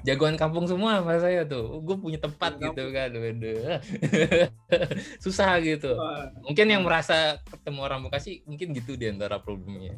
Jagoan 0.00 0.40
kampung 0.40 0.64
semua 0.64 1.04
sama 1.04 1.20
saya 1.20 1.44
tuh. 1.44 1.84
Gue 1.84 1.96
punya 2.00 2.16
tempat 2.16 2.56
gitu 2.56 2.88
kan. 2.90 3.12
Susah 5.24 5.60
gitu. 5.60 5.92
Mungkin 6.48 6.66
yang 6.72 6.82
merasa 6.82 7.38
ketemu 7.48 7.80
orang 7.84 8.00
Bekasi 8.08 8.40
mungkin 8.48 8.72
gitu 8.72 8.96
di 8.96 9.12
antara 9.12 9.38
problemnya. 9.38 9.94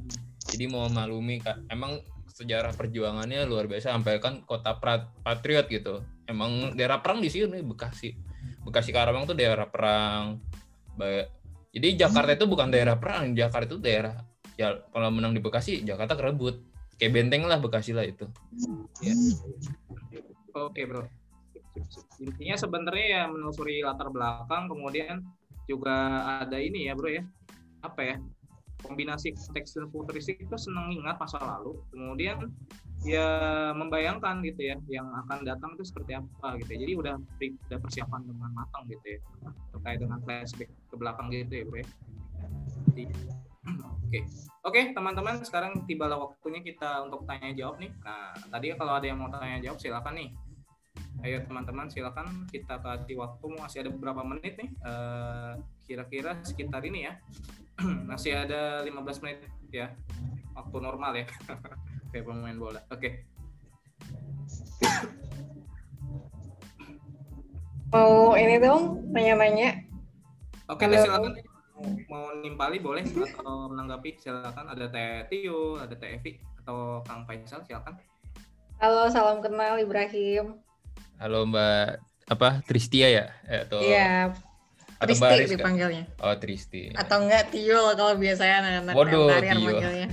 Jadi 0.50 0.64
mau 0.68 0.90
maklumi 0.90 1.40
Kak, 1.40 1.72
emang 1.72 2.02
sejarah 2.34 2.74
perjuangannya 2.74 3.46
luar 3.46 3.70
biasa 3.70 3.94
sampai 3.94 4.18
kan 4.18 4.42
kota 4.42 4.74
patriot 5.22 5.70
gitu. 5.70 6.02
Emang 6.26 6.74
daerah 6.74 6.98
perang 6.98 7.22
di 7.22 7.30
sini 7.30 7.62
Bekasi. 7.62 8.10
Bekasi 8.66 8.90
Karawang 8.90 9.30
tuh 9.30 9.38
daerah 9.38 9.70
perang. 9.70 10.42
Jadi 11.74 11.98
Jakarta 11.98 12.30
itu 12.34 12.46
bukan 12.46 12.70
daerah 12.70 12.98
perang, 12.98 13.34
Jakarta 13.34 13.74
itu 13.74 13.78
daerah 13.82 14.14
ya 14.54 14.78
kalau 14.94 15.10
menang 15.10 15.34
di 15.34 15.42
Bekasi 15.42 15.82
Jakarta 15.82 16.14
kerebut. 16.14 16.73
Kayak 17.00 17.12
benteng 17.12 17.42
lah 17.44 17.58
Bekasi 17.58 17.92
lah 17.92 18.06
itu. 18.06 18.26
Ya. 19.02 19.14
Oke 20.54 20.86
bro. 20.86 21.02
Intinya 22.22 22.54
sebenarnya 22.54 23.06
ya 23.10 23.22
menelusuri 23.26 23.82
latar 23.82 24.08
belakang, 24.14 24.70
kemudian 24.70 25.26
juga 25.66 26.22
ada 26.46 26.60
ini 26.60 26.86
ya 26.86 26.94
bro 26.94 27.10
ya, 27.10 27.26
apa 27.82 28.00
ya 28.04 28.16
kombinasi 28.84 29.32
teks 29.56 29.80
dan 29.80 29.88
futuristik 29.88 30.36
itu 30.44 30.54
senang 30.60 30.92
ingat 30.92 31.16
masa 31.16 31.40
lalu, 31.40 31.80
kemudian 31.88 32.52
ya 33.02 33.72
membayangkan 33.72 34.44
gitu 34.44 34.60
ya 34.70 34.76
yang 34.92 35.08
akan 35.24 35.40
datang 35.42 35.72
itu 35.74 35.88
seperti 35.88 36.20
apa 36.20 36.60
gitu 36.60 36.70
ya. 36.76 36.78
Jadi 36.84 36.92
udah 36.94 37.14
udah 37.40 37.78
persiapan 37.80 38.20
dengan 38.28 38.50
matang 38.52 38.84
gitu 38.86 39.16
ya 39.16 39.20
terkait 39.72 39.98
dengan 40.04 40.18
flashback 40.22 40.70
ke 40.70 40.94
belakang 41.00 41.32
gitu 41.32 41.52
ya 41.58 41.64
bro 41.64 41.78
ya. 41.80 41.88
Jadi, 42.92 43.04
Oke, 43.64 44.18
oke 44.62 44.80
teman-teman 44.92 45.40
sekarang 45.42 45.88
tibalah 45.88 46.20
waktunya 46.20 46.60
kita 46.60 47.02
untuk 47.02 47.24
tanya 47.24 47.50
jawab 47.56 47.80
nih. 47.80 47.90
Nah 48.04 48.36
tadi 48.52 48.70
kalau 48.76 48.92
ada 49.00 49.06
yang 49.08 49.18
mau 49.18 49.32
tanya 49.32 49.58
jawab 49.64 49.80
silakan 49.80 50.14
nih. 50.20 50.30
Ayo 51.24 51.40
teman-teman 51.48 51.88
silakan 51.88 52.44
kita 52.52 52.76
kasih 52.84 53.16
waktu 53.16 53.46
masih 53.56 53.78
ada 53.86 53.90
beberapa 53.90 54.20
menit 54.20 54.60
nih. 54.60 54.70
Eh, 54.70 55.52
kira-kira 55.88 56.36
sekitar 56.44 56.84
ini 56.84 57.08
ya. 57.08 57.16
masih 58.10 58.36
ada 58.44 58.84
15 58.84 59.24
menit 59.24 59.48
ya. 59.72 59.90
Waktu 60.52 60.76
normal 60.78 61.12
ya. 61.16 61.26
Kayak 62.12 62.24
pemain 62.28 62.58
bola. 62.60 62.80
Oke. 62.92 63.24
Mau 67.94 68.34
ini 68.34 68.58
dong, 68.58 69.06
nanya-nanya. 69.14 69.86
Oke, 70.66 70.90
deh, 70.90 70.98
Halo. 70.98 71.06
silakan. 71.06 71.32
Mau- 71.74 72.38
nimpali 72.38 72.78
boleh 72.78 73.02
atau 73.02 73.66
menanggapi 73.66 74.14
silakan. 74.16 74.70
Ada 74.70 74.86
Teh 74.86 75.26
Tio, 75.28 75.74
ada 75.76 75.90
Teh 75.90 76.14
Evi 76.14 76.38
atau 76.62 77.02
Kang 77.02 77.26
Faisal 77.26 77.66
silakan. 77.66 77.98
Halo, 78.78 79.10
salam 79.10 79.42
kenal 79.42 79.74
Ibrahim. 79.76 80.62
Halo 81.18 81.42
Mbak 81.44 81.98
apa 82.30 82.62
Tristia 82.62 83.10
ya? 83.10 83.26
Eh, 83.44 83.66
atau 83.66 83.78
Iya, 83.82 84.30
atau 84.96 85.14
Mbak 85.14 85.30
Tristi 85.30 85.34
Rizka? 85.40 85.54
dipanggilnya. 85.58 86.04
Oh 86.20 86.34
Tristi. 86.38 86.82
Atau 86.94 87.26
enggak 87.26 87.50
Tio 87.50 87.82
kalau 87.92 88.14
biasanya 88.14 88.56
anak-anak 88.62 88.94
Waduh, 88.94 89.26
Karier 89.28 89.52
Tio. 89.52 89.66
manggilnya. 89.66 90.08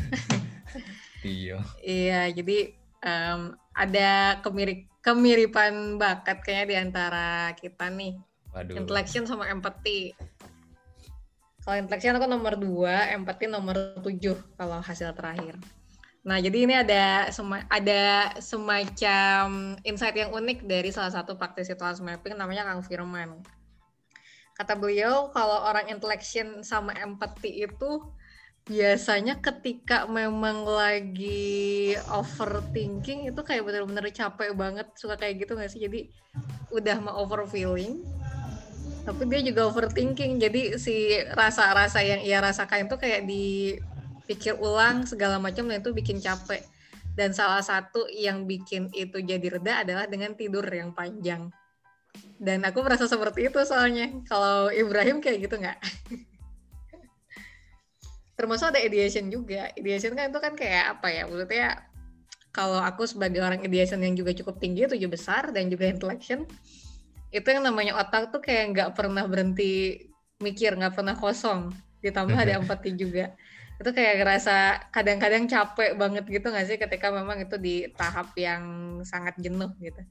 Tio. 1.23 1.57
Iya, 1.79 2.21
jadi 2.33 2.57
em, 3.01 3.39
ada 3.71 4.09
kemiri- 4.41 4.89
kemiripan 4.99 5.97
bakat 5.97 6.41
kayaknya 6.41 6.65
di 6.65 6.75
antara 6.79 7.27
kita 7.53 7.85
nih. 7.87 8.17
Waduh. 8.51 8.75
Intellection 8.77 9.23
sama 9.23 9.45
empathy. 9.45 10.17
Kalau 11.61 11.77
intellection 11.77 12.17
aku 12.17 12.25
nomor 12.25 12.53
2, 12.57 13.13
empathy 13.21 13.45
nomor 13.45 13.77
7 14.01 14.33
kalau 14.57 14.81
hasil 14.81 15.13
terakhir. 15.13 15.61
Nah, 16.21 16.37
jadi 16.37 16.57
ini 16.69 16.73
ada 16.77 17.29
sema- 17.33 17.65
ada 17.69 18.33
semacam 18.37 19.77
insight 19.85 20.17
yang 20.17 20.33
unik 20.33 20.65
dari 20.65 20.89
salah 20.93 21.13
satu 21.13 21.37
praktisi 21.37 21.73
class 21.73 22.01
mapping 22.01 22.37
namanya 22.37 22.65
Kang 22.65 22.85
Firman. 22.85 23.41
Kata 24.53 24.77
beliau 24.77 25.33
kalau 25.33 25.65
orang 25.65 25.89
intellection 25.89 26.61
sama 26.61 26.93
empathy 26.97 27.65
itu 27.65 28.05
biasanya 28.69 29.41
ketika 29.41 30.05
memang 30.05 30.61
lagi 30.69 31.97
overthinking 32.13 33.33
itu 33.33 33.41
kayak 33.41 33.65
bener-bener 33.65 34.05
capek 34.13 34.53
banget 34.53 34.85
suka 34.93 35.17
kayak 35.17 35.41
gitu 35.41 35.57
nggak 35.57 35.71
sih 35.73 35.81
jadi 35.81 36.13
udah 36.69 36.97
mau 37.01 37.25
overfeeling 37.25 38.05
tapi 39.01 39.25
dia 39.27 39.41
juga 39.41 39.67
overthinking 39.67 40.37
jadi 40.37 40.77
si 40.77 41.17
rasa-rasa 41.33 42.05
yang 42.05 42.21
ia 42.21 42.37
rasakan 42.37 42.85
itu 42.85 42.95
kayak 43.01 43.25
dipikir 43.25 44.53
ulang 44.61 45.09
segala 45.09 45.41
macam 45.41 45.67
itu 45.73 45.91
bikin 45.91 46.21
capek. 46.21 46.61
Dan 47.11 47.35
salah 47.35 47.59
satu 47.59 48.07
yang 48.07 48.47
bikin 48.47 48.87
itu 48.95 49.19
jadi 49.19 49.59
reda 49.59 49.83
adalah 49.83 50.07
dengan 50.07 50.31
tidur 50.31 50.63
yang 50.71 50.95
panjang. 50.95 51.51
Dan 52.39 52.63
aku 52.63 52.79
merasa 52.81 53.03
seperti 53.03 53.51
itu 53.51 53.59
soalnya. 53.67 54.23
Kalau 54.31 54.71
Ibrahim 54.71 55.19
kayak 55.19 55.43
gitu 55.43 55.59
nggak? 55.59 55.77
Termasuk 58.39 58.71
ada 58.71 58.79
ideation 58.79 59.27
juga. 59.27 59.75
Ideation 59.75 60.15
kan 60.15 60.31
itu 60.31 60.39
kan 60.39 60.55
kayak 60.55 60.97
apa 60.97 61.07
ya? 61.11 61.27
Maksudnya 61.27 61.83
kalau 62.55 62.79
aku 62.79 63.03
sebagai 63.03 63.43
orang 63.43 63.59
ideation 63.59 63.99
yang 63.99 64.15
juga 64.15 64.31
cukup 64.31 64.59
tinggi 64.59 64.87
tujuh 64.87 65.11
besar 65.11 65.51
dan 65.51 65.67
juga 65.67 65.87
intellection 65.87 66.47
itu 67.31 67.47
yang 67.47 67.63
namanya 67.63 67.95
otak 67.95 68.29
tuh 68.35 68.43
kayak 68.43 68.75
nggak 68.75 68.89
pernah 68.91 69.23
berhenti 69.23 70.03
mikir 70.43 70.75
nggak 70.75 70.99
pernah 70.99 71.15
kosong. 71.15 71.71
Ditambah 72.03 72.35
ada 72.35 72.59
empati 72.59 72.91
juga. 72.93 73.31
Itu 73.79 73.95
kayak 73.95 74.21
ngerasa 74.21 74.55
kadang-kadang 74.91 75.47
capek 75.47 75.95
banget 75.95 76.27
gitu 76.27 76.51
nggak 76.51 76.67
sih 76.67 76.77
ketika 76.77 77.07
memang 77.09 77.39
itu 77.41 77.55
di 77.55 77.87
tahap 77.95 78.35
yang 78.35 78.63
sangat 79.07 79.39
jenuh 79.39 79.71
gitu? 79.79 80.03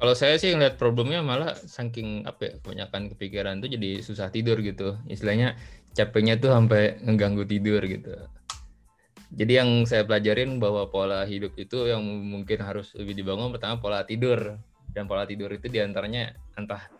Kalau 0.00 0.16
saya 0.16 0.40
sih 0.40 0.56
ngeliat 0.56 0.80
problemnya 0.80 1.20
malah 1.20 1.52
saking 1.52 2.24
apa 2.24 2.40
ya 2.40 2.52
kebanyakan 2.64 3.12
kepikiran 3.12 3.60
tuh 3.60 3.68
jadi 3.68 4.00
susah 4.00 4.32
tidur 4.32 4.56
gitu. 4.64 4.96
Istilahnya 5.04 5.60
capeknya 5.92 6.40
tuh 6.40 6.56
sampai 6.56 6.96
ngeganggu 7.04 7.44
tidur 7.44 7.84
gitu. 7.84 8.16
Jadi 9.30 9.52
yang 9.60 9.84
saya 9.84 10.08
pelajarin 10.08 10.56
bahwa 10.56 10.88
pola 10.88 11.28
hidup 11.28 11.54
itu 11.60 11.86
yang 11.86 12.02
mungkin 12.02 12.64
harus 12.64 12.96
lebih 12.96 13.14
dibangun 13.14 13.52
pertama 13.52 13.78
pola 13.78 14.02
tidur 14.02 14.58
dan 14.90 15.06
pola 15.06 15.24
tidur 15.26 15.50
itu 15.50 15.66
di 15.70 15.78
antaranya 15.78 16.34
entah 16.58 16.90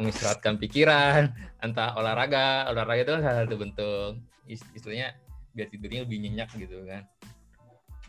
mengistirahatkan 0.00 0.56
pikiran, 0.56 1.30
entah 1.64 1.94
olahraga, 1.96 2.70
olahraga 2.72 3.00
itu 3.04 3.12
kan 3.18 3.22
salah 3.22 3.38
satu 3.44 3.56
bentuk 3.60 4.10
is- 4.48 4.70
istilahnya 4.74 5.14
biar 5.52 5.68
tidurnya 5.68 6.06
lebih 6.06 6.18
nyenyak 6.22 6.50
gitu 6.56 6.86
kan, 6.86 7.04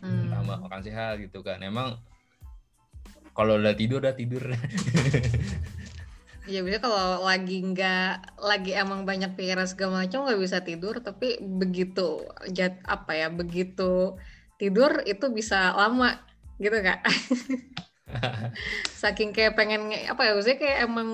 Hmm. 0.02 0.30
entah 0.30 0.40
makan 0.58 0.82
sehat 0.82 1.18
gitu 1.22 1.42
kan. 1.42 1.62
Emang 1.62 1.98
kalau 3.32 3.56
udah 3.56 3.74
tidur 3.74 4.02
udah 4.02 4.14
tidur. 4.14 4.42
Iya 6.42 6.58
biasanya 6.66 6.82
kalau 6.82 7.22
lagi 7.22 7.62
nggak 7.62 8.42
lagi 8.42 8.74
emang 8.74 9.06
banyak 9.06 9.38
pikiran 9.38 9.62
segala 9.62 10.02
macam 10.02 10.26
nggak 10.26 10.42
bisa 10.42 10.58
tidur 10.58 10.98
tapi 10.98 11.38
begitu 11.38 12.26
jat 12.50 12.82
apa 12.82 13.14
ya 13.14 13.30
begitu 13.30 14.18
tidur 14.58 15.06
itu 15.06 15.30
bisa 15.30 15.70
lama 15.70 16.18
gitu 16.58 16.82
kak 16.82 16.98
saking 19.02 19.30
kayak 19.34 19.56
pengen 19.58 19.90
nge- 19.90 20.08
apa 20.12 20.20
ya 20.26 20.32
maksudnya 20.36 20.58
kayak 20.60 20.78
emang 20.86 21.10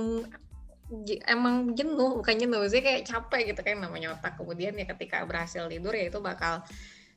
emang 1.28 1.76
jenuh 1.76 2.16
bukan 2.20 2.36
jenuh 2.40 2.58
maksudnya 2.64 2.84
kayak 2.84 3.02
capek 3.04 3.42
gitu 3.52 3.60
kan 3.60 3.76
namanya 3.80 4.16
otak. 4.16 4.40
Kemudian 4.40 4.72
ya 4.76 4.86
ketika 4.88 5.22
berhasil 5.28 5.68
tidur 5.68 5.92
ya 5.92 6.08
itu 6.08 6.18
bakal 6.18 6.64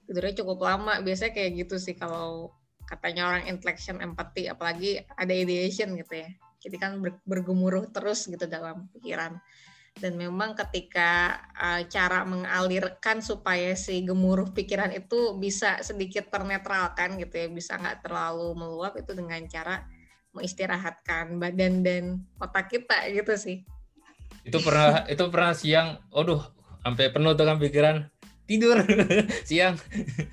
tidurnya 0.08 0.34
cukup 0.44 0.60
lama. 0.60 1.00
Biasanya 1.00 1.32
kayak 1.32 1.52
gitu 1.66 1.76
sih 1.80 1.96
kalau 1.96 2.52
katanya 2.84 3.32
orang 3.32 3.48
intellection 3.48 4.04
empathy 4.04 4.52
apalagi 4.52 5.00
ada 5.16 5.32
ideation 5.32 5.96
gitu 5.96 6.20
ya. 6.20 6.30
Jadi 6.62 6.76
kan 6.78 7.00
ber- 7.00 7.24
bergemuruh 7.24 7.90
terus 7.90 8.28
gitu 8.28 8.44
dalam 8.46 8.92
pikiran 8.92 9.40
dan 10.00 10.16
memang 10.16 10.56
ketika 10.56 11.42
uh, 11.58 11.84
cara 11.90 12.24
mengalirkan 12.24 13.20
supaya 13.20 13.76
si 13.76 14.02
gemuruh 14.08 14.50
pikiran 14.56 14.94
itu 14.96 15.36
bisa 15.36 15.84
sedikit 15.84 16.32
ternetralkan 16.32 17.20
gitu 17.20 17.36
ya 17.36 17.48
bisa 17.52 17.76
nggak 17.76 18.08
terlalu 18.08 18.56
meluap 18.56 18.96
itu 18.96 19.12
dengan 19.12 19.44
cara 19.52 19.84
mengistirahatkan 20.32 21.36
badan 21.38 21.84
dan 21.84 22.04
otak 22.40 22.72
kita 22.72 23.04
gitu 23.12 23.36
sih 23.36 23.68
itu 24.42 24.58
pernah 24.64 25.06
itu 25.06 25.24
pernah 25.30 25.54
siang, 25.54 26.02
aduh 26.10 26.42
sampai 26.82 27.14
penuh 27.14 27.38
kan 27.38 27.62
pikiran 27.62 27.98
tidur 28.50 28.82
siang. 29.50 29.78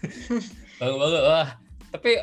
Bangun-bangun 0.80 1.22
wah. 1.28 1.48
Tapi 1.92 2.16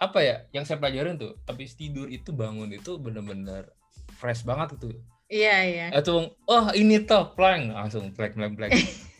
apa 0.00 0.18
ya 0.20 0.36
yang 0.50 0.66
saya 0.66 0.82
pelajarin 0.82 1.16
tuh 1.16 1.38
habis 1.46 1.78
tidur 1.78 2.10
itu 2.10 2.34
bangun 2.34 2.68
itu 2.74 2.98
bener-bener 2.98 3.70
fresh 4.18 4.42
banget 4.42 4.74
gitu. 4.76 4.98
Iya 5.26 5.56
iya 5.64 5.86
Langsung 5.90 6.32
oh 6.44 6.64
ini 6.72 7.02
toh 7.02 7.32
plank 7.32 7.70
langsung 7.70 8.12
plank 8.12 8.34
plank 8.34 8.54
plank. 8.54 8.72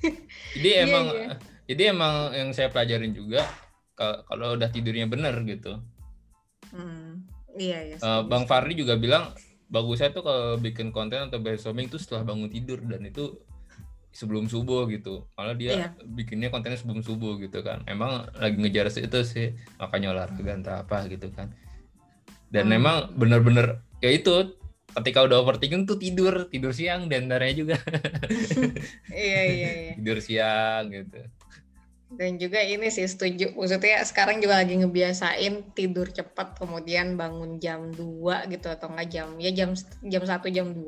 jadi 0.54 0.68
Iya, 0.70 0.84
emang 0.84 1.04
iya. 1.10 1.28
jadi 1.64 1.82
emang 1.90 2.14
yang 2.30 2.48
saya 2.50 2.68
pelajarin 2.68 3.10
juga 3.10 3.42
ka- 3.92 4.22
kalau 4.24 4.54
udah 4.54 4.68
tidurnya 4.68 5.06
bener 5.06 5.32
gitu. 5.44 5.80
Hmm, 6.70 7.24
iya 7.54 7.78
iya 7.84 7.96
setuju. 7.96 8.26
Bang 8.26 8.44
Fardi 8.44 8.74
juga 8.74 8.94
bilang 8.94 9.32
bagusnya 9.66 10.10
tuh 10.10 10.22
kalau 10.22 10.56
bikin 10.56 10.90
konten 10.90 11.24
atau 11.24 11.38
brainstorming 11.38 11.88
tuh 11.88 11.98
setelah 11.98 12.22
bangun 12.24 12.48
tidur 12.48 12.78
dan 12.80 13.02
itu 13.02 13.40
sebelum 14.14 14.46
subuh 14.46 14.86
gitu 14.86 15.26
malah 15.34 15.58
dia 15.58 15.72
Iya. 15.74 15.88
bikinnya 16.06 16.46
kontennya 16.46 16.78
sebelum 16.78 17.02
subuh 17.02 17.34
gitu 17.36 17.66
kan 17.66 17.82
emang 17.84 18.30
lagi 18.32 18.54
ngejar 18.54 18.86
itu 18.86 19.20
sih 19.26 19.46
makanya 19.74 20.14
olahraga 20.14 20.52
entah 20.54 20.76
apa 20.86 21.10
gitu 21.10 21.34
kan 21.34 21.50
dan 22.46 22.70
Hmm. 22.70 22.78
memang 22.78 22.96
bener-bener 23.18 23.82
ya 23.98 24.14
itu 24.14 24.54
ketika 25.00 25.26
udah 25.26 25.42
overthinking 25.42 25.84
tuh 25.84 25.98
tidur 25.98 26.46
tidur 26.48 26.70
siang 26.70 27.10
dan 27.10 27.26
antaranya 27.26 27.56
juga 27.58 27.76
Iya 29.10 29.42
iya 29.50 29.70
iya. 29.70 29.92
tidur 29.98 30.18
siang 30.22 30.90
gitu 30.90 31.20
Dan 32.14 32.38
juga 32.38 32.62
ini 32.62 32.94
sih 32.94 33.10
setuju. 33.10 33.58
Maksudnya 33.58 33.98
sekarang 34.06 34.38
juga 34.38 34.62
lagi 34.62 34.78
ngebiasain 34.78 35.74
tidur 35.74 36.06
cepat 36.14 36.54
kemudian 36.62 37.18
bangun 37.18 37.58
jam 37.58 37.90
2 37.90 38.54
gitu 38.54 38.70
atau 38.70 38.86
enggak 38.94 39.08
jam 39.10 39.34
ya 39.42 39.50
jam 39.50 39.74
jam 40.06 40.22
1 40.22 40.30
jam 40.54 40.70
2 40.70 40.78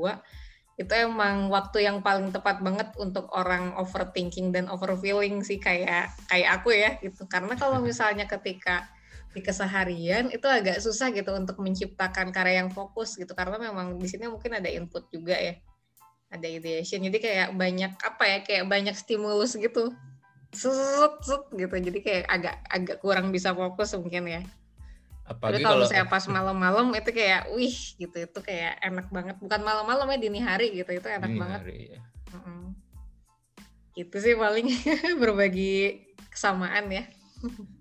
itu 0.77 0.93
emang 0.93 1.49
waktu 1.49 1.89
yang 1.89 2.05
paling 2.05 2.31
tepat 2.37 2.61
banget 2.61 2.93
untuk 3.01 3.33
orang 3.33 3.73
overthinking 3.81 4.53
dan 4.53 4.69
overfeeling 4.69 5.41
sih 5.41 5.57
kayak 5.57 6.13
kayak 6.29 6.63
aku 6.63 6.77
ya 6.77 6.95
gitu. 7.01 7.25
Karena 7.27 7.57
kalau 7.57 7.81
misalnya 7.89 8.29
ketika 8.29 8.87
di 9.37 9.45
keseharian 9.45 10.33
itu 10.33 10.49
agak 10.49 10.81
susah 10.81 11.13
gitu 11.13 11.29
untuk 11.37 11.61
menciptakan 11.61 12.33
karya 12.33 12.65
yang 12.65 12.73
fokus 12.73 13.21
gitu 13.21 13.37
karena 13.37 13.61
memang 13.61 14.01
di 14.01 14.09
sini 14.09 14.33
mungkin 14.33 14.57
ada 14.57 14.73
input 14.73 15.13
juga 15.13 15.37
ya. 15.37 15.61
Ada 16.33 16.49
ideation. 16.49 17.05
Jadi 17.05 17.21
kayak 17.21 17.49
banyak 17.55 17.93
apa 18.01 18.25
ya 18.25 18.39
kayak 18.43 18.65
banyak 18.67 18.97
stimulus 18.97 19.55
gitu 19.55 19.93
sut 20.57 21.21
sut 21.21 21.45
gitu 21.53 21.75
jadi 21.77 21.99
kayak 22.01 22.25
agak 22.33 22.57
agak 22.73 22.97
kurang 23.05 23.29
bisa 23.29 23.53
fokus 23.53 23.93
mungkin 23.93 24.25
ya 24.25 24.43
tapi 25.27 25.43
apalagi 25.43 25.65
kalau 25.67 25.83
kalau 25.83 25.85
misalnya 25.85 26.07
pas 26.07 26.25
malam-malam 26.31 26.87
itu 26.95 27.11
kayak 27.11 27.43
wih 27.53 27.77
gitu 27.99 28.17
itu 28.31 28.39
kayak 28.47 28.79
enak 28.79 29.07
banget 29.11 29.37
bukan 29.43 29.61
malam-malam 29.61 30.07
ya 30.15 30.19
dini 30.23 30.41
hari 30.41 30.71
gitu 30.71 30.91
itu 30.95 31.09
enak 31.11 31.31
Dini 31.35 31.41
banget 31.43 31.61
hari, 31.67 31.79
ya. 31.93 32.01
Mm-mm. 32.31 32.63
gitu 33.99 34.17
sih 34.23 34.35
paling 34.39 34.71
berbagi 35.23 36.07
kesamaan 36.31 36.87
ya. 36.93 37.05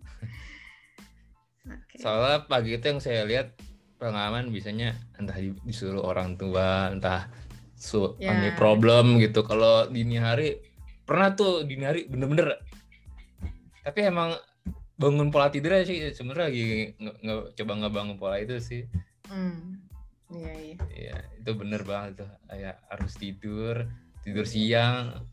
soalnya 1.95 2.43
pagi 2.45 2.75
itu 2.75 2.85
yang 2.85 2.99
saya 2.99 3.23
lihat 3.23 3.55
pengalaman 3.95 4.51
biasanya 4.51 4.95
entah 5.15 5.35
di- 5.35 5.55
disuruh 5.63 6.03
orang 6.03 6.35
tua 6.35 6.91
entah 6.91 7.31
su 7.75 8.15
any 8.19 8.51
problem 8.55 9.19
gitu. 9.19 9.43
Kalau 9.43 9.87
dini 9.87 10.19
hari 10.19 10.59
pernah 11.07 11.31
tuh 11.33 11.63
dini 11.63 11.83
hari 11.87 12.07
bener-bener. 12.07 12.59
Tapi 13.85 13.99
emang 14.07 14.35
bangun 14.95 15.27
pola 15.29 15.51
tidur 15.51 15.75
aja 15.75 15.85
sih 15.85 15.99
sebenarnya 16.15 16.45
lagi 16.49 16.63
nge- 16.95 17.19
nge- 17.19 17.47
coba 17.59 17.71
ngebangun 17.83 18.17
pola 18.17 18.35
itu 18.39 18.57
sih. 18.59 18.83
Hmm. 19.27 19.83
iya 20.33 20.53
iya. 20.57 20.75
Ya 20.95 21.17
itu 21.37 21.51
bener 21.53 21.81
banget 21.85 22.25
tuh. 22.25 22.31
Kayak 22.49 22.75
harus 22.89 23.13
tidur 23.15 23.75
tidur 24.25 24.45
siang. 24.49 25.23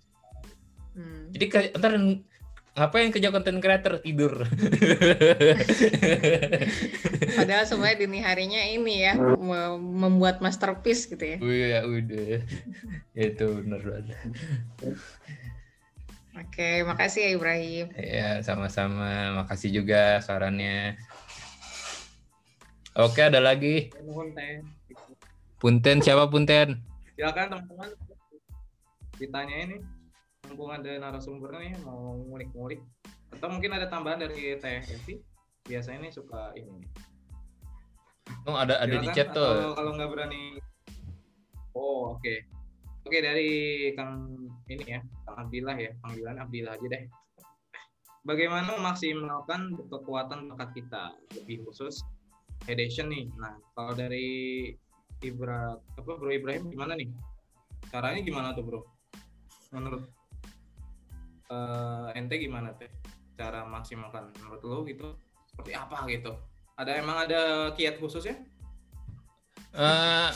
Hmm. 0.93 1.32
jadi 1.32 1.47
kayak 1.48 1.70
ntar 1.80 1.97
ngapain 2.73 3.12
kerja 3.12 3.28
konten 3.28 3.61
creator 3.61 4.01
tidur 4.01 4.49
padahal 7.39 7.65
semuanya 7.69 8.01
dini 8.01 8.24
harinya 8.24 8.65
ini 8.65 8.94
ya 9.05 9.15
me- 9.20 9.77
membuat 9.77 10.40
masterpiece 10.40 11.05
gitu 11.05 11.20
ya 11.20 11.36
Wih, 11.36 11.65
ya 11.69 11.81
udah 11.85 12.40
itu 13.12 13.47
bener 13.61 13.81
banget 13.85 14.16
oke 16.32 16.69
makasih 16.89 17.20
ya 17.28 17.31
Ibrahim 17.36 17.86
Ya, 17.93 18.40
sama-sama. 18.40 19.44
Makasih 19.44 19.69
juga 19.69 20.16
sarannya. 20.24 20.97
Oke, 22.93 23.20
ada 23.24 23.36
lagi. 23.40 23.93
Nuhun 24.01 24.32
teh. 24.32 24.65
Punten 25.61 26.01
siapa 26.01 26.28
Punten? 26.28 26.81
Silakan 27.16 27.53
teman-teman 27.53 27.89
ditanya 29.20 29.57
ini 29.65 29.77
mumpung 30.52 30.68
ada 30.68 31.00
narasumber 31.00 31.56
nih 31.56 31.72
mau 31.80 32.20
ngulik-ngulik. 32.28 32.84
Atau 33.32 33.48
mungkin 33.48 33.72
ada 33.72 33.88
tambahan 33.88 34.28
dari 34.28 34.52
Evi? 34.60 35.16
Biasanya 35.64 36.04
ini 36.04 36.10
suka 36.12 36.52
ini. 36.52 36.84
Oh, 38.44 38.58
ada 38.58 38.76
ada 38.82 38.92
di 38.92 39.08
Silakan, 39.08 39.16
chat 39.16 39.28
tuh. 39.32 39.72
kalau 39.72 39.90
nggak 39.96 40.10
berani? 40.12 40.60
Oh 41.72 42.12
oke. 42.12 42.34
Oke 43.02 43.18
dari 43.18 43.50
Kang 43.96 44.28
ini 44.68 44.84
ya 44.84 45.00
Kang 45.24 45.48
Abdillah 45.48 45.76
ya. 45.80 45.90
Panggilan 46.04 46.36
Abdillah 46.36 46.76
aja 46.76 46.86
deh. 46.86 47.02
Bagaimana 48.22 48.78
memaksimalkan 48.78 49.74
kekuatan 49.90 50.52
bakat 50.52 50.70
kita? 50.76 51.16
Lebih 51.34 51.66
khusus 51.66 52.04
edition 52.68 53.10
nih. 53.10 53.26
Nah 53.40 53.56
kalau 53.74 53.96
dari 53.96 54.70
Ibra 55.22 55.74
apa 55.78 56.12
Bro 56.18 56.30
Ibrahim 56.30 56.70
gimana 56.70 56.98
nih? 56.98 57.10
Caranya 57.90 58.20
gimana 58.22 58.54
tuh 58.54 58.62
Bro? 58.66 58.80
Menurut 59.74 60.06
eh, 61.52 62.18
ente 62.18 62.40
gimana 62.40 62.72
teh 62.72 62.88
cara 63.36 63.68
maksimalkan 63.68 64.32
menurut 64.40 64.62
lo 64.64 64.78
gitu 64.88 65.12
seperti 65.52 65.76
apa 65.76 66.08
gitu 66.08 66.32
ada 66.80 66.96
emang 66.96 67.28
ada 67.28 67.70
kiat 67.76 68.00
khusus 68.00 68.24
ya 68.24 68.36
Eh, 69.72 70.30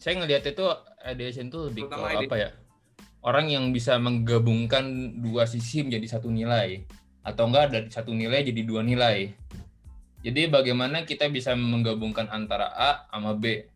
saya 0.00 0.14
ngelihat 0.16 0.48
itu 0.48 0.64
edition 1.04 1.52
tuh 1.52 1.68
lebih 1.68 1.92
ke 1.92 1.96
apa 2.00 2.36
ya? 2.40 2.50
Orang 3.22 3.52
yang 3.52 3.70
bisa 3.70 4.00
menggabungkan 4.00 5.14
dua 5.20 5.44
sisi 5.44 5.84
menjadi 5.84 6.18
satu 6.18 6.32
nilai 6.32 6.82
atau 7.22 7.46
enggak 7.46 7.70
dari 7.70 7.88
satu 7.92 8.10
nilai 8.16 8.42
jadi 8.42 8.64
dua 8.64 8.82
nilai. 8.82 9.30
Jadi 10.24 10.48
bagaimana 10.48 11.04
kita 11.04 11.28
bisa 11.28 11.52
menggabungkan 11.54 12.32
antara 12.32 12.72
A 12.72 12.90
sama 13.12 13.36
B. 13.36 13.68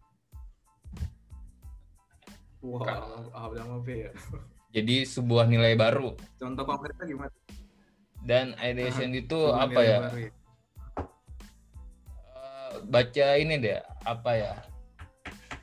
Wah, 2.64 2.82
wow, 3.30 3.52
sama 3.54 3.78
B 3.84 4.08
ya. 4.08 4.10
Jadi 4.76 5.08
sebuah 5.08 5.48
nilai 5.48 5.72
baru. 5.72 6.12
Contoh 6.36 6.64
konkretnya 6.68 7.08
gimana? 7.08 7.32
Dan 8.20 8.52
ideation 8.60 9.16
itu 9.16 9.48
Sebuah 9.48 9.64
apa 9.64 9.80
ya? 9.80 9.98
baru 10.04 10.28
Eh, 12.76 12.84
baca 12.84 13.26
ini 13.40 13.54
deh 13.56 13.80
apa 14.04 14.30
ya 14.36 14.52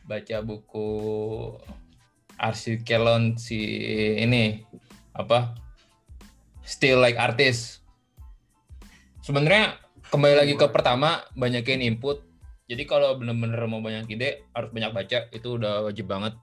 baca 0.04 0.38
buku 0.44 0.90
Arsikelon 2.36 3.40
si 3.40 3.60
ini 4.20 4.66
apa 5.16 5.56
still 6.66 7.00
like 7.00 7.16
artist 7.16 7.80
sebenarnya 9.24 9.80
kembali 10.12 10.36
lagi 10.44 10.54
ke 10.60 10.68
pertama 10.68 11.24
banyakin 11.40 11.80
input 11.80 12.20
jadi 12.68 12.84
kalau 12.84 13.16
bener-bener 13.16 13.64
mau 13.70 13.80
banyak 13.80 14.12
ide 14.12 14.44
harus 14.52 14.74
banyak 14.76 14.92
baca 14.92 15.18
itu 15.32 15.48
udah 15.56 15.88
wajib 15.88 16.12
banget 16.12 16.36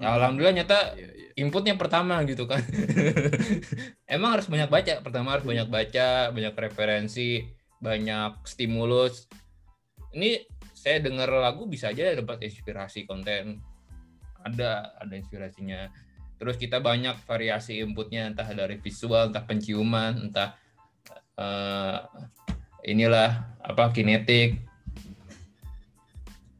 ya, 0.00 0.12
alhamdulillah 0.16 0.56
nyata 0.62 0.78
Iya, 0.96 1.08
iya. 1.12 1.30
inputnya 1.40 1.74
pertama 1.76 2.20
gitu 2.28 2.44
kan. 2.44 2.60
Emang 4.14 4.36
harus 4.36 4.48
banyak 4.48 4.68
baca. 4.68 4.92
Pertama 5.00 5.36
harus 5.36 5.44
banyak 5.44 5.68
baca, 5.68 6.32
banyak 6.32 6.54
referensi, 6.56 7.44
banyak 7.80 8.44
stimulus. 8.44 9.28
Ini 10.16 10.44
saya 10.72 11.00
dengar 11.02 11.28
lagu 11.28 11.68
bisa 11.68 11.92
aja 11.92 12.16
dapat 12.16 12.48
inspirasi 12.48 13.04
konten. 13.04 13.60
Ada, 14.44 14.96
ada 15.00 15.14
inspirasinya. 15.16 15.90
Terus 16.36 16.60
kita 16.60 16.78
banyak 16.84 17.16
variasi 17.24 17.80
inputnya, 17.80 18.28
entah 18.28 18.46
dari 18.52 18.76
visual, 18.78 19.32
entah 19.32 19.44
penciuman, 19.44 20.28
entah 20.28 20.54
eh, 21.36 21.98
inilah 22.86 23.58
apa 23.60 23.90
kinetik. 23.90 24.60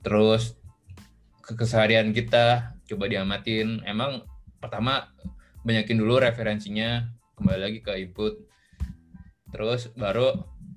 Terus 0.03 0.57
ke 1.47 1.55
keseharian 1.55 2.11
kita 2.11 2.76
coba 2.87 3.11
diamatin. 3.11 3.83
Emang 3.85 4.23
pertama 4.63 5.11
banyakin 5.67 5.99
dulu 5.99 6.23
referensinya 6.23 7.05
kembali 7.37 7.61
lagi 7.61 7.79
ke 7.83 7.93
input. 8.01 8.39
Terus 9.51 9.91
baru 9.95 10.33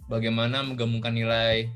bagaimana 0.10 0.66
menggabungkan 0.66 1.14
nilai. 1.14 1.70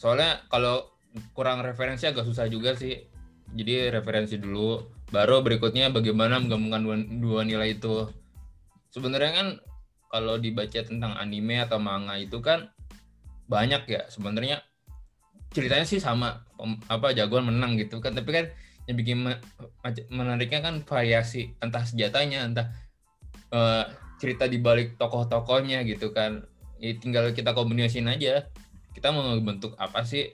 Soalnya 0.00 0.44
kalau 0.48 0.88
kurang 1.36 1.60
referensi 1.60 2.08
agak 2.08 2.24
susah 2.24 2.48
juga 2.48 2.76
sih. 2.76 3.08
Jadi 3.50 3.90
referensi 3.90 4.38
dulu 4.38 4.78
baru 5.10 5.42
berikutnya 5.42 5.90
bagaimana 5.90 6.38
menggabungkan 6.38 6.80
dua, 6.86 6.96
dua 7.18 7.40
nilai 7.42 7.74
itu. 7.74 8.06
Sebenarnya 8.94 9.32
kan 9.34 9.48
kalau 10.10 10.38
dibaca 10.38 10.80
tentang 10.82 11.18
anime 11.18 11.58
atau 11.62 11.82
manga 11.82 12.14
itu 12.14 12.38
kan 12.38 12.70
banyak 13.50 13.82
ya. 13.90 14.06
Sebenarnya 14.06 14.62
ceritanya 15.50 15.86
sih 15.86 15.98
sama 15.98 16.46
pem- 16.54 16.80
apa 16.86 17.10
jagoan 17.14 17.50
menang 17.50 17.74
gitu 17.78 17.98
kan. 17.98 18.14
Tapi 18.14 18.30
kan 18.30 18.44
yang 18.86 18.96
bikin 18.96 19.16
menariknya 20.10 20.60
kan 20.64 20.74
variasi 20.82 21.54
entah 21.62 21.82
senjatanya 21.82 22.46
entah 22.46 22.66
eh, 23.54 23.84
cerita 24.18 24.46
di 24.46 24.58
balik 24.62 24.96
tokoh-tokohnya 24.96 25.82
gitu 25.86 26.14
kan. 26.14 26.46
Ya 26.80 26.96
tinggal 26.96 27.30
kita 27.34 27.52
kombinasiin 27.52 28.08
aja. 28.08 28.48
Kita 28.94 29.14
mau 29.14 29.36
bentuk 29.42 29.74
apa 29.78 30.02
sih 30.06 30.30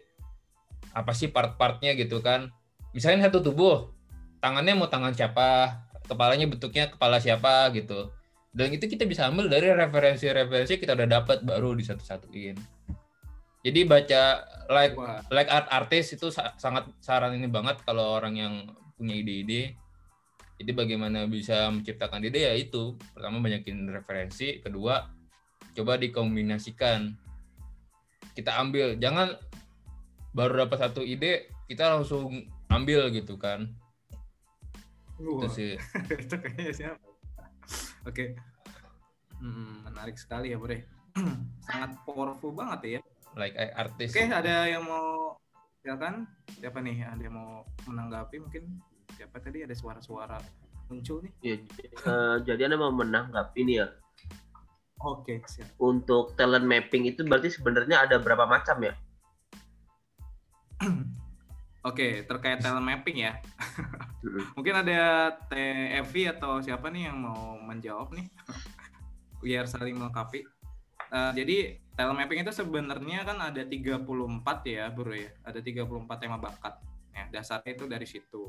apa 0.96 1.12
sih 1.12 1.28
part-partnya 1.32 1.96
gitu 1.96 2.20
kan. 2.24 2.52
Misalnya 2.96 3.28
satu 3.28 3.44
tubuh 3.44 3.92
tangannya 4.40 4.76
mau 4.76 4.88
tangan 4.88 5.12
siapa 5.12 5.80
kepalanya 6.06 6.48
bentuknya 6.48 6.88
kepala 6.88 7.20
siapa 7.20 7.72
gitu. 7.76 8.12
Dan 8.56 8.72
itu 8.72 8.88
kita 8.88 9.04
bisa 9.04 9.28
ambil 9.28 9.52
dari 9.52 9.68
referensi-referensi 9.68 10.80
kita 10.80 10.96
udah 10.96 11.08
dapat 11.20 11.44
baru 11.44 11.76
disatu-satuin 11.76 12.75
Jadi 13.66 13.82
baca 13.82 14.46
like 14.70 14.94
Wah. 14.94 15.18
like 15.34 15.50
art 15.50 15.66
artis 15.74 16.14
itu 16.14 16.30
sa- 16.30 16.54
sangat 16.54 16.86
saran 17.02 17.34
ini 17.34 17.50
banget 17.50 17.82
kalau 17.82 18.14
orang 18.14 18.38
yang 18.38 18.54
punya 18.94 19.18
ide-ide. 19.18 19.74
Jadi 20.62 20.70
bagaimana 20.70 21.26
bisa 21.26 21.66
menciptakan 21.74 22.22
ide 22.22 22.46
ya 22.46 22.54
itu. 22.54 22.94
Pertama 23.10 23.42
banyakin 23.42 23.90
referensi, 23.90 24.62
kedua 24.62 25.10
coba 25.74 25.98
dikombinasikan. 25.98 27.10
Kita 28.38 28.54
ambil, 28.62 28.94
jangan 29.02 29.34
baru 30.30 30.68
dapat 30.68 30.86
satu 30.86 31.02
ide 31.02 31.50
kita 31.66 31.98
langsung 31.98 32.46
ambil 32.70 33.10
gitu 33.10 33.34
kan. 33.34 33.66
Itu 35.18 35.42
Wah, 35.42 35.50
sih. 35.50 35.74
itu 36.22 36.34
kayaknya 36.38 36.70
siapa? 36.70 37.02
Oke. 38.06 38.38
Hmm, 39.42 39.82
menarik 39.90 40.14
sekali 40.14 40.54
ya, 40.54 40.58
Bre. 40.62 40.86
Sangat 41.66 41.98
powerful 42.06 42.54
banget 42.54 43.00
ya. 43.00 43.00
Like 43.36 43.54
artis. 43.76 44.16
Oke, 44.16 44.24
ada 44.32 44.64
yang 44.64 44.88
mau 44.88 45.36
silakan? 45.84 46.24
Siapa 46.56 46.80
nih? 46.80 47.04
Ada 47.04 47.22
yang 47.28 47.36
mau 47.36 47.68
menanggapi 47.84 48.40
mungkin? 48.40 48.80
Siapa 49.12 49.38
tadi 49.38 49.62
ada 49.62 49.76
suara-suara 49.76 50.40
muncul 50.88 51.22
nih? 51.22 51.32
Ya, 51.42 51.56
eh, 51.58 52.36
jadi 52.46 52.70
anda 52.70 52.78
mau 52.78 52.94
menanggapi 52.94 53.58
ini 53.66 53.82
ya 53.82 53.88
Oke, 55.04 55.44
siap. 55.44 55.76
untuk 55.76 56.32
talent 56.40 56.64
mapping 56.64 57.04
itu 57.10 57.20
berarti 57.26 57.52
sebenarnya 57.52 58.08
ada 58.08 58.16
berapa 58.16 58.48
macam 58.48 58.80
ya? 58.80 58.94
Oke, 61.88 62.24
terkait 62.24 62.64
talent 62.64 62.86
mapping 62.86 63.20
ya. 63.28 63.36
Mungkin 64.56 64.74
ada 64.74 65.30
TFV 65.52 66.40
atau 66.40 66.64
siapa 66.64 66.88
nih 66.88 67.12
yang 67.12 67.20
mau 67.20 67.60
menjawab 67.60 68.10
nih? 68.16 68.26
Biar 69.44 69.68
saling 69.68 69.94
melengkapi. 69.94 70.42
Eh, 71.12 71.32
jadi 71.38 71.56
talent 71.94 72.18
mapping 72.18 72.42
itu 72.42 72.52
sebenarnya 72.52 73.22
kan 73.22 73.38
ada 73.40 73.62
34 73.62 74.58
ya, 74.66 74.90
Bro 74.90 75.14
ya. 75.14 75.30
Ada 75.46 75.60
34 75.62 76.16
tema 76.18 76.36
bakat. 76.36 76.82
Ya, 77.14 77.24
dasarnya 77.32 77.72
itu 77.72 77.84
dari 77.88 78.06
situ. 78.06 78.44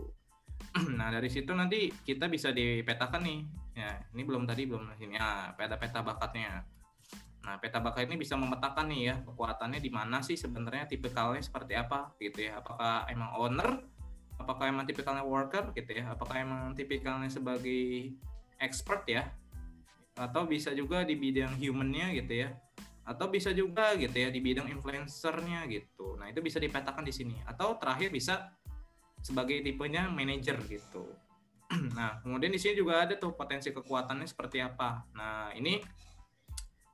nah, 0.99 1.13
dari 1.13 1.29
situ 1.29 1.53
nanti 1.53 1.93
kita 2.03 2.25
bisa 2.27 2.49
dipetakan 2.49 3.21
nih. 3.23 3.39
Ya, 3.77 4.01
ini 4.11 4.21
belum 4.25 4.49
tadi 4.49 4.65
belum 4.65 4.89
sini. 4.97 5.15
Ah, 5.21 5.53
ada 5.53 5.77
peta 5.77 6.01
bakatnya. 6.01 6.65
Nah, 7.45 7.55
peta 7.61 7.79
bakat 7.79 8.09
ini 8.09 8.19
bisa 8.19 8.35
memetakan 8.35 8.91
nih 8.91 9.01
ya 9.13 9.15
kekuatannya 9.23 9.79
di 9.79 9.87
mana 9.87 10.19
sih 10.19 10.35
sebenarnya 10.35 10.89
tipikalnya 10.89 11.39
seperti 11.39 11.79
apa 11.79 12.11
gitu 12.19 12.43
ya. 12.51 12.59
Apakah 12.59 13.07
emang 13.07 13.31
owner 13.39 13.69
apakah 14.37 14.69
emang 14.69 14.85
tipikalnya 14.85 15.25
worker 15.25 15.73
gitu 15.73 15.97
ya 15.97 16.13
apakah 16.13 16.37
emang 16.37 16.77
tipikalnya 16.77 17.29
sebagai 17.29 18.13
expert 18.61 19.03
ya 19.09 19.25
atau 20.17 20.49
bisa 20.49 20.73
juga 20.73 21.05
di 21.05 21.13
bidang 21.13 21.55
humannya 21.61 22.17
gitu 22.17 22.33
ya. 22.45 22.49
Atau 23.07 23.31
bisa 23.31 23.55
juga 23.55 23.95
gitu 23.95 24.17
ya 24.17 24.27
di 24.27 24.43
bidang 24.43 24.67
influencernya 24.67 25.63
gitu. 25.71 26.19
Nah 26.19 26.27
itu 26.27 26.43
bisa 26.43 26.59
dipetakan 26.59 27.07
di 27.07 27.13
sini. 27.15 27.39
Atau 27.47 27.79
terakhir 27.79 28.11
bisa 28.11 28.51
sebagai 29.23 29.63
tipenya 29.63 30.09
manager 30.11 30.57
gitu. 30.67 31.07
Nah 31.97 32.19
kemudian 32.23 32.51
di 32.51 32.59
sini 32.59 32.79
juga 32.79 33.03
ada 33.07 33.15
tuh 33.15 33.35
potensi 33.35 33.71
kekuatannya 33.71 34.27
seperti 34.27 34.59
apa. 34.59 35.07
Nah 35.15 35.51
ini 35.55 35.79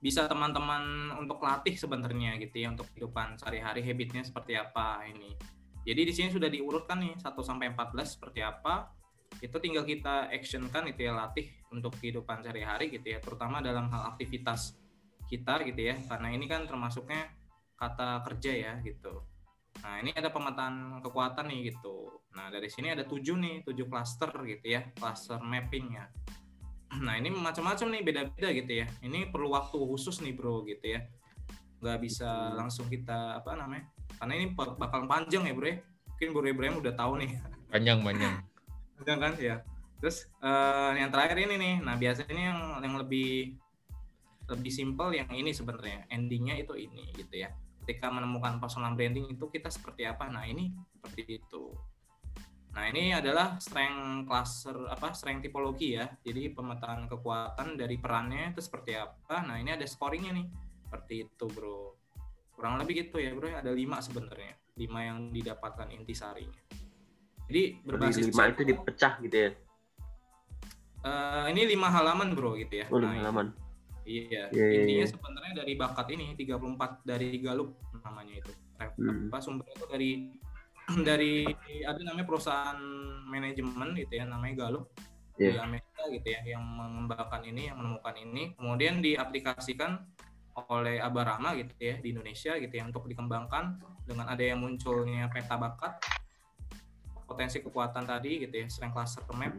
bisa 0.04 0.28
teman-teman 0.28 1.16
untuk 1.16 1.40
latih 1.40 1.80
sebenarnya 1.80 2.36
gitu 2.36 2.60
ya 2.60 2.76
untuk 2.76 2.92
kehidupan 2.92 3.40
sehari-hari 3.40 3.80
habitnya 3.88 4.20
seperti 4.20 4.60
apa 4.60 5.00
ini. 5.08 5.32
Jadi 5.88 6.02
di 6.04 6.14
sini 6.16 6.30
sudah 6.32 6.52
diurutkan 6.52 7.00
nih 7.00 7.16
1 7.20 7.24
sampai 7.40 7.72
14 7.72 8.20
seperti 8.20 8.44
apa. 8.44 8.92
Itu 9.40 9.64
tinggal 9.64 9.88
kita 9.88 10.28
actionkan 10.28 10.92
itu 10.92 11.08
ya 11.08 11.16
latih 11.16 11.48
untuk 11.74 11.98
kehidupan 11.98 12.46
sehari-hari 12.46 12.94
gitu 12.94 13.18
ya, 13.18 13.20
terutama 13.20 13.60
dalam 13.60 13.90
hal 13.90 14.14
aktivitas 14.14 14.78
kita 15.26 15.66
gitu 15.66 15.82
ya. 15.90 15.98
Karena 16.06 16.30
ini 16.30 16.46
kan 16.46 16.70
termasuknya 16.70 17.34
kata 17.74 18.22
kerja 18.30 18.52
ya 18.54 18.74
gitu. 18.86 19.26
Nah, 19.82 20.00
ini 20.00 20.14
ada 20.14 20.30
pemetaan 20.30 21.02
kekuatan 21.02 21.50
nih 21.50 21.74
gitu. 21.74 22.22
Nah, 22.38 22.54
dari 22.54 22.70
sini 22.70 22.94
ada 22.94 23.04
tujuh 23.04 23.36
nih, 23.36 23.66
tujuh 23.66 23.90
cluster 23.90 24.30
gitu 24.46 24.66
ya, 24.70 24.86
cluster 24.94 25.42
mapping 25.42 25.98
ya. 25.98 26.06
Nah, 26.94 27.18
ini 27.18 27.34
macam-macam 27.34 27.90
nih, 27.90 28.02
beda-beda 28.06 28.54
gitu 28.54 28.86
ya. 28.86 28.86
Ini 29.02 29.34
perlu 29.34 29.50
waktu 29.50 29.82
khusus 29.82 30.22
nih, 30.22 30.38
Bro 30.38 30.62
gitu 30.70 30.94
ya. 30.94 31.02
Nggak 31.82 31.98
bisa 32.06 32.54
langsung 32.54 32.86
kita 32.86 33.42
apa 33.42 33.58
namanya? 33.58 33.90
karena 34.20 34.34
ini 34.38 34.46
bak- 34.54 34.78
bakal 34.78 35.06
panjang 35.10 35.44
ya 35.48 35.54
bro 35.56 35.68
ya. 35.68 35.78
mungkin 36.08 36.28
bro 36.32 36.48
Ibrahim 36.48 36.76
udah 36.80 36.94
tahu 36.96 37.14
nih 37.20 37.32
Panjang 37.68 38.00
panjang. 38.06 38.34
panjang 39.00 39.20
kan 39.20 39.34
ya 39.42 39.56
terus 40.04 40.28
eh, 40.44 40.92
yang 41.00 41.16
terakhir 41.16 41.40
ini 41.48 41.56
nih. 41.56 41.76
Nah 41.80 41.96
biasanya 41.96 42.36
yang 42.36 42.60
yang 42.84 43.00
lebih 43.00 43.56
lebih 44.52 44.72
simpel 44.76 45.16
yang 45.16 45.32
ini 45.32 45.56
sebenarnya. 45.56 46.12
Endingnya 46.12 46.60
itu 46.60 46.76
ini 46.76 47.08
gitu 47.16 47.48
ya. 47.48 47.56
Ketika 47.80 48.12
menemukan 48.12 48.60
personal 48.60 49.00
branding 49.00 49.32
itu 49.32 49.48
kita 49.48 49.72
seperti 49.72 50.04
apa? 50.04 50.28
Nah 50.28 50.44
ini 50.44 50.76
seperti 51.00 51.40
itu. 51.40 51.72
Nah 52.76 52.84
ini 52.92 53.16
adalah 53.16 53.56
strength 53.64 54.28
cluster 54.28 54.76
apa 54.92 55.16
strength 55.16 55.48
tipologi 55.48 55.96
ya. 55.96 56.12
Jadi 56.20 56.52
pemetaan 56.52 57.08
kekuatan 57.08 57.80
dari 57.80 57.96
perannya 57.96 58.52
itu 58.52 58.60
seperti 58.60 59.00
apa? 59.00 59.40
Nah 59.48 59.56
ini 59.56 59.72
ada 59.72 59.88
scoringnya 59.88 60.36
nih. 60.36 60.48
Seperti 60.84 61.32
itu 61.32 61.46
bro. 61.48 61.96
Kurang 62.52 62.76
lebih 62.76 63.08
gitu 63.08 63.24
ya 63.24 63.32
bro. 63.32 63.48
Ada 63.48 63.72
lima 63.72 64.04
sebenarnya. 64.04 64.60
Lima 64.76 65.00
yang 65.00 65.32
didapatkan 65.32 65.88
intisarinya. 65.96 66.60
Jadi 67.48 67.88
berbasis 67.88 68.28
lima 68.28 68.52
itu 68.52 68.68
dipecah 68.68 69.16
gitu 69.24 69.38
ya. 69.48 69.52
Eh, 71.04 71.46
ini 71.52 71.62
lima 71.76 71.92
halaman 71.92 72.32
bro 72.32 72.56
gitu 72.56 72.80
ya 72.80 72.88
Oh, 72.88 72.96
lima 72.96 73.12
Nah, 73.12 73.20
halaman. 73.28 73.48
Iya, 74.04 74.52
Iya, 74.52 74.64
iya, 74.68 74.80
intinya 74.84 75.06
iya. 75.08 75.12
sebenarnya 75.12 75.54
dari 75.64 75.74
bakat 75.76 76.08
ini 76.12 76.36
34 76.36 77.04
dari 77.08 77.40
Galup 77.40 77.76
namanya 78.04 78.40
itu. 78.40 78.52
Hmm. 78.80 79.28
Apa 79.32 79.40
sumbernya 79.40 79.76
itu 79.80 79.86
dari 79.88 80.12
dari 81.08 81.34
ada 81.88 82.00
namanya 82.04 82.28
perusahaan 82.28 82.80
manajemen 83.28 83.96
gitu 83.96 84.14
ya 84.20 84.28
namanya 84.28 84.68
Galup 84.68 84.92
di 85.36 85.48
Iya. 85.52 85.64
Amerika 85.64 86.04
gitu 86.12 86.28
ya 86.30 86.42
yang 86.56 86.64
mengembangkan 86.64 87.42
ini, 87.48 87.72
yang 87.72 87.78
menemukan 87.80 88.16
ini, 88.20 88.44
kemudian 88.56 89.00
diaplikasikan 89.00 90.04
oleh 90.70 91.02
Abarama 91.02 91.58
gitu 91.58 91.74
ya 91.80 91.98
di 91.98 92.14
Indonesia 92.14 92.54
gitu 92.60 92.70
ya 92.70 92.84
untuk 92.86 93.10
dikembangkan 93.10 93.82
dengan 94.06 94.30
ada 94.30 94.44
yang 94.44 94.62
munculnya 94.62 95.26
peta 95.34 95.58
bakat, 95.58 95.98
potensi 97.26 97.64
kekuatan 97.64 98.04
tadi 98.06 98.46
gitu 98.46 98.54
ya, 98.54 98.68
strength 98.70 98.94
cluster 98.94 99.24
map 99.34 99.58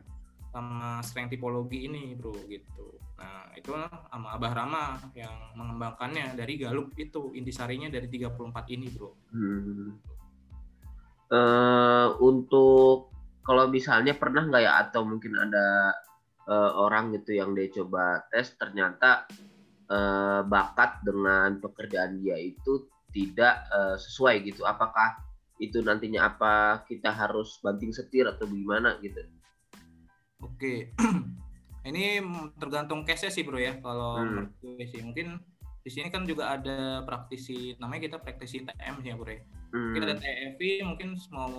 sama 0.55 1.03
strength 1.03 1.35
tipologi 1.35 1.91
ini 1.91 2.15
bro 2.15 2.31
gitu. 2.47 2.95
Nah 3.19 3.51
itu 3.59 3.75
sama 3.75 4.39
Abah 4.39 4.53
Rama 4.55 4.85
yang 5.19 5.35
mengembangkannya 5.59 6.39
dari 6.39 6.55
Galup 6.55 6.95
itu 6.95 7.35
intisarinya 7.35 7.91
dari 7.91 8.07
34 8.07 8.71
ini 8.71 8.87
bro. 8.95 9.11
Hmm. 9.35 9.99
Eh, 11.35 12.09
untuk 12.23 13.11
kalau 13.43 13.67
misalnya 13.67 14.15
pernah 14.15 14.47
nggak 14.47 14.63
ya 14.63 14.73
atau 14.87 15.03
mungkin 15.03 15.35
ada 15.35 15.91
eh, 16.47 16.73
orang 16.79 17.19
gitu 17.19 17.35
yang 17.35 17.51
dia 17.59 17.67
coba 17.75 18.23
tes 18.31 18.55
ternyata 18.55 19.27
eh, 19.91 20.41
bakat 20.47 21.03
dengan 21.03 21.59
pekerjaan 21.59 22.23
dia 22.23 22.39
itu 22.39 22.87
tidak 23.11 23.67
eh, 23.75 23.97
sesuai 23.99 24.47
gitu. 24.47 24.63
Apakah 24.63 25.19
itu 25.59 25.83
nantinya 25.83 26.31
apa 26.31 26.87
kita 26.87 27.11
harus 27.11 27.59
banting 27.59 27.91
setir 27.91 28.31
atau 28.31 28.47
gimana 28.47 29.03
gitu? 29.03 29.19
Oke, 30.41 30.91
ini 31.89 32.19
tergantung 32.57 33.05
case-nya 33.05 33.31
sih 33.31 33.45
bro 33.45 33.57
ya. 33.57 33.79
Kalau 33.79 34.19
Hmm. 34.19 34.51
gue 34.59 34.85
sih 34.87 35.01
mungkin 35.01 35.39
di 35.85 35.91
sini 35.93 36.09
kan 36.09 36.25
juga 36.25 36.57
ada 36.57 37.05
praktisi 37.05 37.77
namanya 37.77 38.09
kita 38.09 38.17
praktisi 38.17 38.65
TM 38.65 38.95
sih 38.99 39.13
ya 39.13 39.17
bro 39.17 39.31
ya. 39.31 39.43
Mungkin 39.71 40.03
ada 40.03 40.15
Hmm. 40.17 40.23
TFI 40.23 40.71
mungkin 40.83 41.09
mau 41.31 41.53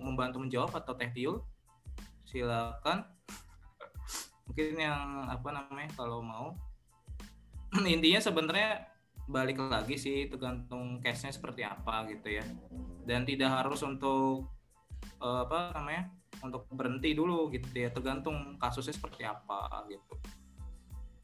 membantu 0.00 0.38
menjawab 0.38 0.72
atau 0.72 0.94
Teh 0.94 1.10
Tiul 1.10 1.42
silakan. 2.24 3.04
mungkin 4.44 4.76
yang 4.76 5.24
apa 5.26 5.48
namanya 5.50 5.88
kalau 5.96 6.20
mau 6.20 6.52
intinya 7.88 8.20
sebenarnya 8.20 8.86
balik 9.24 9.56
lagi 9.56 9.96
sih 9.96 10.28
tergantung 10.28 11.00
case-nya 11.00 11.32
seperti 11.32 11.64
apa 11.64 12.04
gitu 12.06 12.28
ya. 12.28 12.44
Dan 13.02 13.24
tidak 13.24 13.50
harus 13.50 13.80
untuk 13.80 14.52
eh, 15.18 15.38
apa 15.48 15.72
namanya? 15.74 16.12
Untuk 16.40 16.66
berhenti 16.72 17.12
dulu 17.12 17.52
gitu 17.52 17.68
ya 17.70 17.92
tergantung 17.92 18.56
kasusnya 18.58 18.94
seperti 18.96 19.22
apa 19.22 19.86
gitu. 19.86 20.14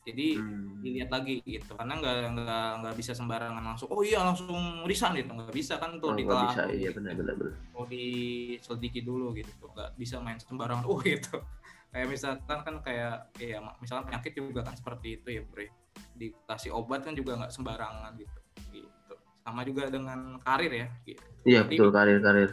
Jadi 0.01 0.41
Hmm. 0.41 0.81
dilihat 0.81 1.13
lagi 1.13 1.45
gitu 1.45 1.77
karena 1.77 1.93
nggak 2.01 2.15
nggak 2.33 2.69
nggak 2.81 2.95
bisa 2.97 3.13
sembarangan 3.13 3.61
langsung 3.61 3.93
oh 3.93 4.01
iya 4.01 4.25
langsung 4.25 4.85
resign 4.89 5.21
gitu. 5.21 5.37
Nggak 5.37 5.53
bisa 5.53 5.77
kan 5.77 6.01
Oh, 6.01 6.17
tuh 6.17 6.17
nggak 6.17 6.41
bisa, 6.49 6.63
iya 6.73 6.89
benar 6.91 7.13
benar 7.15 7.35
benar. 7.37 7.55
mau 7.77 7.85
diselidiki 7.85 9.05
dulu 9.05 9.37
gitu 9.37 9.53
nggak 9.61 10.01
bisa 10.01 10.17
main 10.21 10.41
sembarangan. 10.41 10.85
Oh 10.91 10.99
gitu. 11.05 11.45
Kayak 11.91 12.07
misalkan 12.07 12.59
kan 12.63 12.75
kayak 12.81 13.35
ya 13.37 13.59
misalkan 13.77 14.09
penyakit 14.09 14.33
juga 14.39 14.63
kan 14.63 14.73
seperti 14.73 15.21
itu 15.21 15.29
ya 15.37 15.43
bre. 15.45 15.69
Dikasih 16.17 16.71
obat 16.73 17.05
kan 17.05 17.13
juga 17.13 17.37
nggak 17.37 17.53
sembarangan 17.53 18.17
gitu 18.17 18.39
gitu. 18.73 19.15
Sama 19.45 19.69
juga 19.69 19.91
dengan 19.93 20.41
karir 20.41 20.73
ya 20.73 20.87
gitu. 21.05 21.23
Iya 21.45 21.61
betul 21.69 21.89
karir 21.93 22.25
karir. 22.25 22.51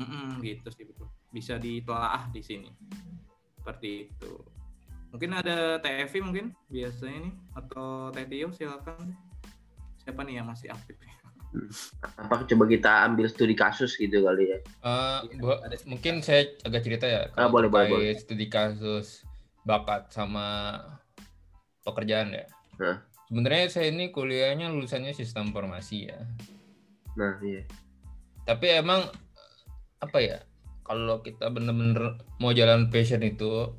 Mm-mm, 0.00 0.40
gitu 0.40 0.68
sih 0.72 0.84
betul. 0.84 1.08
Bisa 1.32 1.56
ditelaah 1.56 2.28
di 2.28 2.44
sini. 2.44 2.68
Seperti 3.58 4.12
itu. 4.12 4.32
Mungkin 5.12 5.32
ada 5.32 5.76
TFI 5.80 6.20
mungkin 6.24 6.52
biasanya 6.68 7.28
nih 7.28 7.34
atau 7.52 8.12
TTO 8.12 8.48
silakan. 8.52 9.12
Siapa 10.00 10.20
nih 10.24 10.40
yang 10.40 10.48
masih 10.48 10.72
aktif? 10.72 10.96
Apa 12.16 12.48
coba 12.48 12.64
kita 12.64 13.04
ambil 13.04 13.28
studi 13.28 13.52
kasus 13.52 13.92
gitu 14.00 14.24
kali 14.24 14.56
ya? 14.56 14.58
Eh, 14.58 15.18
Iya, 15.28 15.36
gua- 15.36 15.60
ada 15.60 15.76
mungkin 15.84 16.24
saya 16.24 16.48
agak 16.64 16.80
cerita 16.80 17.04
ya 17.04 17.28
Ah, 17.36 17.44
kalau 17.44 17.60
boleh, 17.60 17.68
boleh, 17.68 17.88
terkait 17.92 18.16
studi 18.24 18.46
kasus 18.48 19.20
bakat 19.68 20.08
sama 20.08 20.80
pekerjaan 21.84 22.32
ya. 22.32 22.48
Hah. 22.80 23.04
Sebenarnya 23.28 23.68
saya 23.68 23.92
ini 23.92 24.08
kuliahnya 24.08 24.72
lulusannya 24.72 25.12
sistem 25.12 25.52
informasi 25.52 26.08
ya. 26.08 26.20
Nah, 27.20 27.36
iya. 27.44 27.68
Tapi 28.48 28.66
emang 28.72 29.12
apa 30.00 30.18
ya? 30.24 30.40
Kalau 30.82 31.22
kita 31.22 31.48
bener-bener 31.48 32.18
mau 32.42 32.50
jalan 32.50 32.90
passion 32.90 33.22
itu 33.22 33.70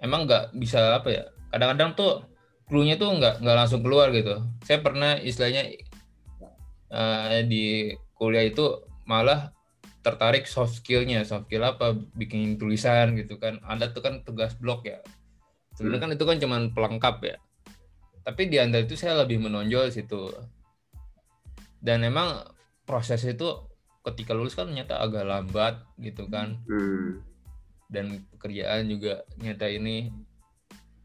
emang 0.00 0.24
nggak 0.24 0.56
bisa 0.56 0.96
apa 0.96 1.08
ya? 1.12 1.24
Kadang-kadang 1.52 1.92
tuh 1.96 2.12
clue-nya 2.66 2.96
tuh 2.96 3.12
nggak 3.14 3.44
nggak 3.44 3.56
langsung 3.56 3.84
keluar 3.84 4.08
gitu. 4.14 4.40
Saya 4.64 4.80
pernah 4.80 5.20
istilahnya 5.20 5.68
eh, 6.90 7.40
di 7.46 7.94
kuliah 8.16 8.44
itu 8.44 8.84
malah 9.08 9.52
tertarik 10.00 10.48
soft 10.48 10.80
skillnya 10.80 11.24
soft 11.28 11.48
skill 11.48 11.64
apa 11.64 11.92
bikin 12.16 12.56
tulisan 12.56 13.12
gitu 13.20 13.36
kan 13.36 13.60
ada 13.68 13.92
tuh 13.92 14.00
kan 14.00 14.24
tugas 14.24 14.56
blog 14.56 14.80
ya 14.88 15.04
sebenarnya 15.76 16.00
kan 16.00 16.10
itu 16.16 16.24
kan 16.24 16.36
cuman 16.40 16.62
pelengkap 16.72 17.16
ya 17.20 17.36
tapi 18.24 18.48
di 18.48 18.56
anda 18.56 18.80
itu 18.80 18.96
saya 18.96 19.20
lebih 19.24 19.40
menonjol 19.44 19.92
situ 19.92 20.32
dan 21.84 22.04
emang 22.04 22.44
proses 22.88 23.24
itu 23.24 23.69
ketika 24.00 24.32
lulus 24.32 24.56
kan 24.56 24.72
ternyata 24.72 24.96
agak 24.96 25.28
lambat 25.28 25.74
gitu 26.00 26.24
kan 26.30 26.56
Hmm. 26.64 27.20
dan 27.92 28.24
pekerjaan 28.32 28.88
juga 28.88 29.26
nyata 29.36 29.66
ini 29.68 30.08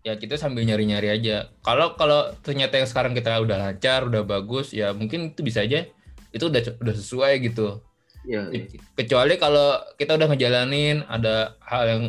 ya 0.06 0.14
kita 0.22 0.38
sambil 0.38 0.62
nyari-nyari 0.70 1.10
aja. 1.10 1.50
Kalau 1.66 1.98
kalau 1.98 2.30
ternyata 2.46 2.78
yang 2.78 2.86
sekarang 2.86 3.18
kita 3.18 3.42
udah 3.42 3.58
lancar, 3.58 4.06
udah 4.06 4.22
bagus, 4.22 4.70
ya 4.70 4.94
mungkin 4.94 5.34
itu 5.34 5.42
bisa 5.42 5.66
aja 5.66 5.82
itu 6.30 6.46
udah 6.46 6.62
udah 6.78 6.94
sesuai 6.94 7.42
gitu. 7.42 7.82
Iya, 8.30 8.54
iya. 8.54 8.66
Kecuali 8.94 9.34
kalau 9.42 9.82
kita 9.98 10.14
udah 10.14 10.30
ngejalanin 10.30 11.02
ada 11.10 11.58
hal 11.58 11.84
yang 11.90 12.04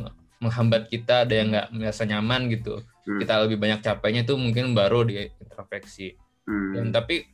menghambat 0.44 0.92
kita, 0.92 1.24
ada 1.24 1.32
yang 1.32 1.48
nggak 1.56 1.68
merasa 1.72 2.04
nyaman 2.04 2.52
gitu. 2.52 2.84
Hmm. 3.08 3.16
Kita 3.16 3.40
lebih 3.48 3.56
banyak 3.56 3.80
capeknya 3.80 4.28
tuh 4.28 4.36
mungkin 4.36 4.76
baru 4.76 5.08
di 5.08 5.32
introspeksi. 5.40 6.12
Hmm. 6.44 6.76
Dan 6.76 6.86
tapi 6.92 7.24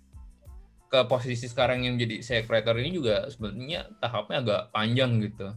ke 0.92 1.08
posisi 1.08 1.48
sekarang 1.48 1.88
yang 1.88 1.96
jadi 1.96 2.20
saya 2.20 2.40
creator 2.44 2.76
ini 2.76 2.92
juga 2.92 3.24
sebenarnya 3.32 3.88
tahapnya 3.96 4.36
agak 4.44 4.62
panjang 4.76 5.24
gitu. 5.24 5.48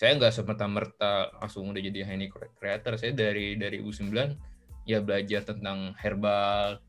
Saya 0.00 0.16
nggak 0.16 0.32
semerta-merta 0.32 1.36
langsung 1.36 1.68
udah 1.68 1.82
jadi 1.84 2.08
high 2.08 2.32
creator. 2.56 2.96
Saya 2.96 3.12
dari 3.12 3.60
dari 3.60 3.84
U9 3.84 4.08
ya 4.88 5.04
belajar 5.04 5.44
tentang 5.44 5.92
herbal. 6.00 6.80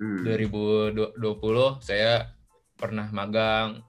Hmm. 0.00 0.24
2020 0.24 1.20
saya 1.84 2.32
pernah 2.80 3.12
magang. 3.12 3.84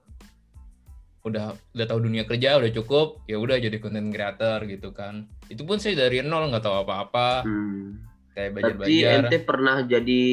Udah 1.23 1.55
udah 1.55 1.85
tahu 1.87 2.11
dunia 2.11 2.27
kerja 2.27 2.59
udah 2.59 2.71
cukup, 2.75 3.23
ya 3.23 3.39
udah 3.39 3.55
jadi 3.55 3.79
content 3.79 4.11
creator 4.11 4.67
gitu 4.67 4.91
kan. 4.91 5.31
Itu 5.47 5.63
pun 5.63 5.79
saya 5.79 5.95
dari 5.95 6.19
nol 6.27 6.51
nggak 6.51 6.63
tahu 6.67 6.83
apa-apa. 6.83 7.47
Hmm. 7.47 8.03
Kayak 8.35 8.51
Berarti 8.51 8.75
belajar-belajar. 8.83 9.15
ente 9.31 9.37
pernah 9.47 9.77
jadi 9.87 10.23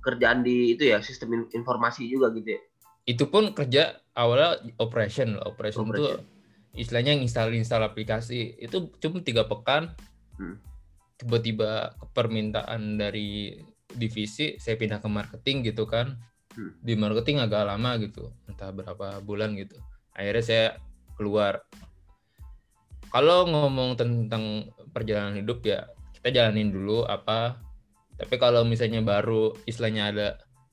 kerjaan 0.00 0.42
di 0.42 0.74
itu 0.76 0.88
ya 0.88 1.02
sistem 1.02 1.34
in- 1.42 1.50
informasi 1.52 2.06
juga 2.06 2.30
gitu 2.32 2.54
ya? 2.56 2.60
itu 3.08 3.24
pun 3.24 3.56
kerja 3.56 3.96
awalnya 4.12 4.60
operation 4.76 5.40
loh. 5.40 5.56
operation, 5.56 5.88
itu 5.88 6.20
istilahnya 6.76 7.16
install 7.16 7.56
install 7.56 7.88
aplikasi 7.88 8.54
itu 8.60 8.92
cuma 9.00 9.24
tiga 9.24 9.48
pekan 9.48 9.96
Hmm. 10.38 10.54
tiba-tiba 11.18 11.98
permintaan 12.14 12.94
dari 12.94 13.58
divisi 13.90 14.54
saya 14.62 14.78
pindah 14.78 15.02
ke 15.02 15.08
marketing 15.10 15.66
gitu 15.66 15.82
kan 15.88 16.14
Hmm. 16.54 16.78
di 16.78 16.94
marketing 16.94 17.42
agak 17.42 17.66
lama 17.66 17.98
gitu 17.98 18.30
entah 18.46 18.70
berapa 18.70 19.18
bulan 19.24 19.56
gitu 19.58 19.74
akhirnya 20.14 20.44
saya 20.44 20.66
keluar 21.18 21.64
kalau 23.08 23.48
ngomong 23.48 23.96
tentang 23.96 24.68
perjalanan 24.92 25.40
hidup 25.40 25.64
ya 25.64 25.88
kita 26.20 26.28
jalanin 26.30 26.70
dulu 26.70 27.02
apa 27.08 27.58
tapi 28.18 28.34
kalau 28.36 28.66
misalnya 28.66 28.98
baru 28.98 29.54
istilahnya 29.62 30.02
ada 30.10 30.28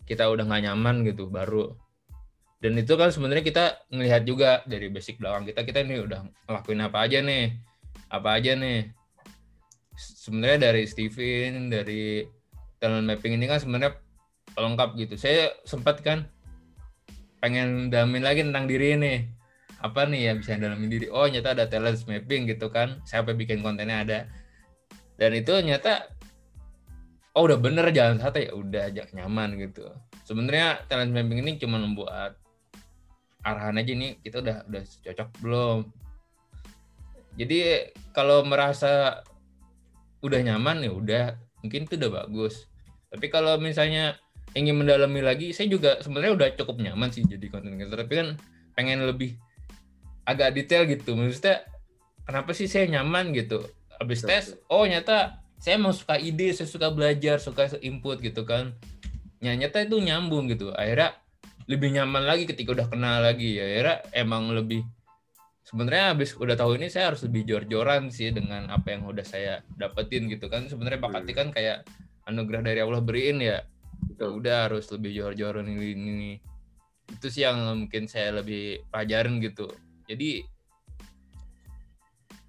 kita 0.10 0.26
udah 0.26 0.50
nggak 0.50 0.64
nyaman 0.66 1.06
gitu 1.06 1.30
baru. 1.30 1.78
Dan 2.58 2.82
itu 2.82 2.98
kan 2.98 3.14
sebenarnya 3.14 3.46
kita 3.46 3.66
ngelihat 3.94 4.26
juga 4.26 4.66
dari 4.66 4.90
basic 4.90 5.22
belakang 5.22 5.46
kita 5.46 5.62
kita 5.62 5.86
ini 5.86 6.02
udah 6.02 6.26
ngelakuin 6.50 6.82
apa 6.82 6.98
aja 7.06 7.22
nih 7.22 7.54
apa 8.10 8.30
aja 8.42 8.58
nih. 8.58 8.90
Sebenarnya 9.96 10.74
dari 10.74 10.84
Steven 10.90 11.70
dari 11.70 12.26
talent 12.82 13.06
mapping 13.06 13.38
ini 13.38 13.46
kan 13.46 13.62
sebenarnya 13.62 13.94
pelengkap 14.58 14.98
gitu. 14.98 15.14
Saya 15.16 15.54
sempat 15.70 16.02
kan 16.02 16.26
pengen 17.46 17.94
dalamin 17.94 18.26
lagi 18.26 18.42
tentang 18.42 18.66
diri 18.66 18.98
ini. 18.98 19.14
Apa 19.86 20.10
nih 20.10 20.32
ya 20.32 20.34
bisa 20.34 20.58
dalamin 20.58 20.90
diri? 20.90 21.06
Oh 21.14 21.30
nyata 21.30 21.54
ada 21.54 21.70
talent 21.70 22.02
mapping 22.10 22.50
gitu 22.50 22.74
kan. 22.74 23.06
Sampai 23.06 23.38
bikin 23.38 23.62
kontennya 23.62 24.02
ada. 24.02 24.20
Dan 25.22 25.38
itu 25.38 25.54
nyata 25.62 26.15
oh 27.36 27.44
udah 27.44 27.60
bener 27.60 27.92
jalan 27.92 28.18
satu 28.18 28.40
ya 28.40 28.52
udah 28.56 28.82
ajak 28.90 29.12
nyaman 29.12 29.60
gitu. 29.60 29.92
Sebenarnya 30.24 30.88
talent 30.88 31.12
mapping 31.12 31.44
ini 31.44 31.60
cuma 31.60 31.78
membuat 31.78 32.40
arahan 33.46 33.78
aja 33.78 33.92
nih 33.94 34.18
kita 34.24 34.42
udah 34.42 34.58
udah 34.72 34.84
cocok 35.04 35.30
belum? 35.44 35.80
Jadi 37.36 37.92
kalau 38.16 38.48
merasa 38.48 39.22
udah 40.24 40.40
nyaman 40.42 40.88
ya 40.88 40.92
udah 40.96 41.26
mungkin 41.62 41.86
itu 41.86 42.00
udah 42.00 42.24
bagus. 42.24 42.72
Tapi 43.12 43.28
kalau 43.28 43.60
misalnya 43.60 44.16
ingin 44.56 44.80
mendalami 44.80 45.20
lagi 45.20 45.52
saya 45.52 45.68
juga 45.68 46.00
sebenarnya 46.00 46.34
udah 46.34 46.48
cukup 46.56 46.80
nyaman 46.80 47.12
sih 47.12 47.28
jadi 47.28 47.52
content 47.52 47.76
creator 47.76 48.08
tapi 48.08 48.14
kan 48.16 48.28
pengen 48.80 49.04
lebih 49.04 49.36
agak 50.24 50.56
detail 50.56 50.88
gitu. 50.88 51.20
Maksudnya 51.20 51.68
kenapa 52.24 52.56
sih 52.56 52.72
saya 52.72 52.88
nyaman 52.88 53.36
gitu? 53.36 53.60
Habis 54.00 54.24
tes 54.24 54.56
oh 54.72 54.88
nyata 54.88 55.45
saya 55.60 55.80
emang 55.80 55.96
suka 55.96 56.20
ide 56.20 56.52
saya 56.54 56.70
suka 56.70 56.92
belajar 56.92 57.42
suka 57.42 57.78
input 57.82 58.22
gitu 58.22 58.46
kan. 58.46 58.76
Ya, 59.44 59.54
nyata 59.54 59.86
itu 59.86 60.00
nyambung 60.00 60.50
gitu. 60.50 60.74
Akhirnya 60.74 61.18
lebih 61.66 61.94
nyaman 61.94 62.24
lagi 62.26 62.46
ketika 62.46 62.74
udah 62.74 62.88
kenal 62.90 63.22
lagi. 63.22 63.58
Ya 63.58 63.66
akhirnya 63.66 63.98
emang 64.14 64.54
lebih 64.54 64.86
sebenarnya 65.66 66.14
habis 66.14 66.38
udah 66.38 66.54
tahu 66.54 66.78
ini 66.78 66.94
saya 66.94 67.14
harus 67.14 67.26
lebih 67.26 67.50
jor-joran 67.50 68.14
sih 68.14 68.30
dengan 68.30 68.70
apa 68.70 68.94
yang 68.94 69.10
udah 69.10 69.26
saya 69.26 69.66
dapetin 69.74 70.30
gitu 70.30 70.50
kan. 70.50 70.70
Sebenarnya 70.70 71.02
bakatnya 71.02 71.34
kan 71.34 71.50
kayak 71.50 71.86
anugerah 72.30 72.62
dari 72.62 72.80
Allah 72.82 73.02
beriin 73.02 73.42
ya. 73.42 73.66
Ya 74.16 74.28
udah 74.30 74.70
harus 74.70 74.88
lebih 74.94 75.12
jor-joran 75.18 75.66
ini, 75.66 75.98
ini. 75.98 76.34
Itu 77.10 77.30
sih 77.30 77.46
yang 77.46 77.86
mungkin 77.86 78.06
saya 78.06 78.42
lebih 78.42 78.86
pelajarin 78.90 79.42
gitu. 79.42 79.70
Jadi 80.06 80.46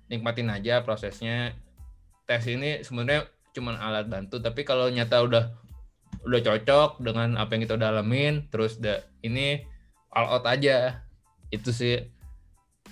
nikmatin 0.06 0.52
aja 0.52 0.84
prosesnya 0.86 1.56
tes 2.26 2.42
ini 2.50 2.82
sebenarnya 2.82 3.30
cuma 3.54 3.78
alat 3.78 4.10
bantu 4.10 4.42
tapi 4.42 4.66
kalau 4.66 4.90
nyata 4.92 5.22
udah 5.24 5.44
udah 6.26 6.40
cocok 6.42 7.00
dengan 7.00 7.38
apa 7.38 7.54
yang 7.54 7.62
kita 7.64 7.78
udah 7.78 7.88
alamin 7.94 8.50
terus 8.50 8.82
da, 8.82 9.06
ini 9.22 9.62
all 10.16 10.40
out 10.40 10.44
aja. 10.48 11.04
Itu 11.52 11.70
sih 11.70 12.00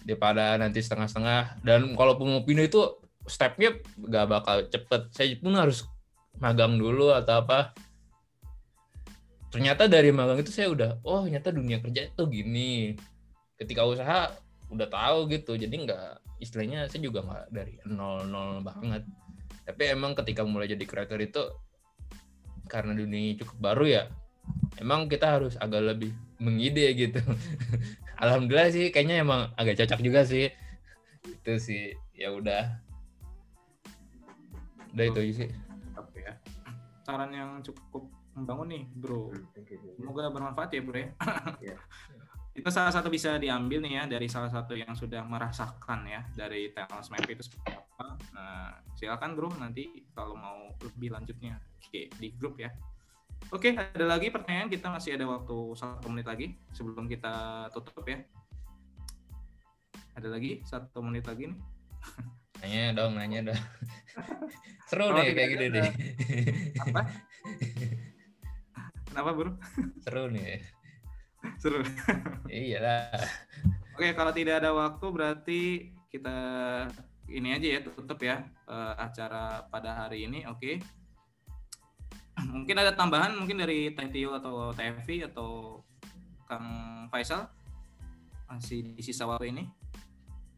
daripada 0.04 0.60
nanti 0.60 0.84
setengah-setengah. 0.84 1.64
Dan 1.64 1.96
kalaupun 1.96 2.28
mau 2.28 2.44
pindah 2.44 2.68
itu 2.68 2.84
stepnya 3.24 3.74
gak 3.96 4.26
bakal 4.28 4.56
cepet. 4.68 5.02
Saya 5.10 5.34
pun 5.40 5.56
harus 5.56 5.88
magang 6.36 6.76
dulu 6.76 7.10
atau 7.10 7.40
apa. 7.40 7.72
Ternyata 9.48 9.88
dari 9.88 10.10
magang 10.12 10.42
itu 10.42 10.50
saya 10.50 10.68
udah 10.68 10.90
oh 11.06 11.24
ternyata 11.24 11.48
dunia 11.50 11.80
kerja 11.80 12.10
itu 12.12 12.22
gini. 12.28 12.94
Ketika 13.56 13.82
usaha 13.88 14.30
udah 14.68 14.88
tahu 14.90 15.30
gitu. 15.32 15.58
Jadi 15.58 15.74
nggak 15.88 16.38
istilahnya 16.42 16.90
saya 16.90 17.00
juga 17.00 17.22
nggak 17.22 17.44
dari 17.54 17.74
nol 17.86 18.26
nol 18.26 18.60
banget 18.60 19.06
tapi 19.64 19.82
emang 19.88 20.12
ketika 20.12 20.44
mulai 20.44 20.68
jadi 20.68 20.84
creator 20.84 21.20
itu 21.20 21.42
karena 22.68 22.96
dunia 22.96 23.36
cukup 23.40 23.56
baru 23.60 23.84
ya 23.84 24.02
emang 24.80 25.08
kita 25.08 25.40
harus 25.40 25.56
agak 25.60 25.84
lebih 25.84 26.12
mengide 26.40 26.84
gitu 26.96 27.20
alhamdulillah 28.22 28.70
sih 28.72 28.92
kayaknya 28.92 29.24
emang 29.24 29.52
agak 29.56 29.84
cocok 29.84 30.00
juga 30.04 30.24
sih 30.24 30.52
itu 31.24 31.52
sih 31.60 31.96
ya 32.12 32.32
udah 32.32 32.80
udah 34.94 35.04
itu 35.10 35.20
aja 35.20 35.34
sih 35.44 35.50
Oke 35.94 36.26
ya. 36.26 36.34
Saran 37.06 37.30
yang 37.30 37.62
cukup 37.62 38.10
membangun 38.34 38.66
nih, 38.70 38.84
Bro. 38.98 39.30
Hmm. 39.30 39.46
Semoga 39.94 40.30
bermanfaat 40.30 40.74
ya, 40.74 40.82
Bro 40.82 40.98
ya. 40.98 41.08
Iya. 41.62 41.76
Itu 42.54 42.70
salah 42.70 42.94
satu 42.94 43.10
bisa 43.10 43.34
diambil 43.34 43.82
nih 43.82 43.92
ya 43.98 44.04
dari 44.06 44.30
salah 44.30 44.46
satu 44.46 44.78
yang 44.78 44.94
sudah 44.94 45.26
merasakan 45.26 46.06
ya 46.06 46.22
dari 46.32 46.70
talent 46.70 47.02
map 47.10 47.26
itu 47.26 47.42
seperti 47.42 47.74
apa. 47.74 48.14
Nah, 48.30 48.70
silakan 48.94 49.34
Bro 49.34 49.50
nanti 49.58 50.06
kalau 50.14 50.38
mau 50.38 50.70
lebih 50.78 51.10
lanjutnya 51.10 51.58
Oke, 51.82 52.06
di 52.14 52.30
grup 52.32 52.56
ya. 52.56 52.70
Oke, 53.50 53.74
ada 53.74 54.06
lagi 54.06 54.30
pertanyaan 54.30 54.70
kita 54.70 54.88
masih 54.88 55.18
ada 55.18 55.26
waktu 55.26 55.56
satu 55.74 56.06
menit 56.08 56.24
lagi 56.24 56.46
sebelum 56.70 57.04
kita 57.04 57.66
tutup 57.74 58.06
ya. 58.06 58.22
Ada 60.14 60.30
lagi 60.30 60.62
satu 60.62 61.02
menit 61.02 61.26
lagi 61.26 61.50
nih. 61.50 61.58
nanya 62.62 62.94
dong 62.94 63.12
nanya 63.18 63.50
dong 63.50 63.60
seru 64.88 65.10
Kalau 65.10 65.18
nih 65.20 65.26
tidak 65.26 65.36
kayak 65.36 65.50
gini 65.50 65.66
ada- 65.66 65.74
nih 65.74 65.92
Apa? 66.80 67.02
Kenapa 69.10 69.30
Bro? 69.32 69.50
seru 70.00 70.24
nih 70.30 70.62
Seru. 71.62 71.80
Iyalah. 72.48 73.20
Oke, 73.94 74.10
kalau 74.16 74.32
tidak 74.34 74.64
ada 74.64 74.70
waktu 74.74 75.06
berarti 75.12 75.60
kita 76.10 76.36
ini 77.30 77.56
aja 77.56 77.66
ya 77.78 77.80
tutup 77.82 78.20
ya 78.22 78.44
eh, 78.68 78.94
acara 78.98 79.66
pada 79.68 80.06
hari 80.06 80.26
ini. 80.26 80.44
Oke. 80.50 80.82
Mungkin 82.54 82.76
ada 82.76 82.90
tambahan 82.94 83.38
mungkin 83.38 83.62
dari 83.62 83.94
Tio 84.10 84.34
atau 84.34 84.74
TFV 84.74 85.30
atau 85.30 85.80
Kang 86.44 86.66
Faisal 87.08 87.46
masih 88.50 88.94
di 88.94 89.02
sisa 89.02 89.24
waktu 89.24 89.54
ini. 89.54 89.64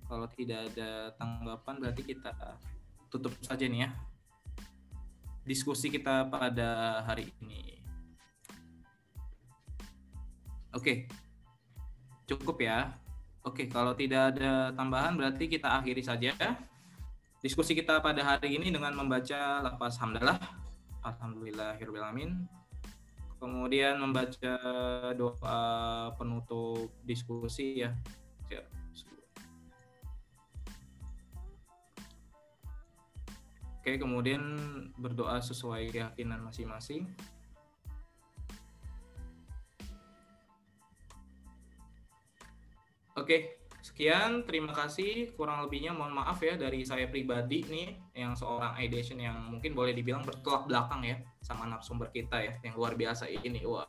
Kalau 0.07 0.27
tidak 0.33 0.71
ada 0.73 1.13
tanggapan 1.19 1.75
berarti 1.83 2.03
kita 2.07 2.33
tutup 3.11 3.35
saja 3.43 3.67
nih 3.67 3.87
ya 3.87 3.91
diskusi 5.47 5.89
kita 5.89 6.27
pada 6.27 7.01
hari 7.07 7.31
ini. 7.39 7.76
Oke, 10.77 11.09
cukup 12.29 12.61
ya. 12.61 12.93
Oke, 13.41 13.65
kalau 13.73 13.97
tidak 13.97 14.37
ada 14.37 14.77
tambahan 14.77 15.17
berarti 15.17 15.49
kita 15.49 15.73
akhiri 15.81 16.05
saja 16.05 16.37
diskusi 17.41 17.73
kita 17.73 18.05
pada 18.05 18.21
hari 18.21 18.61
ini 18.61 18.69
dengan 18.69 18.93
membaca 18.93 19.65
lafaz 19.65 19.97
hamdalah. 19.97 20.37
Alhamdulillahirobbilalamin. 21.01 22.45
Kemudian 23.41 23.97
membaca 23.97 24.57
doa 25.17 25.61
penutup 26.21 26.93
diskusi 27.09 27.81
ya. 27.81 27.97
Oke, 33.87 34.03
kemudian 34.03 34.43
berdoa 34.99 35.39
sesuai 35.39 35.95
keyakinan 35.95 36.43
masing-masing. 36.43 37.07
Oke, 43.17 43.65
sekian. 43.81 44.45
Terima 44.45 44.77
kasih. 44.77 45.33
Kurang 45.33 45.65
lebihnya 45.65 45.97
mohon 45.97 46.13
maaf 46.13 46.37
ya 46.45 46.61
dari 46.61 46.85
saya 46.85 47.09
pribadi 47.09 47.65
nih, 47.65 47.97
yang 48.13 48.37
seorang 48.37 48.77
ideation 48.77 49.17
yang 49.17 49.41
mungkin 49.49 49.73
boleh 49.73 49.97
dibilang 49.97 50.21
bertolak 50.21 50.69
belakang 50.69 51.01
ya 51.01 51.17
sama 51.41 51.65
narasumber 51.65 52.13
kita 52.13 52.37
ya, 52.45 52.53
yang 52.61 52.77
luar 52.77 52.93
biasa 52.93 53.25
ini. 53.33 53.65
Wah, 53.65 53.89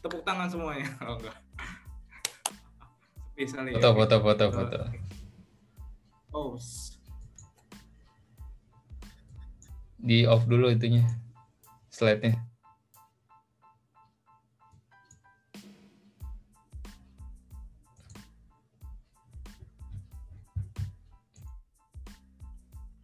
tepuk 0.00 0.24
tangan 0.24 0.48
semuanya. 0.48 0.88
Oh 1.04 1.20
enggak. 1.20 1.36
Sepi 3.40 3.44
sekali 3.44 3.68
Foto, 3.76 3.88
ya. 3.92 3.96
foto, 3.96 4.16
foto, 4.20 4.44
foto. 4.52 4.78
Oh, 6.30 6.56
Di 10.00 10.24
off 10.24 10.48
dulu 10.48 10.72
itunya. 10.72 11.04
Slide-nya. 11.92 12.49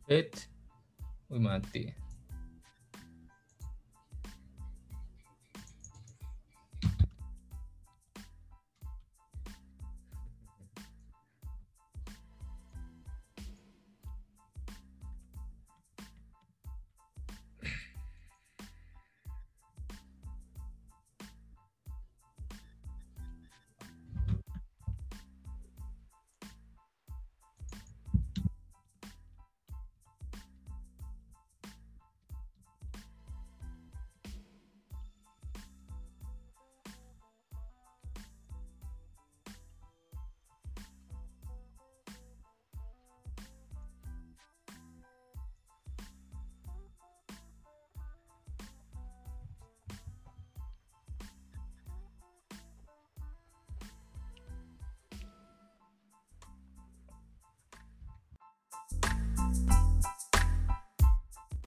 Wait. 0.09 0.47
Wih, 1.28 1.41
mati. 1.41 2.06